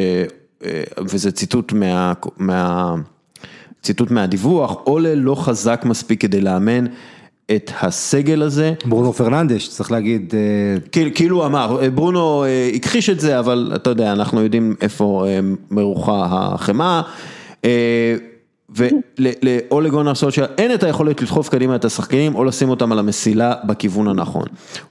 אה, 0.64 0.70
וזה 0.98 1.32
ציטוט 1.32 1.72
מה... 1.72 2.12
מה... 2.38 2.94
ציטוט 3.82 4.10
מהדיווח, 4.10 4.76
אולה 4.86 5.14
לא 5.14 5.34
חזק 5.34 5.82
מספיק 5.84 6.20
כדי 6.20 6.40
לאמן 6.40 6.84
את 7.56 7.70
הסגל 7.82 8.42
הזה. 8.42 8.72
ברונו 8.84 9.12
פרננדש, 9.12 9.68
צריך 9.68 9.92
להגיד, 9.92 10.34
אה, 10.34 10.80
כאילו- 10.92 11.10
כאילו 11.14 11.46
אמר, 11.46 11.80
ברונו 11.94 12.44
אה, 12.44 12.70
הכחיש 12.74 13.10
את 13.10 13.20
זה, 13.20 13.38
אבל 13.38 13.72
אתה 13.74 13.90
יודע, 13.90 14.12
אנחנו 14.12 14.42
יודעים 14.42 14.74
איפה 14.80 15.26
מרוחה 15.70 16.26
החמאה. 16.30 17.02
ולאולה 18.76 19.88
גונר 19.88 20.14
סולשייר 20.14 20.46
אין 20.58 20.74
את 20.74 20.82
היכולת 20.82 21.22
לדחוף 21.22 21.48
קדימה 21.48 21.76
את 21.76 21.84
השחקנים 21.84 22.34
או 22.34 22.44
לשים 22.44 22.70
אותם 22.70 22.92
על 22.92 22.98
המסילה 22.98 23.54
בכיוון 23.64 24.08
הנכון. 24.08 24.46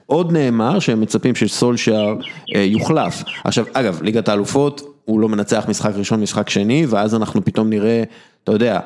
עוד 0.06 0.32
נאמר 0.32 0.78
שהם 0.78 1.00
מצפים 1.00 1.34
שסולשייר 1.34 2.16
אה, 2.54 2.60
יוחלף. 2.60 3.22
עכשיו, 3.44 3.64
אגב, 3.72 4.02
ליגת 4.02 4.28
האלופות, 4.28 4.82
הוא 5.04 5.20
לא 5.20 5.28
מנצח 5.28 5.64
משחק 5.68 5.92
ראשון, 5.94 6.20
משחק 6.20 6.50
שני, 6.50 6.86
ואז 6.88 7.14
אנחנו 7.14 7.44
פתאום 7.44 7.70
נראה, 7.70 8.02
אתה 8.44 8.52
יודע, 8.52 8.80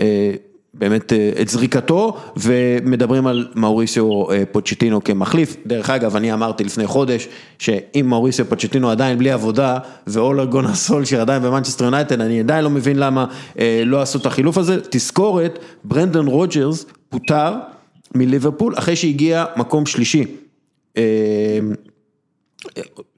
אה, 0.00 0.34
באמת 0.78 1.12
אה, 1.12 1.30
את 1.40 1.48
זריקתו 1.48 2.16
ומדברים 2.36 3.26
על 3.26 3.48
מאוריסיו 3.54 4.30
אה, 4.30 4.42
פוצ'טינו 4.52 5.04
כמחליף. 5.04 5.56
דרך 5.66 5.90
אגב, 5.90 6.16
אני 6.16 6.32
אמרתי 6.32 6.64
לפני 6.64 6.86
חודש 6.86 7.28
שאם 7.58 8.06
מאוריסיו 8.08 8.44
פוצ'טינו 8.48 8.90
עדיין 8.90 9.18
בלי 9.18 9.30
עבודה 9.30 9.78
ואולה 10.06 10.44
גונאר 10.44 10.74
סולשיאר 10.74 11.20
עדיין 11.20 11.42
במנצ'סטר 11.42 11.84
יונייטד, 11.84 12.20
אני 12.20 12.40
עדיין 12.40 12.64
לא 12.64 12.70
מבין 12.70 12.98
למה 12.98 13.26
אה, 13.58 13.82
לא 13.86 14.02
עשו 14.02 14.18
את 14.18 14.26
החילוף 14.26 14.58
הזה. 14.58 14.78
תזכורת, 14.90 15.58
ברנדון 15.84 16.26
רוג'רס 16.26 16.86
פוטר 17.08 17.54
מליברפול 18.14 18.74
אחרי 18.78 18.96
שהגיע 18.96 19.44
מקום 19.56 19.86
שלישי. 19.86 20.24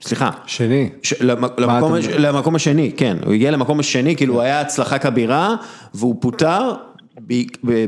סליחה, 0.02 0.30
שני. 0.47 0.90
ש- 1.02 1.14
למ- 1.20 1.44
למקום, 1.59 1.94
למקום 2.18 2.55
השני, 2.55 2.93
כן, 2.97 3.16
הוא 3.24 3.32
הגיע 3.35 3.51
למקום 3.51 3.80
השני, 3.80 4.16
כאילו 4.16 4.35
הוא 4.35 4.43
היה 4.43 4.60
הצלחה 4.60 4.98
כבירה 4.98 5.55
והוא 5.94 6.16
פוטר 6.20 6.72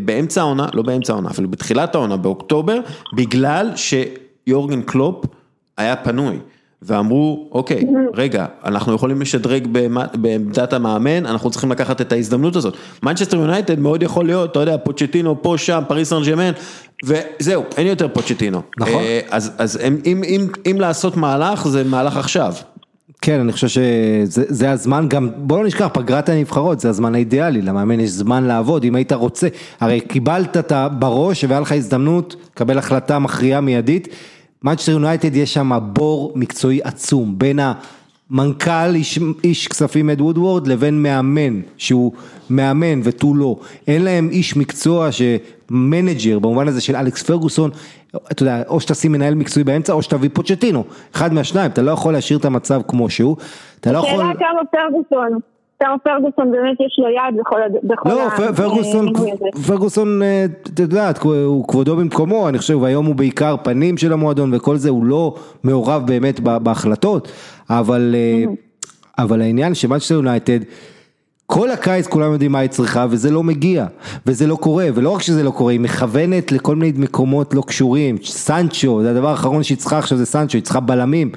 באמצע 0.05 0.41
העונה, 0.41 0.67
לא 0.75 0.83
באמצע 0.83 1.13
העונה, 1.13 1.31
אפילו 1.31 1.49
בתחילת 1.49 1.95
העונה, 1.95 2.17
באוקטובר, 2.17 2.79
בגלל 3.17 3.71
שיורגן 3.77 4.83
קלופ 4.83 5.25
היה 5.77 5.97
פנוי. 5.97 6.39
ואמרו, 6.83 7.49
אוקיי, 7.53 7.85
רגע, 8.15 8.47
אנחנו 8.65 8.95
יכולים 8.95 9.21
לשדרג 9.21 9.69
בעמדת 10.15 10.73
המאמן, 10.73 11.27
אנחנו 11.27 11.51
צריכים 11.51 11.73
לקחת 11.73 12.01
את 12.01 12.13
ההזדמנות 12.13 12.57
הזאת. 12.57 12.75
מנצ'סטר 13.03 13.37
יונייטד 13.37 13.79
מאוד 13.79 14.03
יכול 14.03 14.27
להיות, 14.27 14.51
אתה 14.51 14.61
יודע, 14.61 14.77
פוצ'טינו 14.79 15.43
פה, 15.43 15.55
שם, 15.59 15.83
פריס 15.89 16.09
סן 16.09 16.23
ג'רמן, 16.27 16.53
וזהו, 17.05 17.65
אין 17.77 17.87
יותר 17.87 18.09
פוצ'טינו. 18.09 18.63
נכון. 18.79 19.03
אה, 19.03 19.21
אז, 19.31 19.53
אז 19.59 19.81
אם, 19.87 19.99
אם, 20.07 20.23
אם, 20.25 20.49
אם 20.71 20.81
לעשות 20.81 21.17
מהלך, 21.17 21.69
זה 21.69 21.85
מהלך 21.85 22.17
עכשיו. 22.17 22.55
כן, 23.23 23.41
אני 23.41 23.53
חושב 23.53 23.69
שזה 23.69 24.71
הזמן 24.71 25.07
גם, 25.09 25.31
בוא 25.37 25.59
לא 25.59 25.65
נשכח, 25.65 25.89
פגרת 25.93 26.29
הנבחרות, 26.29 26.81
זה 26.81 26.89
הזמן 26.89 27.15
האידיאלי, 27.15 27.63
למאמן 27.63 28.01
יש 28.01 28.11
זמן 28.11 28.45
לעבוד, 28.45 28.85
אם 28.85 28.95
היית 28.95 29.13
רוצה, 29.13 29.49
הרי 29.81 30.01
קיבלת 30.01 30.73
בראש 30.99 31.45
והיה 31.45 31.61
לך 31.61 31.73
הזדמנות 31.73 32.37
לקבל 32.53 32.79
החלטה 32.79 33.19
מכריעה 33.19 33.61
מיידית, 33.61 34.09
מנצ'סטר 34.63 34.93
יונייטד 34.93 35.37
יש 35.37 35.55
שם 35.55 35.79
בור 35.93 36.33
מקצועי 36.35 36.81
עצום, 36.85 37.39
בין 37.39 37.59
המנכ"ל 38.31 38.95
איש, 38.95 39.19
איש 39.45 39.69
כספים 39.69 40.11
אד 40.11 40.21
וודוורד 40.21 40.67
לבין 40.67 41.03
מאמן, 41.03 41.61
שהוא 41.77 42.13
מאמן 42.51 43.01
ותו 43.05 43.35
לא, 43.35 43.57
אין 43.89 44.05
להם 44.05 44.29
איש 44.33 44.57
מקצוע 44.57 45.09
שמנג'ר 45.13 46.39
במובן 46.39 46.69
הזה 46.69 46.81
של 46.81 46.97
אלכס 46.97 47.23
פרגוסון, 47.23 47.71
אתה 48.33 48.43
יודע, 48.43 48.63
או 48.69 48.81
שתשים 48.81 49.13
מנהל 49.13 49.35
מקצועי 49.35 49.65
באמצע 49.65 49.93
או 49.93 50.03
שתביא 50.03 50.31
פוצ'טינו, 50.33 50.85
אחד 51.15 51.33
מהשניים, 51.33 51.71
אתה 51.71 51.83
לא 51.83 51.91
יכול 51.91 52.13
להשאיר 52.13 52.39
את 52.39 52.45
המצב 52.45 52.81
כמו 52.89 53.11
שהוא, 53.11 53.37
אתה 53.81 53.93
לא 53.93 53.99
יכול... 53.99 54.11
השאלה 54.11 54.35
כמה 54.35 54.61
פרגוסון. 54.73 55.39
סטאר 55.83 55.95
פרגוסון 56.05 56.51
באמת 56.51 56.81
יש 56.81 56.99
לו 56.99 57.09
יד 57.09 57.41
בכל 57.85 58.09
לא, 58.09 58.29
פרגוסון, 58.57 59.13
פרגוסון, 59.67 60.23
אה, 60.23 60.45
את 60.75 60.79
יודעת, 60.79 61.19
הוא 61.23 61.69
כבודו 61.69 61.97
במקומו, 61.97 62.49
אני 62.49 62.59
חושב, 62.59 62.79
והיום 62.83 63.07
הוא 63.07 63.15
בעיקר 63.15 63.57
פנים 63.63 63.97
של 63.97 64.13
המועדון 64.13 64.55
וכל 64.55 64.77
זה, 64.77 64.91
הוא 64.91 65.05
לא 65.05 65.35
מעורב 65.65 66.07
באמת 66.07 66.41
בהחלטות, 66.41 67.33
אבל, 67.71 68.15
אה, 68.19 68.53
אבל 69.19 69.41
העניין 69.41 69.75
שמאצ'סטר 69.75 70.15
יונייטד, 70.15 70.61
כל 71.53 71.71
הקיץ 71.71 72.07
כולם 72.07 72.33
יודעים 72.33 72.53
מה 72.53 72.59
היא 72.59 72.71
צריכה 72.71 73.07
וזה 73.11 73.31
לא 73.31 73.43
מגיע 73.43 73.87
וזה 74.27 74.47
לא 74.47 74.57
קורה 74.57 74.87
ולא 74.95 75.11
רק 75.11 75.23
שזה 75.23 75.43
לא 75.43 75.51
קורה 75.51 75.73
היא 75.73 75.81
מכוונת 75.81 76.53
לכל 76.53 76.77
מיני 76.77 76.99
מקומות 76.99 77.55
לא 77.55 77.63
קשורים 77.63 78.17
סנצ'ו 78.25 79.03
זה 79.03 79.11
הדבר 79.11 79.29
האחרון 79.29 79.63
שהיא 79.63 79.79
צריכה 79.79 79.99
עכשיו 79.99 80.19
זה 80.19 80.27
סנצ'ו 80.27 80.57
היא 80.57 80.63
צריכה 80.63 80.81
בלמים 80.81 81.31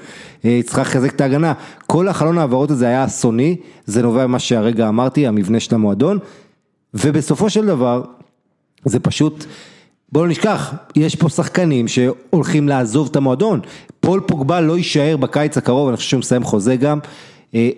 אה, 0.45 0.49
היא 0.49 0.63
צריכה 0.63 0.81
לחזק 0.81 1.15
את 1.15 1.21
ההגנה. 1.21 1.53
כל 1.87 2.07
החלון 2.07 2.37
העברות 2.37 2.71
הזה 2.71 2.87
היה 2.87 3.05
אסון 3.05 3.55
וזה 3.85 4.01
נובע 4.01 4.27
ממה 4.27 4.39
שהרגע 4.39 4.89
אמרתי, 4.89 5.27
המבנה 5.27 5.59
של 5.59 5.75
המועדון 5.75 6.19
ובסופו 6.93 7.49
של 7.49 7.65
דבר 7.65 8.03
זה 8.85 8.99
פשוט 8.99 9.45
בואו 10.13 10.25
לא 10.25 10.31
נשכח, 10.31 10.73
יש 10.95 11.15
פה 11.15 11.29
שחקנים 11.29 11.87
שהולכים 11.87 12.67
לעזוב 12.67 13.07
את 13.11 13.15
המועדון, 13.15 13.59
פול 13.99 14.19
פוגבה 14.19 14.61
לא 14.61 14.77
יישאר 14.77 15.17
בקיץ 15.17 15.57
הקרוב, 15.57 15.87
אני 15.87 15.97
חושב 15.97 16.09
שהוא 16.09 16.19
מסיים 16.19 16.43
חוזה 16.43 16.75
גם, 16.75 16.99
אה, 17.55 17.69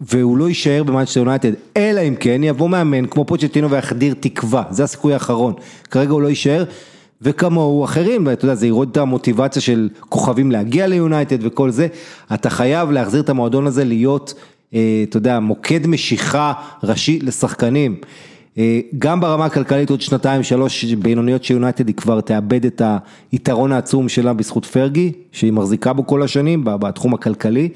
והוא 0.00 0.36
לא 0.36 0.48
יישאר 0.48 0.82
במנצ'סטר 0.82 1.20
יונייטד, 1.20 1.52
אלא 1.76 2.00
אם 2.00 2.14
כן 2.14 2.44
יבוא 2.44 2.68
מאמן 2.68 3.06
כמו 3.06 3.24
פוצ'טינו 3.24 3.70
ויחדיר 3.70 4.14
תקווה, 4.20 4.62
זה 4.70 4.84
הסיכוי 4.84 5.14
האחרון, 5.14 5.54
כרגע 5.90 6.10
הוא 6.12 6.22
לא 6.22 6.28
יישאר, 6.28 6.64
וכמוהו 7.22 7.84
אחרים, 7.84 8.26
ואתה 8.26 8.44
יודע, 8.44 8.54
זה 8.54 8.66
ירוד 8.66 8.88
את 8.90 8.96
המוטיבציה 8.96 9.62
של 9.62 9.88
כוכבים 9.98 10.52
להגיע 10.52 10.86
ליונייטד 10.86 11.38
וכל 11.40 11.70
זה, 11.70 11.86
אתה 12.34 12.50
חייב 12.50 12.90
להחזיר 12.90 13.20
את 13.20 13.28
המועדון 13.28 13.66
הזה 13.66 13.84
להיות, 13.84 14.34
אה, 14.74 15.04
אתה 15.08 15.16
יודע, 15.16 15.40
מוקד 15.40 15.86
משיכה 15.86 16.52
ראשי 16.82 17.18
לשחקנים. 17.22 17.96
אה, 18.58 18.80
גם 18.98 19.20
ברמה 19.20 19.44
הכלכלית 19.44 19.90
עוד 19.90 20.00
שנתיים 20.00 20.42
שלוש 20.42 20.84
בינוניות 20.84 21.44
של 21.44 21.54
יונייטד 21.54 21.88
היא 21.88 21.96
כבר 21.96 22.20
תאבד 22.20 22.66
את 22.66 22.82
היתרון 23.32 23.72
העצום 23.72 24.08
שלה 24.08 24.32
בזכות 24.32 24.64
פרגי, 24.64 25.12
שהיא 25.32 25.52
מחזיקה 25.52 25.92
בו 25.92 26.06
כל 26.06 26.22
השנים 26.22 26.64
בתחום 26.64 27.14
הכלכלי, 27.14 27.68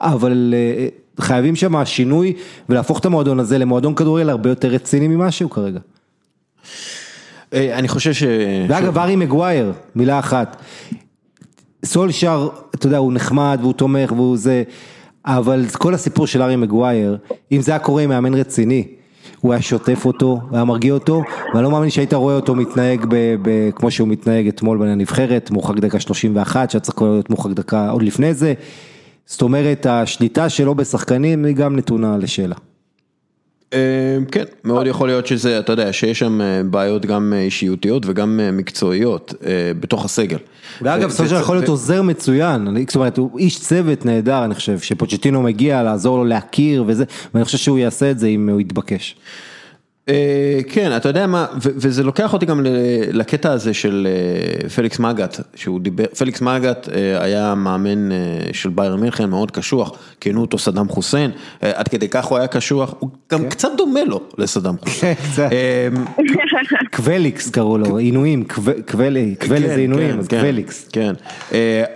אבל 0.00 0.54
אה, 0.56 0.88
חייבים 1.20 1.56
שם 1.56 1.84
שינוי 1.84 2.32
ולהפוך 2.68 2.98
את 2.98 3.04
המועדון 3.04 3.40
הזה 3.40 3.58
למועדון 3.58 3.94
כדורגל 3.94 4.30
הרבה 4.30 4.48
יותר 4.48 4.68
רציני 4.68 5.08
ממה 5.08 5.30
שהוא 5.30 5.50
כרגע. 5.50 5.80
אה, 7.52 7.78
אני 7.78 7.88
חושב 7.88 8.12
ש... 8.12 8.22
ואגב, 8.68 8.98
ארי 8.98 9.16
מגווייר, 9.16 9.72
מילה 9.94 10.18
אחת. 10.18 10.62
סולשר, 11.84 12.48
אתה 12.74 12.86
יודע, 12.86 12.98
הוא 12.98 13.12
נחמד 13.12 13.58
והוא 13.60 13.72
תומך 13.72 14.12
והוא 14.12 14.36
זה, 14.36 14.62
אבל 15.24 15.64
כל 15.72 15.94
הסיפור 15.94 16.26
של 16.26 16.42
ארי 16.42 16.56
מגווייר, 16.56 17.16
אם 17.52 17.60
זה 17.60 17.72
היה 17.72 17.78
קורה 17.78 18.02
עם 18.02 18.08
מאמן 18.08 18.34
רציני, 18.34 18.84
הוא 19.46 19.52
היה 19.52 19.62
שוטף 19.62 20.04
אותו, 20.04 20.26
הוא 20.26 20.56
היה 20.56 20.64
מרגיע 20.64 20.94
אותו, 20.94 21.22
ואני 21.54 21.64
לא 21.64 21.70
מאמין 21.70 21.90
שהיית 21.90 22.14
רואה 22.14 22.34
אותו 22.34 22.54
מתנהג 22.54 23.06
ב, 23.08 23.14
ב, 23.42 23.70
כמו 23.70 23.90
שהוא 23.90 24.08
מתנהג 24.08 24.48
אתמול 24.48 24.78
בנבחרת, 24.78 25.50
מורחק 25.50 25.76
דקה 25.76 26.00
31, 26.00 26.70
שהיה 26.70 26.80
צריך 26.80 27.02
להיות 27.02 27.30
מורחק 27.30 27.50
דקה 27.50 27.90
עוד 27.90 28.02
לפני 28.02 28.34
זה. 28.34 28.54
זאת 29.26 29.42
אומרת, 29.42 29.86
השליטה 29.86 30.48
שלו 30.48 30.74
בשחקנים 30.74 31.44
היא 31.44 31.54
גם 31.54 31.76
נתונה 31.76 32.16
לשאלה. 32.18 32.54
אה, 33.72 33.78
כן, 34.32 34.44
מאוד 34.64 34.86
יכול 34.86 35.08
להיות 35.08 35.26
שזה, 35.26 35.58
אתה 35.58 35.72
יודע, 35.72 35.92
שיש 35.92 36.18
שם 36.18 36.40
אה, 36.40 36.62
בעיות 36.70 37.06
גם 37.06 37.32
אה, 37.36 37.42
אישיותיות 37.42 38.02
וגם 38.06 38.40
מקצועיות 38.52 39.34
בתוך 39.80 40.04
הסגל. 40.04 40.38
ואגב, 40.82 41.10
סולשיאר 41.10 41.40
יכול 41.40 41.56
להיות 41.56 41.68
עוזר 41.68 42.02
מצוין, 42.02 42.76
זאת 42.86 42.96
אומרת, 42.96 43.18
הוא 43.18 43.38
איש 43.38 43.60
צוות 43.60 44.04
נהדר, 44.04 44.44
אני 44.44 44.54
חושב, 44.54 44.78
שפוצ'טינו 44.78 45.42
מגיע 45.42 45.82
לעזור 45.82 46.18
לו 46.18 46.24
להכיר 46.24 46.84
וזה, 46.86 47.04
ואני 47.34 47.44
חושב 47.44 47.58
שהוא 47.58 47.78
יעשה 47.78 48.10
את 48.10 48.18
זה 48.18 48.26
אם 48.26 48.48
הוא 48.48 48.60
יתבקש. 48.60 49.16
אה, 50.08 50.60
כן, 50.68 50.96
אתה 50.96 51.08
יודע 51.08 51.26
מה, 51.26 51.46
וזה 51.56 52.02
לוקח 52.02 52.32
אותי 52.32 52.46
גם 52.46 52.60
לקטע 53.12 53.52
הזה 53.52 53.74
של 53.74 54.08
אה, 54.10 54.68
פליקס 54.68 54.98
מגאט, 54.98 55.40
שהוא 55.54 55.80
דיבר, 55.80 56.04
פליקס 56.18 56.40
מגאט 56.40 56.88
אה, 56.88 57.22
היה 57.22 57.54
מאמן 57.54 58.08
של 58.52 58.68
בייר 58.68 58.96
מינכן 58.96 59.30
מאוד 59.30 59.50
קשוח, 59.50 59.98
כינו 60.20 60.40
אותו 60.40 60.58
סדאם 60.58 60.88
חוסיין, 60.88 61.30
עד 61.60 61.88
כדי 61.88 62.08
כך 62.08 62.24
הוא 62.24 62.38
היה 62.38 62.46
קשוח, 62.46 62.94
הוא 62.98 63.10
גם 63.32 63.42
כן. 63.42 63.48
קצת 63.48 63.68
דומה 63.76 64.04
לו 64.04 64.20
לסדאם 64.38 64.74
חוסיין. 64.78 65.14
קווליקס 66.96 67.50
קראו 67.50 67.78
לו, 67.78 67.96
עינויים, 67.96 68.44
Quäle 68.86 69.20
כן, 69.40 69.58
זה 69.58 69.74
עינויים, 69.74 70.12
כן, 70.12 70.18
אז 70.18 70.28
קווליקס. 70.28 70.88
כן, 70.92 71.14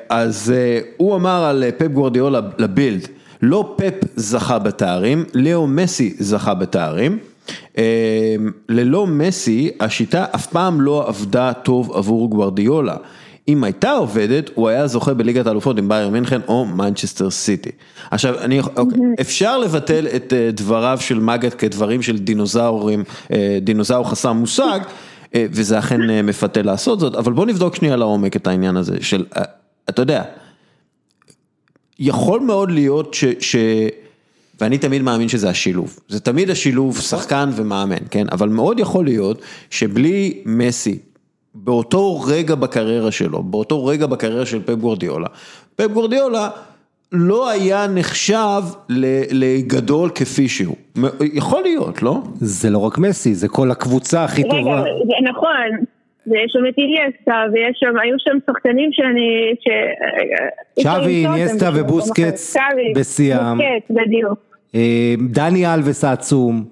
אז 0.09 0.55
הוא 0.97 1.17
אמר 1.17 1.45
על 1.45 1.65
פפ 1.79 1.87
גוורדיאולה 1.87 2.41
לבילד, 2.59 3.09
לא 3.43 3.75
פפ 3.77 3.95
זכה 4.17 4.59
בתארים, 4.59 5.25
לאו 5.35 5.67
מסי 5.67 6.15
זכה 6.19 6.55
בתארים. 6.55 7.19
אמ, 7.79 7.83
ללא 8.69 9.07
מסי, 9.07 9.71
השיטה 9.81 10.25
אף 10.35 10.47
פעם 10.47 10.81
לא 10.81 11.09
עבדה 11.09 11.53
טוב 11.53 11.93
עבור 11.93 12.31
גוורדיולה. 12.31 12.97
אם 13.49 13.65
הייתה 13.65 13.93
עובדת, 13.93 14.51
הוא 14.55 14.69
היה 14.69 14.87
זוכה 14.87 15.15
בליגת 15.15 15.47
האלופות 15.47 15.79
עם 15.79 15.89
בייר 15.89 16.09
מינכן 16.09 16.41
או 16.49 16.65
מנצ'סטר 16.65 17.31
סיטי. 17.31 17.71
עכשיו, 18.11 18.39
אני, 18.39 18.61
אוקיי, 18.61 19.01
אפשר 19.21 19.59
לבטל 19.59 20.07
את 20.17 20.33
אה, 20.33 20.51
דבריו 20.53 20.99
של 21.01 21.21
מגד 21.21 21.55
כדברים 21.55 22.03
של 22.03 22.19
דינוזאורים, 22.19 23.05
אה, 23.33 23.59
דינוזאור 23.63 24.11
חסר 24.11 24.33
מושג, 24.33 24.81
אה, 25.35 25.47
וזה 25.51 25.79
אכן 25.79 26.27
מפתה 26.27 26.63
לעשות 26.63 27.01
זאת, 27.01 27.15
אבל 27.15 27.33
בוא 27.33 27.47
נבדוק 27.47 27.75
שנייה 27.75 27.97
לעומק 27.97 28.37
את 28.37 28.47
העניין 28.47 28.77
הזה 28.77 28.97
של, 29.01 29.25
אתה 29.89 30.03
יודע, 30.03 30.23
יכול 31.99 32.41
מאוד 32.41 32.71
להיות 32.71 33.15
ש... 33.15 33.25
ש 33.41 33.57
ואני 34.61 34.79
תמיד 34.79 35.03
מאמין 35.03 35.29
שזה 35.29 35.49
השילוב, 35.49 35.99
זה 36.09 36.21
תמיד 36.21 36.51
השילוב 36.51 36.99
שחקן 36.99 37.49
ומאמן, 37.53 38.05
כן? 38.11 38.25
אבל 38.33 38.49
מאוד 38.49 38.81
יכול 38.81 39.05
להיות 39.05 39.43
שבלי 39.71 40.43
מסי, 40.47 40.99
באותו 41.55 42.21
רגע 42.21 42.55
בקריירה 42.55 43.11
שלו, 43.11 43.43
באותו 43.43 43.87
רגע 43.87 44.07
בקריירה 44.07 44.47
של 44.47 44.63
פפ 44.63 44.75
גורדיולה, 44.75 45.27
פפ 45.77 45.87
גורדיולה 45.87 46.51
לא 47.13 47.51
היה 47.51 47.87
נחשב 47.95 48.63
לגדול 49.31 50.11
כפי 50.15 50.49
שהוא, 50.49 50.77
יכול 51.35 51.63
להיות, 51.63 52.03
לא? 52.03 52.19
זה 52.35 52.71
לא 52.71 52.79
רק 52.79 52.99
מסי, 52.99 53.35
זה 53.35 53.49
כל 53.49 53.71
הקבוצה 53.71 54.25
הכי 54.25 54.43
רגע, 54.43 54.51
טובה. 54.51 54.81
רגע, 54.81 55.31
נכון. 55.31 55.85
ויש 56.27 56.53
שם 56.53 56.67
את 56.69 56.75
איליאסטה, 56.79 57.53
ויש 57.53 57.77
שם, 57.81 57.99
היו 58.03 58.17
שם 58.19 58.39
שחקנים 58.47 58.91
שאני, 58.93 59.55
ש... 59.61 59.69
שווי, 60.83 61.27
איניאסטה 61.27 61.71
ובוסקץ 61.75 62.57
בשיאם. 62.97 63.59
בוסקץ, 63.59 63.91
בדיוק. 63.91 64.50
אה, 64.75 65.15
דני 65.31 65.75
אלווס 65.75 66.05
העצום, 66.05 66.65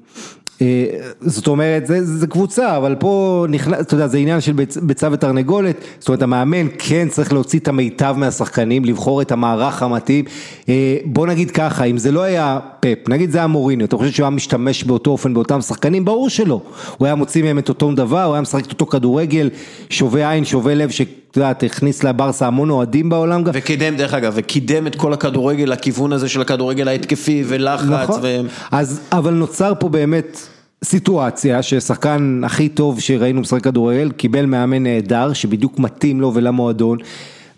אה, 0.62 0.84
זאת 1.20 1.46
אומרת, 1.46 1.86
זה, 1.86 2.04
זה 2.04 2.26
קבוצה, 2.26 2.76
אבל 2.76 2.94
פה 2.94 3.46
נכנס, 3.48 3.80
אתה 3.80 3.94
יודע, 3.94 4.06
זה 4.06 4.18
עניין 4.18 4.40
של 4.40 4.52
ביצה 4.82 5.08
ותרנגולת, 5.12 5.76
זאת 5.98 6.08
אומרת, 6.08 6.22
המאמן 6.22 6.66
כן 6.78 7.08
צריך 7.08 7.32
להוציא 7.32 7.58
את 7.58 7.68
המיטב 7.68 8.14
מהשחקנים, 8.18 8.84
לבחור 8.84 9.22
את 9.22 9.32
המערך 9.32 9.82
המתאים. 9.82 10.24
אה, 10.68 10.96
בוא 11.04 11.26
נגיד 11.26 11.50
ככה, 11.50 11.84
אם 11.84 11.98
זה 11.98 12.12
לא 12.12 12.22
היה 12.22 12.58
פפ, 12.80 13.08
נגיד 13.08 13.30
זה 13.30 13.38
היה 13.38 13.46
מוריניו, 13.46 13.86
אתה 13.86 13.96
חושב 13.96 14.10
שהוא 14.10 14.24
היה 14.24 14.30
משתמש 14.30 14.84
באותו 14.84 15.10
אופן 15.10 15.34
באותם 15.34 15.60
שחקנים? 15.60 16.04
ברור 16.04 16.28
שלא. 16.30 16.60
הוא 16.98 17.06
היה 17.06 17.14
מוציא 17.14 17.42
מהם 17.42 17.58
את 17.58 17.68
אותו 17.68 17.92
דבר, 17.92 18.24
הוא 18.24 18.34
היה 18.34 18.40
משחק 18.40 18.64
את 18.64 18.70
אותו 18.70 18.86
כדורגל, 18.86 19.50
שובה 19.90 20.30
עין, 20.30 20.44
שובה 20.44 20.74
לב, 20.74 20.90
ש... 20.90 21.02
את 21.30 21.36
יודעת, 21.36 21.62
הכניס 21.62 22.04
לברסה 22.04 22.46
המון 22.46 22.70
אוהדים 22.70 23.08
בעולם 23.08 23.44
גם. 23.44 23.52
וקידם, 23.54 23.96
דרך 23.96 24.14
אגב, 24.14 24.32
וקידם 24.36 24.86
את 24.86 24.94
כל 24.94 25.12
הכדורגל 25.12 25.64
לכיוון 25.64 26.12
הזה 26.12 26.28
של 26.28 26.40
הכדורגל 26.40 26.88
ההתקפי 26.88 27.44
ולחץ. 27.46 27.84
נכון, 27.84 28.20
ו... 28.22 28.40
אז, 28.70 29.00
אבל 29.12 29.34
נוצר 29.34 29.72
פה 29.80 29.88
באמת 29.88 30.38
סיטואציה 30.84 31.62
ששחקן 31.62 32.40
הכי 32.44 32.68
טוב 32.68 33.00
שראינו 33.00 33.40
משחק 33.40 33.62
כדורגל, 33.64 34.10
קיבל 34.10 34.46
מאמן 34.46 34.82
נהדר 34.82 35.32
שבדיוק 35.32 35.78
מתאים 35.78 36.20
לו 36.20 36.34
ולמועדון, 36.34 36.98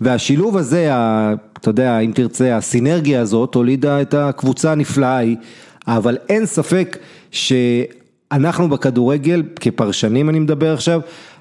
והשילוב 0.01 0.57
הזה, 0.57 0.95
ה- 0.95 1.35
אתה 1.61 1.69
יודע, 1.69 1.99
אם 1.99 2.13
תרצה, 2.15 2.57
הסינרגיה 2.57 3.21
הזאת 3.21 3.55
הולידה 3.55 4.03
את 4.03 4.15
הקבוצה 4.15 4.73
הנפלאה 4.73 5.17
ההיא, 5.17 5.37
אבל 5.87 6.17
אין 6.29 6.47
ספק 6.47 6.99
שאנחנו 7.31 8.69
בכדורגל, 8.69 9.43
כפרשנים 9.61 10.29
אני 10.29 10.39
מדבר 10.39 10.75
עכשיו, 10.75 11.01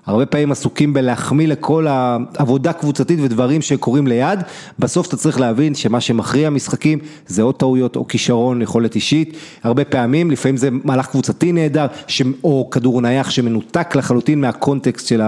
הרבה 0.10 0.26
פעמים 0.26 0.52
עסוקים 0.52 0.94
בלהחמיא 0.94 1.48
לכל 1.48 1.88
העבודה 1.90 2.74
קבוצתית 2.74 3.20
ודברים 3.24 3.62
שקורים 3.62 4.08
ליד, 4.08 4.40
בסוף 4.80 5.08
אתה 5.08 5.18
צריך 5.18 5.40
להבין 5.40 5.76
שמה 5.76 6.02
שמכריע 6.02 6.50
משחקים 6.50 7.00
זה 7.28 7.42
או 7.42 7.52
טעויות 7.52 7.96
או 7.96 8.08
כישרון, 8.08 8.62
יכולת 8.62 8.96
אישית, 8.96 9.38
הרבה 9.64 9.86
פעמים, 9.86 10.32
לפעמים 10.32 10.58
זה 10.58 10.70
מהלך 10.72 11.08
קבוצתי 11.08 11.52
נהדר, 11.52 11.86
ש... 12.08 12.22
או 12.44 12.70
כדור 12.72 13.02
נייח 13.02 13.30
שמנותק 13.30 13.96
לחלוטין 13.96 14.42
מהקונטקסט 14.42 15.08
של 15.08 15.22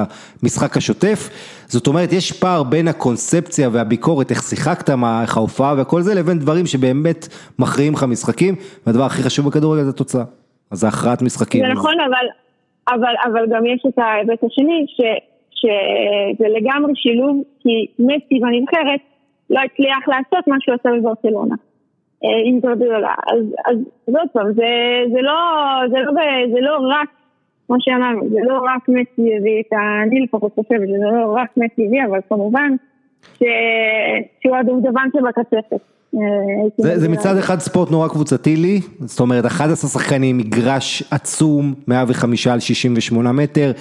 המשחק 0.44 0.78
השוטף, 0.78 1.30
זאת 1.68 1.88
אומרת 1.88 2.14
יש 2.14 2.32
פער 2.32 2.64
בין 2.64 2.88
הקונספציה 2.88 3.70
והביקורת, 3.72 4.32
איך 4.32 4.44
שיחקת, 4.44 4.90
מה, 4.90 5.22
איך 5.22 5.38
ההופעה 5.38 5.76
וכל 5.78 6.02
זה, 6.02 6.14
לבין 6.14 6.40
דברים 6.40 6.66
שבאמת 6.66 7.28
מכריעים 7.60 7.94
לך 7.94 8.04
משחקים, 8.04 8.56
והדבר 8.88 9.04
הכי 9.04 9.24
חשוב 9.24 9.48
בכדורגל 9.48 9.84
זה 9.84 9.90
התוצאה, 9.90 10.24
אז 10.72 10.80
זה 10.80 10.88
הכרעת 10.88 11.22
משחקים. 11.22 11.66
זה 11.66 11.74
נכון, 11.74 11.94
אבל, 12.08 12.26
אבל, 12.90 13.14
אבל 13.26 13.46
גם 13.50 13.66
יש 13.66 13.84
את 13.88 14.00
ההיבט 14.00 14.44
השני, 14.44 14.86
ש, 14.88 15.02
שזה 15.52 16.48
לגמרי 16.50 16.92
שילוב, 16.96 17.44
כי 17.60 17.88
מסי 18.00 18.40
בנבחרת 18.40 19.00
לא 19.50 19.60
הצליח 19.60 20.08
לעשות 20.08 20.48
מה 20.48 20.56
שהוא 20.60 20.76
עשה 20.76 20.90
בברצלונה. 20.98 21.56
אה, 22.24 22.42
עם 22.46 22.60
גרדיולה. 22.60 23.14
אז, 23.34 23.46
אז, 23.66 23.78
אז 24.08 24.16
עוד 24.16 24.30
פעם, 24.34 24.54
זה, 24.54 24.70
זה, 25.14 25.22
לא, 25.22 25.34
זה, 25.90 25.98
לא, 25.98 26.12
זה 26.54 26.62
לא 26.62 26.78
רק, 26.90 27.10
כמו 27.68 27.76
שאמרנו, 27.80 28.30
זה 28.30 28.40
לא 28.44 28.60
רק 28.64 28.90
מסי 28.90 29.38
הביא 29.38 29.62
את 29.62 29.74
ה... 29.74 30.04
אני 30.04 30.20
לפחות 30.20 30.54
חושבת, 30.56 30.88
זה 30.88 31.06
לא 31.12 31.36
רק 31.36 31.50
מסי 31.58 31.86
הביא, 31.88 32.06
אבל 32.10 32.20
כמובן 32.30 32.76
ש, 33.38 33.44
שהוא 34.42 34.56
הדובדבן 34.56 35.08
שבקצפת. 35.14 35.82
אה, 36.16 36.20
זה, 36.78 37.00
זה. 37.00 37.10
מצד 37.10 37.38
אחד 37.38 37.60
ספורט 37.60 37.92
נורא 37.92 38.08
קבוצתי 38.08 38.56
לי, 38.56 38.82
זאת 39.06 39.20
אומרת 39.20 39.46
11 39.46 39.90
שחקנים, 39.90 40.38
מגרש 40.38 41.04
עצום, 41.12 41.74
105 41.88 42.48
על 42.48 42.60
68 42.60 43.32
מטר, 43.32 43.72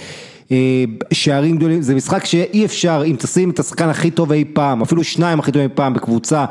אה, 0.52 0.84
שערים 1.12 1.56
גדולים, 1.56 1.82
זה 1.82 1.94
משחק 1.94 2.24
שאי 2.24 2.64
אפשר, 2.64 3.02
אם 3.06 3.16
תשים 3.18 3.50
את 3.50 3.58
השחקן 3.58 3.88
הכי 3.88 4.10
טוב 4.10 4.32
אי 4.32 4.44
פעם, 4.52 4.82
אפילו 4.82 5.04
שניים 5.04 5.38
הכי 5.40 5.52
טובים 5.52 5.70
אי 5.70 5.76
פעם 5.76 5.94
בקבוצה 5.94 6.44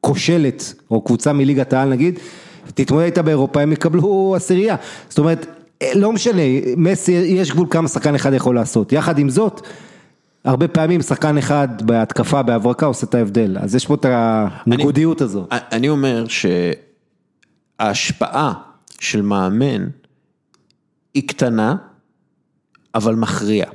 כושלת, 0.00 0.74
או 0.90 1.00
קבוצה 1.00 1.32
מליגת 1.32 1.72
העל 1.72 1.88
נגיד, 1.88 2.18
תתמודד 2.74 3.04
איתה 3.04 3.22
באירופה, 3.22 3.60
הם 3.60 3.72
יקבלו 3.72 4.34
עשירייה, 4.36 4.76
זאת 5.08 5.18
אומרת, 5.18 5.46
אה, 5.82 5.90
לא 5.94 6.12
משנה, 6.12 6.42
מסי, 6.76 7.12
יש 7.12 7.50
גבול 7.50 7.66
כמה 7.70 7.88
שחקן 7.88 8.14
אחד 8.14 8.32
יכול 8.32 8.54
לעשות, 8.54 8.92
יחד 8.92 9.18
עם 9.18 9.30
זאת, 9.30 9.66
הרבה 10.48 10.68
פעמים 10.68 11.02
שחקן 11.02 11.38
אחד 11.38 11.68
בהתקפה, 11.82 12.42
בהברקה, 12.42 12.86
עושה 12.86 13.06
את 13.06 13.14
ההבדל, 13.14 13.56
אז 13.60 13.74
יש 13.74 13.86
פה 13.86 13.94
את 13.94 14.06
הניגודיות 14.08 15.20
הזו. 15.20 15.46
אני 15.50 15.88
אומר 15.88 16.24
שההשפעה 17.78 18.52
של 19.00 19.22
מאמן 19.22 19.86
היא 21.14 21.28
קטנה, 21.28 21.74
אבל 22.94 23.14
מכריע. 23.14 23.66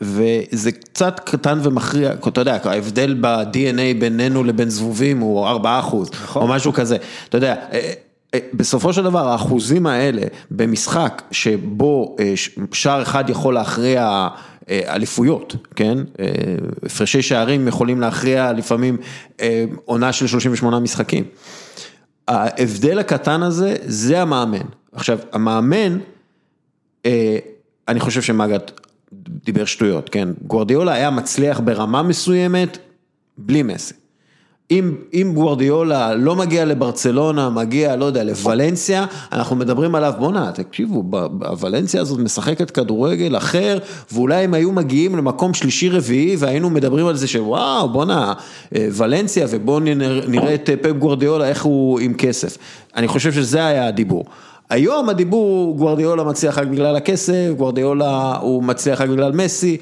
וזה 0.00 0.72
קצת 0.72 1.20
קטן 1.24 1.58
ומכריע, 1.62 2.12
אתה 2.12 2.40
יודע, 2.40 2.58
ההבדל 2.64 3.16
ב-DNA 3.20 4.00
בינינו 4.00 4.44
לבין 4.44 4.70
זבובים 4.70 5.20
הוא 5.20 5.46
4 5.46 5.78
אחוז, 5.78 6.10
או 6.36 6.48
משהו 6.48 6.72
כזה, 6.72 6.96
אתה 7.28 7.36
יודע, 7.36 7.54
אה, 7.72 7.92
אה, 8.34 8.38
בסופו 8.54 8.92
של 8.92 9.02
דבר 9.02 9.28
האחוזים 9.28 9.86
האלה 9.86 10.22
במשחק 10.50 11.22
שבו 11.30 12.16
אה, 12.20 12.34
שער 12.72 13.02
אחד 13.02 13.30
יכול 13.30 13.54
להכריע 13.54 14.28
אליפויות, 14.70 15.56
כן, 15.76 15.98
אה, 16.20 16.26
הפרשי 16.82 17.22
שערים 17.22 17.68
יכולים 17.68 18.00
להכריע 18.00 18.52
לפעמים 18.52 18.96
אה, 19.40 19.64
עונה 19.84 20.12
של 20.12 20.26
38 20.26 20.78
משחקים. 20.78 21.24
ההבדל 22.28 22.98
הקטן 22.98 23.42
הזה, 23.42 23.76
זה 23.82 24.22
המאמן. 24.22 24.66
עכשיו, 24.92 25.18
המאמן, 25.32 25.98
אה, 27.06 27.38
אני 27.88 28.00
חושב 28.00 28.22
שמגת 28.22 28.80
דיבר 29.44 29.64
שטויות, 29.64 30.08
כן? 30.08 30.28
גוורדיולה 30.42 30.92
היה 30.92 31.10
מצליח 31.10 31.60
ברמה 31.60 32.02
מסוימת, 32.02 32.78
בלי 33.38 33.62
מסי. 33.62 33.94
אם, 34.70 34.94
אם 35.14 35.32
גוורדיולה 35.34 36.14
לא 36.14 36.36
מגיע 36.36 36.64
לברצלונה, 36.64 37.50
מגיע, 37.50 37.96
לא 37.96 38.04
יודע, 38.04 38.24
לוולנסיה, 38.24 39.06
אנחנו 39.32 39.56
מדברים 39.56 39.94
עליו, 39.94 40.12
בואנה, 40.18 40.52
תקשיבו, 40.54 41.04
הוולנסיה 41.44 42.00
הזאת 42.00 42.18
משחקת 42.18 42.70
כדורגל 42.70 43.36
אחר, 43.36 43.78
ואולי 44.12 44.44
הם 44.44 44.54
היו 44.54 44.72
מגיעים 44.72 45.16
למקום 45.16 45.54
שלישי 45.54 45.88
רביעי, 45.88 46.36
והיינו 46.38 46.70
מדברים 46.70 47.06
על 47.06 47.16
זה 47.16 47.26
שוואו, 47.26 47.88
בואנה, 47.88 48.32
אה, 48.74 48.88
ולנסיה, 48.92 49.46
ובואו 49.50 49.80
נראה 49.80 50.20
נראה 50.28 50.54
את 50.54 50.70
אה, 50.70 50.76
פפ 50.76 50.92
גוורדיולה, 50.92 51.48
איך 51.48 51.64
הוא 51.64 52.00
עם 52.00 52.14
כסף. 52.14 52.58
אני 52.96 53.08
חושב 53.08 53.32
שזה 53.32 53.66
היה 53.66 53.86
הדיבור. 53.86 54.24
היום 54.70 55.08
הדיבור, 55.08 55.76
גוורדיולה 55.76 56.24
מצליח 56.24 56.58
רק 56.58 56.66
בגלל 56.66 56.96
הכסף, 56.96 57.50
גוורדיולה 57.56 58.36
הוא 58.40 58.62
מצליח 58.62 59.00
רק 59.00 59.08
בגלל 59.08 59.32
מסי. 59.32 59.76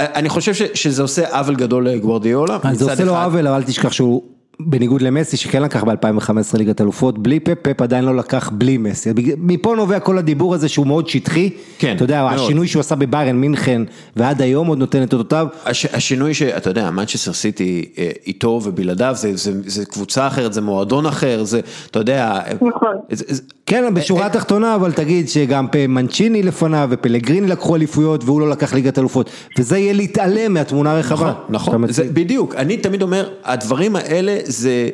אני 0.00 0.28
חושב 0.28 0.54
ש, 0.54 0.62
שזה 0.74 1.02
עושה 1.02 1.38
עוול 1.38 1.54
גדול 1.54 1.88
לגוורדיולה. 1.88 2.58
אז 2.62 2.78
זה 2.78 2.90
עושה 2.90 3.04
לו. 3.04 3.16
עוול, 3.16 3.46
אבל 3.46 3.56
אל 3.56 3.62
תשכח 3.62 3.92
שהוא, 3.92 4.22
בניגוד 4.66 5.02
למסי 5.02 5.36
שכן 5.36 5.62
לקח 5.62 5.84
ב-2015 5.84 6.58
ליגת 6.58 6.80
אלופות, 6.80 7.18
בלי 7.18 7.40
פפ, 7.40 7.54
פפ 7.62 7.82
עדיין 7.82 8.04
לא 8.04 8.16
לקח 8.16 8.50
בלי 8.52 8.78
מסי. 8.78 9.10
מפה 9.38 9.76
נובע 9.76 10.00
כל 10.00 10.18
הדיבור 10.18 10.54
הזה 10.54 10.68
שהוא 10.68 10.86
מאוד 10.86 11.08
שטחי. 11.08 11.50
כן, 11.78 11.96
אתה 11.96 12.04
יודע, 12.04 12.22
מאוד. 12.22 12.34
השינוי 12.34 12.68
שהוא 12.68 12.80
עשה 12.80 12.94
בביירן 12.94 13.36
מינכן, 13.36 13.82
ועד 14.16 14.42
היום 14.42 14.66
עוד 14.66 14.78
נותן 14.78 15.02
את 15.02 15.12
אותותיו. 15.12 15.46
הש, 15.64 15.86
השינוי 15.86 16.34
שאתה 16.34 16.70
יודע, 16.70 16.90
מנצ'סטר 16.90 17.32
סיטי 17.32 17.88
אה, 17.98 18.10
איתו 18.26 18.60
ובלעדיו, 18.64 19.14
זה, 19.16 19.36
זה, 19.36 19.52
זה 19.66 19.86
קבוצה 19.86 20.26
אחרת, 20.26 20.52
זה 20.52 20.60
מועדון 20.60 21.06
אחר, 21.06 21.44
זה, 21.44 21.60
אתה 21.90 21.98
יודע, 21.98 22.40
נכון. 22.54 22.96
זה, 23.10 23.24
זה, 23.28 23.42
כן, 23.66 23.94
בשורה 23.94 24.26
התחתונה, 24.26 24.74
אבל 24.74 24.92
תגיד 24.92 25.28
שגם 25.28 25.66
מנצ'יני 25.88 26.42
לפניו 26.42 26.88
ופלגריני 26.90 27.46
לקחו 27.46 27.76
אליפויות 27.76 28.24
והוא 28.24 28.40
לא 28.40 28.50
לקח 28.50 28.74
ליגת 28.74 28.98
אלופות. 28.98 29.30
וזה 29.58 29.78
יהיה 29.78 29.92
להתעלם 29.92 30.54
מהתמונה 30.54 30.92
הרחבה. 30.92 31.32
נכון, 31.48 31.74
נכון, 31.74 31.92
זה. 31.92 32.04
בדיוק, 32.12 32.54
אני 32.54 32.76
תמיד 32.76 33.02
אומר, 33.02 33.28
הדברים 33.44 33.96
האלה 33.96 34.38
זה, 34.50 34.88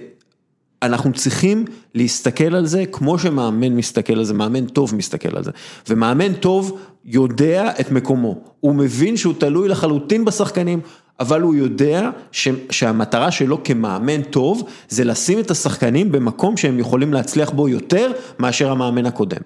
אנחנו 0.82 1.12
צריכים 1.12 1.64
להסתכל 1.94 2.54
על 2.54 2.66
זה 2.66 2.84
כמו 2.92 3.18
שמאמן 3.18 3.72
מסתכל 3.76 4.12
על 4.12 4.24
זה, 4.24 4.34
מאמן 4.34 4.66
טוב 4.66 4.94
מסתכל 4.94 5.36
על 5.36 5.44
זה, 5.44 5.50
ומאמן 5.88 6.32
טוב 6.32 6.78
יודע 7.04 7.70
את 7.80 7.90
מקומו, 7.90 8.40
הוא 8.60 8.74
מבין 8.74 9.16
שהוא 9.16 9.34
תלוי 9.38 9.68
לחלוטין 9.68 10.24
בשחקנים, 10.24 10.80
אבל 11.20 11.42
הוא 11.42 11.54
יודע 11.54 12.10
ש, 12.32 12.48
שהמטרה 12.70 13.30
שלו 13.30 13.64
כמאמן 13.64 14.22
טוב, 14.22 14.68
זה 14.88 15.04
לשים 15.04 15.38
את 15.38 15.50
השחקנים 15.50 16.12
במקום 16.12 16.56
שהם 16.56 16.78
יכולים 16.78 17.12
להצליח 17.12 17.50
בו 17.50 17.68
יותר 17.68 18.12
מאשר 18.38 18.70
המאמן 18.70 19.06
הקודם. 19.06 19.40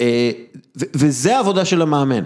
אה, 0.00 0.30
ו- 0.80 0.84
וזה 0.94 1.36
העבודה 1.36 1.64
של 1.64 1.82
המאמן. 1.82 2.22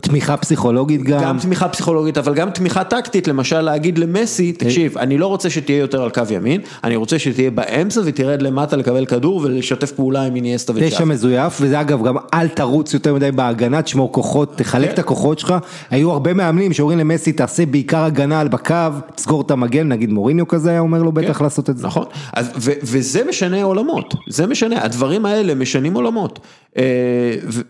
תמיכה 0.00 0.36
פסיכולוגית 0.36 1.02
גם. 1.02 1.20
גם 1.22 1.38
תמיכה 1.38 1.68
פסיכולוגית, 1.68 2.18
אבל 2.18 2.34
גם 2.34 2.50
תמיכה 2.50 2.84
טקטית, 2.84 3.28
למשל 3.28 3.60
להגיד 3.60 3.98
למסי, 3.98 4.52
תקשיב, 4.52 4.98
אני 4.98 5.18
לא 5.18 5.26
רוצה 5.26 5.50
שתהיה 5.50 5.78
יותר 5.78 6.02
על 6.02 6.10
קו 6.10 6.22
ימין, 6.30 6.60
אני 6.84 6.96
רוצה 6.96 7.18
שתהיה 7.18 7.50
באמצע 7.50 8.00
ותרד 8.04 8.42
למטה 8.42 8.76
לקבל 8.76 9.06
כדור 9.06 9.40
ולשתף 9.44 9.92
פעולה 9.92 10.22
עם 10.22 10.36
איניאסטה 10.36 10.72
וצ'אפ. 10.76 11.00
מזויף, 11.00 11.58
וזה 11.60 11.80
אגב 11.80 12.02
גם 12.02 12.16
אל 12.34 12.48
תרוץ 12.48 12.94
יותר 12.94 13.14
מדי 13.14 13.32
בהגנה, 13.32 13.82
תשמור 13.82 14.12
כוחות, 14.12 14.50
כן. 14.50 14.56
תחלק 14.64 14.90
את 14.90 14.98
הכוחות 14.98 15.38
שלך. 15.38 15.54
היו 15.90 16.10
הרבה 16.10 16.34
מאמנים 16.34 16.72
שאומרים 16.72 16.98
למסי, 16.98 17.32
תעשה 17.32 17.66
בעיקר 17.66 18.04
הגנה 18.04 18.40
על 18.40 18.48
בקו, 18.48 18.74
תסגור 19.14 19.40
את 19.40 19.50
המגן, 19.50 19.88
נגיד 19.88 20.10
מוריניו 20.10 20.48
כזה 20.48 20.70
היה 20.70 20.80
אומר 20.80 21.02
לו 21.02 21.12
בטח 21.12 21.40
לעשות 21.40 21.70
את 21.70 21.78
זה. 21.78 21.86
נכון, 21.86 22.04
אז, 22.32 22.50
ו, 22.56 22.70
וזה 22.82 23.22
משנה 23.28 23.62
עולמות, 23.62 24.14
זה 24.28 24.46
משנה, 24.46 24.84
הדברים 24.84 25.26
האלה 25.26 25.54
משנים 25.54 25.94
עולמות. 25.94 26.40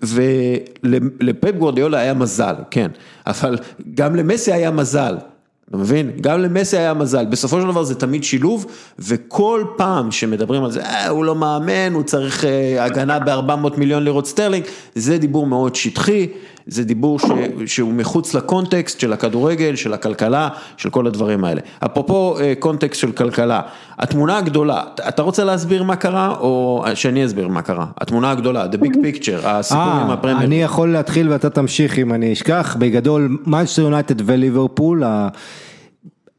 ולפפ 0.03 1.55
גוורדיולה 1.97 2.01
היה 2.01 2.15
מזל, 2.15 2.55
כן, 2.71 2.91
אבל 3.27 3.59
גם 3.95 4.17
למסי 4.17 4.53
היה 4.53 4.71
מזל. 4.71 5.17
אתה 5.69 5.77
מבין? 5.77 6.11
גם 6.21 6.41
למסי 6.41 6.77
היה 6.77 6.95
מזל, 6.95 7.27
בסופו 7.27 7.61
של 7.61 7.67
דבר 7.67 7.83
זה 7.83 7.95
תמיד 7.95 8.25
שילוב, 8.25 8.67
וכל 8.99 9.65
פעם 9.77 10.11
שמדברים 10.11 10.65
על 10.65 10.71
זה, 10.71 10.83
אה, 10.83 11.09
הוא 11.09 11.25
לא 11.25 11.35
מאמן, 11.35 11.93
הוא 11.93 12.03
צריך 12.03 12.45
אה, 12.45 12.85
הגנה 12.85 13.19
ב-400 13.19 13.77
מיליון 13.77 14.05
לירות 14.05 14.27
סטרלינג, 14.27 14.65
זה 14.95 15.19
דיבור 15.19 15.47
מאוד 15.47 15.75
שטחי, 15.75 16.29
זה 16.67 16.85
דיבור 16.85 17.19
ש, 17.19 17.25
שהוא 17.67 17.93
מחוץ 17.93 18.35
לקונטקסט 18.35 19.01
של 19.01 19.13
הכדורגל, 19.13 19.77
של 19.77 19.93
הכלכלה, 19.93 20.49
של 20.77 20.91
כל 20.91 21.07
הדברים 21.07 21.45
האלה. 21.45 21.61
אפרופו 21.85 22.39
אה, 22.41 22.53
קונטקסט 22.59 23.01
של 23.01 23.13
כלכלה, 23.13 23.61
התמונה 23.99 24.39
הגדולה, 24.39 24.83
אתה 25.09 25.23
רוצה 25.23 25.45
להסביר 25.45 25.83
מה 25.83 25.97
קרה, 25.97 26.35
או 26.41 26.85
שאני 26.95 27.27
אסביר 27.27 27.49
מה 27.49 27.63
קרה? 27.63 27.87
התמונה 28.01 28.31
הגדולה, 28.31 28.67
the 28.73 28.77
big 28.77 28.95
picture, 28.95 29.47
הסיפור 29.47 29.83
עם 29.83 30.09
אה, 30.09 30.13
הפרמייר. 30.13 30.47
אני 30.47 30.63
יכול 30.63 30.93
להתחיל 30.93 31.29
ואתה 31.29 31.51
תמשיך 31.51 31.99
אם 31.99 32.13
אני 32.13 32.33
אשכח, 32.33 32.77
בגדול, 32.79 33.39
מנצ'סטר 33.47 33.83
יונייטד 33.83 34.31
וליברפול, 34.31 35.03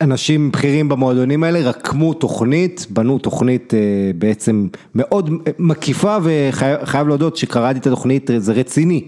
אנשים 0.01 0.51
בכירים 0.51 0.89
במועדונים 0.89 1.43
האלה 1.43 1.59
רקמו 1.59 2.13
תוכנית, 2.13 2.87
בנו 2.89 3.19
תוכנית 3.19 3.73
אה, 3.73 3.79
בעצם 4.15 4.67
מאוד 4.95 5.29
מקיפה 5.59 6.17
וחייב 6.23 7.07
להודות 7.07 7.37
שקראתי 7.37 7.79
את 7.79 7.87
התוכנית, 7.87 8.29
זה 8.37 8.53
רציני. 8.53 9.03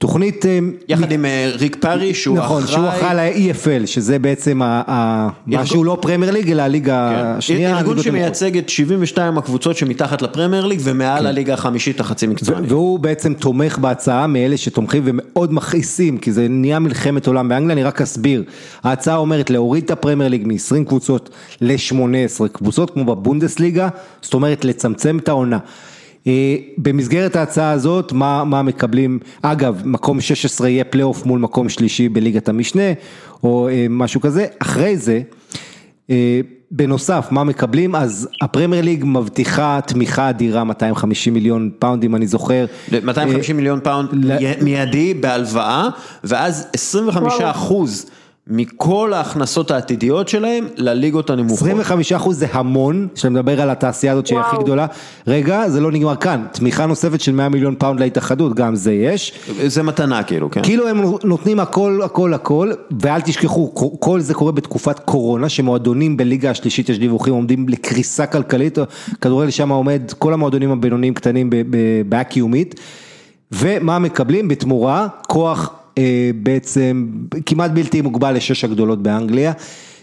תוכנית... 0.00 0.46
אה, 0.46 0.58
יחד 0.88 1.12
עם 1.12 1.24
אה, 1.24 1.50
ריק 1.54 1.76
פארי 1.80 2.14
שהוא 2.14 2.38
אחראי... 2.38 2.46
נכון, 2.46 2.66
שהוא 2.66 2.88
אחראי 2.88 3.14
ל-EFL, 3.14 3.86
שזה 3.86 4.18
בעצם 4.18 4.58
מה 4.58 5.30
שהוא 5.64 5.84
לא 5.84 5.98
פרמייר 6.00 6.32
ליג, 6.32 6.50
אלא 6.50 6.62
הליגה 6.62 7.12
כן. 7.16 7.26
השנייה. 7.26 7.78
ארגון 7.78 8.02
שמייצג 8.02 8.56
את 8.56 8.68
72 8.68 9.38
הקבוצות 9.38 9.76
שמתחת 9.76 10.22
לפרמייר 10.22 10.66
ליג 10.66 10.80
ומעל 10.82 11.20
כן. 11.20 11.26
הליגה 11.26 11.54
החמישית 11.54 12.00
החצי 12.00 12.26
מקצוענית. 12.26 12.72
והוא 12.72 12.98
בעצם 12.98 13.34
תומך 13.34 13.78
בהצעה 13.78 14.26
מאלה 14.26 14.56
שתומכים 14.56 15.02
ומאוד 15.06 15.52
מכעיסים, 15.52 16.18
כי 16.18 16.32
זה 16.32 16.46
נהיה 16.48 16.78
מלחמת 16.78 17.26
עולם 17.26 17.48
באנגליה, 17.48 17.72
אני 17.72 17.82
רק 17.82 18.02
אסביר. 18.02 18.44
ההצעה 18.84 19.16
אומרת 19.16 19.50
להוריד 19.50 19.84
את 19.84 19.90
הפרמייר 19.90 20.30
ליג 20.30 20.46
מ-20 20.46 20.84
קבוצות 20.88 21.30
ל-18 21.60 22.48
קבוצות, 22.52 22.90
כמו 22.90 23.04
בבונדסליגה, 23.04 23.88
זאת 24.22 24.34
אומרת 24.34 24.64
לצמצם 24.64 25.18
את 25.18 25.28
העונה. 25.28 25.58
אה, 26.26 26.56
במסגרת 26.78 27.36
ההצעה 27.36 27.70
הזאת, 27.70 28.12
מה, 28.12 28.44
מה 28.44 28.62
מקבלים, 28.62 29.18
אגב, 29.42 29.82
מקום 29.84 30.20
16 30.20 30.68
יהיה 30.68 30.84
פלייאוף 30.84 31.26
מול 31.26 31.40
מקום 31.40 31.68
שלישי 31.68 32.08
בליגת 32.08 32.48
המשנה, 32.48 32.92
או 33.42 33.68
אה, 33.68 33.86
משהו 33.90 34.20
כזה, 34.20 34.46
אחרי 34.58 34.96
זה, 34.96 35.20
אה, 36.10 36.40
בנוסף, 36.70 37.28
מה 37.30 37.44
מקבלים? 37.44 37.94
אז 37.94 38.28
הפרמייר 38.42 38.84
ליג 38.84 39.04
מבטיחה 39.06 39.80
תמיכה 39.86 40.30
אדירה, 40.30 40.64
250 40.64 41.34
מיליון 41.34 41.70
פאונד 41.78 42.04
אם 42.04 42.16
אני 42.16 42.26
זוכר. 42.26 42.64
250 42.92 43.56
מיליון 43.56 43.80
פאונד 43.80 44.08
מיידי 44.62 45.14
בהלוואה, 45.14 45.88
ואז 46.24 46.66
25 46.74 47.32
אחוז. 47.40 48.06
מכל 48.46 49.12
ההכנסות 49.12 49.70
העתידיות 49.70 50.28
שלהם 50.28 50.66
לליגות 50.76 51.30
הנמוכות. 51.30 51.68
25 51.68 52.12
אחוז 52.12 52.38
זה 52.38 52.46
המון, 52.52 53.08
כשאתה 53.14 53.30
מדבר 53.30 53.60
על 53.60 53.70
התעשייה 53.70 54.12
הזאת 54.12 54.26
שהיא 54.26 54.38
הכי 54.38 54.56
גדולה. 54.56 54.86
רגע, 55.26 55.68
זה 55.68 55.80
לא 55.80 55.92
נגמר 55.92 56.16
כאן, 56.16 56.44
תמיכה 56.52 56.86
נוספת 56.86 57.20
של 57.20 57.32
100 57.32 57.48
מיליון 57.48 57.74
פאונד 57.78 58.00
להתאחדות, 58.00 58.54
גם 58.54 58.74
זה 58.74 58.92
יש. 58.92 59.32
זה 59.66 59.82
מתנה 59.82 60.22
כאילו, 60.22 60.50
כן. 60.50 60.62
כאילו 60.62 60.88
הם 60.88 61.02
נותנים 61.24 61.60
הכל, 61.60 62.00
הכל, 62.04 62.34
הכל, 62.34 62.72
ואל 63.00 63.20
תשכחו, 63.20 63.74
כל 64.00 64.20
זה 64.20 64.34
קורה 64.34 64.52
בתקופת 64.52 64.98
קורונה, 64.98 65.48
שמועדונים 65.48 66.16
בליגה 66.16 66.50
השלישית, 66.50 66.88
יש 66.88 66.98
דיווחים, 66.98 67.34
עומדים 67.34 67.68
לקריסה 67.68 68.26
כלכלית, 68.26 68.78
כדורגל 69.20 69.50
שם 69.50 69.68
עומד, 69.68 70.02
כל 70.18 70.32
המועדונים 70.32 70.70
הבינוניים 70.70 71.14
קטנים 71.14 71.50
בבעיה 71.50 72.24
קיומית. 72.24 72.80
ומה 73.52 73.98
מקבלים 73.98 74.48
בתמורה? 74.48 75.08
כוח 75.28 75.79
בעצם 76.42 77.06
כמעט 77.46 77.70
בלתי 77.70 78.00
מוגבל 78.00 78.32
לשש 78.32 78.64
הגדולות 78.64 79.02
באנגליה. 79.02 79.52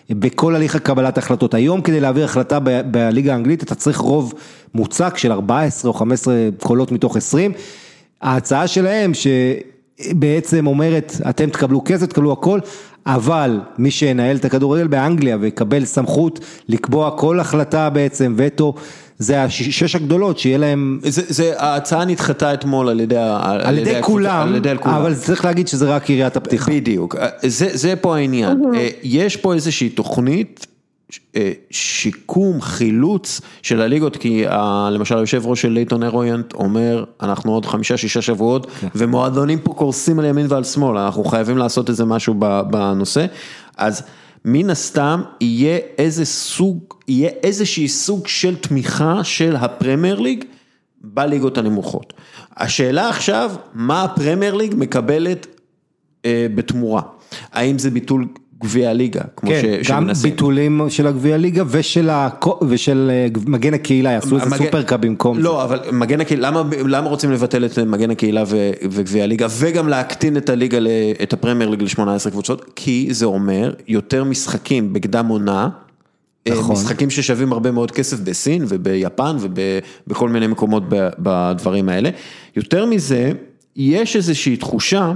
בכל 0.10 0.56
הליך 0.56 0.76
הקבלת 0.76 1.18
החלטות. 1.18 1.54
היום 1.54 1.82
כדי 1.82 2.00
להעביר 2.00 2.26
החלטה 2.26 2.60
בליגה 2.92 3.34
האנגלית 3.34 3.64
אתה 3.64 3.76
צריך 3.76 3.98
רוב 3.98 4.34
מוצק 4.76 5.18
של 5.18 5.32
14 5.32 5.90
או 5.90 5.94
15 5.94 6.36
קולות 6.60 6.92
מתוך 6.92 7.18
20. 7.18 7.52
ההצעה 8.22 8.68
שלהם 8.68 9.12
שבעצם 9.14 10.68
אומרת 10.68 11.14
אתם 11.30 11.50
תקבלו 11.50 11.82
כסף, 11.86 12.06
תקבלו 12.06 12.32
הכל, 12.32 12.60
אבל 13.08 13.60
מי 13.78 13.92
שינהל 13.92 14.36
את 14.36 14.46
הכדורגל 14.46 14.88
באנגליה 14.88 15.38
ויקבל 15.40 15.86
סמכות 15.86 16.40
לקבוע 16.70 17.12
כל 17.12 17.40
החלטה 17.40 17.90
בעצם, 17.90 18.34
וטו, 18.38 18.74
זה 19.20 19.44
השש 19.44 19.96
הגדולות 19.96 20.40
שיהיה 20.40 20.58
להם... 20.58 21.00
זה, 21.04 21.22
זה, 21.28 21.54
ההצעה 21.58 22.06
נדחתה 22.06 22.54
אתמול 22.54 22.90
על 22.90 23.00
ידי... 23.00 23.16
על, 23.18 23.62
על 23.62 23.78
ידי 23.78 23.98
כולם, 24.02 24.48
על 24.48 24.56
ידי 24.56 24.74
כולם, 24.82 24.96
אבל 24.96 25.16
צריך 25.16 25.46
להגיד 25.46 25.68
שזה 25.68 25.86
רק 25.96 26.10
עיריית 26.10 26.38
הפתיחה. 26.38 26.72
בדיוק, 26.72 27.16
זה, 27.44 27.68
זה 27.78 27.96
פה 27.96 28.16
העניין, 28.16 28.62
יש 29.04 29.36
פה 29.36 29.54
איזושהי 29.54 29.90
תוכנית. 29.90 30.68
שיקום, 31.72 32.62
חילוץ 32.62 33.42
של 33.62 33.82
הליגות, 33.82 34.18
כי 34.18 34.46
למשל 34.92 35.18
היושב 35.18 35.46
ראש 35.46 35.62
של 35.62 35.70
לייטון 35.70 36.04
ארויינט 36.04 36.54
אומר, 36.54 37.04
אנחנו 37.22 37.54
עוד 37.54 37.66
חמישה, 37.66 37.98
שישה 37.98 38.22
שבועות, 38.22 38.68
כן. 38.80 38.88
ומועדונים 38.96 39.60
פה 39.60 39.74
קורסים 39.74 40.20
על 40.20 40.26
ימין 40.26 40.46
ועל 40.50 40.64
שמאל, 40.64 40.98
אנחנו 40.98 41.24
חייבים 41.24 41.58
לעשות 41.58 41.90
איזה 41.90 42.06
משהו 42.06 42.34
בנושא, 42.70 43.26
אז 43.78 44.04
מן 44.46 44.70
הסתם 44.70 45.22
יהיה 45.42 45.78
איזה 45.98 46.26
סוג, 46.26 46.80
יהיה 47.08 47.30
איזשהי 47.44 47.88
סוג 47.88 48.28
של 48.28 48.56
תמיכה 48.56 49.24
של 49.24 49.56
הפרמייר 49.56 50.20
ליג 50.20 50.44
בליגות 51.02 51.58
הנמוכות. 51.58 52.14
השאלה 52.58 53.10
עכשיו, 53.10 53.52
מה 53.74 54.04
הפרמייר 54.04 54.56
ליג 54.56 54.76
מקבלת 54.78 55.48
אה, 56.26 56.48
בתמורה? 56.56 57.02
האם 57.52 57.80
זה 57.80 57.92
ביטול 57.92 58.28
גביע 58.64 58.90
הליגה, 58.90 59.22
כמו 59.36 59.50
כן, 59.50 59.62
ש... 59.62 59.90
גם 59.90 60.02
שמנסים. 60.02 60.32
ביטולים 60.32 60.82
של 60.90 61.08
הגביע 61.08 61.36
הליגה 61.36 61.64
ושל, 61.68 62.10
ה... 62.10 62.30
ושל 62.68 63.12
אה, 63.14 63.28
מגן 63.48 63.74
הקהילה, 63.74 64.12
יעשו 64.12 64.36
איזה 64.36 64.56
סופרקאפ 64.58 65.00
במקום 65.00 65.40
לא, 65.40 65.58
זה. 65.58 65.64
אבל 65.64 65.80
מגן 65.92 66.22
הקהילה, 66.22 66.50
למה, 66.50 66.64
למה 66.88 67.10
רוצים 67.10 67.32
לבטל 67.32 67.66
את 67.66 67.80
מגן 67.80 68.12
הקהילה 68.12 68.44
ו... 68.48 68.72
וגביע 68.92 69.24
הליגה, 69.24 69.48
וגם 69.58 69.88
להקטין 69.88 70.38
את 70.38 70.50
הליגה, 70.50 70.78
את 71.24 71.34
הפרמייר 71.34 71.70
ליג 71.70 71.82
ל-18 71.82 72.30
קבוצות? 72.30 72.74
כי 72.76 73.08
זה 73.12 73.26
אומר 73.26 73.74
יותר 73.88 74.24
משחקים 74.24 74.94
בקדם 74.94 75.28
עונה. 75.28 75.70
אה, 76.48 76.54
נכון. 76.54 76.76
משחקים 76.76 77.10
ששווים 77.10 77.54
הרבה 77.54 77.72
מאוד 77.72 77.92
כסף 77.92 78.20
בסין 78.20 78.66
וביפן 78.68 79.38
ובכל 79.40 80.30
מיני 80.30 80.48
מקומות 80.48 80.84
בדברים 81.20 81.90
האלה. 81.90 82.10
יותר 82.56 82.86
מזה, 82.86 83.32
יש 83.76 84.16
איזושהי 84.16 84.58
תחושה 84.58 85.14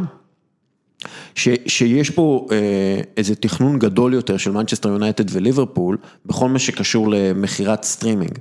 שיש 1.35 2.09
פה 2.09 2.47
אה, 2.51 3.01
איזה 3.17 3.35
תכנון 3.35 3.79
גדול 3.79 4.13
יותר 4.13 4.37
של 4.37 4.51
מנצ'סטר 4.51 4.89
יונייטד 4.89 5.35
וליברפול 5.35 5.97
בכל 6.25 6.49
מה 6.49 6.59
שקשור 6.59 7.09
למכירת 7.09 7.83
סטרימינג, 7.83 8.37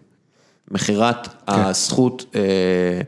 מכירת 0.71 1.27
כן. 1.27 1.33
הזכות 1.47 2.25
אה, 2.35 3.01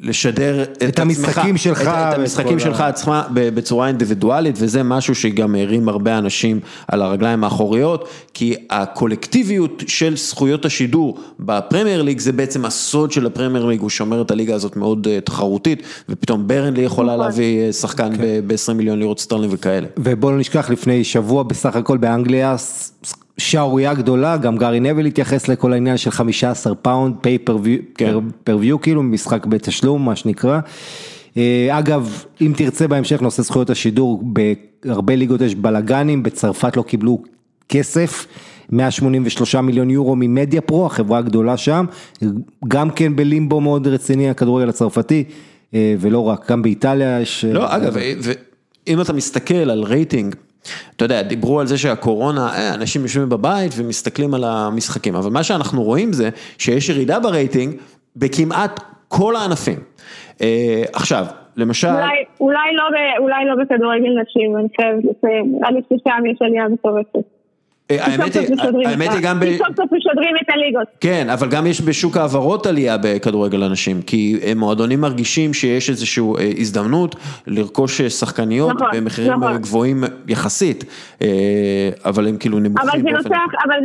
לשדר 0.00 0.62
את, 0.62 0.82
את 0.88 0.98
המשחקים 0.98 1.56
שלך, 1.56 1.80
את, 1.80 1.86
את 1.88 2.18
המשחקים 2.18 2.58
שלך 2.58 2.80
עצמה 2.80 3.22
בצורה 3.34 3.88
אינדיבידואלית 3.88 4.54
וזה 4.58 4.82
משהו 4.82 5.14
שגם 5.14 5.54
הרים 5.54 5.88
הרבה 5.88 6.18
אנשים 6.18 6.60
על 6.88 7.02
הרגליים 7.02 7.44
האחוריות 7.44 8.08
כי 8.34 8.54
הקולקטיביות 8.70 9.82
של 9.86 10.16
זכויות 10.16 10.64
השידור 10.64 11.18
בפרמייר 11.40 12.02
ליג 12.02 12.18
זה 12.18 12.32
בעצם 12.32 12.64
הסוד 12.64 13.12
של 13.12 13.26
הפרמייר 13.26 13.66
ליג, 13.66 13.80
הוא 13.80 13.90
שומר 13.90 14.22
את 14.22 14.30
הליגה 14.30 14.54
הזאת 14.54 14.76
מאוד 14.76 15.08
אה, 15.08 15.20
תחרותית 15.20 15.82
ופתאום 16.08 16.48
ברנלי 16.48 16.82
יכולה 16.82 17.12
נכון. 17.12 17.24
להביא 17.24 17.60
אה, 17.60 17.72
שחקן 17.72 18.16
כן. 18.16 18.22
ב-20 18.46 18.72
מיליון 18.72 18.98
לירות 18.98 19.20
סטרלינג 19.20 19.52
וכאלה. 19.54 19.86
ובוא 19.96 20.32
לא 20.32 20.38
נשכח 20.38 20.70
לפני 20.70 21.04
שבוע 21.04 21.42
בסך 21.42 21.76
הכל 21.76 21.96
באנגליה 21.96 22.56
שערורייה 23.38 23.94
גדולה, 23.94 24.36
גם 24.36 24.56
גארי 24.56 24.80
נוויל 24.80 25.06
התייחס 25.06 25.48
לכל 25.48 25.72
העניין 25.72 25.96
של 25.96 26.10
15 26.10 26.74
פאונד, 26.74 27.14
pay 27.16 27.50
per 27.50 28.58
view 28.62 28.78
כאילו, 28.82 29.02
משחק 29.02 29.46
בתשלום, 29.46 30.04
מה 30.04 30.16
שנקרא. 30.16 30.60
אה, 31.36 31.78
אגב, 31.78 32.24
אם 32.40 32.52
תרצה 32.56 32.88
בהמשך 32.88 33.22
נושא 33.22 33.42
זכויות 33.42 33.70
השידור, 33.70 34.22
בהרבה 34.22 35.16
ליגות 35.16 35.40
יש 35.40 35.54
בלאגנים, 35.54 36.22
בצרפת 36.22 36.76
לא 36.76 36.82
קיבלו 36.82 37.22
כסף. 37.68 38.26
183 38.70 39.54
מיליון 39.54 39.90
יורו 39.90 40.16
ממדיה 40.16 40.60
פרו, 40.60 40.86
החברה 40.86 41.18
הגדולה 41.18 41.56
שם, 41.56 41.84
גם 42.68 42.90
כן 42.90 43.16
בלימבו 43.16 43.60
מאוד 43.60 43.86
רציני 43.86 44.30
הכדורגל 44.30 44.68
הצרפתי, 44.68 45.24
אה, 45.74 45.94
ולא 46.00 46.20
רק, 46.20 46.50
גם 46.50 46.62
באיטליה 46.62 47.20
יש... 47.20 47.44
לא, 47.44 47.76
אגב, 47.76 47.96
אם 48.88 49.00
אתה 49.00 49.12
מסתכל 49.12 49.54
על 49.54 49.82
רייטינג, 49.82 50.34
אתה 50.96 51.04
יודע, 51.04 51.22
דיברו 51.22 51.60
על 51.60 51.66
זה 51.66 51.78
שהקורונה, 51.78 52.48
אה, 52.48 52.74
אנשים 52.74 53.02
יושבים 53.02 53.28
בבית 53.28 53.72
ומסתכלים 53.76 54.34
על 54.34 54.44
המשחקים, 54.44 55.14
אבל 55.14 55.30
מה 55.30 55.42
שאנחנו 55.42 55.82
רואים 55.82 56.12
זה 56.12 56.28
שיש 56.58 56.88
ירידה 56.88 57.20
ברייטינג 57.20 57.74
בכמעט 58.16 58.80
כל 59.08 59.36
הענפים. 59.36 59.78
אה, 60.42 60.82
עכשיו, 60.92 61.26
למשל... 61.56 61.88
אולי, 61.88 62.24
אולי, 62.40 62.74
לא, 62.74 62.82
אולי 63.18 63.44
לא 63.44 63.54
בכדורגל 63.64 64.10
נשים, 64.22 64.56
אני 64.56 64.68
לציין, 65.10 65.52
נראה 65.52 65.70
לי 65.70 65.80
ששם 65.88 66.26
יש 66.26 66.36
עלייה 66.40 66.68
מטורפת. 66.68 67.35
אה, 67.90 68.06
האמת 68.06 69.12
היא 69.12 69.22
גם... 69.22 69.40
כי 69.40 69.58
סוף 69.58 69.76
סוף 69.76 69.92
משדרים 69.92 70.36
את 70.42 70.50
הליגות. 70.54 70.86
כן, 71.00 71.26
אבל 71.32 71.48
גם 71.48 71.66
יש 71.66 71.80
בשוק 71.80 72.16
העברות 72.16 72.66
עלייה 72.66 72.96
בכדורגל 73.02 73.62
הנשים, 73.62 74.02
כי 74.06 74.36
מועדונים 74.56 75.00
מרגישים 75.00 75.54
שיש 75.54 75.90
איזושהי 75.90 76.24
אה, 76.38 76.50
הזדמנות 76.58 77.16
לרכוש 77.46 78.00
אה, 78.00 78.10
שחקניות 78.10 78.74
נכון, 78.74 78.88
במחירים 78.96 79.32
נכון. 79.32 79.56
גבוהים 79.56 80.04
יחסית, 80.28 80.84
אבל 82.04 82.28
הם 82.28 82.36
כאילו 82.36 82.58
נמוכים. 82.58 82.88
אבל 82.90 83.02
זה 83.02 83.10
נושא, 83.10 83.36
אבל 83.64 83.76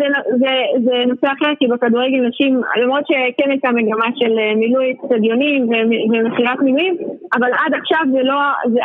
זה 0.86 0.94
נושא 1.08 1.28
אחר, 1.28 1.52
כי 1.60 1.68
בכדורגל 1.68 2.28
נשים, 2.30 2.62
למרות 2.84 3.04
שכן 3.08 3.50
הייתה 3.50 3.70
מגמה 3.72 4.06
של 4.16 4.32
מילוי 4.56 4.94
אצטדיונים 4.94 5.70
ומכירת 6.10 6.60
מילואים, 6.62 6.98
אבל 7.34 7.48
עד 7.48 7.74
עכשיו 7.82 8.00
זה 8.12 8.20
לא, 8.24 8.40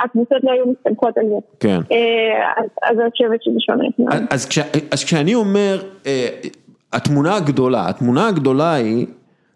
הקבוצות 0.04 0.38
לא 0.44 0.50
היו 0.50 0.64
מסתמכות 0.66 1.18
על 1.18 1.24
זה. 1.28 1.36
כן. 1.60 1.80
אז 2.82 3.00
אני 3.00 3.10
חושבת 3.10 3.42
שזה 3.42 3.56
שונה. 3.60 3.84
אז 4.90 5.04
כשאני 5.04 5.34
אומר, 5.34 5.82
אה, 6.06 6.28
התמונה 6.92 7.36
הגדולה, 7.36 7.88
התמונה 7.88 8.28
הגדולה 8.28 8.74
היא, 8.74 9.06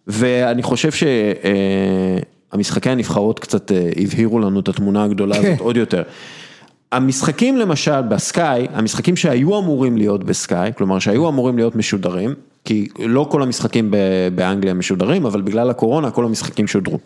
ואני 0.07 0.63
חושב 0.63 0.89
שהמשחקי 2.53 2.91
הנבחרות 2.91 3.39
קצת 3.39 3.73
אה, 3.73 3.91
הבהירו 3.97 4.39
לנו 4.39 4.61
את 4.61 4.69
התמונה 4.69 5.05
הגדולה 5.05 5.37
הזאת 5.37 5.59
כן. 5.59 5.65
עוד 5.65 5.77
יותר. 5.77 6.03
המשחקים 6.93 7.57
למשל 7.57 8.03
בסקאי, 8.03 8.67
המשחקים 8.73 9.17
שהיו 9.17 9.59
אמורים 9.59 9.97
להיות 9.97 10.25
בסקאי, 10.25 10.71
כלומר 10.77 10.99
שהיו 10.99 11.29
אמורים 11.29 11.57
להיות 11.57 11.77
משודרים, 11.77 12.35
כי 12.65 12.89
לא 12.99 13.27
כל 13.31 13.43
המשחקים 13.43 13.95
באנגליה 14.35 14.75
משודרים, 14.75 15.27
אבל 15.27 15.41
בגלל 15.41 15.71
הקורונה 15.71 16.11
כל 16.11 16.25
המשחקים 16.25 16.67
שודרו. 16.67 16.99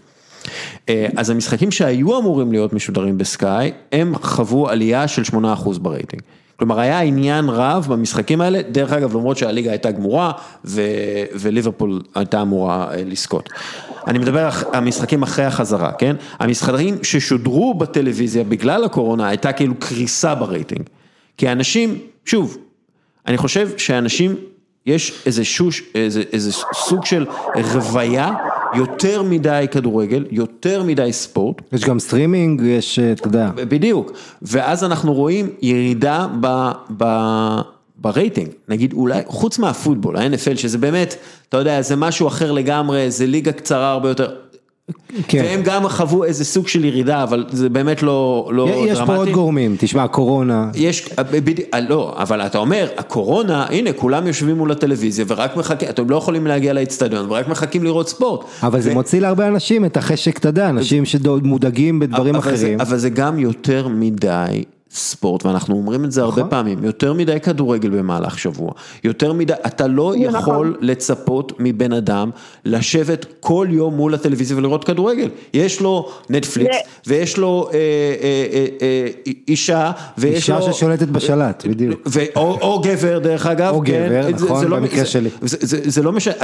אה, 0.88 1.06
אז 1.16 1.30
המשחקים 1.30 1.70
שהיו 1.70 2.18
אמורים 2.18 2.52
להיות 2.52 2.72
משודרים 2.72 3.18
בסקאי, 3.18 3.72
הם 3.92 4.14
חוו 4.22 4.68
עלייה 4.68 5.08
של 5.08 5.22
8% 5.22 5.36
ברייטינג. 5.78 6.22
כלומר 6.56 6.80
היה 6.80 7.00
עניין 7.00 7.48
רב 7.48 7.86
במשחקים 7.90 8.40
האלה, 8.40 8.62
דרך 8.70 8.92
אגב 8.92 9.16
למרות 9.16 9.36
שהליגה 9.36 9.70
הייתה 9.70 9.90
גמורה 9.90 10.32
וליברפול 11.34 12.00
הייתה 12.14 12.42
אמורה 12.42 12.88
אה, 12.90 13.02
לזכות. 13.06 13.48
אני 14.06 14.18
מדבר 14.18 14.40
על 14.44 14.50
המשחקים 14.72 15.22
אחרי 15.22 15.44
החזרה, 15.44 15.92
כן? 15.92 16.16
המשחקים 16.38 16.98
ששודרו 17.02 17.74
בטלוויזיה 17.74 18.44
בגלל 18.44 18.84
הקורונה 18.84 19.28
הייתה 19.28 19.52
כאילו 19.52 19.74
קריסה 19.78 20.34
ברייטינג. 20.34 20.82
כי 21.36 21.52
אנשים, 21.52 21.98
שוב, 22.24 22.58
אני 23.26 23.36
חושב 23.36 23.68
שאנשים 23.78 24.36
יש 24.86 25.22
איזה 25.26 25.44
שוש, 25.44 25.82
איזה, 25.94 26.22
איזה 26.32 26.52
סוג 26.74 27.04
של 27.04 27.26
רוויה, 27.54 28.30
יותר 28.76 29.22
מדי 29.22 29.66
כדורגל, 29.70 30.24
יותר 30.30 30.82
מדי 30.82 31.12
ספורט. 31.12 31.62
יש 31.72 31.84
גם 31.84 31.98
סטרימינג, 31.98 32.60
יש, 32.60 32.98
אתה 32.98 33.28
יודע. 33.28 33.50
בדיוק, 33.56 34.12
ואז 34.42 34.84
אנחנו 34.84 35.14
רואים 35.14 35.50
ירידה 35.62 36.26
ב, 36.40 36.70
ב, 36.96 37.04
ברייטינג, 37.96 38.48
נגיד 38.68 38.92
אולי, 38.92 39.22
חוץ 39.26 39.58
מהפוטבול, 39.58 40.16
ה-NFL, 40.16 40.56
שזה 40.56 40.78
באמת, 40.78 41.14
אתה 41.48 41.56
יודע, 41.56 41.82
זה 41.82 41.96
משהו 41.96 42.28
אחר 42.28 42.52
לגמרי, 42.52 43.10
זה 43.10 43.26
ליגה 43.26 43.52
קצרה 43.52 43.90
הרבה 43.90 44.08
יותר. 44.08 44.34
כן. 45.28 45.42
והם 45.44 45.62
גם 45.64 45.88
חוו 45.88 46.24
איזה 46.24 46.44
סוג 46.44 46.68
של 46.68 46.84
ירידה, 46.84 47.22
אבל 47.22 47.44
זה 47.50 47.68
באמת 47.68 48.02
לא, 48.02 48.50
לא 48.52 48.62
יש 48.62 48.74
דרמטי. 48.74 48.92
יש 48.92 48.98
פה 49.06 49.16
עוד 49.16 49.28
גורמים, 49.28 49.76
תשמע, 49.78 50.08
קורונה. 50.08 50.70
יש, 50.74 51.08
בדיוק, 51.18 51.68
לא, 51.88 52.14
אבל 52.16 52.40
אתה 52.40 52.58
אומר, 52.58 52.88
הקורונה, 52.96 53.66
הנה, 53.70 53.92
כולם 53.92 54.26
יושבים 54.26 54.56
מול 54.56 54.72
הטלוויזיה 54.72 55.24
ורק 55.28 55.56
מחכים, 55.56 55.88
אתם 55.88 56.10
לא 56.10 56.16
יכולים 56.16 56.46
להגיע 56.46 56.72
לאצטדיון 56.72 57.30
ורק 57.30 57.48
מחכים 57.48 57.84
לראות 57.84 58.08
ספורט. 58.08 58.44
אבל 58.62 58.78
ו... 58.78 58.82
זה 58.82 58.94
מוציא 58.94 59.20
להרבה 59.20 59.48
אנשים 59.48 59.84
את 59.84 59.96
החשק, 59.96 60.38
אתה 60.38 60.48
יודע, 60.48 60.68
אנשים 60.68 61.04
שמודאגים 61.04 61.98
בדברים 61.98 62.34
אבל 62.34 62.48
אחרים. 62.48 62.78
זה, 62.78 62.84
אבל 62.84 62.96
זה 62.96 63.10
גם 63.10 63.38
יותר 63.38 63.88
מדי 63.88 64.64
ספורט, 64.94 65.46
ואנחנו 65.46 65.74
אומרים 65.74 66.04
את 66.04 66.12
זה 66.12 66.22
הרבה 66.22 66.36
נכון. 66.36 66.50
פעמים, 66.50 66.84
יותר 66.84 67.12
מדי 67.12 67.40
כדורגל 67.40 67.90
במהלך 67.90 68.38
שבוע, 68.38 68.72
יותר 69.04 69.32
מדי, 69.32 69.52
אתה 69.66 69.86
לא 69.86 70.14
יכול 70.16 70.38
נכון. 70.38 70.74
לצפות 70.80 71.52
מבן 71.58 71.92
אדם 71.92 72.30
לשבת 72.64 73.26
כל 73.40 73.66
יום 73.70 73.94
מול 73.94 74.14
הטלוויזיה 74.14 74.56
ולראות 74.56 74.84
כדורגל, 74.84 75.28
יש 75.54 75.80
לו 75.80 76.08
נטפליקס, 76.30 76.76
ויש 77.06 77.36
לו 77.36 77.68
אה, 77.72 77.78
אה, 77.78 78.66
אה, 78.82 79.06
אישה, 79.48 79.90
ויש 80.18 80.34
אישה 80.36 80.58
לו... 80.58 80.60
אישה 80.60 80.72
ששולטת 80.72 81.08
בשלט, 81.08 81.66
בדיוק. 81.66 82.08
או 82.36 82.80
גבר 82.84 83.18
דרך 83.18 83.46
אגב, 83.46 83.74
או 83.74 83.80
גבר, 83.80 84.28
נכון, 84.32 84.66
לא 84.66 84.76
במקרה 84.76 85.04
שלי. 85.04 85.30
זה 85.42 86.02
לא 86.02 86.12
משנה, 86.12 86.34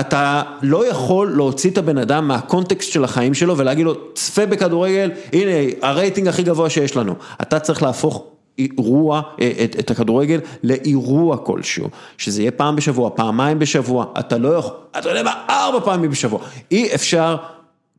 אתה 0.00 0.42
לא 0.62 0.90
יכול 0.90 1.32
להוציא 1.36 1.70
את 1.70 1.78
הבן 1.78 1.98
אדם 1.98 2.28
מהקונטקסט 2.28 2.92
של 2.92 3.04
החיים 3.04 3.34
שלו 3.34 3.58
ולהגיד 3.58 3.84
לו, 3.84 3.94
צפה 4.14 4.46
בכדורגל, 4.46 5.10
הנה 5.32 5.50
הרייטינג 5.82 6.28
הכי 6.28 6.42
גבוה 6.42 6.70
שיש 6.70 6.96
לנו. 6.96 6.99
אתה 7.42 7.58
צריך 7.58 7.82
להפוך 7.82 8.24
אירוע, 8.58 9.22
אה, 9.40 9.52
את, 9.64 9.76
את 9.78 9.90
הכדורגל 9.90 10.40
לאירוע 10.62 11.36
כלשהו, 11.36 11.88
שזה 12.18 12.42
יהיה 12.42 12.50
פעם 12.50 12.76
בשבוע, 12.76 13.10
פעמיים 13.14 13.58
בשבוע, 13.58 14.06
אתה 14.18 14.38
לא 14.38 14.48
יכול, 14.48 14.72
אתה 14.98 15.08
יודע 15.08 15.22
מה, 15.22 15.34
ארבע 15.50 15.84
פעמים 15.84 16.10
בשבוע, 16.10 16.40
אי 16.70 16.94
אפשר 16.94 17.36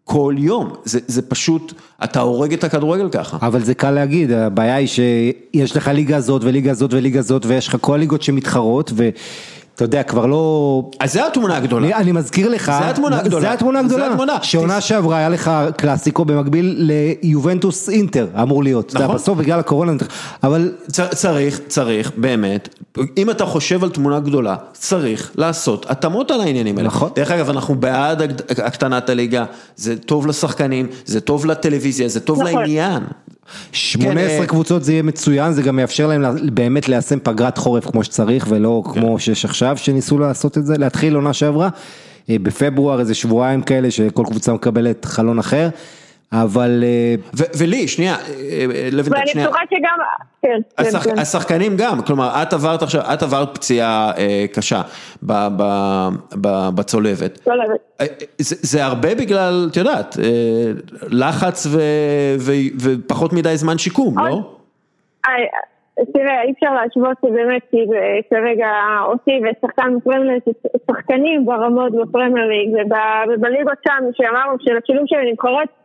כל 0.04 0.36
יום, 0.38 0.74
זה, 0.86 1.00
זה 1.08 1.22
פשוט, 1.22 1.74
אתה 2.04 2.20
הורג 2.20 2.54
את 2.54 2.64
הכדורגל 2.64 3.10
ככה. 3.10 3.38
אבל 3.42 3.64
זה 3.64 3.74
קל 3.74 3.92
להגיד, 3.92 4.32
הבעיה 4.32 4.76
היא 4.76 4.88
שיש 4.88 5.76
לך 5.76 5.88
ליגה 5.88 6.22
זאת 6.22 6.44
וליגה 6.44 6.74
זאת 6.74 6.94
וליגה 6.94 7.22
זאת 7.22 7.46
ויש 7.46 7.68
לך 7.68 7.78
כל 7.82 7.94
הליגות 7.94 8.22
שמתחרות 8.22 8.92
ו... 8.96 9.10
אתה 9.76 9.84
יודע, 9.84 10.04
כבר 10.04 10.26
לא... 10.26 10.84
אז 11.00 11.14
זה 11.14 11.28
התמונה 11.28 11.58
הגדולה. 11.58 11.88
אני, 11.88 11.96
אני 11.96 12.12
מזכיר 12.12 12.50
לך, 12.50 12.72
זה 12.80 12.90
התמונה 12.90 13.20
הגדולה. 13.20 13.42
זה 13.42 13.52
התמונה 13.52 13.80
הגדולה. 13.80 14.06
זה 14.06 14.12
התמונה. 14.12 14.38
שעונה 14.42 14.82
שעברה 14.82 15.18
היה 15.18 15.30
לך 15.30 15.52
קלאסיקו 15.78 16.26
במקביל 16.26 16.76
ליובנטוס 16.78 17.90
אינטר, 17.90 18.28
אמור 18.42 18.64
להיות. 18.64 18.96
נכון. 18.96 19.16
בסוף 19.16 19.38
בגלל 19.38 19.60
הקורונה, 19.60 19.92
אבל... 20.44 20.72
צריך, 20.90 21.62
צריך, 21.68 22.12
באמת, 22.18 22.86
אם 23.18 23.30
אתה 23.30 23.46
חושב 23.46 23.84
על 23.84 23.90
תמונה 23.90 24.20
גדולה, 24.20 24.56
צריך 24.74 25.32
לעשות 25.36 25.86
התאמות 25.90 26.32
על 26.32 26.42
העניינים 26.42 26.78
האלה. 26.78 26.88
נכון. 26.88 27.10
דרך 27.16 27.32
אגב, 27.32 27.50
אנחנו 27.50 27.76
בעד 27.76 28.22
הקטנת 28.50 29.10
הליגה, 29.10 29.46
זה 29.76 29.98
טוב 29.98 30.28
לשחקנים, 30.28 30.88
זה 31.06 31.22
טוב 31.22 31.46
לטלוויזיה, 31.46 32.08
זה 32.08 32.20
טוב 32.20 32.42
נכון. 32.42 32.62
לעניין. 32.62 33.04
18 33.72 34.40
כן, 34.40 34.46
קבוצות 34.46 34.84
זה 34.84 34.92
יהיה 34.92 35.04
מצוין, 35.04 35.54
זה 35.54 35.62
גם 35.62 35.80
יאפשר 35.80 36.08
להם 36.08 36.24
באמת 36.54 36.90
ליישם 36.90 37.20
פגרת 37.24 37.58
חורף 37.58 37.92
כמו 37.92 38.04
שצריך 38.04 38.46
ולא 38.50 38.84
כן. 38.86 38.92
כמו 39.00 39.20
שיש 39.20 39.46
עכשיו 39.46 39.78
שניסו 39.78 40.18
לעשות 40.18 40.58
את 40.58 40.66
זה, 40.66 40.78
להתחיל 40.78 41.16
עונה 41.16 41.34
שעברה, 41.34 41.70
אה, 42.30 42.36
בפברואר 42.44 43.00
איזה 43.00 43.14
שבועיים 43.14 43.62
כאלה 43.62 43.92
שכל 43.92 44.24
קבוצה 44.26 44.54
מקבלת 44.54 45.06
חלון 45.06 45.40
אחר. 45.40 45.70
אבל... 46.34 46.84
אה, 46.84 47.16
ולי, 47.60 47.88
שנייה, 47.88 48.16
אה, 48.16 48.90
לוינטל, 48.92 49.26
שנייה. 49.26 49.48
ואני 49.48 49.48
בטוחה 49.48 49.60
שגם... 49.70 49.98
כן, 50.42 50.60
השח, 50.78 51.04
כן, 51.04 51.10
כן. 51.10 51.20
השחקנים 51.20 51.72
גם, 51.78 52.02
כלומר, 52.08 52.30
את 52.42 52.54
עברת 52.54 52.82
עכשיו, 52.82 53.02
את 53.14 53.24
עברת 53.24 53.56
פציעה 53.56 54.12
אה, 54.18 54.46
קשה 54.54 54.82
ב, 55.24 55.34
ב, 55.58 55.64
ב, 56.42 56.70
בצולבת. 56.76 57.34
צולבת. 57.38 57.80
אה, 58.02 58.06
זה, 58.38 58.56
זה 58.62 58.86
הרבה 58.86 59.16
בגלל, 59.16 59.68
את 59.72 59.78
יודעת, 59.78 60.16
אה, 60.24 60.72
לחץ 61.10 61.68
ו, 61.68 61.80
ו, 62.40 62.52
ופחות 62.82 63.34
מדי 63.34 63.58
זמן 63.58 63.78
שיקום, 63.78 64.20
לא? 64.20 64.56
תראה, 66.14 66.42
אי 66.42 66.52
אפשר 66.52 66.74
להשוות 66.74 67.18
באמת, 67.22 67.62
כי 67.72 67.78
כרגע 68.30 68.70
אותי 69.06 69.32
ושחקן 69.44 69.98
בפרמייר 69.98 70.40
שחקנים 70.88 71.46
ברמות 71.46 71.92
בפרמייר 71.92 72.48
ליג 72.48 72.70
ובליגות 73.30 73.78
שם, 73.88 74.04
שאמרנו 74.14 74.58
שלשילוב 74.60 75.04
של 75.08 75.16
הנבחרות 75.16 75.81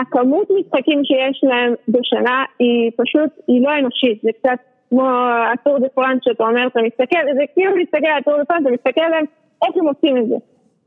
הכמות 0.00 0.48
משחקים 0.50 1.04
שיש 1.04 1.40
להם 1.42 1.74
בשנה 1.88 2.44
היא 2.58 2.90
פשוט, 2.96 3.30
היא 3.46 3.62
לא 3.62 3.78
אנושית, 3.78 4.22
זה 4.22 4.30
קצת 4.38 4.58
כמו 4.88 5.08
הטור 5.52 5.78
דה 5.78 5.88
פרנס 5.88 6.18
שאתה 6.24 6.44
אומר, 6.44 6.66
אתה 6.66 6.80
מסתכל, 6.82 7.18
זה 7.34 7.42
כאילו 7.54 7.76
להסתכל 7.76 8.06
על 8.06 8.18
הטור 8.18 8.36
דה 8.36 8.44
פרנס, 8.44 8.62
אתה 8.62 8.70
מסתכל 8.70 9.00
עליהם, 9.00 9.24
איך 9.66 9.76
הם 9.76 9.86
עושים 9.86 10.16
את 10.16 10.28
זה. 10.28 10.36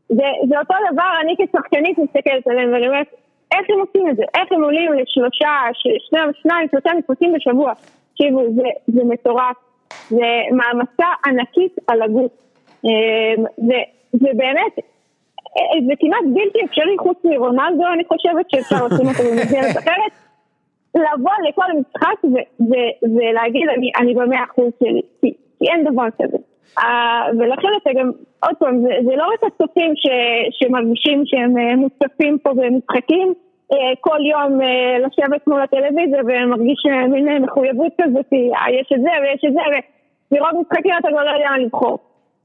זה, 0.09 0.23
זה 0.49 0.59
אותו 0.59 0.73
דבר, 0.91 1.11
אני 1.21 1.35
כשחקנית 1.37 1.97
מסתכלת 1.97 2.47
עליהם 2.47 2.73
ואני 2.73 2.87
אומרת, 2.87 3.07
איך 3.51 3.69
הם 3.69 3.79
עושים 3.79 4.09
את 4.09 4.15
זה? 4.15 4.23
איך 4.37 4.51
הם 4.51 4.63
עולים 4.63 4.93
לשלושה, 4.93 5.49
שני, 5.73 6.19
שניים, 6.41 6.67
שלושה 6.71 6.89
משחקים 6.99 7.33
בשבוע? 7.33 7.73
תקשיבו, 8.13 8.43
זה, 8.55 8.67
זה 8.87 9.03
מטורף, 9.03 9.55
זה 10.09 10.31
מעמסה 10.51 11.07
ענקית 11.25 11.75
על 11.87 12.01
הגוף. 12.01 12.31
אמ, 12.85 13.43
ובאמת, 14.13 14.73
זה 15.87 15.93
כמעט 15.99 16.25
בלתי 16.33 16.65
אפשרי 16.65 16.97
חוץ 16.97 17.17
מרונלדו, 17.23 17.83
אני 17.93 18.03
חושבת 18.05 18.49
שאפשר 18.49 18.85
לשים 18.85 19.07
אותו 19.07 19.23
במסגרת 19.31 19.77
אחרת. 19.77 20.11
לבוא 20.95 21.31
לכל 21.49 21.65
משחק 21.79 22.17
ולהגיד 23.15 23.69
אני, 23.77 23.91
אני 23.99 24.13
במאה 24.13 24.43
אחוז 24.43 24.71
שלי, 24.79 25.01
כי, 25.21 25.33
כי 25.59 25.65
אין 25.71 25.83
דבר 25.83 26.07
כזה. 26.21 26.37
Uh, 26.79 26.83
ולכן 27.39 27.67
אתה 27.81 27.89
גם, 27.99 28.11
עוד 28.43 28.55
פעם, 28.59 28.81
זה, 28.81 28.89
זה 29.05 29.15
לא 29.15 29.25
רק 29.33 29.43
הצופים 29.43 29.93
ש, 29.95 30.07
שמרגישים 30.51 31.23
שהם 31.25 31.57
uh, 31.57 31.75
מוצפים 31.75 32.37
פה 32.43 32.49
במשחקים, 32.53 33.33
uh, 33.73 33.75
כל 33.99 34.19
יום 34.31 34.61
uh, 34.61 34.63
לשבת 35.05 35.47
מול 35.47 35.61
הטלוויזיה 35.61 36.21
ומרגיש 36.27 36.83
מין 37.09 37.43
מחויבות 37.43 37.91
כזאת, 38.01 38.33
יש 38.79 38.91
את 38.95 39.01
זה 39.01 39.09
ויש 39.21 39.41
את 39.47 39.53
זה, 39.53 39.59
ולראות 40.31 40.53
משחקים 40.61 40.91
אתה 40.99 41.07
כבר 41.11 41.23
לא 41.23 41.29
יודע 41.29 41.49
מה 41.49 41.57
לבחור. 41.57 41.99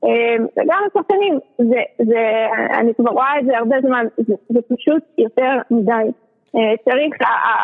אמ, 0.04 0.46
וגם 0.56 0.78
השחקנים, 0.86 1.38
זה, 1.58 1.80
זה, 1.98 2.46
אני 2.78 2.94
כבר 2.94 3.10
רואה 3.10 3.38
את 3.40 3.46
זה 3.46 3.58
הרבה 3.58 3.76
זמן, 3.82 4.06
זה, 4.16 4.34
זה 4.48 4.60
פשוט 4.62 5.02
יותר 5.18 5.58
מדי. 5.70 5.92
אה, 6.56 6.60
צריך, 6.84 7.14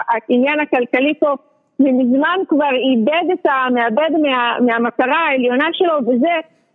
העניין 0.08 0.60
הכלכלי 0.60 1.14
פה 1.20 1.34
מזמן 1.80 2.38
כבר 2.48 2.70
איבד 2.90 3.32
את 3.32 3.46
ה... 3.46 3.70
מאבד 3.74 4.10
מה, 4.22 4.56
מהמטרה 4.66 5.18
העליונה 5.28 5.68
שלו, 5.72 5.94
וזה 6.08 6.28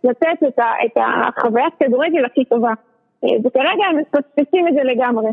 לתת 0.04 0.48
את, 0.48 0.58
ה, 0.58 0.64
את 0.84 0.96
החוויית 0.96 1.74
כדורגל 1.80 2.24
הכי 2.24 2.44
טובה. 2.44 2.72
אה, 3.24 3.28
וכרגע 3.44 3.84
הם 3.90 3.98
מפספסים 3.98 4.68
את 4.68 4.74
זה 4.74 4.80
לגמרי, 4.82 5.30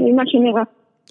ממה 0.00 0.22
שנראה. 0.26 0.62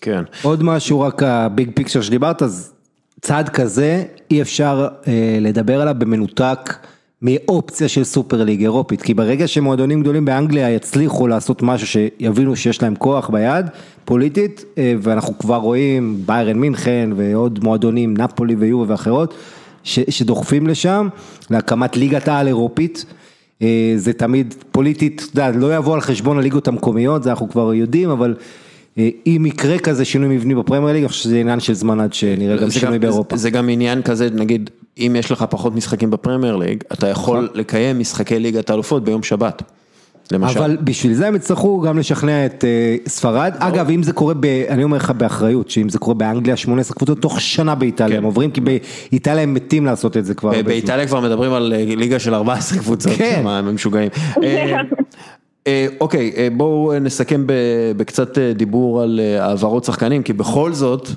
כן. 0.02 0.22
עוד 0.44 0.60
משהו, 0.64 1.02
רק 1.02 1.24
הביג 1.24 1.72
פיקצ'ר 1.76 2.02
שדיברת, 2.02 2.42
אז 2.42 2.76
צעד 3.22 3.50
כזה 3.50 4.04
אי 4.32 4.42
אפשר 4.42 4.88
אה, 5.08 5.38
לדבר 5.42 5.82
עליו 5.82 5.96
במנותק. 6.00 6.90
מאופציה 7.22 7.88
של 7.88 8.04
סופר 8.04 8.44
ליג 8.44 8.62
אירופית, 8.62 9.02
כי 9.02 9.14
ברגע 9.14 9.48
שמועדונים 9.48 10.02
גדולים 10.02 10.26
באנגליה 10.26 10.70
יצליחו 10.70 11.28
לעשות 11.28 11.62
משהו 11.62 11.88
שיבינו 11.88 12.56
שיש 12.56 12.82
להם 12.82 12.96
כוח 12.96 13.30
ביד, 13.30 13.66
פוליטית, 14.06 14.66
אה, 14.78 14.94
ואנחנו 15.00 15.38
כבר 15.38 15.56
רואים 15.58 16.22
ביירן 16.26 16.58
מינכן 16.58 17.10
ועוד 17.16 17.60
מועדונים, 17.64 18.18
נפולי 18.18 18.56
ויובה 18.56 18.92
ואחרות, 18.92 19.34
ש, 19.84 20.00
שדוחפים 20.00 20.68
לשם, 20.68 21.08
להקמת 21.50 21.98
ליגת 21.98 22.28
העל 22.28 22.48
אירופית, 22.48 23.06
אה, 23.62 23.94
זה 23.96 24.14
תמיד 24.14 24.56
פוליטית, 24.72 25.32
לא 25.56 25.76
יבוא 25.76 25.94
על 25.94 26.02
חשבון 26.02 26.38
הליגות 26.38 26.68
המקומיות, 26.68 27.24
זה 27.24 27.30
אנחנו 27.30 27.50
כבר 27.50 27.74
יודעים, 27.74 28.10
אבל 28.10 28.36
אם 29.28 29.46
יקרה 29.46 29.80
כזה 29.80 30.06
שינוי 30.06 30.36
מבני 30.36 30.56
בפרמייר 30.56 30.94
ליג, 30.94 31.04
אני 31.04 31.10
חושב 31.10 31.24
שזה 31.24 31.40
עניין 31.40 31.60
של 31.60 31.74
זמן 31.74 32.00
עד 32.00 32.14
שנראה 32.14 32.58
גם 32.58 32.70
זה 32.70 32.80
שינוי 32.80 33.00
באירופה. 33.00 33.38
זה 33.38 33.50
גם 33.50 33.70
עניין 33.70 34.02
כזה, 34.02 34.30
נגיד, 34.34 34.70
אם 34.98 35.16
יש 35.20 35.32
לך 35.32 35.46
פחות 35.50 35.76
משחקים 35.76 36.12
בפרמייר 36.12 36.56
ליג, 36.56 36.84
אתה 36.94 37.08
יכול 37.08 37.44
נכון. 37.44 37.60
לקיים 37.60 38.00
משחקי 38.00 38.40
ליגת 38.40 38.70
האלופות 38.70 39.04
ביום 39.04 39.24
שבת, 39.24 39.64
למשל. 40.32 40.60
אבל 40.60 40.78
בשביל 40.82 41.14
זה 41.14 41.28
הם 41.28 41.36
יצטרכו 41.36 41.82
גם 41.82 41.98
לשכנע 41.98 42.46
את 42.46 42.66
אה, 42.66 42.96
ספרד, 43.08 43.54
אגב 43.60 43.90
אם 43.90 44.04
זה 44.04 44.14
קורה, 44.14 44.34
ב, 44.34 44.46
אני 44.46 44.84
אומר 44.84 44.98
לך 44.98 45.12
באחריות, 45.12 45.70
שאם 45.70 45.90
זה 45.90 46.00
קורה 46.00 46.14
באנגליה 46.14 46.58
18 46.58 46.96
קבוצות, 46.96 47.22
תוך 47.22 47.42
שנה 47.42 47.76
באיטליה 47.76 48.18
הם 48.18 48.24
עוברים, 48.24 48.52
כי 48.52 48.62
באיטליה 48.62 49.44
הם 49.44 49.54
מתים 49.54 49.86
לעשות 49.86 50.18
את 50.18 50.26
זה 50.26 50.34
כבר. 50.34 50.54
כן. 50.54 50.66
באיטליה 50.66 51.08
כבר 51.08 51.20
מדברים 51.20 51.54
על 51.54 51.74
אה, 51.74 51.96
ליגה 51.96 52.20
של 52.20 52.34
14 52.34 52.80
קבוצות, 52.80 53.14
כן. 53.18 53.42
מה, 53.44 53.58
הם 53.58 53.76
משוגעים. 53.76 54.10
אה, 55.70 55.88
אוקיי, 56.00 56.32
אה, 56.38 56.48
בואו 56.58 57.00
נסכם 57.00 57.44
בקצת 57.98 58.38
אה, 58.38 58.54
דיבור 58.54 59.02
על 59.02 59.20
העברות 59.40 59.84
שחקנים, 59.84 60.24
כי 60.24 60.34
בכל 60.34 60.74
זאת, 60.74 61.10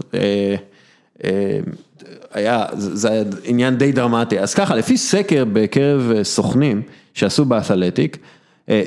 היה, 2.33 2.67
זה 2.73 3.11
היה 3.11 3.23
עניין 3.45 3.77
די 3.77 3.93
דרמטי. 3.93 4.41
אז 4.41 4.55
ככה, 4.55 4.77
לפי 4.77 4.97
סקר 4.97 5.45
בקרב 5.53 6.13
סוכנים 6.23 6.83
שעשו 7.15 7.45
באתלטיק, 7.45 8.19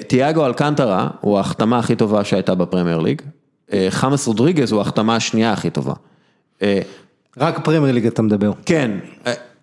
תיאגו 0.07 0.45
אלקנטרה 0.45 1.07
הוא 1.21 1.37
ההחתמה 1.37 1.79
הכי 1.79 1.95
טובה 1.95 2.23
שהייתה 2.23 2.55
בפרמייר 2.55 2.99
ליג, 2.99 3.21
חמאס 3.89 4.27
רודריגז 4.27 4.71
הוא 4.71 4.79
ההחתמה 4.79 5.15
השנייה 5.15 5.53
הכי 5.53 5.69
טובה. 5.69 5.93
רק 7.37 7.65
פרמייר 7.65 7.93
ליג 7.93 8.07
אתה 8.07 8.21
מדבר. 8.21 8.51
כן, 8.65 8.91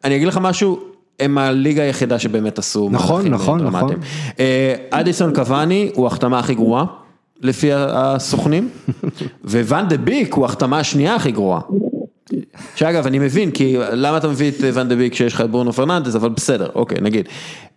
אני 0.05 0.17
אגיד 0.17 0.29
לך 0.29 0.39
משהו, 0.43 0.81
הם 1.21 1.39
הליגה 1.39 1.83
היחידה 1.83 2.19
שבאמת 2.19 2.59
עשו 2.59 2.89
נכון, 2.93 3.17
מהלכים 3.17 3.35
נכון, 3.35 3.59
דרמטיים. 3.59 3.99
נכון. 3.99 4.47
אדינסון 4.91 5.35
קבאני 5.35 5.91
הוא 5.95 6.05
ההחתמה 6.05 6.39
הכי 6.39 6.55
גרועה, 6.55 6.85
לפי 7.41 7.71
הסוכנים, 7.73 8.69
וואן 9.69 9.89
דה 9.89 9.97
ביק 9.97 10.35
הוא 10.35 10.45
ההחתמה 10.45 10.79
השנייה 10.79 11.15
הכי 11.15 11.31
גרועה. 11.31 11.61
שאגב, 12.75 13.07
אני 13.07 13.19
מבין, 13.19 13.51
כי 13.51 13.77
למה 13.93 14.17
אתה 14.17 14.29
מביא 14.29 14.49
את 14.49 14.55
ואן 14.61 14.89
דה 14.89 14.97
ביק 14.97 15.13
כשיש 15.13 15.35
לך 15.35 15.41
את 15.41 15.51
ברונו 15.51 15.73
פרננדס, 15.73 16.15
אבל 16.15 16.29
בסדר, 16.29 16.69
אוקיי, 16.75 16.99
נגיד. 17.01 17.29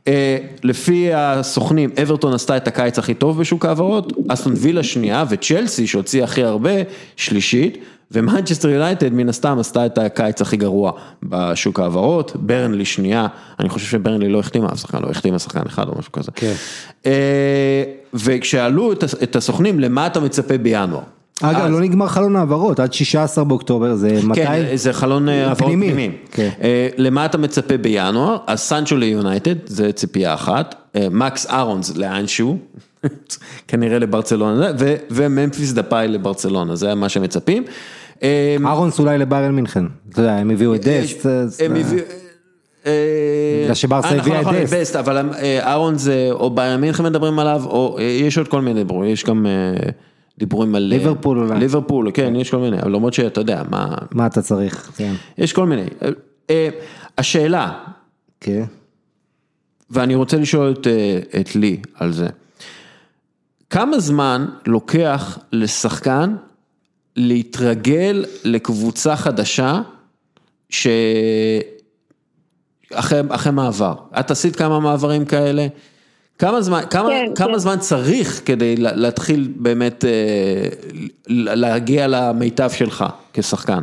אה, 0.07 0.38
לפי 0.64 1.14
הסוכנים, 1.14 1.90
אברטון 2.03 2.34
עשתה 2.34 2.57
את 2.57 2.68
הקיץ 2.68 2.99
הכי 2.99 3.14
טוב 3.14 3.40
בשוק 3.40 3.65
ההעברות, 3.65 4.14
אסטון 4.27 4.53
וילה 4.57 4.84
שנייה, 4.84 5.23
וצ'לסי 5.30 5.88
שהוציא 5.88 6.23
הכי 6.23 6.44
הרבה, 6.44 6.72
שלישית, 7.15 7.77
ומנצ'סטר 8.11 8.69
יונייטד 8.69 9.14
מן 9.14 9.30
הסתם 9.30 9.60
עשתה 9.60 9.86
את 9.86 9.98
הקיץ 9.98 10.41
הכי 10.41 10.57
גרוע 10.57 10.91
בשוק 11.23 11.80
ההעברות, 11.80 12.32
ברנלי 12.36 12.86
שנייה, 12.86 13.27
אני 13.60 13.69
חושב 13.69 13.86
שברנלי 13.86 14.30
לא 14.30 14.40
החתימה 14.40 14.68
אף 14.73 14.80
שחקן, 14.80 14.98
לא 15.02 15.10
החתימה 15.10 15.40
שחקן 15.40 15.61
אחד 15.68 15.88
או 15.88 15.94
משהו 15.99 16.11
כזה. 16.11 16.32
כן. 16.36 16.53
אה, 17.06 17.84
הס- 19.03 19.23
את 19.23 19.36
הסוכנים, 19.36 19.80
למה 19.80 20.07
אתה 20.07 20.19
מצפה 20.19 20.57
בינואר? 20.57 21.02
אגב, 21.41 21.62
אז- 21.62 21.72
לא 21.72 21.82
נגמר 21.82 22.07
חלון 22.07 22.36
העברות, 22.36 22.80
עד 22.80 22.94
16 22.94 23.44
באוקטובר, 23.44 23.95
זה 23.95 24.20
מתי? 24.24 24.45
כן, 24.45 24.66
זה 24.76 24.94
חלון 24.94 25.30
אה, 25.30 25.48
העברות 25.48 25.72
פנימי. 25.74 26.12
כן. 26.32 26.49
אה, 26.62 26.88
למה 26.98 27.26
אתה 27.26 27.38
מצפה 27.38 27.78
בינואר? 27.78 28.38
אז 28.48 28.60
סנצ'ו 28.60 28.98
ליונייטד, 28.98 29.56
זה 29.66 29.91
ציפייה 29.91 30.34
אחת, 30.34 30.76
אה, 30.95 31.07
מקס 31.12 31.49
אהרונס 31.49 31.98
לאנשהו, 31.98 32.57
כנראה 33.68 33.99
לברצלונה, 33.99 34.72
ו- 34.80 34.95
וממפיס 35.12 35.72
דפאי 35.72 36.07
לברצלונה, 36.07 36.76
זה 36.76 36.95
מה 36.95 37.10
שמצפים. 37.10 37.64
אה, 38.24 38.56
אהרונס 38.66 38.99
אולי 38.99 39.18
לביירן 39.18 39.56
מינכן, 39.56 39.84
אתה 40.10 40.22
יודע, 40.22 40.36
הם 40.36 40.49
הביאו 40.49 40.76
את 40.76 40.82
דסט, 40.88 41.26
הם 41.66 41.76
הביאו... 41.76 42.03
בגלל 43.64 43.74
שברסה 43.74 44.07
אה, 44.07 44.16
נכון, 44.16 44.32
הביאה 44.32 44.41
את 44.41 44.48
נכון, 44.48 44.80
דסט. 44.80 44.95
אבל 44.95 45.30
אה, 45.40 45.90
זה 45.95 46.28
או 46.32 46.49
ביירן 46.49 46.82
מינכן 46.82 47.03
מדברים 47.03 47.40
עליו, 47.40 47.62
או 47.66 47.98
יש 48.02 48.38
עוד 48.38 48.48
כל 48.48 48.62
מיני 48.62 48.80
דיבורים, 48.80 49.12
יש 49.12 49.24
גם 49.24 49.45
דיבורים 50.38 50.76
על... 50.76 50.84
אה, 50.84 50.98
ליברפול 50.98 51.40
אולי. 51.40 51.60
ליברפול, 51.60 52.12
כן, 52.14 52.36
יש 52.36 52.52
כל 52.52 52.57
מיני, 52.57 52.82
אבל 52.82 52.91
למרות 52.91 53.14
שאתה 53.14 53.41
יודע, 53.41 53.64
מה, 53.70 53.95
מה 54.12 54.26
אתה 54.26 54.41
צריך? 54.41 54.91
כן. 54.95 55.14
יש 55.38 55.53
כל 55.53 55.66
מיני. 55.66 55.86
אה, 56.02 56.10
אה, 56.49 56.70
השאלה, 57.18 57.84
כן. 58.40 58.64
ואני 59.90 60.16
רוצה 60.16 60.38
לשאול 60.38 60.72
את, 60.72 60.88
את 61.41 61.56
לי 61.56 61.82
על 61.95 62.12
זה, 62.12 62.28
כמה 63.70 63.99
זמן 63.99 64.45
לוקח 64.66 65.40
לשחקן 65.52 66.36
להתרגל 67.16 68.26
לקבוצה 68.44 69.16
חדשה 69.16 69.82
ש... 70.70 70.88
אחרי, 72.94 73.22
אחרי 73.30 73.52
מעבר, 73.52 73.95
את 74.20 74.32
עשית 74.32 74.56
כמה 74.56 74.80
מעברים 74.80 75.26
כאלה? 75.26 75.68
כמה 76.40 76.62
זמן, 76.62 76.80
כמה, 76.91 77.10
כן, 77.10 77.26
כמה 77.36 77.48
כן. 77.48 77.57
זמן 77.57 77.76
צריך 77.80 78.41
כדי 78.45 78.76
לה- 78.76 78.95
להתחיל 78.95 79.48
באמת 79.56 80.06
אה, 80.06 80.70
להגיע 81.56 82.06
למיטב 82.07 82.70
שלך 82.70 83.03
כשחקן? 83.34 83.80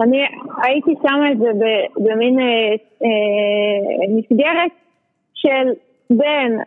אני 0.00 0.18
הייתי 0.62 0.90
שמה 1.02 1.32
את 1.32 1.38
זה 1.38 1.46
במין 1.96 2.38
אה, 2.40 2.44
אה, 3.02 3.08
מסגרת 4.16 4.70
של 5.34 5.72
בין 6.10 6.58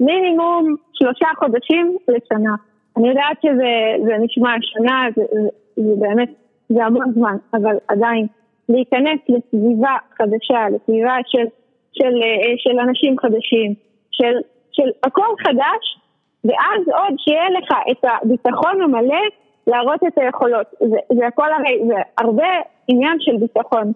מינימום 0.00 0.74
שלושה 0.92 1.26
חודשים 1.38 1.96
לשנה. 2.08 2.54
אני 2.96 3.08
יודעת 3.08 3.36
שזה 3.42 3.72
זה 4.06 4.12
נשמע 4.24 4.50
שנה, 4.60 5.04
זה, 5.16 5.22
זה, 5.32 5.48
זה 5.76 5.92
באמת, 5.98 6.28
זה 6.68 6.84
המון 6.84 7.12
זמן, 7.14 7.36
אבל 7.54 7.76
עדיין, 7.88 8.26
להיכנס 8.68 9.20
לסביבה 9.28 9.96
חדשה, 10.18 10.66
לסביבה 10.74 11.16
של, 11.26 11.46
של, 11.92 12.04
אה, 12.22 12.54
של 12.56 12.78
אנשים 12.88 13.18
חדשים, 13.18 13.74
של, 14.10 14.34
של 14.72 14.90
הכל 15.02 15.34
חדש, 15.46 16.00
ואז 16.44 16.88
עוד 16.88 17.14
שיהיה 17.18 17.50
לך 17.50 17.72
את 17.90 18.04
הביטחון 18.04 18.82
המלא 18.82 19.20
להראות 19.66 20.00
את 20.06 20.18
היכולות. 20.18 20.66
זה, 20.80 20.96
זה 21.16 21.26
הכל 21.26 21.52
הרי, 21.52 21.78
זה 21.86 21.94
הרבה 22.18 22.48
עניין 22.88 23.16
של 23.20 23.36
ביטחון. 23.36 23.92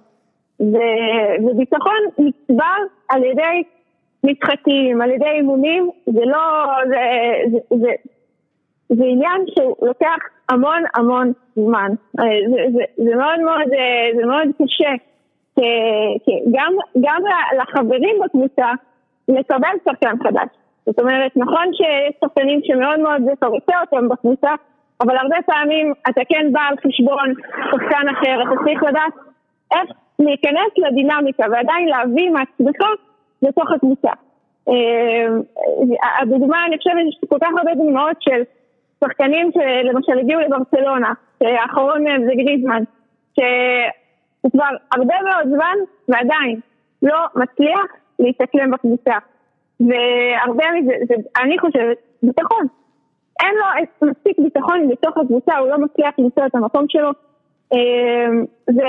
ו- 0.61 1.47
וביטחון 1.47 2.01
נצבר 2.19 2.77
על 3.09 3.25
ידי 3.25 3.63
משחקים, 4.25 5.03
על 5.03 5.11
ידי 5.11 5.31
אימונים, 5.31 5.91
זה 6.07 6.25
לא, 6.25 6.65
זה, 6.89 7.01
זה, 7.53 7.77
זה, 7.79 7.91
זה 8.89 9.05
עניין 9.05 9.45
שהוא 9.55 9.77
לוקח 9.83 10.17
המון 10.49 10.83
המון 10.95 11.33
זמן. 11.57 11.91
אה, 12.21 12.25
זה, 12.51 12.73
זה, 12.73 13.05
זה 13.05 13.17
מאוד 13.17 13.41
מאוד, 13.41 13.73
אה, 13.73 14.09
זה 14.17 14.27
מאוד 14.27 14.49
קשה. 14.63 14.91
גם, 16.53 16.73
גם 17.01 17.23
לחברים 17.59 18.17
בקבוצה 18.25 18.67
לקבל 19.29 19.75
שחקן 19.85 20.15
חדש. 20.23 20.49
זאת 20.87 20.99
אומרת, 20.99 21.33
נכון 21.37 21.67
שיש 21.75 22.15
שחקנים 22.25 22.61
שמאוד 22.65 23.01
מאוד 23.01 23.23
אתה 23.39 23.47
רוצה 23.47 23.81
אותם 23.81 24.09
בקבוצה, 24.09 24.51
אבל 25.01 25.17
הרבה 25.17 25.37
פעמים 25.47 25.93
אתה 26.09 26.21
כן 26.29 26.53
בא 26.53 26.61
על 26.61 26.77
חשבון 26.77 27.35
שחקן 27.71 28.09
אחר, 28.09 28.43
אתה 28.43 28.63
צריך 28.65 28.83
לדעת 28.83 29.13
איך 29.73 29.97
להיכנס 30.19 30.73
לדינמיקה 30.77 31.45
ועדיין 31.53 31.89
להביא 31.89 32.31
מעצמך 32.31 32.81
לתוך 33.43 33.71
הקבוצה. 33.73 34.11
אה, 34.69 35.27
הדוגמה, 36.21 36.67
אני 36.67 36.79
חושבת, 36.79 36.95
יש 37.09 37.29
כל 37.29 37.39
כך 37.41 37.51
הרבה 37.59 37.75
דוגמאות 37.75 38.17
של 38.21 38.43
שחקנים 39.05 39.51
שלמשל 39.53 40.19
הגיעו 40.19 40.41
לברצלונה, 40.41 41.13
שהאחרון 41.43 42.05
מהם 42.05 42.25
זה 42.25 42.33
גריזמן, 42.35 42.83
שהוא 43.35 44.51
כבר 44.53 44.69
הרבה 44.93 45.15
מאוד 45.25 45.55
זמן 45.55 45.77
ועדיין 46.09 46.61
לא 47.03 47.19
מצליח 47.35 47.87
להתאקלם 48.19 48.71
בקבוצה. 48.71 49.15
והרבה 49.81 50.65
מזה, 50.79 50.93
זה, 51.09 51.15
אני 51.43 51.59
חושבת, 51.59 51.97
ביטחון. 52.23 52.67
אין 53.43 53.55
לו 53.55 54.11
מספיק 54.11 54.39
ביטחון 54.39 54.89
בתוך 54.89 55.19
הקבוצה, 55.19 55.59
הוא 55.59 55.69
לא 55.69 55.79
מצליח 55.79 56.15
למצוא 56.19 56.47
את 56.47 56.55
המקום 56.55 56.85
שלו. 56.89 57.11
אה, 57.73 58.29
זה, 58.67 58.83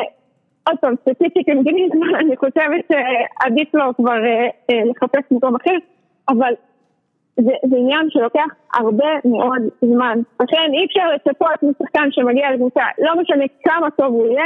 עוד 0.69 0.77
פעם, 0.79 0.95
ספציפית 1.01 1.47
עם 1.47 1.63
גריזמן, 1.63 2.15
אני 2.19 2.37
חושבת 2.37 2.85
שעדיף 2.91 3.75
לו 3.75 3.83
כבר 3.95 4.25
אה, 4.25 4.47
אה, 4.69 4.83
לחפש 4.85 5.31
מקום 5.31 5.55
אחר, 5.55 5.77
אבל 6.29 6.53
זה, 7.37 7.51
זה 7.69 7.75
עניין 7.77 8.09
שלוקח 8.09 8.47
הרבה 8.73 9.07
מאוד 9.25 9.61
זמן. 9.81 10.19
לכן 10.41 10.71
אי 10.73 10.85
אפשר 10.85 11.09
לצפות 11.15 11.63
משחקן 11.63 12.07
שמגיע 12.11 12.51
לקבוצה, 12.51 12.83
לא 12.99 13.21
משנה 13.21 13.45
כמה 13.63 13.91
טוב 13.91 14.13
הוא 14.13 14.27
יהיה, 14.27 14.45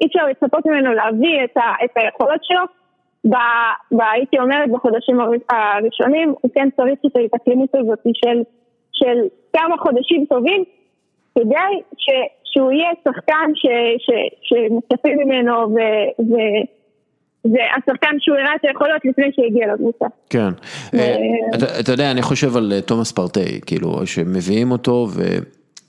אי 0.00 0.06
אפשר 0.06 0.26
לצפות 0.26 0.66
ממנו 0.66 0.92
להביא 0.92 1.44
את, 1.44 1.56
ה, 1.56 1.84
את 1.84 1.90
היכולות 1.96 2.44
שלו. 2.44 2.79
ב, 3.24 3.34
ב, 3.92 4.00
הייתי 4.12 4.38
אומרת 4.38 4.70
בחודשים 4.72 5.20
הר- 5.20 5.56
הראשונים, 5.56 6.34
הוא 6.40 6.50
כן 6.54 6.68
צריך 6.76 6.98
את 7.06 7.16
ההתאקלמות 7.16 7.70
הזאת 7.74 7.98
של, 8.14 8.42
של 8.92 9.18
כמה 9.52 9.76
חודשים 9.78 10.24
טובים, 10.28 10.64
כדי 11.34 11.54
ש, 11.98 12.06
שהוא 12.44 12.72
יהיה 12.72 12.88
שחקן 13.04 13.50
ש, 13.54 13.66
ש, 13.98 14.10
שמצפים 14.42 15.18
ממנו 15.18 15.52
ו, 15.52 15.78
ו, 16.30 16.34
והשחקן 17.44 18.16
שהוא 18.18 18.36
הראה 18.36 18.54
את 18.54 18.64
היכולות 18.64 19.04
לפני 19.04 19.24
שהגיע 19.36 19.74
לקבוצה. 19.74 20.04
כן. 20.30 20.48
אה, 20.94 21.16
אתה- 21.54 21.80
אתה 21.80 21.92
יודע, 21.92 22.10
אני 22.10 22.22
חושב 22.22 22.56
על 22.56 22.72
אה, 22.72 22.80
תומאס 22.80 23.12
פרטי, 23.12 23.60
כאילו, 23.66 24.06
שמביאים 24.06 24.70
אותו 24.72 25.06
ו- 25.10 25.38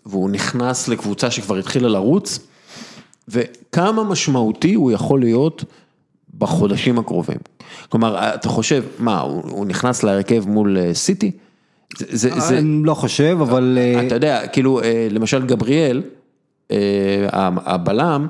והוא 0.06 0.30
נכנס 0.30 0.90
לקבוצה 0.90 1.32
שכבר 1.32 1.56
התחילה 1.56 1.88
לרוץ, 1.90 2.48
וכמה 3.30 4.04
משמעותי 4.12 4.74
הוא 4.74 4.92
יכול 4.92 5.20
להיות 5.20 5.64
בחודשים 6.42 7.00
הקרובים. 7.00 7.38
כלומר, 7.90 8.34
אתה 8.36 8.50
חושב, 8.50 8.84
מה, 9.00 9.20
הוא 9.20 9.42
הוא 9.50 9.66
נכנס 9.66 10.04
להרכב 10.04 10.44
מול 10.48 10.78
אה, 10.78 10.94
סיטי? 10.94 11.32
זה, 11.98 12.06
זה, 12.12 12.40
זה, 12.40 12.58
אני 12.58 12.84
לא 12.84 12.94
חושב, 12.94 13.38
אבל... 13.42 13.78
אה, 13.82 14.08
אתה 14.08 14.16
יודע, 14.16 14.48
כאילו, 14.48 14.82
אה, 14.82 15.08
למשל 15.12 15.46
גבריאל, 15.46 16.02
אה, 16.72 17.28
הבלם, 17.66 18.28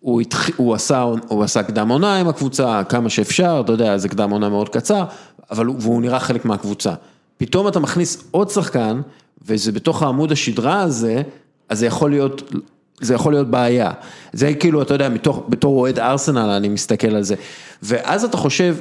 הוא, 0.00 0.20
התח... 0.20 0.50
הוא, 0.56 0.74
עשה, 0.74 1.02
הוא 1.28 1.44
עשה 1.44 1.62
קדם 1.62 1.88
עונה 1.88 2.16
עם 2.16 2.28
הקבוצה 2.28 2.84
כמה 2.84 3.10
שאפשר, 3.10 3.62
אתה 3.64 3.72
יודע, 3.72 3.98
זה 3.98 4.08
קדם 4.08 4.30
עונה 4.30 4.48
מאוד 4.48 4.68
קצר, 4.68 5.04
אבל 5.50 5.66
הוא, 5.66 5.76
והוא 5.80 6.02
נראה 6.02 6.20
חלק 6.20 6.44
מהקבוצה. 6.44 6.94
פתאום 7.36 7.68
אתה 7.68 7.80
מכניס 7.80 8.24
עוד 8.30 8.50
שחקן, 8.50 9.00
וזה 9.46 9.72
בתוך 9.72 10.02
העמוד 10.02 10.32
השדרה 10.32 10.80
הזה, 10.80 11.22
אז 11.68 11.78
זה 11.78 11.86
יכול 11.86 12.10
להיות, 12.10 12.52
זה 13.00 13.14
יכול 13.14 13.32
להיות 13.32 13.50
בעיה. 13.50 13.90
זה 14.32 14.54
כאילו, 14.54 14.82
אתה 14.82 14.94
יודע, 14.94 15.08
מתוך, 15.08 15.44
בתור 15.48 15.80
אוהד 15.80 15.98
ארסנל 15.98 16.50
אני 16.50 16.68
מסתכל 16.68 17.16
על 17.16 17.22
זה. 17.22 17.34
ואז 17.82 18.24
אתה 18.24 18.36
חושב, 18.36 18.76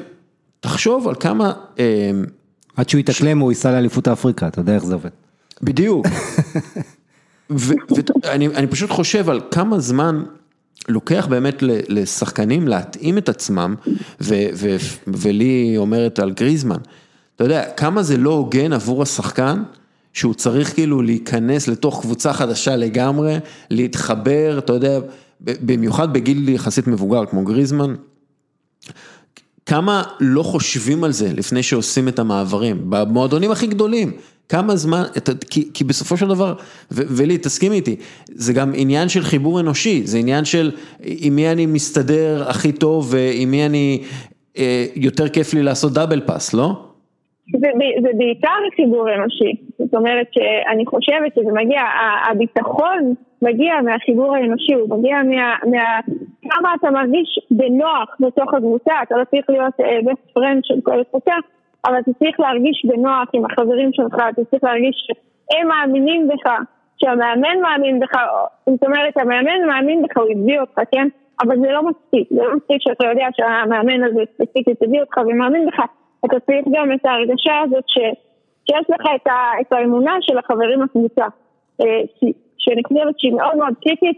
תחשוב 0.59 1.07
על 1.07 1.15
כמה... 1.19 1.53
אה, 1.79 2.11
עד 2.75 2.89
שהוא 2.89 2.99
יתאקלם 2.99 3.39
הוא 3.39 3.51
ייסע 3.51 3.71
לאליפות 3.71 4.07
אפריקה, 4.07 4.47
אתה 4.47 4.59
יודע 4.59 4.75
איך 4.75 4.85
זה 4.85 4.93
עובד. 4.93 5.09
בדיוק. 5.61 6.05
ואני 7.49 8.67
פשוט 8.69 8.89
חושב 8.91 9.29
על 9.29 9.41
כמה 9.51 9.79
זמן 9.79 10.23
לוקח 10.87 11.27
באמת 11.29 11.55
לשחקנים 11.87 12.67
להתאים 12.67 13.17
את 13.17 13.29
עצמם, 13.29 13.75
ולי 15.07 15.73
אומרת 15.77 16.19
על 16.19 16.31
גריזמן, 16.31 16.77
אתה 17.35 17.43
יודע, 17.43 17.69
כמה 17.77 18.03
זה 18.03 18.17
לא 18.17 18.31
הוגן 18.31 18.73
עבור 18.73 19.01
השחקן, 19.01 19.63
שהוא 20.15 20.33
צריך 20.33 20.73
כאילו 20.73 21.01
להיכנס 21.01 21.67
לתוך 21.67 22.01
קבוצה 22.01 22.33
חדשה 22.33 22.75
לגמרי, 22.75 23.37
להתחבר, 23.69 24.55
אתה 24.57 24.73
יודע, 24.73 24.99
במיוחד 25.41 26.13
בגיל 26.13 26.49
יחסית 26.49 26.87
מבוגר 26.87 27.25
כמו 27.25 27.43
גריזמן. 27.43 27.95
כמה 29.65 30.03
לא 30.19 30.43
חושבים 30.43 31.03
על 31.03 31.11
זה 31.11 31.33
לפני 31.33 31.63
שעושים 31.63 32.07
את 32.07 32.19
המעברים, 32.19 32.89
במועדונים 32.89 33.51
הכי 33.51 33.67
גדולים, 33.67 34.11
כמה 34.49 34.75
זמן, 34.75 35.03
כי, 35.49 35.69
כי 35.73 35.83
בסופו 35.83 36.17
של 36.17 36.27
דבר, 36.27 36.55
ולי, 36.91 37.37
תסכימי 37.37 37.75
איתי, 37.75 37.95
זה 38.35 38.53
גם 38.53 38.71
עניין 38.75 39.09
של 39.09 39.23
חיבור 39.23 39.59
אנושי, 39.59 40.01
זה 40.05 40.17
עניין 40.17 40.45
של 40.45 40.71
עם 40.99 41.35
מי 41.35 41.51
אני 41.51 41.65
מסתדר 41.65 42.45
הכי 42.47 42.71
טוב 42.71 43.07
ועם 43.09 43.51
מי 43.51 43.65
אני, 43.65 44.03
אה, 44.57 44.85
יותר 44.95 45.29
כיף 45.29 45.53
לי 45.53 45.63
לעשות 45.63 45.93
דאבל 45.93 46.21
פאס, 46.25 46.53
לא? 46.53 46.94
זה, 47.51 47.69
זה 48.01 48.09
בעיקר 48.17 48.59
חיבור 48.75 49.13
אנושי, 49.13 49.51
זאת 49.79 49.95
אומרת 49.95 50.27
שאני 50.31 50.85
חושבת 50.85 51.35
שזה 51.35 51.51
מגיע, 51.51 51.81
הביטחון 52.31 53.13
מגיע 53.41 53.73
מהחיבור 53.81 54.35
האנושי, 54.35 54.73
הוא 54.73 54.97
מגיע 54.97 55.17
מה, 55.23 55.55
מה... 55.71 55.99
כמה 56.49 56.73
אתה 56.79 56.91
מרגיש 56.91 57.39
בנוח 57.51 58.15
בתוך 58.19 58.53
הקבוצה, 58.53 58.93
אתה 59.03 59.17
לא 59.17 59.23
צריך 59.23 59.49
להיות 59.49 59.73
best 59.79 60.39
friend 60.39 60.59
של 60.63 60.81
כל 60.83 61.01
הקבוצה, 61.01 61.33
אבל 61.87 61.99
אתה 61.99 62.11
צריך 62.19 62.39
להרגיש 62.39 62.85
בנוח 62.85 63.29
עם 63.33 63.45
החברים 63.45 63.89
שלך, 63.93 64.15
אתה 64.29 64.45
צריך 64.49 64.63
להרגיש 64.63 65.07
שהם 65.07 65.67
מאמינים 65.67 66.27
בך, 66.27 66.51
שהמאמן 66.97 67.61
מאמין 67.61 67.99
בך, 67.99 68.17
זאת 68.69 68.83
אומרת 68.83 69.17
המאמן 69.17 69.67
מאמין 69.67 70.01
בך, 70.01 70.17
הוא 70.17 70.27
הביא 70.31 70.59
אותך, 70.59 70.79
כן? 70.91 71.07
אבל 71.41 71.59
זה 71.59 71.71
לא 71.71 71.81
מספיק, 71.83 72.27
זה 72.29 72.43
לא 72.43 72.55
מספיק 72.55 72.77
שאתה 72.79 73.07
יודע 73.07 73.27
שהמאמן 73.37 74.03
הזה 74.03 74.23
ספציפית 74.33 74.81
הביא 74.81 75.01
אותך 75.01 75.17
ומאמין 75.17 75.65
בך, 75.65 75.79
אתה 76.25 76.39
צריך 76.45 76.65
גם 76.75 76.91
את 76.95 77.05
ההרגשה 77.05 77.53
הזאת 77.63 77.83
ש, 77.87 77.97
שיש 78.65 78.85
לך 78.89 79.01
את, 79.15 79.27
ה, 79.27 79.61
את 79.61 79.73
האמונה 79.73 80.15
של 80.21 80.37
החברים 80.37 80.81
לקבוצה, 80.81 81.25
אה, 81.81 81.85
שאני 82.57 82.81
חושבת 82.87 83.19
שהיא 83.19 83.33
מאוד 83.33 83.55
מאוד 83.57 83.73
קריטית, 83.83 84.17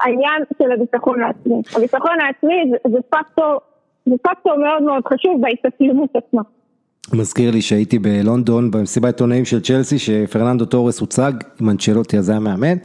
העניין 0.00 0.42
של 0.58 0.72
הביטחון 0.72 1.22
העצמי. 1.22 1.62
הביטחון 1.76 2.20
העצמי 2.20 2.54
זה, 2.70 2.76
זה 2.90 2.98
פקטור, 3.10 3.58
זה 4.06 4.14
פקטור 4.22 4.56
מאוד 4.56 4.82
מאוד 4.82 5.02
חשוב 5.06 5.40
בהתאקלמות 5.40 6.10
עצמה. 6.16 6.42
מזכיר 7.12 7.50
לי 7.50 7.62
שהייתי 7.62 7.98
בלונדון 7.98 8.70
במסיבת 8.70 9.06
עיתונאים 9.06 9.44
של 9.44 9.60
צ'לסי 9.60 9.98
שפרננדו 9.98 10.64
טורס 10.64 11.00
הוצג 11.00 11.32
עם 11.60 11.70
אנצ'לוטי 11.70 12.18
אז 12.18 12.28
היה 12.28 12.40
מאמן 12.40 12.76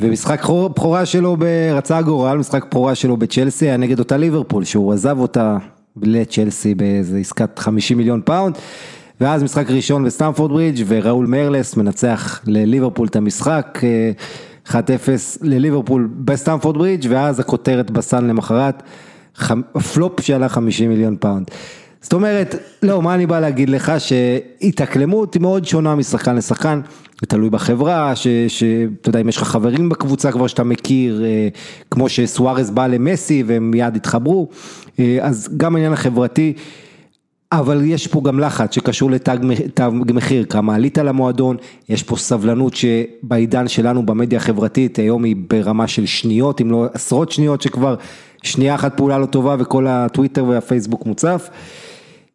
ומשחק 0.00 0.40
בכורה 0.74 1.06
שלו 1.06 1.36
רצה 1.74 1.98
הגורל, 1.98 2.38
משחק 2.38 2.64
בכורה 2.64 2.94
שלו 2.94 3.16
בצ'לסי 3.16 3.66
היה 3.66 3.76
נגד 3.76 3.98
אותה 3.98 4.16
ליברפול 4.16 4.64
שהוא 4.64 4.92
עזב 4.92 5.18
אותה 5.18 5.56
לצ'לסי 6.02 6.74
באיזה 6.74 7.18
עסקת 7.18 7.58
50 7.58 7.98
מיליון 7.98 8.20
פאונד 8.24 8.58
ואז 9.20 9.42
משחק 9.42 9.70
ראשון 9.70 10.04
בסטמפורד 10.04 10.50
ברידג' 10.50 10.84
וראול 10.86 11.26
מרלס 11.26 11.76
מנצח 11.76 12.40
לליברפול 12.46 13.08
את 13.08 13.16
המשחק 13.16 13.78
1-0 14.66 14.72
לליברפול 15.42 16.08
בסטמפורד 16.24 16.78
ברידג' 16.78 17.06
ואז 17.10 17.40
הכותרת 17.40 17.90
בסן 17.90 18.26
למחרת 18.26 18.82
פלופ 19.94 20.20
שעלה 20.20 20.48
50 20.48 20.90
מיליון 20.90 21.16
פאונד. 21.20 21.50
זאת 22.06 22.12
אומרת, 22.12 22.54
לא, 22.82 23.02
מה 23.02 23.14
אני 23.14 23.26
בא 23.26 23.40
להגיד 23.40 23.70
לך, 23.70 23.92
שהתאקלמות 23.98 25.34
היא 25.34 25.42
מאוד 25.42 25.64
שונה 25.64 25.94
משחקן 25.94 26.36
לשחקן, 26.36 26.80
זה 27.20 27.26
תלוי 27.26 27.50
בחברה, 27.50 28.12
שאתה 28.48 29.08
יודע, 29.08 29.20
אם 29.20 29.28
יש 29.28 29.36
לך 29.36 29.42
חברים 29.42 29.88
בקבוצה 29.88 30.32
כבר 30.32 30.46
שאתה 30.46 30.64
מכיר, 30.64 31.24
אה, 31.24 31.48
כמו 31.90 32.08
שסוארז 32.08 32.70
בא 32.70 32.86
למסי 32.86 33.42
והם 33.46 33.70
מיד 33.70 33.96
התחברו, 33.96 34.48
אה, 34.98 35.18
אז 35.20 35.48
גם 35.56 35.74
העניין 35.74 35.92
החברתי, 35.92 36.52
אבל 37.52 37.84
יש 37.84 38.06
פה 38.06 38.20
גם 38.24 38.40
לחץ 38.40 38.74
שקשור 38.74 39.10
לתג 39.10 39.38
מחיר, 40.14 40.44
כמה 40.44 40.74
עלית 40.74 40.98
למועדון, 40.98 41.56
יש 41.88 42.02
פה 42.02 42.16
סבלנות 42.16 42.74
שבעידן 42.74 43.68
שלנו 43.68 44.06
במדיה 44.06 44.38
החברתית, 44.38 44.98
היום 44.98 45.24
היא 45.24 45.36
ברמה 45.50 45.88
של 45.88 46.06
שניות, 46.06 46.60
אם 46.60 46.70
לא 46.70 46.86
עשרות 46.92 47.32
שניות 47.32 47.62
שכבר 47.62 47.94
שנייה 48.42 48.74
אחת 48.74 48.96
פעולה 48.96 49.18
לא 49.18 49.26
טובה 49.26 49.56
וכל 49.58 49.86
הטוויטר 49.86 50.44
והפייסבוק 50.44 51.06
מוצף. 51.06 51.50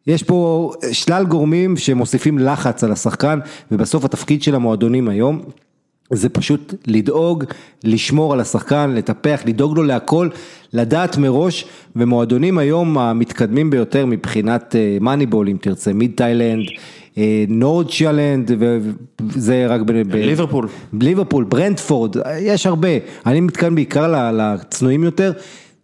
יש 0.06 0.22
פה 0.22 0.70
שלל 0.92 1.24
גורמים 1.24 1.76
שמוסיפים 1.76 2.38
לחץ 2.38 2.84
על 2.84 2.92
השחקן 2.92 3.38
ובסוף 3.72 4.04
התפקיד 4.04 4.42
של 4.42 4.54
המועדונים 4.54 5.08
היום 5.08 5.42
זה 6.12 6.28
פשוט 6.28 6.74
לדאוג, 6.86 7.44
לשמור 7.84 8.32
על 8.32 8.40
השחקן, 8.40 8.90
לטפח, 8.94 9.42
לדאוג 9.46 9.76
לו 9.76 9.82
להכל, 9.82 10.28
לדעת 10.72 11.16
מראש 11.16 11.64
ומועדונים 11.96 12.58
היום 12.58 12.98
המתקדמים 12.98 13.70
ביותר 13.70 14.06
מבחינת 14.06 14.76
מאניבול 15.00 15.48
אם 15.48 15.56
תרצה, 15.60 15.92
מיד 15.92 16.12
תאילנד, 16.14 16.66
נורד 17.48 17.90
שיאלנד 17.90 18.50
וזה 18.58 19.66
רק 19.66 19.80
ב... 19.80 19.90
ליברפול. 20.14 20.68
ליברפול, 21.00 21.44
ברנדפורד, 21.44 22.16
יש 22.40 22.66
הרבה, 22.66 22.88
אני 23.26 23.40
מתכוון 23.40 23.74
בעיקר 23.74 24.32
לצנועים 24.32 25.04
יותר. 25.04 25.32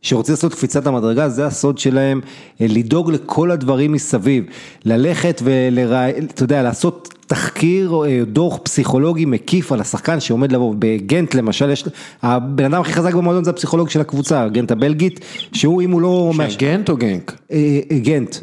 שרוצים 0.03 0.33
לעשות 0.33 0.55
קפיצת 0.55 0.87
המדרגה, 0.87 1.29
זה 1.29 1.47
הסוד 1.47 1.79
שלהם, 1.79 2.21
אה, 2.61 2.67
לדאוג 2.69 3.11
לכל 3.11 3.51
הדברים 3.51 3.93
מסביב, 3.93 4.45
ללכת 4.85 5.41
ולראי, 5.45 6.13
אתה 6.19 6.43
יודע, 6.43 6.63
לעשות 6.63 7.15
תחקיר, 7.27 7.89
או 7.89 8.05
אה, 8.05 8.23
דוח 8.27 8.59
פסיכולוגי 8.63 9.25
מקיף 9.25 9.73
על 9.73 9.81
השחקן 9.81 10.21
שעומד 10.21 10.53
לבוא, 10.53 10.75
בגנט 10.79 11.35
למשל, 11.35 11.71
יש, 11.71 11.85
הבן 12.23 12.65
אדם 12.65 12.81
הכי 12.81 12.93
חזק 12.93 13.15
במועדון 13.15 13.45
זה 13.45 13.51
הפסיכולוג 13.51 13.91
של 13.91 14.01
הקבוצה, 14.01 14.49
גנט 14.49 14.71
הבלגית, 14.71 15.21
שהוא 15.53 15.83
אם 15.83 15.91
הוא 15.91 16.01
לא... 16.01 16.33
גנט 16.59 16.89
או 16.89 16.97
גנק? 16.97 17.37
אה, 17.53 17.81
גנט. 18.03 18.37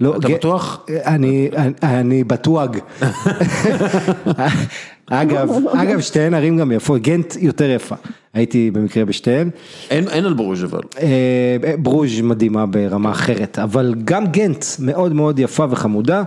לא, 0.00 0.16
אתה 0.16 0.28
בטוח? 0.28 0.86
אני, 1.04 1.48
אני, 1.56 1.72
אני 1.82 2.24
בטואג. 2.24 2.78
אגב, 5.14 5.50
אגב 5.72 6.00
שתיהן 6.00 6.34
ערים 6.34 6.56
גם 6.56 6.72
יפות, 6.72 7.02
גנט 7.02 7.36
יותר 7.40 7.70
יפה, 7.70 7.94
הייתי 8.34 8.70
במקרה 8.70 9.04
בשתיהן. 9.04 9.50
אין, 9.90 10.08
אין 10.08 10.24
על 10.24 10.34
ברוז' 10.34 10.64
אבל. 10.64 10.80
אה, 11.00 11.74
ברוז' 11.78 12.20
מדהימה 12.20 12.66
ברמה 12.66 13.10
אחרת, 13.10 13.58
אבל 13.58 13.94
גם 14.04 14.26
גנט 14.26 14.64
מאוד 14.78 15.12
מאוד 15.12 15.38
יפה 15.38 15.66
וחמודה. 15.70 16.22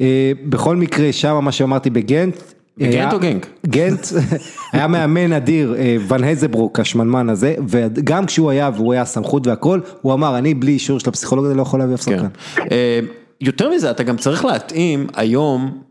אה, 0.00 0.32
בכל 0.48 0.76
מקרה, 0.76 1.12
שם 1.12 1.38
מה 1.42 1.52
שאמרתי 1.52 1.90
בגנט. 1.90 2.36
בגנט 2.78 3.12
או 3.12 3.18
גנק? 3.18 3.46
גנט, 3.66 4.06
היה 4.72 4.86
מאמן 4.86 5.32
אדיר, 5.32 5.74
אה, 5.78 5.96
ון 6.08 6.24
הזברוק, 6.24 6.80
השמנמן 6.80 7.28
הזה, 7.28 7.54
וגם 7.68 8.26
כשהוא 8.26 8.50
היה, 8.50 8.70
והוא 8.74 8.92
היה 8.92 9.04
סמכות 9.04 9.46
והכל, 9.46 9.80
הוא 10.02 10.12
אמר, 10.12 10.38
אני 10.38 10.54
בלי 10.54 10.72
אישור 10.72 11.00
של 11.00 11.08
הפסיכולוג 11.08 11.44
הזה 11.44 11.54
לא 11.54 11.62
יכול 11.62 11.80
להביא 11.80 11.94
אף 11.94 12.02
שחקן. 12.02 12.26
יותר 13.40 13.70
מזה, 13.70 13.90
אתה 13.90 14.02
גם 14.02 14.16
צריך 14.16 14.44
להתאים 14.44 15.06
היום, 15.14 15.82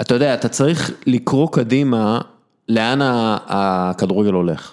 אתה 0.00 0.14
יודע, 0.14 0.34
אתה 0.34 0.48
צריך 0.48 0.90
לקרוא 1.06 1.48
קדימה 1.52 2.20
לאן 2.68 2.98
הכדורגל 3.46 4.32
הולך. 4.32 4.72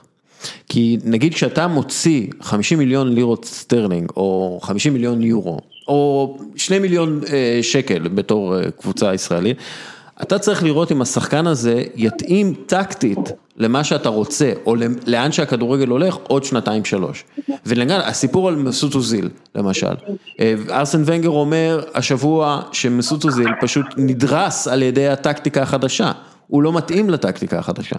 כי 0.69 0.97
נגיד 1.03 1.33
כשאתה 1.33 1.67
מוציא 1.67 2.27
50 2.41 2.79
מיליון 2.79 3.13
לירות 3.13 3.45
סטרלינג, 3.45 4.09
או 4.17 4.59
50 4.61 4.93
מיליון 4.93 5.23
יורו, 5.23 5.59
או 5.87 6.37
2 6.55 6.81
מיליון 6.81 7.21
אה, 7.33 7.59
שקל 7.61 8.07
בתור 8.07 8.59
אה, 8.59 8.71
קבוצה 8.71 9.13
ישראלית, 9.13 9.57
אתה 10.23 10.39
צריך 10.39 10.63
לראות 10.63 10.91
אם 10.91 11.01
השחקן 11.01 11.47
הזה 11.47 11.83
יתאים 11.95 12.53
טקטית 12.65 13.19
למה 13.57 13.83
שאתה 13.83 14.09
רוצה, 14.09 14.51
או 14.65 14.75
לאן 15.07 15.31
שהכדורגל 15.31 15.87
הולך 15.87 16.17
עוד 16.27 16.43
שנתיים 16.43 16.85
שלוש. 16.85 17.23
ולכן, 17.65 17.99
הסיפור 18.03 18.47
על 18.47 18.55
מסוט 18.55 18.95
אוזיל, 18.95 19.29
למשל. 19.55 19.93
אה, 20.39 20.53
ארסן 20.69 21.03
ונגר 21.05 21.29
אומר 21.29 21.83
השבוע 21.93 22.61
שמסות 22.71 23.25
אוזיל 23.25 23.49
פשוט 23.61 23.85
נדרס 23.97 24.67
על 24.67 24.83
ידי 24.83 25.07
הטקטיקה 25.07 25.61
החדשה. 25.61 26.11
הוא 26.47 26.63
לא 26.63 26.73
מתאים 26.73 27.09
לטקטיקה 27.09 27.59
החדשה. 27.59 27.95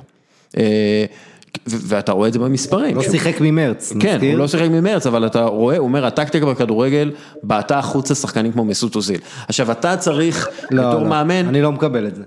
ואתה 1.66 2.12
רואה 2.12 2.28
את 2.28 2.32
זה 2.32 2.39
במספרים. 2.39 2.97
לא 2.97 3.02
שיחק 3.02 3.40
ממרץ, 3.40 3.93
כן, 4.01 4.18
הוא 4.22 4.39
לא 4.39 4.48
שיחק 4.48 4.68
ממרץ, 4.70 5.06
אבל 5.06 5.26
אתה 5.26 5.44
רואה, 5.44 5.76
הוא 5.76 5.85
אומר, 5.89 6.06
הטקטיקה 6.06 6.47
בכדורגל 6.47 7.10
בעטה 7.43 7.78
החוצה 7.78 8.14
שחקנים 8.14 8.52
כמו 8.52 8.64
מסות 8.64 8.97
אוזיל. 8.97 9.20
עכשיו, 9.48 9.70
אתה 9.72 9.97
צריך, 9.97 10.48
לא, 10.70 10.89
בתור 10.89 11.02
לא, 11.02 11.09
מאמן... 11.09 11.47
אני 11.47 11.62
לא 11.62 11.72
מקבל 11.72 12.06
את 12.06 12.14
זה. 12.14 12.22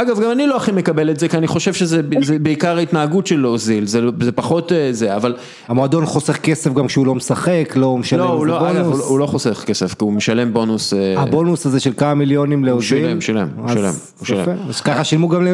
אגב, 0.00 0.20
גם 0.20 0.30
אני 0.30 0.46
לא 0.46 0.56
הכי 0.56 0.72
מקבל 0.72 1.10
את 1.10 1.20
זה, 1.20 1.28
כי 1.28 1.36
אני 1.36 1.46
חושב 1.46 1.72
שזה 1.72 2.00
זה 2.22 2.38
בעיקר 2.38 2.78
התנהגות 2.78 3.26
של 3.26 3.40
להוזיל, 3.40 3.86
זה, 3.86 4.00
זה 4.20 4.32
פחות 4.32 4.72
אה, 4.72 4.88
זה, 4.92 5.16
אבל... 5.16 5.36
המועדון 5.68 6.06
חוסך 6.06 6.36
כסף 6.36 6.74
גם 6.74 6.86
כשהוא 6.86 7.06
לא 7.06 7.14
משחק, 7.14 7.72
לא 7.76 7.96
משלם 7.96 8.18
לא, 8.18 8.24
הוא 8.24 8.46
איזה 8.46 8.46
לא, 8.46 8.70
אגב, 8.70 8.76
הוא, 8.76 8.84
בונוס. 8.84 8.98
לא- 9.00 9.04
הוא 9.04 9.18
לא 9.18 9.26
חוסך 9.26 9.64
כסף, 9.66 9.94
כי 9.94 10.04
הוא 10.04 10.12
משלם 10.12 10.52
בונוס. 10.52 10.94
אה, 10.94 11.22
הבונוס 11.22 11.66
הזה 11.66 11.80
של 11.80 11.92
כמה 11.96 12.14
מיליונים 12.14 12.64
להוזיל. 12.64 12.88
שילם, 12.88 13.20
שילם, 13.20 13.48
הוא 13.56 13.68
שילם, 13.68 13.92
הוא 14.18 14.26
שילם. 14.26 14.44
אז 14.68 14.80
ככה 14.80 15.04
שילמו 15.04 15.28
גם 15.28 15.44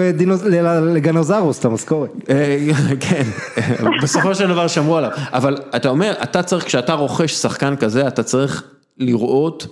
לגנוזרוס 0.94 1.58
את 1.58 1.64
המשכורת. 1.64 2.10
אה, 2.30 2.68
כן, 3.00 3.22
בסופו 4.02 4.34
של 4.34 4.48
דבר 4.48 4.68
שמרו 4.68 4.96
עליו, 4.96 5.10
אבל 5.32 5.56
אתה 5.76 5.88
אומר, 5.88 6.14
אתה 6.22 6.42
צריך, 6.42 6.64
כשאתה 6.64 6.92
רוכש 6.94 7.32
שחקן 7.32 7.76
כזה, 7.76 8.08
אתה 8.08 8.22
צריך 8.22 8.62
לראות 8.98 9.66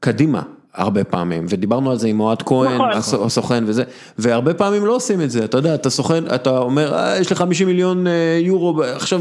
קדימה. 0.00 0.42
הרבה 0.74 1.04
פעמים, 1.04 1.46
ודיברנו 1.48 1.90
על 1.90 1.98
זה 1.98 2.08
עם 2.08 2.20
אוהד 2.20 2.42
כהן, 2.42 2.74
נכון. 2.74 2.90
הס- 2.92 3.14
הסוכן 3.14 3.64
וזה, 3.66 3.82
והרבה 4.18 4.54
פעמים 4.54 4.86
לא 4.86 4.96
עושים 4.96 5.20
את 5.20 5.30
זה, 5.30 5.44
אתה 5.44 5.58
יודע, 5.58 5.74
אתה 5.74 5.90
סוכן, 5.90 6.24
אתה 6.34 6.58
אומר, 6.58 6.94
אה, 6.94 7.18
יש 7.20 7.30
לי 7.30 7.36
50 7.36 7.66
מיליון 7.66 8.06
אה, 8.06 8.12
יורו, 8.42 8.82
עכשיו 8.82 9.20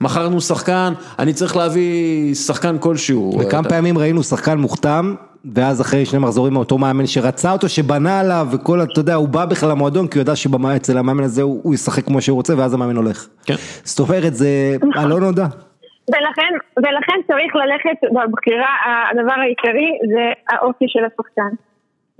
מכרנו 0.00 0.40
שחקן, 0.40 0.92
אני 1.18 1.32
צריך 1.32 1.56
להביא 1.56 2.34
שחקן 2.34 2.76
כלשהו. 2.80 3.38
וכמה 3.40 3.60
אתה- 3.60 3.68
פעמים 3.68 3.98
ראינו 3.98 4.22
שחקן 4.22 4.58
מוחתם, 4.58 5.14
ואז 5.54 5.80
אחרי 5.80 6.06
שני 6.06 6.18
מחזורים 6.18 6.56
אותו 6.56 6.78
מאמן 6.78 7.06
שרצה 7.06 7.52
אותו, 7.52 7.68
שבנה 7.68 8.20
עליו, 8.20 8.48
וכל, 8.52 8.82
אתה 8.82 9.00
יודע, 9.00 9.14
הוא 9.14 9.28
בא 9.28 9.44
בכלל 9.44 9.68
למועדון, 9.70 10.06
כי 10.08 10.18
הוא 10.18 10.22
ידע 10.22 10.36
שאצל 10.36 10.98
המאמן 10.98 11.24
הזה 11.24 11.42
הוא 11.42 11.60
הוא 11.62 11.74
ישחק 11.74 12.04
כמו 12.04 12.20
שהוא 12.22 12.36
רוצה, 12.36 12.54
ואז 12.56 12.74
המאמן 12.74 12.96
הולך. 12.96 13.26
כן. 13.46 13.54
זאת 13.84 13.98
אומרת, 13.98 14.34
זה 14.34 14.48
הלא 14.96 15.20
נודע. 15.20 15.46
ולכן, 16.12 16.54
ולכן 16.76 17.20
צריך 17.26 17.56
ללכת 17.56 17.98
בבחירה, 18.12 18.76
הדבר 19.10 19.40
העיקרי 19.40 19.98
זה 20.08 20.32
האופי 20.48 20.84
של 20.88 21.04
השחקן. 21.04 21.50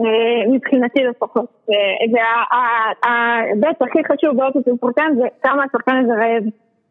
אה, 0.00 0.52
מבחינתי 0.52 1.04
לפחות. 1.04 1.46
אה, 1.70 1.74
וההיבט 2.12 3.82
הכי 3.82 3.98
חשוב 4.12 4.36
באופי 4.36 4.58
של 4.64 4.70
שחקן 4.80 5.14
זה 5.16 5.26
כמה 5.42 5.64
השחקן 5.64 5.96
הזה 5.96 6.12
רעב. 6.12 6.44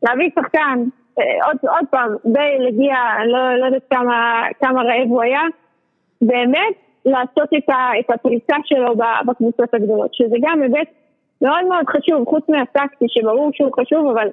להביא 0.04 0.30
שחקן, 0.36 0.84
אה, 1.20 1.46
עוד, 1.46 1.58
עוד 1.62 1.86
פעם, 1.90 2.16
בייל 2.26 2.68
הגיע, 2.68 2.96
לא, 3.26 3.56
לא 3.56 3.66
יודעת 3.66 3.84
כמה, 3.90 4.44
כמה 4.62 4.82
רעב 4.82 5.08
הוא 5.10 5.22
היה, 5.22 5.42
באמת 6.22 6.76
לעשות 7.06 7.50
את, 7.58 7.70
את 8.00 8.10
הפריצה 8.10 8.56
שלו 8.66 8.96
בקבוצות 9.26 9.74
הגדולות, 9.74 10.14
שזה 10.14 10.36
גם 10.42 10.62
היבט 10.62 10.88
מאוד 11.42 11.66
מאוד 11.70 11.86
חשוב, 11.90 12.30
חוץ 12.30 12.50
מהטקטי 12.50 13.06
שברור 13.08 13.50
שהוא 13.54 13.72
חשוב, 13.80 14.08
אבל 14.08 14.28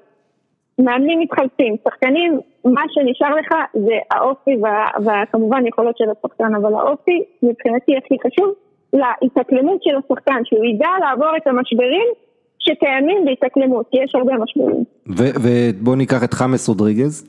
מאמנים 0.79 1.21
מתחלפים, 1.21 1.77
שחקנים, 1.85 2.41
מה 2.65 2.83
שנשאר 2.91 3.35
לך 3.35 3.55
זה 3.75 3.95
האופי 4.11 4.51
וה- 4.63 4.91
וכמובן 5.01 5.67
יכולות 5.67 5.99
של 5.99 6.05
השחקן, 6.11 6.55
אבל 6.55 6.75
האופי 6.75 7.23
מבחינתי 7.43 7.93
הכי 7.97 8.15
חשוב 8.27 8.53
להתאקלמות 8.93 9.83
של 9.83 9.91
השחקן, 10.05 10.41
שהוא 10.45 10.65
ידע 10.65 10.89
לעבור 11.01 11.37
את 11.37 11.47
המשברים 11.47 12.07
שקיימים 12.59 13.25
בהתאקלמות, 13.25 13.87
כי 13.91 13.97
יש 14.05 14.15
הרבה 14.15 14.33
משברים. 14.45 14.85
ו- 15.09 15.37
ובוא 15.43 15.97
ניקח 15.97 16.25
את 16.25 16.35
חמאס 16.35 16.69
רודריגז, 16.69 17.29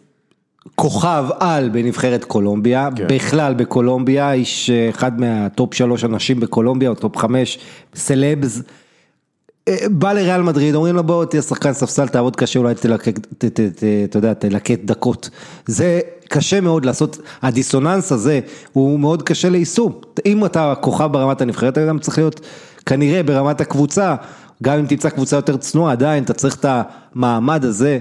כוכב 0.76 1.24
על 1.40 1.70
בנבחרת 1.70 2.24
קולומביה, 2.24 2.90
כן. 2.96 3.06
בכלל 3.16 3.54
בקולומביה, 3.54 4.34
איש 4.34 4.70
אה, 4.70 4.90
אחד 4.90 5.20
מה 5.22 5.42
top 5.42 5.74
שלוש 5.74 6.04
אנשים 6.04 6.40
בקולומביה, 6.40 6.90
או 6.90 6.96
top 6.96 7.18
חמש, 7.18 7.58
סלבס. 7.96 8.64
אה, 9.68 9.76
בא 9.92 10.14
לריאל 10.14 10.42
מדריד, 10.42 10.76
אומרים 10.76 10.96
לו 10.96 11.04
בוא 11.04 11.26
תהיה 11.26 11.42
שחקן 11.42 11.74
ספסל, 11.74 12.08
תעבוד 12.08 12.36
קשה, 12.36 12.60
אולי 12.60 12.74
תלקט 14.40 14.80
דקות. 14.86 15.30
זה 15.66 16.00
קשה 16.28 16.62
מאוד 16.62 16.86
לעשות, 16.86 17.18
הדיסוננס 17.42 18.12
הזה 18.12 18.40
הוא 18.74 19.00
מאוד 19.00 19.24
קשה 19.24 19.50
ליישום. 19.50 19.94
אם 20.26 20.46
אתה 20.46 20.74
כוכב 20.82 21.10
ברמת 21.12 21.42
הנבחרת, 21.42 21.74
אתה 21.74 21.86
גם 21.86 22.00
צריך 22.00 22.18
להיות 22.18 22.42
כנראה 22.86 23.24
ברמת 23.24 23.62
הקבוצה, 23.62 24.16
גם 24.64 24.80
אם 24.80 24.86
תמצא 24.86 25.10
קבוצה 25.10 25.36
יותר 25.36 25.58
צנועה, 25.58 25.92
עדיין 25.92 26.24
אתה 26.24 26.34
צריך 26.34 26.56
את 26.56 26.66
המעמד 26.70 27.66
הזה. 27.66 28.00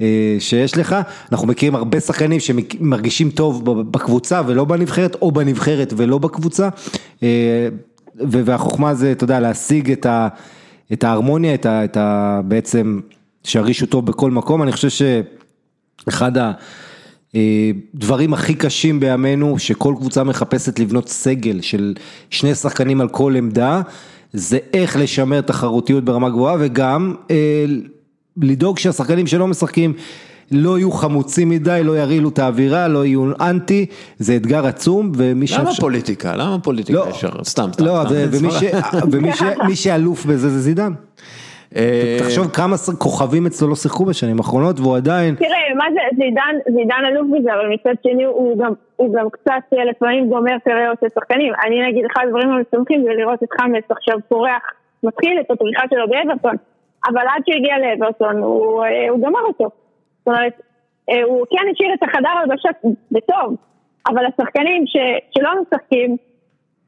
אה, 0.00 0.36
שיש 0.38 0.78
לך, 0.78 0.96
אנחנו 1.32 1.46
מכירים 1.46 1.74
הרבה 1.74 2.00
שחקנים 2.00 2.40
שמרגישים 2.40 3.30
טוב 3.30 3.82
בקבוצה 3.90 4.42
ולא 4.46 4.64
בנבחרת, 4.64 5.16
או 5.22 5.32
בנבחרת 5.32 5.92
ולא 5.96 6.18
בקבוצה, 6.18 6.68
אה, 7.22 7.68
והחוכמה 8.20 8.94
זה, 8.94 9.12
אתה 9.12 9.24
יודע, 9.24 9.40
להשיג 9.40 9.92
את, 9.92 10.06
ה, 10.06 10.28
את 10.92 11.04
ההרמוניה, 11.04 11.54
את, 11.54 11.66
ה, 11.66 11.84
את 11.84 11.96
ה, 11.96 12.40
בעצם, 12.44 13.00
שירגישו 13.44 13.86
טוב 13.86 14.06
בכל 14.06 14.30
מקום, 14.30 14.62
אני 14.62 14.72
חושב 14.72 14.88
שאחד 16.08 16.32
הדברים 17.34 18.34
הכי 18.34 18.54
קשים 18.54 19.00
בימינו, 19.00 19.58
שכל 19.58 19.94
קבוצה 19.98 20.24
מחפשת 20.24 20.78
לבנות 20.78 21.08
סגל 21.08 21.60
של 21.60 21.94
שני 22.30 22.54
שחקנים 22.54 23.00
על 23.00 23.08
כל 23.08 23.36
עמדה, 23.36 23.82
זה 24.32 24.58
איך 24.72 24.96
לשמר 24.96 25.40
תחרותיות 25.40 26.04
ברמה 26.04 26.30
גבוהה 26.30 26.56
וגם 26.60 27.14
אה, 27.30 27.64
לדאוג 28.36 28.78
שהשחקנים 28.78 29.26
שלא 29.26 29.46
משחקים 29.46 29.92
לא 30.52 30.78
יהיו 30.78 30.90
חמוצים 30.90 31.48
מדי, 31.48 31.80
לא 31.84 31.98
ירעילו 31.98 32.28
את 32.28 32.38
האווירה, 32.38 32.88
לא 32.88 33.04
יהיו 33.04 33.30
אנטי, 33.40 33.86
זה 34.18 34.36
אתגר 34.36 34.66
עצום 34.66 35.12
ומי 35.16 35.46
למה 35.58 35.72
ש... 35.72 35.80
פוליטיקה? 35.80 36.32
למה 36.36 36.56
פוליטיקה 36.62 36.98
לא. 36.98 37.06
ישר? 37.10 37.28
סתם, 37.44 37.68
סתם. 37.72 37.84
לא, 37.84 37.92
ומי 38.32 38.50
ש- 38.50 38.64
ומי 39.12 39.32
ש- 39.32 39.42
מי 39.66 39.76
שאלוף 39.76 40.24
בזה 40.26 40.48
זה 40.48 40.58
זידן. 40.58 40.92
אה, 41.76 42.16
תחשוב 42.18 42.48
כמה 42.48 42.76
כוכבים 42.98 43.46
אצלו 43.46 43.68
לא 43.68 43.74
שיחקו 43.76 44.04
בשנים 44.04 44.38
האחרונות 44.38 44.80
והוא 44.80 44.96
עדיין, 44.96 45.34
תראה, 45.34 45.74
מה 45.76 45.84
זה, 45.92 46.00
זידן, 46.16 46.72
זידן 46.78 47.02
אלוף 47.08 47.26
בזה, 47.38 47.54
אבל 47.54 47.68
מצד 47.74 47.94
שני 48.02 48.24
הוא 48.24 48.58
גם, 48.58 48.72
הוא 48.96 49.14
גם 49.14 49.30
קצת 49.30 49.62
אה, 49.78 49.84
לפעמים 49.84 50.28
גומר 50.28 50.56
קריירות 50.64 50.98
של 51.00 51.06
שחקנים. 51.14 51.52
אני 51.66 51.88
נגיד, 51.88 52.04
אחד 52.12 52.22
הדברים 52.26 52.48
המשמחים 52.50 53.02
זה 53.04 53.10
לראות 53.18 53.42
את 53.42 53.48
חמאס 53.60 53.84
עכשיו 53.90 54.16
פורח, 54.28 54.62
מתחיל 55.02 55.32
את 55.40 55.50
הפריחה 55.50 55.82
שלו 55.90 56.04
באברטון, 56.08 56.56
אבל 57.08 57.20
עד 57.36 57.42
שהוא 57.46 57.56
הגיע 57.58 57.74
לאברטון 57.78 58.36
הוא, 58.36 58.84
אה, 58.84 59.08
הוא 59.10 59.20
גמר 59.26 59.40
אותו. 59.48 59.70
אומרת, 60.28 60.52
אה, 61.10 61.22
הוא 61.24 61.46
כן 61.50 61.64
השאיר 61.72 61.94
את 61.94 62.02
החדר 62.02 62.28
הלבשה 62.28 62.68
בטוב, 63.12 63.56
אבל 64.08 64.22
השחקנים 64.26 64.84
ש, 64.86 64.96
שלא 65.34 65.50
משחקים, 65.62 66.16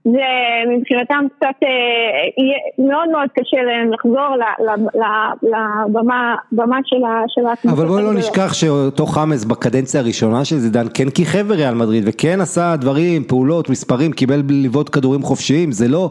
זה 0.04 0.28
מבחינתם 0.76 1.26
קצת 1.36 1.46
אה, 1.62 1.68
יהיה 2.38 2.88
מאוד 2.88 3.08
מאוד 3.08 3.28
קשה 3.38 3.62
להם 3.62 3.92
לחזור 3.92 4.28
לבמה 5.42 6.36
במה 6.52 6.78
של 6.84 7.04
ה- 7.04 7.24
של 7.28 7.46
הקבוצות 7.46 7.78
אבל 7.78 7.88
בואי 7.88 8.02
לא. 8.02 8.14
נשכח 8.14 8.52
שאותו 8.52 9.06
חמאס 9.06 9.44
בקדנציה 9.44 10.00
הראשונה 10.00 10.44
של 10.44 10.56
זידן 10.56 10.86
כן 10.94 11.10
כיכב 11.10 11.48
בריאל 11.48 11.74
מדריד 11.74 12.04
וכן 12.06 12.40
עשה 12.40 12.76
דברים, 12.76 13.24
פעולות, 13.24 13.70
מספרים, 13.70 14.12
קיבל 14.12 14.42
לבעוט 14.64 14.94
כדורים 14.94 15.22
חופשיים, 15.22 15.72
זה 15.72 15.88
לא, 15.88 16.10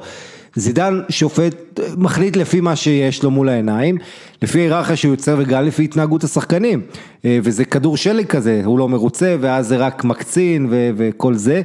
זידן 0.56 1.02
שופט, 1.10 1.80
מחליט 1.98 2.36
לפי 2.36 2.62
מה 2.62 2.76
שיש 2.76 3.24
לו 3.24 3.32
מול 3.32 3.50
העיניים, 3.50 3.98
לפי 4.42 4.60
היררכיה 4.60 4.96
שהוא 4.96 5.12
יוצר 5.12 5.36
וגם 5.40 5.66
לפי 5.66 5.84
התנהגות 5.84 6.24
השחקנים, 6.24 6.82
אה, 7.26 7.40
וזה 7.44 7.66
כדור 7.66 7.98
שלג 7.98 8.26
כזה, 8.26 8.62
הוא 8.66 8.80
לא 8.80 8.90
מרוצה 8.90 9.36
ואז 9.40 9.68
זה 9.68 9.78
רק 9.78 10.04
מקצין 10.04 10.68
ו- 10.70 10.90
וכל 10.96 11.34
זה. 11.34 11.62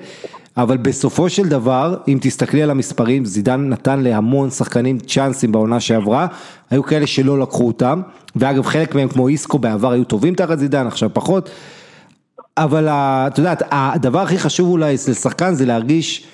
אבל 0.56 0.76
בסופו 0.76 1.28
של 1.28 1.48
דבר, 1.48 1.96
אם 2.08 2.18
תסתכלי 2.20 2.62
על 2.62 2.70
המספרים, 2.70 3.24
זידן 3.24 3.68
נתן 3.68 4.00
להמון 4.00 4.50
שחקנים 4.50 4.98
צ'אנסים 4.98 5.52
בעונה 5.52 5.80
שעברה, 5.80 6.26
היו 6.70 6.82
כאלה 6.82 7.06
שלא 7.06 7.38
לקחו 7.38 7.66
אותם, 7.66 8.00
ואגב 8.36 8.66
חלק 8.66 8.94
מהם 8.94 9.08
כמו 9.08 9.28
איסקו 9.28 9.58
בעבר 9.58 9.92
היו 9.92 10.04
טובים 10.04 10.34
תחת 10.34 10.58
זידן, 10.58 10.86
עכשיו 10.86 11.10
פחות, 11.12 11.50
אבל 12.56 12.88
את 12.88 13.38
יודעת, 13.38 13.62
הדבר 13.70 14.20
הכי 14.20 14.38
חשוב 14.38 14.68
אולי 14.68 14.94
אצל 14.94 15.14
שחקן 15.14 15.54
זה 15.54 15.66
להרגיש 15.66 16.26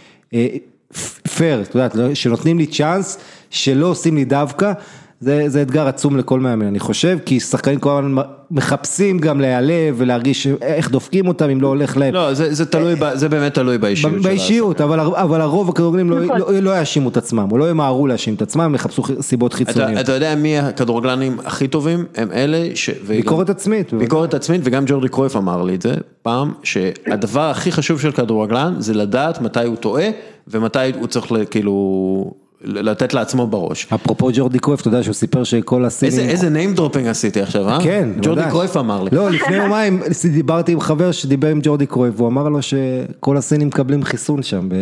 פייר, 1.37 1.62
את 1.62 1.75
יודעת, 1.75 1.95
לא- 1.95 2.15
שנותנים 2.15 2.59
לי 2.59 2.67
צ'אנס, 2.67 3.19
שלא 3.51 3.87
עושים 3.87 4.17
לי 4.17 4.25
דווקא, 4.25 4.73
זה, 5.21 5.45
זה 5.49 5.63
אתגר 5.63 5.89
עצום 5.89 6.17
לכל 6.17 6.41
מאמן, 6.41 6.67
אני 6.67 6.79
חושב, 6.81 7.19
כי 7.27 7.41
שחקנים 7.41 7.79
כל 7.81 8.03
הזמן 8.05 8.23
מחפשים 8.51 9.19
גם 9.19 9.41
להיעלב 9.41 9.95
ולהרגיש 9.97 10.47
איך 10.63 10.91
דופקים 10.91 11.29
אותם 11.29 11.51
אם 11.51 11.61
לא 11.61 11.69
הולך 11.69 11.97
להם. 11.97 12.15
לא, 12.15 12.35
זה 12.35 12.55
זה 12.55 12.67
תלוי, 12.67 12.95
ב- 12.95 13.11
זה 13.15 13.29
באמת 13.29 13.55
תלוי 13.55 13.79
באישיות 13.79 14.13
של 14.13 14.19
באישיות, 14.29 14.81
אבל, 14.81 15.01
אבל 15.01 15.41
הרוב 15.41 15.69
הכדורגלנים 15.69 16.11
לא, 16.11 16.21
נכון. 16.25 16.39
לא, 16.39 16.53
לא 16.61 16.79
יאשימו 16.79 17.09
את 17.09 17.17
עצמם, 17.17 17.49
או 17.53 17.59
לא 17.59 17.71
ימהרו 17.71 18.07
להאשים 18.07 18.35
את 18.35 18.43
עצמם, 18.43 18.73
יחפשו 18.75 19.03
סיבות 19.21 19.53
חיצוניות. 19.53 19.91
אתה, 19.93 20.01
אתה 20.01 20.13
יודע 20.13 20.35
מי 20.35 20.59
הכדורגלנים 20.59 21.37
הכי 21.45 21.69
טובים? 21.69 22.05
הם 22.17 22.29
אלה 22.33 22.69
ש... 22.75 22.91
וגם- 23.05 23.17
ביקורת 23.17 23.51
עצמית. 23.51 23.95
ביקורת 23.95 24.35
עצמית, 24.35 24.61
וגם 24.65 24.85
ג'ורדי 24.87 25.09
קרויף 25.09 25.37
אמר 25.37 25.63
לי 25.63 25.75
את 25.75 25.83
זה 25.83 25.95
פעם, 26.23 26.53
שהדבר 26.63 27.41
הכי 27.51 27.73
חשוב 27.73 28.01
של 28.01 28.13
כדורגלן 28.13 28.75
זה 28.79 28.95
לדעת 28.95 29.41
מתי 29.43 29.65
הוא 29.65 29.77
טועה 29.77 30.05
ומתי 30.49 30.79
הוא 30.99 31.07
צריך 31.07 31.33
ל- 31.33 31.45
כאילו 31.51 32.33
לתת 32.65 33.15
לעצמו 33.15 33.47
בראש. 33.47 33.87
אפרופו 33.95 34.31
ג'ורדי 34.32 34.59
קרויף, 34.59 34.81
אתה 34.81 34.89
יודע 34.89 35.03
שהוא 35.03 35.12
סיפר 35.12 35.45
שכל 35.45 35.85
הסינים... 35.85 36.31
איזה, 36.31 36.47
איזה 36.47 36.49
name 36.49 36.78
dropping 36.78 37.09
עשיתי 37.09 37.41
עכשיו, 37.43 37.69
אה? 37.69 37.78
כן, 37.82 38.09
ג'ורדי. 38.23 38.43
קרויף 38.51 38.77
אמר 38.77 39.03
לי. 39.03 39.11
לא, 39.12 39.31
לפני 39.31 39.57
יומיים 39.57 40.03
דיברתי 40.32 40.73
עם 40.73 40.81
חבר 40.81 41.12
שדיבר 41.12 41.49
עם 41.49 41.61
ג'ורדי 41.62 41.87
קרויף, 41.87 42.15
והוא 42.16 42.28
אמר 42.28 42.49
לו 42.49 42.59
שכל 42.62 43.37
הסינים 43.37 43.69
מקבלים 43.69 44.05
חיסון 44.05 44.43
שם 44.43 44.69
ב... 44.69 44.74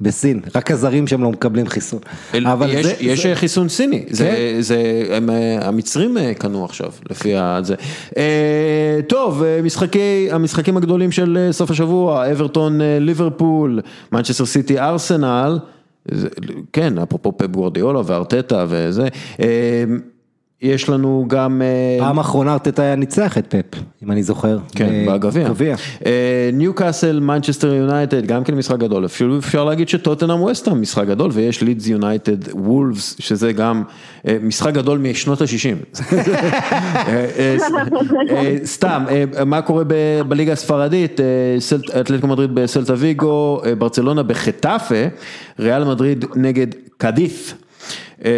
בסין, 0.00 0.40
רק 0.54 0.70
הזרים 0.70 1.06
שם 1.06 1.22
לא 1.22 1.30
מקבלים 1.30 1.66
חיסון. 1.66 2.00
אבל 2.44 2.70
יש, 2.70 2.86
זה, 2.86 2.94
יש 3.00 3.26
זה, 3.26 3.34
חיסון 3.34 3.68
סיני, 3.68 4.04
זה, 4.10 4.24
כן. 4.24 4.60
זה, 4.60 5.02
הם, 5.10 5.30
אה, 5.30 5.68
המצרים 5.68 6.18
אה, 6.18 6.34
קנו 6.34 6.64
עכשיו, 6.64 6.90
לפי 7.10 7.32
זה. 7.62 7.74
אה, 8.16 9.00
טוב, 9.06 9.42
אה, 9.42 9.60
משחקי, 9.62 10.28
המשחקים 10.30 10.76
הגדולים 10.76 11.12
של 11.12 11.38
אה, 11.40 11.52
סוף 11.52 11.70
השבוע, 11.70 12.32
אברטון, 12.32 12.80
אה, 12.80 12.98
ליברפול, 13.00 13.80
מנצ'סטר 14.12 14.46
סיטי, 14.46 14.80
ארסנל, 14.80 15.58
זה, 15.58 15.75
כן, 16.72 16.98
אפרופו 16.98 17.36
פפ 17.38 17.46
גורדיאולה 17.46 18.00
וארטטה 18.06 18.64
וזה. 18.68 19.08
אה, 20.62 20.68
יש 20.68 20.88
לנו 20.88 21.24
גם... 21.28 21.62
אה, 21.62 21.96
פעם 22.04 22.18
אחרונה 22.18 22.52
ארטטה 22.52 22.82
היה 22.82 22.96
ניצח 22.96 23.38
את 23.38 23.54
פפ, 23.54 23.78
אם 24.04 24.10
אני 24.10 24.22
זוכר. 24.22 24.58
כן, 24.74 25.04
ב- 25.08 25.12
בגביע. 25.12 25.48
גביע. 25.48 25.76
ניו 26.52 26.74
קאסל, 26.74 27.20
מנצ'סטר 27.20 27.74
יונייטד, 27.74 28.26
גם 28.26 28.44
כן 28.44 28.54
משחק 28.54 28.78
גדול. 28.78 29.04
אפילו 29.04 29.38
אפשר 29.38 29.64
להגיד 29.64 29.88
שטוטנהאם 29.88 30.42
ווסטהאם 30.42 30.80
משחק 30.80 31.06
גדול, 31.06 31.30
ויש 31.34 31.62
לידס 31.62 31.86
יונייטד 31.86 32.36
וולפס, 32.52 33.16
שזה 33.18 33.52
גם 33.52 33.82
אה, 34.28 34.36
משחק 34.42 34.74
גדול 34.74 34.98
משנות 34.98 35.40
ה-60. 35.40 36.02
סתם, 38.64 39.04
אה, 39.10 39.44
מה 39.44 39.62
קורה 39.62 39.84
בליגה 40.28 40.52
הספרדית? 40.52 41.20
אה, 41.20 42.00
אתלטיקו 42.00 42.26
מדריד 42.26 42.54
בסלטה 42.54 42.94
ויגו, 42.96 43.60
אה, 43.64 43.74
ברצלונה 43.74 44.22
בחטאפה, 44.22 45.04
ריאל 45.58 45.84
מדריד 45.84 46.24
נגד 46.34 46.66
קדיף. 46.96 47.54
אה, 48.24 48.30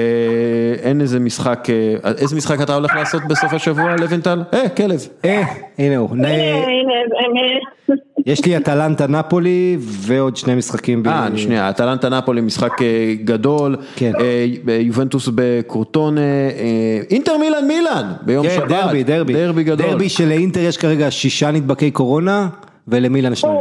אין 0.83 1.01
איזה 1.01 1.21
משחק, 1.21 1.69
אה, 1.71 2.11
איזה 2.19 2.37
משחק 2.37 2.63
אתה 2.63 2.75
הולך 2.75 2.95
לעשות 2.95 3.23
בסוף 3.29 3.53
השבוע, 3.53 3.97
לוינטל? 3.97 4.43
אה, 4.55 4.69
כלב. 4.69 5.09
אה, 5.25 5.43
הנה 5.79 5.97
הוא. 5.97 6.11
הנה, 6.11 6.29
הנה, 6.29 6.93
הנה. 7.27 7.99
יש 8.27 8.45
לי 8.45 8.57
אטלנטה 8.57 9.07
נפולי 9.07 9.77
ועוד 9.81 10.37
שני 10.37 10.55
משחקים. 10.55 11.03
אה, 11.07 11.29
שנייה, 11.37 11.71
אטלנטה 11.71 12.09
נפולי 12.09 12.41
משחק 12.41 12.83
אה, 12.83 13.15
גדול, 13.25 13.77
כן. 13.97 14.13
אה, 14.21 14.47
יובנטוס 14.81 15.29
בקורטונה, 15.35 16.21
אה, 16.21 17.01
אינטר 17.11 17.37
מילאן 17.39 17.69
מילאן, 17.69 18.13
ביום 18.23 18.47
כן, 18.47 18.55
שבת, 18.57 18.69
דרבי, 18.69 19.03
דרבי. 19.05 19.33
דרבי 19.33 19.65
גדול, 19.65 19.87
דרבי 19.87 20.09
שלאינטר 20.09 20.61
יש 20.61 20.77
כרגע 20.77 21.11
שישה 21.11 21.51
נדבקי 21.51 21.91
קורונה 21.91 22.49
ולמילן 22.89 23.35
שניים. 23.35 23.61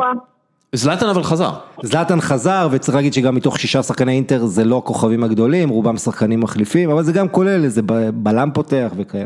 זלאטן 0.76 1.10
אבל 1.10 1.24
חזר, 1.24 1.52
זלאטן 1.84 2.22
חזר 2.22 2.68
וצריך 2.72 2.96
להגיד 2.96 3.14
שגם 3.14 3.36
מתוך 3.36 3.60
שישה 3.60 3.84
שחקני 3.84 4.12
אינטר 4.12 4.46
זה 4.46 4.64
לא 4.64 4.78
הכוכבים 4.78 5.24
הגדולים, 5.24 5.70
רובם 5.70 5.98
שחקנים 5.98 6.40
מחליפים, 6.40 6.90
אבל 6.90 7.04
זה 7.04 7.12
גם 7.12 7.30
כולל 7.30 7.64
איזה 7.64 7.82
בלם 8.14 8.50
פותח 8.54 8.92
וכאלה. 8.98 9.26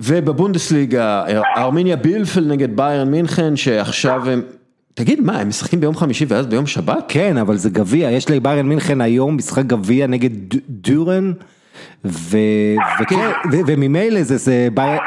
ובבונדסליגה, 0.00 1.24
ארמיניה 1.56 1.96
בילפל 1.96 2.44
נגד 2.44 2.76
ביירן 2.76 3.10
מינכן, 3.10 3.56
שעכשיו 3.56 4.30
הם, 4.30 4.42
תגיד 4.94 5.20
מה, 5.20 5.38
הם 5.38 5.48
משחקים 5.48 5.80
ביום 5.80 5.96
חמישי 5.96 6.24
ואז 6.28 6.46
ביום 6.46 6.66
שבת? 6.66 7.04
כן, 7.08 7.38
אבל 7.38 7.56
זה 7.56 7.70
גביע, 7.70 8.10
יש 8.10 8.30
לביירן 8.30 8.66
מינכן 8.66 9.00
היום 9.00 9.36
משחק 9.36 9.64
גביע 9.64 10.06
נגד 10.06 10.30
דורן, 10.68 11.32
וממילא 13.52 14.22
זה, 14.22 14.36
זה 14.36 14.68
ביירן, 14.74 14.98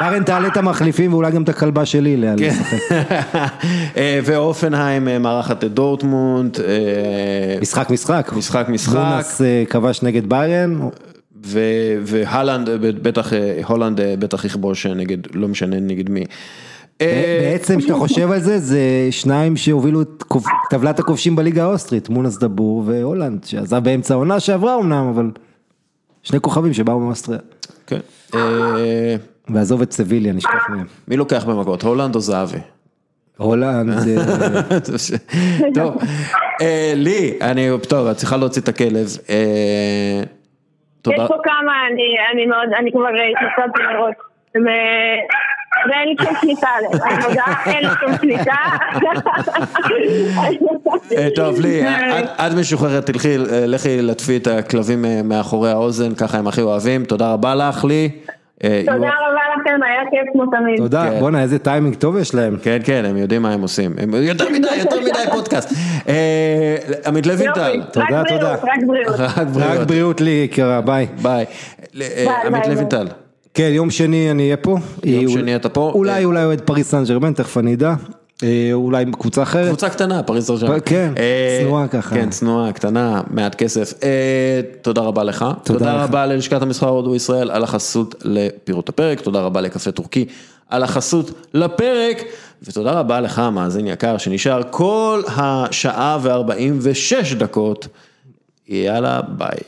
ביירן 0.00 0.24
תעלה 0.24 0.48
את 0.48 0.56
המחליפים 0.56 1.12
ואולי 1.12 1.30
גם 1.32 1.42
את 1.42 1.48
הכלבה 1.48 1.86
שלי 1.86 2.16
ל- 2.16 2.34
כן. 2.38 2.48
לשחק. 2.48 2.92
אה, 3.96 4.20
ואופנהיים 4.24 5.08
אה, 5.08 5.18
מארחת 5.18 5.64
את 5.64 5.74
דורטמונד, 5.74 6.60
אה, 6.60 7.60
משחק 7.60 7.90
משחק. 7.90 8.30
משחק 8.36 8.66
משחק. 8.68 8.96
מונס 8.96 9.42
אה, 9.42 9.62
כבש 9.70 10.02
נגד 10.02 10.28
ביירן, 10.28 10.78
והלנד 12.04 12.68
בטח, 12.80 13.32
הולנד 13.66 14.00
בטח 14.18 14.44
יכבוש 14.44 14.86
נגד, 14.86 15.18
לא 15.34 15.48
משנה 15.48 15.80
נגד 15.80 16.10
מי. 16.10 16.24
בעצם 17.42 17.78
כשאתה 17.78 17.94
חושב 18.04 18.30
על 18.30 18.40
זה, 18.40 18.58
זה 18.58 18.78
שניים 19.10 19.56
שהובילו 19.56 20.02
את 20.02 20.24
טבלת 20.70 20.98
הכובשים 20.98 21.36
בליגה 21.36 21.62
האוסטרית, 21.64 22.08
מונס 22.08 22.38
דבור 22.38 22.82
והולנד, 22.86 23.44
שעזב 23.44 23.84
באמצע 23.84 24.14
העונה 24.14 24.40
שעברה 24.40 24.78
אמנם, 24.80 25.08
אבל 25.14 25.30
שני 26.22 26.40
כוכבים 26.40 26.72
שבאו 26.72 27.00
מאוסטריה. 27.00 27.38
כן. 27.86 28.00
ועזוב 29.54 29.82
את 29.82 29.92
סביליה, 29.92 30.32
נשכח 30.32 30.66
מהם. 30.70 30.86
מי 31.08 31.16
לוקח 31.16 31.44
במכות, 31.44 31.82
הולנד 31.82 32.14
או 32.14 32.20
זהבי? 32.20 32.58
הולנד, 33.36 34.08
אה, 34.08 34.80
טוב, 35.74 35.96
אה, 36.60 36.92
לי, 36.96 37.38
אני, 37.42 37.68
טוב, 37.88 38.06
את 38.06 38.16
צריכה 38.16 38.36
להוציא 38.36 38.62
את 38.62 38.68
הכלב. 38.68 39.06
אה, 39.30 40.22
תודה. 41.02 41.16
יש 41.22 41.28
פה 41.28 41.34
כמה, 41.44 41.72
אני, 41.92 42.02
אני 42.34 42.46
מאוד, 42.46 42.68
אני 42.80 42.92
כבר 42.92 43.00
מראש. 43.78 44.14
הם, 44.54 44.68
אה, 44.68 44.74
ואין 45.90 46.08
לי 46.08 46.14
שום 46.24 46.34
שליטה 46.40 46.68
עליהם, 46.68 47.20
אני 47.66 47.74
אין 47.74 47.84
לי 47.84 47.90
שום 48.00 48.12
שליטה. 48.20 48.56
טוב, 51.36 51.60
לי, 51.60 51.82
את- 52.38 52.52
משוחררת, 52.58 53.06
תלכי, 53.06 53.34
לכי 53.66 54.02
לטפי 54.02 54.36
את 54.36 54.46
הכלבים 54.46 55.04
מאחורי 55.24 55.70
האוזן, 55.70 56.14
ככה 56.14 56.38
הם 56.38 56.46
הכי 56.48 56.60
אוהבים, 56.62 57.04
תודה 57.04 57.32
רבה 57.32 57.54
לך, 57.54 57.84
לי. 57.84 58.10
אה, 58.64 58.82
תודה 58.86 58.96
רבה 58.96 59.40
לכם, 59.60 59.82
היה 59.82 60.10
כיף 60.10 60.32
כמו 60.32 60.46
תמיד. 60.46 60.76
תודה, 60.76 61.10
כן. 61.10 61.20
בואנה 61.20 61.42
איזה 61.42 61.58
טיימינג 61.58 61.94
טוב 61.94 62.16
יש 62.16 62.34
להם. 62.34 62.56
כן, 62.62 62.78
כן, 62.84 63.04
הם 63.04 63.16
יודעים 63.16 63.42
מה 63.42 63.52
הם 63.52 63.62
עושים. 63.62 63.94
יותר 64.12 64.48
מדי, 64.50 64.68
יותר 64.84 65.00
מדי 65.00 65.30
פודקאסט. 65.32 65.72
אה, 66.08 66.76
עמית 67.06 67.26
לוינטל. 67.26 67.74
יופי, 67.74 67.90
תודה, 67.92 68.20
רק 68.20 68.28
תודה. 68.28 68.56
בריאות, 68.86 69.20
רק 69.20 69.46
בריאות. 69.46 69.78
רק 69.78 69.86
בריאות. 69.86 70.20
לי 70.20 70.30
יקרה, 70.44 70.80
ביי. 70.80 71.06
ביי. 71.22 71.44
אה, 72.00 72.46
עמית 72.46 72.66
לוינטל. 72.66 73.08
כן, 73.54 73.68
יום 73.72 73.90
שני 73.90 74.30
אני 74.30 74.42
אהיה 74.42 74.56
פה. 74.56 74.76
יום 75.04 75.28
שני 75.28 75.56
אתה 75.56 75.68
פה. 75.68 75.90
אולי, 75.94 76.24
אולי 76.24 76.44
אוהד 76.44 76.60
פריס 76.60 76.90
סן 76.90 77.04
ג'רמן, 77.04 77.32
תכף 77.32 77.58
אני 77.58 77.74
אדע. 77.74 77.94
אה, 78.42 78.70
אולי 78.72 79.04
קבוצה 79.18 79.42
אחרת. 79.42 79.68
קבוצה 79.68 79.88
קטנה, 79.88 80.22
פריס 80.22 80.46
סן 80.46 80.56
ג'רמן. 80.56 80.78
כן, 80.84 81.12
אה, 81.18 81.60
צנועה 81.62 81.88
ככה. 81.88 82.14
כן, 82.14 82.30
צנועה, 82.30 82.72
קטנה, 82.72 83.20
מעט 83.30 83.54
כסף. 83.54 83.94
אה, 84.02 84.60
תודה 84.82 85.00
רבה 85.00 85.24
לך. 85.24 85.44
תודה. 85.64 86.04
רבה 86.04 86.26
ללשכת 86.26 86.62
המסחר 86.62 86.88
הודו 86.88 87.14
ישראל 87.14 87.50
על 87.50 87.64
החסות 87.64 88.14
לפירוט 88.24 88.88
הפרק, 88.88 89.20
תודה 89.20 89.40
רבה 89.40 89.60
לקפה 89.60 89.90
טורקי 89.92 90.26
על 90.68 90.82
החסות 90.82 91.30
לפרק, 91.54 92.22
ותודה 92.62 92.92
רבה 92.92 93.20
לך, 93.20 93.38
מאזין 93.38 93.86
יקר, 93.86 94.18
שנשאר 94.18 94.60
כל 94.70 95.22
השעה 95.36 96.18
וארבעים 96.22 96.78
ושש 96.82 97.32
דקות. 97.32 97.88
יאללה, 98.68 99.20
ביי. 99.28 99.58